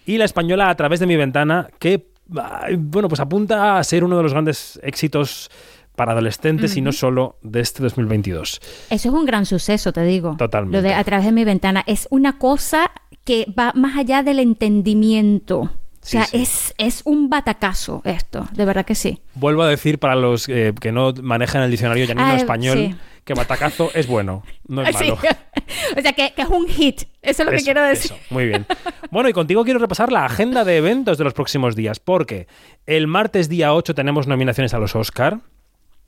Y 0.07 0.19
la 0.19 0.27
española 0.27 0.71
a 0.71 0.75
través 0.77 1.01
de 1.01 1.07
mi 1.07 1.17
ventana, 1.17 1.69
que 1.81 2.14
bueno, 2.27 3.09
pues 3.09 3.21
apunta 3.21 3.79
a 3.79 3.85
ser 3.85 4.05
uno 4.05 4.17
de 4.17 4.23
los 4.23 4.33
grandes 4.33 4.79
éxitos 4.83 5.51
para 5.97 6.13
adolescentes 6.13 6.77
y 6.77 6.81
no 6.81 6.91
solo 6.93 7.39
de 7.43 7.61
este 7.61 7.83
2022. 7.83 8.61
Eso 8.91 9.09
es 9.09 9.15
un 9.15 9.25
gran 9.27 9.47
suceso, 9.47 9.93
te 9.93 10.03
digo. 10.03 10.35
Totalmente. 10.37 10.77
Lo 10.77 10.83
de 10.83 10.93
a 10.95 11.05
través 11.05 11.25
de 11.27 11.33
mi 11.33 11.45
ventana 11.45 11.85
es 11.87 12.09
una 12.11 12.39
cosa 12.39 12.91
que 13.25 13.47
va 13.57 13.73
más 13.77 13.97
allá 13.97 14.23
del 14.23 14.39
entendimiento. 14.41 15.61
O 15.61 15.71
Sí, 16.07 16.19
sea, 16.19 16.25
sí. 16.27 16.43
Es, 16.43 16.75
es 16.77 17.01
un 17.07 17.31
batacazo 17.31 18.03
esto, 18.05 18.47
de 18.53 18.65
verdad 18.67 18.85
que 18.85 18.95
sí. 18.95 19.21
Vuelvo 19.35 19.63
a 19.63 19.69
decir 19.69 19.99
para 19.99 20.15
los 20.17 20.47
eh, 20.51 20.75
que 20.79 20.93
no 20.93 21.15
manejan 21.23 21.63
el 21.63 21.71
diccionario 21.71 22.05
llanino 22.05 22.27
Ah, 22.27 22.37
español 22.37 22.77
sí. 22.77 22.95
Que 23.25 23.35
batacazo 23.35 23.91
es 23.95 24.07
bueno, 24.07 24.43
no 24.69 24.83
es 24.83 24.97
Sí. 24.97 25.05
malo. 25.11 25.19
o 25.99 26.01
sea, 26.01 26.13
que, 26.13 26.33
que 26.35 26.43
es 26.43 26.49
un 26.49 26.69
hit. 26.69 27.03
Eso 27.23 27.43
es 27.43 27.47
lo 27.47 27.51
que 27.57 27.63
quiero 27.63 27.83
decir. 27.83 28.13
eso, 28.13 28.21
muy 28.31 28.47
bien. 28.47 28.67
Bueno, 29.11 29.29
y 29.29 29.33
contigo 29.33 29.65
quiero 29.65 29.79
repasar 29.79 30.13
la 30.13 30.25
agenda 30.27 30.65
de 30.65 30.77
eventos 30.77 31.17
de 31.19 31.25
los 31.25 31.33
próximos 31.35 31.75
días, 31.77 32.01
porque 32.01 32.47
el 32.87 33.07
martes 33.07 33.49
día 33.49 33.73
8 33.75 33.95
tenemos 33.95 34.27
nominaciones 34.27 34.75
a 34.75 34.79
los 34.79 34.95
Oscar. 34.95 35.41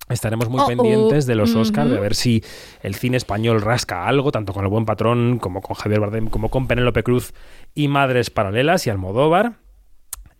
Estaremos 0.09 0.49
muy 0.49 0.61
Oh, 0.61 0.65
oh. 0.65 0.69
pendientes 0.69 1.27
de 1.27 1.35
los 1.35 1.55
Oscar, 1.57 1.89
de 1.89 1.99
ver 1.99 2.15
si 2.15 2.45
el 2.83 2.95
cine 2.95 3.17
español 3.17 3.61
rasca 3.61 4.07
algo, 4.07 4.31
tanto 4.31 4.53
con 4.53 4.63
El 4.63 4.71
Buen 4.71 4.85
Patrón, 4.85 5.39
como 5.41 5.61
con 5.63 5.75
Javier 5.75 5.99
Bardem, 6.01 6.29
como 6.29 6.49
con 6.49 6.69
Penélope 6.69 7.03
Cruz 7.03 7.33
y 7.75 7.89
Madres 7.89 8.31
Paralelas 8.31 8.87
y 8.87 8.91
Almodóvar. 8.91 9.55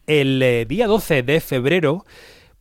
El 0.07 0.41
eh, 0.41 0.67
día 0.67 0.87
12 0.87 1.25
de 1.25 1.41
febrero, 1.41 2.05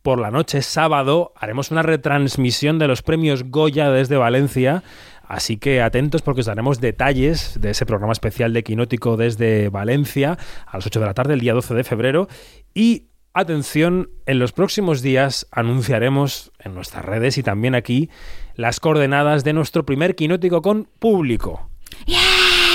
por 0.06 0.20
la 0.20 0.30
noche, 0.30 0.62
sábado, 0.62 1.32
haremos 1.34 1.72
una 1.72 1.82
retransmisión 1.82 2.78
de 2.78 2.86
los 2.86 3.02
premios 3.02 3.42
Goya 3.50 3.90
desde 3.90 4.16
Valencia. 4.16 4.84
Así 5.26 5.56
que 5.56 5.82
atentos 5.82 6.22
porque 6.22 6.42
os 6.42 6.46
daremos 6.46 6.80
detalles 6.80 7.60
de 7.60 7.70
ese 7.70 7.86
programa 7.86 8.12
especial 8.12 8.52
de 8.52 8.62
Quinótico 8.62 9.16
desde 9.16 9.68
Valencia 9.68 10.38
a 10.64 10.76
las 10.76 10.86
8 10.86 11.00
de 11.00 11.06
la 11.06 11.14
tarde, 11.14 11.34
el 11.34 11.40
día 11.40 11.54
12 11.54 11.74
de 11.74 11.82
febrero. 11.82 12.28
Y 12.72 13.08
atención, 13.34 14.10
en 14.26 14.38
los 14.38 14.52
próximos 14.52 15.02
días 15.02 15.48
anunciaremos 15.50 16.52
en 16.60 16.76
nuestras 16.76 17.04
redes 17.04 17.36
y 17.36 17.42
también 17.42 17.74
aquí 17.74 18.08
las 18.54 18.78
coordenadas 18.78 19.42
de 19.42 19.54
nuestro 19.54 19.84
primer 19.84 20.14
Quinótico 20.14 20.62
con 20.62 20.88
público. 21.00 21.68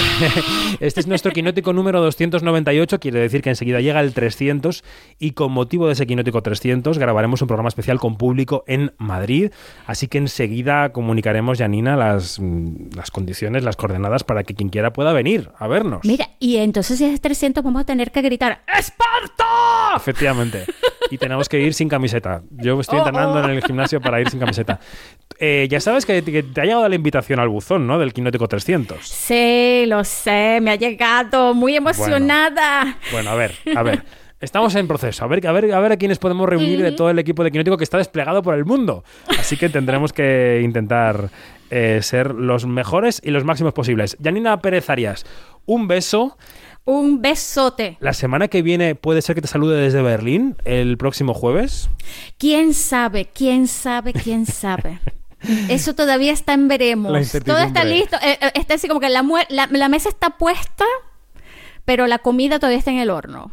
Este 0.80 1.00
es 1.00 1.08
nuestro 1.08 1.32
quinótico 1.32 1.74
número 1.74 2.02
298, 2.02 3.00
quiere 3.00 3.20
decir 3.20 3.42
que 3.42 3.50
enseguida 3.50 3.82
llega 3.82 4.00
el 4.00 4.14
300 4.14 4.84
y 5.20 5.32
con 5.32 5.52
motivo 5.52 5.88
de 5.88 5.94
ese 5.94 6.08
quinótico 6.08 6.42
300 6.42 6.98
grabaremos 6.98 7.42
un 7.42 7.48
programa 7.48 7.68
especial 7.70 8.00
con 8.00 8.18
público 8.18 8.64
en 8.68 8.94
Madrid, 8.98 9.52
así 9.86 10.08
que 10.08 10.18
enseguida 10.18 10.92
comunicaremos, 10.92 11.58
Janina, 11.58 11.96
las, 11.96 12.40
mm, 12.40 12.96
las 12.96 13.12
condiciones, 13.12 13.64
las 13.64 13.76
coordenadas 13.76 14.24
para 14.24 14.44
que 14.44 14.56
quien 14.56 14.70
quiera 14.70 14.94
pueda 14.94 15.14
venir 15.14 15.50
a 15.58 15.68
vernos. 15.68 16.02
Mira, 16.04 16.30
y 16.40 16.58
entonces 16.58 16.98
si 16.98 17.06
es 17.06 17.22
300 17.22 17.64
vamos 17.64 17.82
a 17.82 17.86
tener 17.86 18.12
que 18.12 18.22
gritar 18.22 18.62
¡Esparta! 18.78 19.96
Efectivamente. 19.96 20.66
Y 21.10 21.18
tenemos 21.18 21.50
que 21.50 21.60
ir 21.60 21.74
sin 21.74 21.90
camiseta. 21.90 22.42
Yo 22.52 22.80
estoy 22.80 23.00
Oh, 23.00 23.06
entrenando 23.06 23.40
oh. 23.40 23.44
en 23.44 23.52
el 23.52 23.64
gimnasio 23.64 24.00
para 24.00 24.22
ir 24.22 24.30
sin 24.30 24.40
camiseta. 24.40 24.80
Eh, 25.40 25.68
ya 25.70 25.80
sabes 25.80 26.06
que, 26.06 26.24
que 26.24 26.44
te 26.44 26.62
ha 26.62 26.64
llegado 26.64 26.88
la 26.88 26.96
invitación 26.96 27.40
al 27.40 27.50
buzón, 27.50 27.88
¿no? 27.88 27.98
Del 28.00 28.14
quinótico 28.14 28.48
300. 28.48 29.06
Sí, 29.06 29.86
lo 29.92 30.06
sé, 30.06 30.60
me 30.62 30.72
ha 30.72 30.76
llegado, 30.76 31.54
muy 31.54 31.76
emocionada. 31.76 32.98
Bueno, 33.12 33.32
a 33.32 33.36
ver, 33.36 33.54
a 33.76 33.84
ver. 33.84 34.04
Estamos 34.40 34.74
en 34.76 34.88
proceso. 34.88 35.26
A 35.26 35.28
ver, 35.28 35.46
a 35.46 35.52
ver, 35.52 35.72
a 35.74 35.80
ver 35.82 35.92
a 35.92 35.98
quiénes 35.98 36.18
podemos 36.18 36.48
reunir 36.50 36.82
de 36.82 36.94
todo 36.94 37.10
el 37.10 37.20
equipo 37.20 37.44
de 37.44 37.52
Quinótico 37.52 37.78
que 37.78 37.84
está 37.84 37.98
desplegado 37.98 38.42
por 38.42 38.56
el 38.56 38.64
mundo. 38.64 39.04
Así 39.38 39.58
que 39.58 39.68
tendremos 39.70 40.14
que 40.14 40.62
intentar 40.64 41.30
eh, 41.70 42.00
ser 42.02 42.34
los 42.34 42.66
mejores 42.66 43.22
y 43.24 43.32
los 43.32 43.44
máximos 43.44 43.74
posibles. 43.74 44.18
Janina 44.24 44.62
Pérez 44.62 44.90
Arias, 44.90 45.26
un 45.66 45.88
beso. 45.88 46.38
Un 46.86 47.22
besote. 47.22 47.98
La 48.00 48.14
semana 48.14 48.48
que 48.48 48.64
viene 48.64 48.96
puede 48.96 49.22
ser 49.22 49.36
que 49.36 49.42
te 49.42 49.48
salude 49.48 49.80
desde 49.80 50.02
Berlín 50.02 50.56
el 50.64 50.98
próximo 50.98 51.34
jueves. 51.34 51.90
¿Quién 52.40 52.74
sabe? 52.74 53.30
¿Quién 53.32 53.68
sabe? 53.68 54.14
¿Quién 54.14 54.46
sabe? 54.46 55.00
Eso 55.70 55.96
todavía 55.96 56.32
está 56.32 56.54
en 56.54 56.68
veremos. 56.68 57.32
Todo 57.46 57.60
está 57.60 57.84
listo. 57.84 58.18
eh, 58.22 58.38
eh, 58.42 58.52
está 58.56 58.76
así 58.76 58.88
como 58.88 59.00
que 59.00 59.10
la, 59.10 59.24
la, 59.50 59.68
la 59.72 59.90
mesa 59.90 60.10
está 60.10 60.32
puesta, 60.38 60.86
pero 61.86 62.08
la 62.08 62.20
comida 62.20 62.60
todavía 62.60 62.78
está 62.80 62.92
en 62.92 63.00
el 63.00 63.10
horno. 63.10 63.52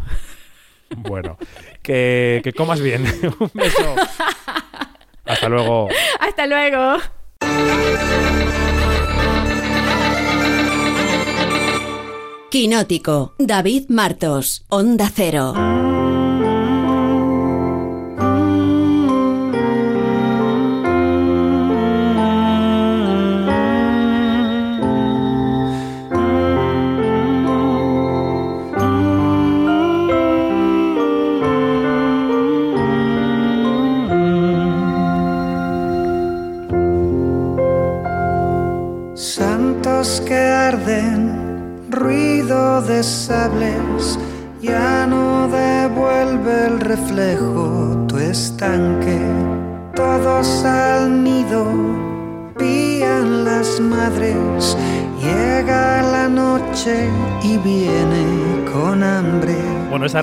Bueno, 0.97 1.37
que, 1.83 2.41
que 2.45 2.53
comas 2.53 2.81
bien. 2.81 3.05
un 3.39 3.51
beso. 3.55 3.95
Hasta 5.25 5.49
luego. 5.49 5.89
Hasta 6.21 6.47
luego. 6.47 6.97
Quinótico, 12.51 13.35
David 13.39 13.85
Martos, 13.91 14.65
Onda 14.69 15.11
Cero. 15.15 15.53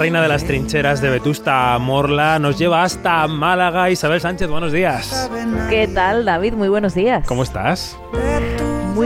Reina 0.06 0.22
de 0.22 0.28
las 0.28 0.44
trincheras 0.44 1.02
de 1.02 1.10
Vetusta 1.10 1.80
Morla 1.80 2.38
nos 2.38 2.60
lleva 2.60 2.84
hasta 2.84 3.28
Málaga. 3.28 3.90
Isabel 3.90 4.22
Sánchez, 4.22 4.48
buenos 4.48 4.72
días. 4.72 5.32
¿Qué 5.68 5.88
tal, 5.88 6.26
David? 6.26 6.54
Muy 6.54 6.70
buenos 6.70 6.94
días. 6.94 7.26
¿Cómo 7.26 7.42
estás? 7.42 7.98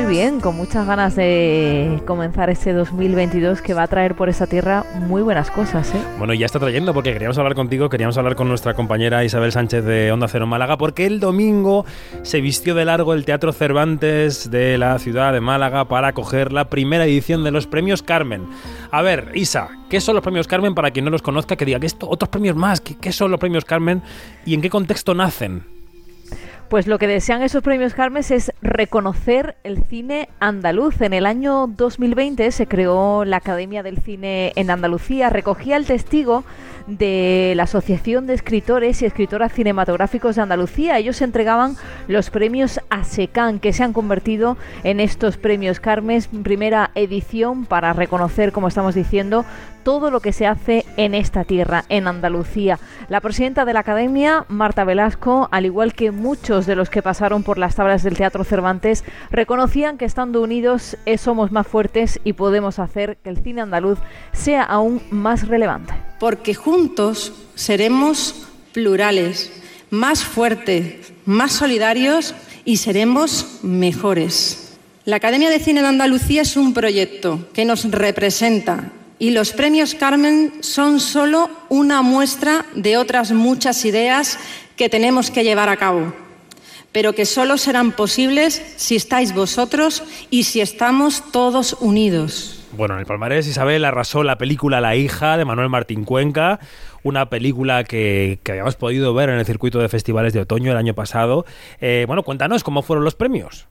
Bien, 0.09 0.39
con 0.39 0.55
muchas 0.55 0.87
ganas 0.87 1.15
de 1.15 2.01
comenzar 2.07 2.49
este 2.49 2.73
2022 2.73 3.61
que 3.61 3.75
va 3.75 3.83
a 3.83 3.87
traer 3.87 4.15
por 4.15 4.27
esa 4.27 4.47
tierra 4.47 4.83
muy 5.07 5.21
buenas 5.21 5.51
cosas, 5.51 5.93
¿eh? 5.93 6.01
Bueno, 6.17 6.33
ya 6.33 6.47
está 6.47 6.57
trayendo 6.57 6.95
porque 6.95 7.13
queríamos 7.13 7.37
hablar 7.37 7.53
contigo, 7.53 7.89
queríamos 7.89 8.17
hablar 8.17 8.35
con 8.35 8.47
nuestra 8.49 8.73
compañera 8.73 9.23
Isabel 9.23 9.51
Sánchez 9.51 9.85
de 9.85 10.11
Onda 10.11 10.27
Cero 10.27 10.47
Málaga, 10.47 10.79
porque 10.79 11.05
el 11.05 11.19
domingo 11.19 11.85
se 12.23 12.41
vistió 12.41 12.73
de 12.73 12.85
largo 12.85 13.13
el 13.13 13.23
Teatro 13.23 13.53
Cervantes 13.53 14.49
de 14.49 14.79
la 14.79 14.97
ciudad 14.97 15.31
de 15.31 15.41
Málaga 15.41 15.85
para 15.85 16.07
acoger 16.07 16.53
la 16.53 16.69
primera 16.69 17.05
edición 17.05 17.43
de 17.43 17.51
los 17.51 17.67
premios 17.67 18.01
Carmen. 18.01 18.47
A 18.89 19.03
ver, 19.03 19.31
Isa, 19.35 19.69
¿qué 19.91 20.01
son 20.01 20.15
los 20.15 20.23
premios 20.23 20.47
Carmen 20.47 20.73
para 20.73 20.89
quien 20.89 21.05
no 21.05 21.11
los 21.11 21.21
conozca? 21.21 21.55
Que 21.55 21.65
diga, 21.65 21.79
¿qué 21.79 21.85
esto? 21.85 22.09
Otros 22.09 22.29
premios 22.29 22.55
más, 22.55 22.81
¿qué, 22.81 22.97
qué 22.99 23.11
son 23.11 23.29
los 23.29 23.39
premios 23.39 23.63
Carmen 23.63 24.01
y 24.43 24.55
en 24.55 24.61
qué 24.61 24.71
contexto 24.71 25.13
nacen? 25.13 25.78
Pues 26.69 26.85
lo 26.85 26.99
que 26.99 27.07
desean 27.07 27.41
esos 27.41 27.63
premios 27.63 27.95
Carmes 27.95 28.29
es 28.29 28.53
reconocer 28.61 29.55
el 29.63 29.83
cine 29.85 30.29
andaluz. 30.39 31.01
En 31.01 31.13
el 31.13 31.25
año 31.25 31.65
2020 31.65 32.51
se 32.51 32.67
creó 32.67 33.25
la 33.25 33.37
Academia 33.37 33.81
del 33.81 33.97
Cine 33.97 34.53
en 34.55 34.69
Andalucía, 34.69 35.31
recogía 35.31 35.77
el 35.77 35.87
testigo 35.87 36.43
de 36.89 37.53
la 37.55 37.63
Asociación 37.63 38.27
de 38.27 38.33
Escritores 38.33 39.01
y 39.01 39.05
Escritoras 39.05 39.53
Cinematográficos 39.53 40.35
de 40.35 40.41
Andalucía. 40.41 40.97
Ellos 40.97 41.21
entregaban 41.21 41.75
los 42.07 42.29
premios 42.29 42.79
ASECAN, 42.89 43.59
que 43.59 43.73
se 43.73 43.83
han 43.83 43.93
convertido 43.93 44.57
en 44.83 44.99
estos 44.99 45.37
premios 45.37 45.79
Carmes, 45.79 46.29
primera 46.43 46.91
edición 46.95 47.65
para 47.65 47.93
reconocer, 47.93 48.51
como 48.51 48.67
estamos 48.67 48.95
diciendo, 48.95 49.45
todo 49.83 50.11
lo 50.11 50.19
que 50.19 50.33
se 50.33 50.45
hace 50.45 50.85
en 50.97 51.15
esta 51.15 51.43
tierra, 51.43 51.85
en 51.89 52.07
Andalucía. 52.07 52.79
La 53.07 53.21
presidenta 53.21 53.65
de 53.65 53.73
la 53.73 53.79
Academia, 53.79 54.45
Marta 54.47 54.83
Velasco, 54.83 55.47
al 55.51 55.65
igual 55.65 55.93
que 55.93 56.11
muchos 56.11 56.65
de 56.65 56.75
los 56.75 56.89
que 56.89 57.01
pasaron 57.01 57.43
por 57.43 57.57
las 57.57 57.75
tablas 57.75 58.03
del 58.03 58.17
Teatro 58.17 58.43
Cervantes, 58.43 59.03
reconocían 59.31 59.97
que 59.97 60.05
estando 60.05 60.41
unidos 60.41 60.97
eh, 61.05 61.17
somos 61.17 61.51
más 61.51 61.65
fuertes 61.65 62.19
y 62.23 62.33
podemos 62.33 62.79
hacer 62.79 63.17
que 63.17 63.29
el 63.29 63.37
cine 63.37 63.61
andaluz 63.61 63.99
sea 64.31 64.63
aún 64.63 65.01
más 65.09 65.47
relevante. 65.47 65.93
porque 66.19 66.53
juntos 66.53 66.78
seremos 67.55 68.35
plurales, 68.71 69.51
más 69.89 70.23
fuertes, 70.23 71.11
más 71.25 71.51
solidarios 71.51 72.35
y 72.65 72.77
seremos 72.77 73.59
mejores. 73.63 74.77
La 75.05 75.17
Academia 75.17 75.49
de 75.49 75.59
Cine 75.59 75.81
de 75.81 75.87
Andalucía 75.87 76.43
es 76.43 76.55
un 76.55 76.73
proyecto 76.73 77.49
que 77.53 77.65
nos 77.65 77.89
representa 77.89 78.91
y 79.17 79.31
los 79.31 79.51
premios 79.51 79.95
Carmen 79.95 80.53
son 80.61 80.99
solo 80.99 81.49
una 81.67 82.01
muestra 82.01 82.65
de 82.75 82.97
otras 82.97 83.31
muchas 83.31 83.83
ideas 83.85 84.37
que 84.77 84.87
tenemos 84.87 85.29
que 85.29 85.43
llevar 85.43 85.67
a 85.67 85.77
cabo, 85.77 86.13
pero 86.93 87.13
que 87.13 87.25
solo 87.25 87.57
serán 87.57 87.91
posibles 87.91 88.61
si 88.77 88.95
estáis 88.95 89.33
vosotros 89.33 90.03
y 90.29 90.43
si 90.43 90.61
estamos 90.61 91.23
todos 91.31 91.75
unidos. 91.81 92.58
Bueno, 92.71 92.93
en 92.93 92.99
el 92.99 93.05
palmarés 93.05 93.47
Isabel 93.47 93.83
arrasó 93.83 94.23
la 94.23 94.37
película 94.37 94.79
La 94.79 94.95
hija 94.95 95.37
de 95.37 95.45
Manuel 95.45 95.69
Martín 95.69 96.05
Cuenca, 96.05 96.59
una 97.01 97.29
película 97.29 97.83
que, 97.83 98.39
que 98.43 98.51
habíamos 98.51 98.75
podido 98.75 99.13
ver 99.13 99.29
en 99.29 99.39
el 99.39 99.45
circuito 99.45 99.79
de 99.79 99.89
festivales 99.89 100.33
de 100.33 100.41
otoño 100.41 100.71
el 100.71 100.77
año 100.77 100.93
pasado. 100.93 101.45
Eh, 101.81 102.05
bueno, 102.07 102.23
cuéntanos 102.23 102.63
cómo 102.63 102.83
fueron 102.83 103.03
los 103.03 103.15
premios. 103.15 103.67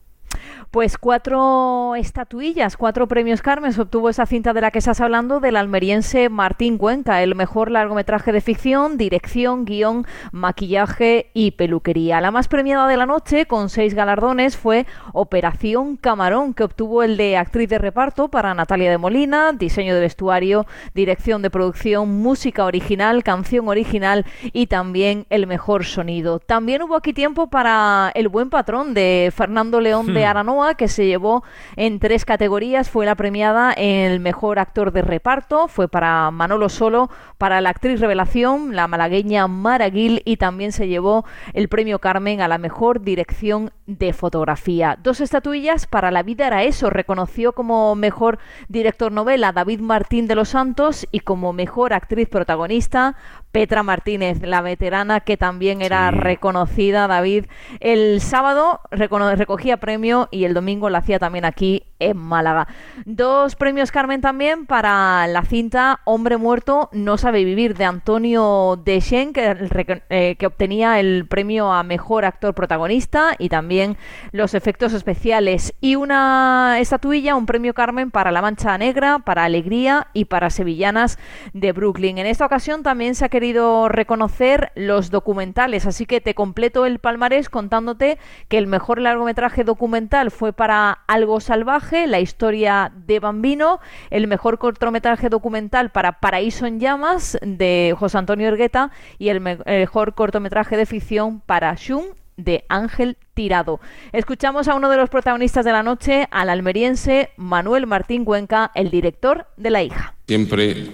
Pues 0.70 0.98
cuatro 0.98 1.94
estatuillas, 1.94 2.76
cuatro 2.76 3.08
premios 3.08 3.40
Carmen 3.40 3.72
obtuvo 3.80 4.10
esa 4.10 4.26
cinta 4.26 4.52
de 4.52 4.60
la 4.60 4.70
que 4.70 4.80
estás 4.80 5.00
hablando 5.00 5.40
del 5.40 5.56
almeriense 5.56 6.28
Martín 6.28 6.76
Cuenca, 6.76 7.22
el 7.22 7.34
mejor 7.34 7.70
largometraje 7.70 8.32
de 8.32 8.42
ficción, 8.42 8.98
dirección, 8.98 9.64
guion, 9.64 10.06
maquillaje 10.30 11.30
y 11.32 11.52
peluquería. 11.52 12.20
La 12.20 12.30
más 12.30 12.48
premiada 12.48 12.86
de 12.86 12.98
la 12.98 13.06
noche, 13.06 13.46
con 13.46 13.70
seis 13.70 13.94
galardones, 13.94 14.58
fue 14.58 14.86
Operación 15.14 15.96
Camarón, 15.96 16.52
que 16.52 16.64
obtuvo 16.64 17.02
el 17.02 17.16
de 17.16 17.38
actriz 17.38 17.70
de 17.70 17.78
reparto 17.78 18.28
para 18.28 18.52
Natalia 18.52 18.90
de 18.90 18.98
Molina, 18.98 19.52
diseño 19.52 19.94
de 19.94 20.02
vestuario, 20.02 20.66
dirección 20.92 21.40
de 21.40 21.48
producción, 21.48 22.20
música 22.20 22.66
original, 22.66 23.24
canción 23.24 23.68
original 23.68 24.26
y 24.52 24.66
también 24.66 25.24
el 25.30 25.46
mejor 25.46 25.86
sonido. 25.86 26.40
También 26.40 26.82
hubo 26.82 26.94
aquí 26.94 27.14
tiempo 27.14 27.48
para 27.48 28.12
El 28.14 28.28
buen 28.28 28.50
patrón 28.50 28.92
de 28.92 29.32
Fernando 29.34 29.80
León 29.80 30.12
de 30.12 30.26
Hmm. 30.26 30.57
Que 30.76 30.88
se 30.88 31.06
llevó 31.06 31.44
en 31.76 32.00
tres 32.00 32.24
categorías. 32.24 32.90
Fue 32.90 33.06
la 33.06 33.14
premiada 33.14 33.72
en 33.76 34.10
el 34.10 34.20
mejor 34.20 34.58
actor 34.58 34.92
de 34.92 35.02
reparto, 35.02 35.68
fue 35.68 35.88
para 35.88 36.30
Manolo 36.30 36.68
Solo, 36.68 37.10
para 37.38 37.60
la 37.60 37.70
actriz 37.70 38.00
revelación, 38.00 38.74
la 38.74 38.88
malagueña 38.88 39.46
Mara 39.46 39.88
Gil, 39.88 40.22
y 40.24 40.36
también 40.36 40.72
se 40.72 40.88
llevó 40.88 41.24
el 41.54 41.68
premio 41.68 42.00
Carmen 42.00 42.40
a 42.40 42.48
la 42.48 42.58
mejor 42.58 43.02
dirección 43.02 43.70
de 43.86 44.12
fotografía. 44.12 44.98
Dos 45.02 45.20
estatuillas 45.20 45.86
para 45.86 46.10
La 46.10 46.22
vida 46.22 46.48
era 46.48 46.64
eso. 46.64 46.90
Reconoció 46.90 47.52
como 47.52 47.94
mejor 47.94 48.38
director 48.68 49.12
novela 49.12 49.52
David 49.52 49.80
Martín 49.80 50.26
de 50.26 50.34
los 50.34 50.50
Santos 50.50 51.06
y 51.12 51.20
como 51.20 51.52
mejor 51.52 51.92
actriz 51.92 52.28
protagonista 52.28 53.16
Petra 53.52 53.82
Martínez, 53.82 54.42
la 54.42 54.60
veterana 54.60 55.20
que 55.20 55.36
también 55.36 55.82
era 55.82 56.10
reconocida, 56.10 57.06
David. 57.06 57.46
El 57.80 58.20
sábado 58.20 58.80
recogía 58.90 59.78
premio 59.78 60.28
y 60.30 60.44
el 60.44 60.54
domingo 60.54 60.90
la 60.90 60.98
hacía 60.98 61.18
también 61.18 61.44
aquí 61.44 61.84
en 61.98 62.16
Málaga. 62.16 62.68
Dos 63.04 63.56
premios 63.56 63.90
Carmen 63.90 64.20
también 64.20 64.66
para 64.66 65.26
la 65.26 65.42
cinta 65.44 66.00
Hombre 66.04 66.36
muerto 66.36 66.88
no 66.92 67.18
sabe 67.18 67.44
vivir 67.44 67.76
de 67.76 67.84
Antonio 67.84 68.80
Deschen, 68.84 69.32
que, 69.32 70.00
eh, 70.10 70.36
que 70.38 70.46
obtenía 70.46 71.00
el 71.00 71.26
premio 71.26 71.72
a 71.72 71.82
mejor 71.82 72.24
actor 72.24 72.54
protagonista 72.54 73.34
y 73.38 73.48
también 73.48 73.96
los 74.32 74.54
efectos 74.54 74.92
especiales. 74.92 75.74
Y 75.80 75.96
una 75.96 76.76
estatuilla, 76.78 77.34
un 77.34 77.46
premio 77.46 77.74
Carmen 77.74 78.10
para 78.10 78.30
La 78.30 78.42
Mancha 78.42 78.76
Negra, 78.78 79.18
para 79.20 79.44
Alegría 79.44 80.08
y 80.12 80.26
para 80.26 80.50
Sevillanas 80.50 81.18
de 81.52 81.72
Brooklyn. 81.72 82.18
En 82.18 82.26
esta 82.26 82.46
ocasión 82.46 82.82
también 82.82 83.14
se 83.14 83.24
ha 83.24 83.28
querido 83.38 83.88
reconocer 83.88 84.72
los 84.74 85.12
documentales, 85.12 85.86
así 85.86 86.06
que 86.06 86.20
te 86.20 86.34
completo 86.34 86.86
el 86.86 86.98
palmarés 86.98 87.48
contándote 87.48 88.18
que 88.48 88.58
el 88.58 88.66
mejor 88.66 89.00
largometraje 89.00 89.62
documental 89.62 90.32
fue 90.32 90.52
para 90.52 90.90
Algo 91.06 91.38
Salvaje, 91.38 92.08
la 92.08 92.18
historia 92.18 92.90
de 93.06 93.20
Bambino, 93.20 93.78
el 94.10 94.26
mejor 94.26 94.58
cortometraje 94.58 95.28
documental 95.28 95.90
para 95.90 96.18
Paraíso 96.18 96.66
en 96.66 96.80
Llamas 96.80 97.38
de 97.40 97.94
José 97.96 98.18
Antonio 98.18 98.48
Ergueta 98.48 98.90
y 99.20 99.28
el 99.28 99.40
mejor 99.40 100.14
cortometraje 100.14 100.76
de 100.76 100.84
ficción 100.84 101.38
para 101.38 101.72
Shun 101.76 102.06
de 102.36 102.64
Ángel 102.68 103.18
Tirado. 103.34 103.78
Escuchamos 104.10 104.66
a 104.66 104.74
uno 104.74 104.90
de 104.90 104.96
los 104.96 105.10
protagonistas 105.10 105.64
de 105.64 105.70
la 105.70 105.84
noche, 105.84 106.26
al 106.32 106.50
almeriense 106.50 107.30
Manuel 107.36 107.86
Martín 107.86 108.24
Cuenca, 108.24 108.72
el 108.74 108.90
director 108.90 109.46
de 109.56 109.70
La 109.70 109.84
hija. 109.84 110.16
Siempre 110.26 110.88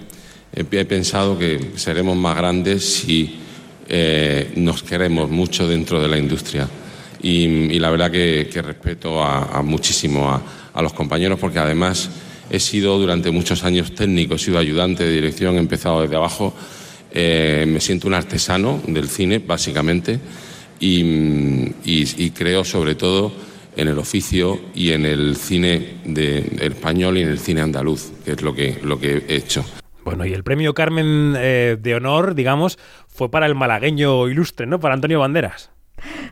he 0.55 0.84
pensado 0.84 1.38
que 1.38 1.72
seremos 1.76 2.16
más 2.16 2.36
grandes 2.36 2.84
si 2.84 3.40
eh, 3.88 4.52
nos 4.57 4.82
queremos 4.82 5.30
mucho 5.30 5.68
dentro 5.68 6.00
de 6.00 6.09
la 6.09 6.18
industria. 6.18 6.68
Y, 7.22 7.79
la 7.79 7.91
verdad 7.91 8.11
que, 8.11 8.49
respeto 8.62 9.22
a, 9.22 9.62
muchísimo 9.62 10.30
a, 10.30 10.83
los 10.83 10.92
compañeros 10.92 11.38
porque 11.38 11.58
además 11.58 12.11
he 12.50 12.61
sido 12.61 12.99
durante 12.99 13.30
muchos 13.30 13.64
años 13.64 13.95
técnico, 13.95 14.34
he 14.34 14.38
sido 14.38 14.58
ayudante 14.58 15.04
de 15.04 15.12
dirección, 15.12 15.57
he 15.57 15.58
empezado 15.58 16.03
desde 16.03 16.16
abajo. 16.16 16.54
Eh, 17.11 17.64
me 17.66 17.80
siento 17.80 18.08
un 18.08 18.14
artesano 18.14 18.83
del 18.87 19.08
cine, 19.08 19.38
básicamente 19.38 20.20
y, 20.80 22.30
creo 22.30 22.64
sobre 22.64 22.95
todo 22.95 23.33
en 23.76 23.88
el 23.88 23.99
oficio 23.99 24.61
y 24.74 24.91
en 24.91 25.07
el 25.07 25.37
cine 25.37 25.96
de, 26.04 26.58
español 26.61 27.18
y 27.18 27.22
en 27.22 27.29
el 27.29 27.38
cine 27.38 27.61
andaluz, 27.61 28.12
que 28.24 28.33
es 28.33 28.42
lo 28.42 28.54
que, 28.54 28.79
lo 28.83 28.99
que 29.00 29.24
he 29.29 29.37
hecho. 29.37 29.64
Bueno, 30.05 30.26
y 30.26 30.33
el 30.35 30.45
premio 30.45 30.75
Carmen 30.75 31.35
eh, 31.37 31.76
de 31.81 31.95
honor, 31.95 32.35
digamos, 32.35 32.79
fue 33.09 33.31
para 33.31 33.47
el 33.47 33.55
malagueño 33.55 34.29
ilustre, 34.29 34.67
¿no? 34.67 34.79
Para 34.79 34.95
Antonio 34.95 35.21
Banderas. 35.21 35.74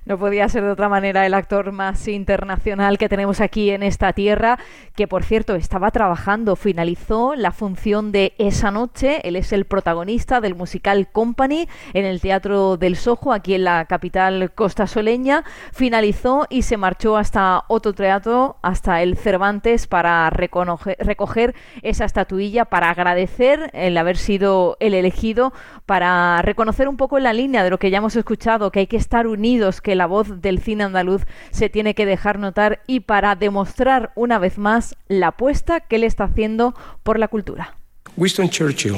No 0.04 0.18
podía 0.18 0.48
ser 0.48 0.64
de 0.64 0.70
otra 0.70 0.88
manera 0.88 1.24
el 1.24 1.34
actor 1.34 1.72
más 1.72 2.08
internacional 2.08 2.98
que 2.98 3.08
tenemos 3.08 3.40
aquí 3.40 3.70
en 3.70 3.82
esta 3.82 4.12
tierra, 4.12 4.58
que 4.96 5.06
por 5.06 5.22
cierto 5.24 5.54
estaba 5.54 5.90
trabajando, 5.90 6.56
finalizó 6.56 7.34
la 7.34 7.52
función 7.52 8.12
de 8.12 8.34
esa 8.38 8.70
noche. 8.70 9.26
Él 9.26 9.36
es 9.36 9.52
el 9.52 9.64
protagonista 9.64 10.40
del 10.40 10.54
musical 10.54 11.08
Company 11.10 11.68
en 11.94 12.04
el 12.04 12.20
Teatro 12.20 12.76
del 12.76 12.96
Sojo, 12.96 13.32
aquí 13.32 13.54
en 13.54 13.64
la 13.64 13.84
capital 13.84 14.52
costasoleña. 14.54 15.44
Finalizó 15.72 16.46
y 16.50 16.62
se 16.62 16.76
marchó 16.76 17.16
hasta 17.16 17.64
otro 17.68 17.92
teatro, 17.92 18.56
hasta 18.62 19.02
el 19.02 19.16
Cervantes, 19.16 19.86
para 19.86 20.28
recoger 20.30 21.54
esa 21.82 22.04
estatuilla, 22.04 22.64
para 22.64 22.90
agradecer 22.90 23.70
el 23.72 23.96
haber 23.96 24.16
sido 24.16 24.76
el 24.80 24.94
elegido, 24.94 25.52
para 25.86 26.42
reconocer 26.42 26.88
un 26.88 26.96
poco 26.96 27.18
en 27.18 27.24
la 27.24 27.32
línea 27.32 27.62
de 27.62 27.70
lo 27.70 27.78
que 27.78 27.90
ya 27.90 27.98
hemos 27.98 28.16
escuchado, 28.16 28.70
que 28.70 28.80
hay 28.80 28.86
que 28.86 28.96
estar 28.96 29.26
unidos, 29.26 29.51
que 29.82 29.94
la 29.94 30.06
voz 30.06 30.40
del 30.40 30.60
cine 30.60 30.84
andaluz 30.84 31.22
se 31.50 31.68
tiene 31.68 31.94
que 31.94 32.06
dejar 32.06 32.38
notar 32.38 32.80
y 32.86 33.00
para 33.00 33.36
demostrar 33.36 34.10
una 34.14 34.38
vez 34.38 34.56
más 34.56 34.96
la 35.08 35.28
apuesta 35.28 35.80
que 35.80 35.96
él 35.96 36.04
está 36.04 36.24
haciendo 36.24 36.74
por 37.02 37.18
la 37.18 37.28
cultura. 37.28 37.76
Winston 38.16 38.48
Churchill 38.48 38.96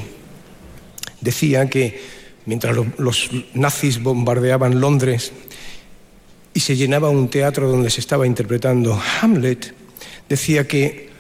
decía 1.21 1.69
que 1.69 2.01
mientras 2.47 2.77
los 2.99 3.31
nazis 3.55 4.01
bombardeaban 4.01 4.81
Londres 4.81 5.33
y 6.53 6.61
se 6.61 6.77
llenaba 6.77 7.09
un 7.09 7.29
teatro 7.29 7.69
donde 7.69 7.91
se 7.91 8.01
estaba 8.01 8.27
interpretando 8.27 9.01
Hamlet, 9.21 9.75
decía 10.29 10.69
que 10.69 11.11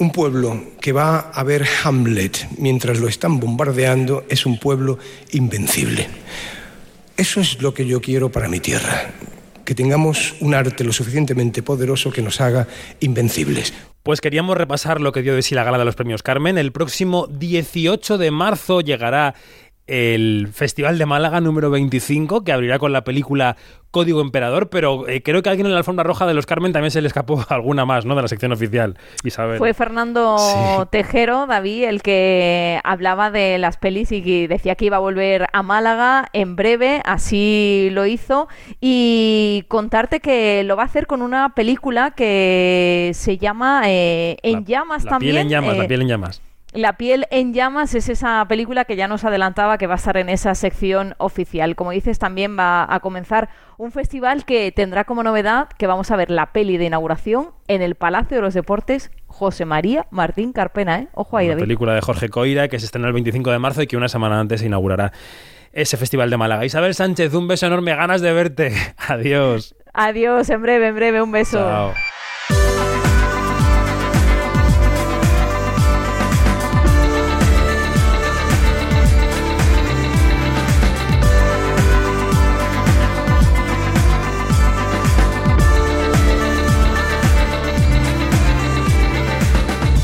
un 0.00 0.10
pueblo 0.10 0.60
que 0.80 0.90
va 0.90 1.30
a 1.30 1.44
ver 1.44 1.64
Hamlet 1.84 2.48
mientras 2.58 2.98
lo 2.98 3.06
están 3.06 3.38
bombardeando 3.38 4.24
es 4.28 4.44
un 4.44 4.58
pueblo 4.58 4.98
invencible. 5.30 6.08
Eso 7.16 7.40
es 7.40 7.60
lo 7.60 7.74
que 7.74 7.86
yo 7.86 8.00
quiero 8.00 8.32
para 8.32 8.48
mi 8.48 8.60
tierra, 8.60 9.12
que 9.64 9.74
tengamos 9.74 10.34
un 10.40 10.54
arte 10.54 10.84
lo 10.84 10.92
suficientemente 10.92 11.62
poderoso 11.62 12.10
que 12.10 12.22
nos 12.22 12.40
haga 12.40 12.66
invencibles. 13.00 13.72
Pues 14.02 14.20
queríamos 14.20 14.56
repasar 14.56 15.00
lo 15.00 15.12
que 15.12 15.22
dio 15.22 15.34
de 15.34 15.42
sí 15.42 15.54
la 15.54 15.62
gala 15.62 15.78
de 15.78 15.84
los 15.84 15.94
premios 15.94 16.22
Carmen. 16.22 16.58
El 16.58 16.72
próximo 16.72 17.28
18 17.28 18.18
de 18.18 18.30
marzo 18.30 18.80
llegará 18.80 19.34
el 19.86 20.48
Festival 20.52 20.98
de 20.98 21.06
Málaga 21.06 21.40
número 21.40 21.70
25, 21.70 22.44
que 22.44 22.52
abrirá 22.52 22.78
con 22.78 22.92
la 22.92 23.04
película 23.04 23.56
Código 23.90 24.22
Emperador, 24.22 24.70
pero 24.70 25.06
eh, 25.06 25.22
creo 25.22 25.42
que 25.42 25.50
alguien 25.50 25.66
en 25.66 25.72
la 25.72 25.78
alfombra 25.78 26.02
roja 26.02 26.26
de 26.26 26.32
los 26.32 26.46
Carmen 26.46 26.72
también 26.72 26.90
se 26.90 27.02
le 27.02 27.08
escapó 27.08 27.44
alguna 27.50 27.84
más, 27.84 28.06
¿no? 28.06 28.14
De 28.14 28.22
la 28.22 28.28
sección 28.28 28.52
oficial, 28.52 28.96
Isabel. 29.22 29.58
Fue 29.58 29.74
Fernando 29.74 30.88
Tejero, 30.90 31.46
David, 31.46 31.84
el 31.84 32.02
que 32.02 32.80
hablaba 32.84 33.30
de 33.30 33.58
las 33.58 33.76
pelis 33.76 34.12
y 34.12 34.22
que 34.22 34.48
decía 34.48 34.76
que 34.76 34.86
iba 34.86 34.96
a 34.96 35.00
volver 35.00 35.46
a 35.52 35.62
Málaga 35.62 36.28
en 36.32 36.56
breve, 36.56 37.02
así 37.04 37.88
lo 37.92 38.06
hizo, 38.06 38.48
y 38.80 39.64
contarte 39.68 40.20
que 40.20 40.62
lo 40.64 40.76
va 40.76 40.84
a 40.84 40.86
hacer 40.86 41.06
con 41.06 41.20
una 41.20 41.54
película 41.54 42.12
que 42.12 43.10
se 43.14 43.36
llama 43.36 43.82
eh, 43.86 44.38
En 44.42 44.64
Llamas 44.64 45.04
también. 45.04 45.34
La 45.34 45.40
piel 45.40 45.46
en 45.46 45.48
llamas, 45.50 45.76
la 45.76 45.84
eh, 45.84 45.88
piel 45.88 46.02
en 46.02 46.08
llamas. 46.08 46.42
La 46.72 46.94
piel 46.94 47.26
en 47.30 47.52
llamas 47.52 47.94
es 47.94 48.08
esa 48.08 48.42
película 48.48 48.86
que 48.86 48.96
ya 48.96 49.06
nos 49.06 49.24
adelantaba 49.24 49.76
que 49.76 49.86
va 49.86 49.94
a 49.94 49.96
estar 49.96 50.16
en 50.16 50.30
esa 50.30 50.54
sección 50.54 51.14
oficial. 51.18 51.76
Como 51.76 51.90
dices, 51.90 52.18
también 52.18 52.58
va 52.58 52.86
a 52.88 53.00
comenzar 53.00 53.50
un 53.76 53.92
festival 53.92 54.46
que 54.46 54.72
tendrá 54.72 55.04
como 55.04 55.22
novedad 55.22 55.68
que 55.76 55.86
vamos 55.86 56.10
a 56.10 56.16
ver 56.16 56.30
la 56.30 56.52
peli 56.52 56.78
de 56.78 56.86
inauguración 56.86 57.50
en 57.68 57.82
el 57.82 57.94
Palacio 57.94 58.38
de 58.38 58.40
los 58.40 58.54
Deportes 58.54 59.10
José 59.26 59.66
María 59.66 60.06
Martín 60.10 60.54
Carpena. 60.54 61.00
¿eh? 61.00 61.08
Ojo 61.12 61.36
ahí, 61.36 61.48
La 61.48 61.56
película 61.56 61.94
de 61.94 62.00
Jorge 62.00 62.30
Coira 62.30 62.68
que 62.68 62.78
se 62.78 62.86
estrena 62.86 63.06
el 63.06 63.12
25 63.12 63.50
de 63.50 63.58
marzo 63.58 63.82
y 63.82 63.86
que 63.86 63.98
una 63.98 64.08
semana 64.08 64.40
antes 64.40 64.60
se 64.60 64.66
inaugurará 64.66 65.12
ese 65.72 65.98
festival 65.98 66.30
de 66.30 66.38
Málaga. 66.38 66.64
Isabel 66.64 66.94
Sánchez, 66.94 67.34
un 67.34 67.48
beso 67.48 67.66
enorme, 67.66 67.94
ganas 67.94 68.22
de 68.22 68.32
verte. 68.32 68.72
Adiós. 68.96 69.74
Adiós, 69.92 70.48
en 70.48 70.62
breve, 70.62 70.88
en 70.88 70.94
breve, 70.94 71.20
un 71.20 71.32
beso. 71.32 71.58
Chao. 71.58 71.92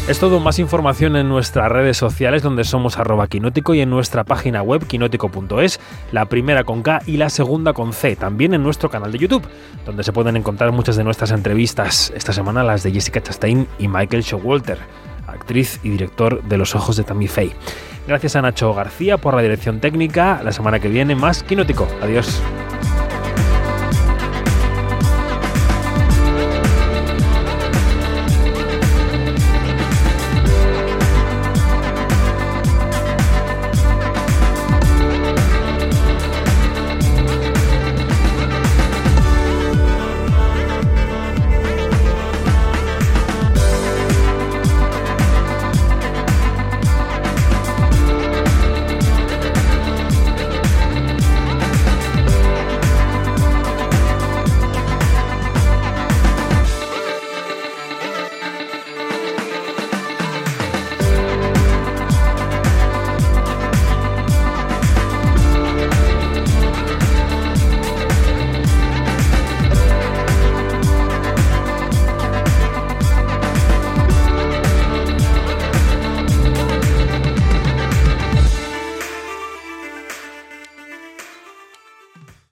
Es 0.08 0.18
todo 0.18 0.40
más 0.40 0.58
información 0.58 1.16
en 1.16 1.28
nuestras 1.28 1.70
redes 1.70 1.98
sociales 1.98 2.42
donde 2.42 2.64
somos 2.64 2.96
arroba 2.96 3.26
quinótico 3.26 3.74
y 3.74 3.82
en 3.82 3.90
nuestra 3.90 4.24
página 4.24 4.62
web 4.62 4.86
quinótico.es, 4.86 5.80
la 6.12 6.24
primera 6.24 6.64
con 6.64 6.82
K 6.82 7.02
y 7.04 7.18
la 7.18 7.28
segunda 7.28 7.74
con 7.74 7.92
C, 7.92 8.16
también 8.16 8.54
en 8.54 8.62
nuestro 8.62 8.88
canal 8.88 9.12
de 9.12 9.18
YouTube, 9.18 9.46
donde 9.84 10.02
se 10.02 10.14
pueden 10.14 10.38
encontrar 10.38 10.72
muchas 10.72 10.96
de 10.96 11.04
nuestras 11.04 11.30
entrevistas, 11.30 12.10
esta 12.16 12.32
semana 12.32 12.64
las 12.64 12.82
de 12.82 12.92
Jessica 12.92 13.22
Chastain 13.22 13.68
y 13.78 13.86
Michael 13.86 14.22
Showalter, 14.22 14.78
actriz 15.26 15.78
y 15.82 15.90
director 15.90 16.42
de 16.42 16.56
Los 16.56 16.74
Ojos 16.74 16.96
de 16.96 17.04
Tammy 17.04 17.28
Faye. 17.28 17.54
Gracias 18.06 18.34
a 18.34 18.40
Nacho 18.40 18.72
García 18.72 19.18
por 19.18 19.34
la 19.34 19.42
dirección 19.42 19.78
técnica, 19.78 20.40
la 20.42 20.52
semana 20.52 20.80
que 20.80 20.88
viene 20.88 21.16
más 21.16 21.42
Quinótico. 21.42 21.86
Adiós. 22.00 22.40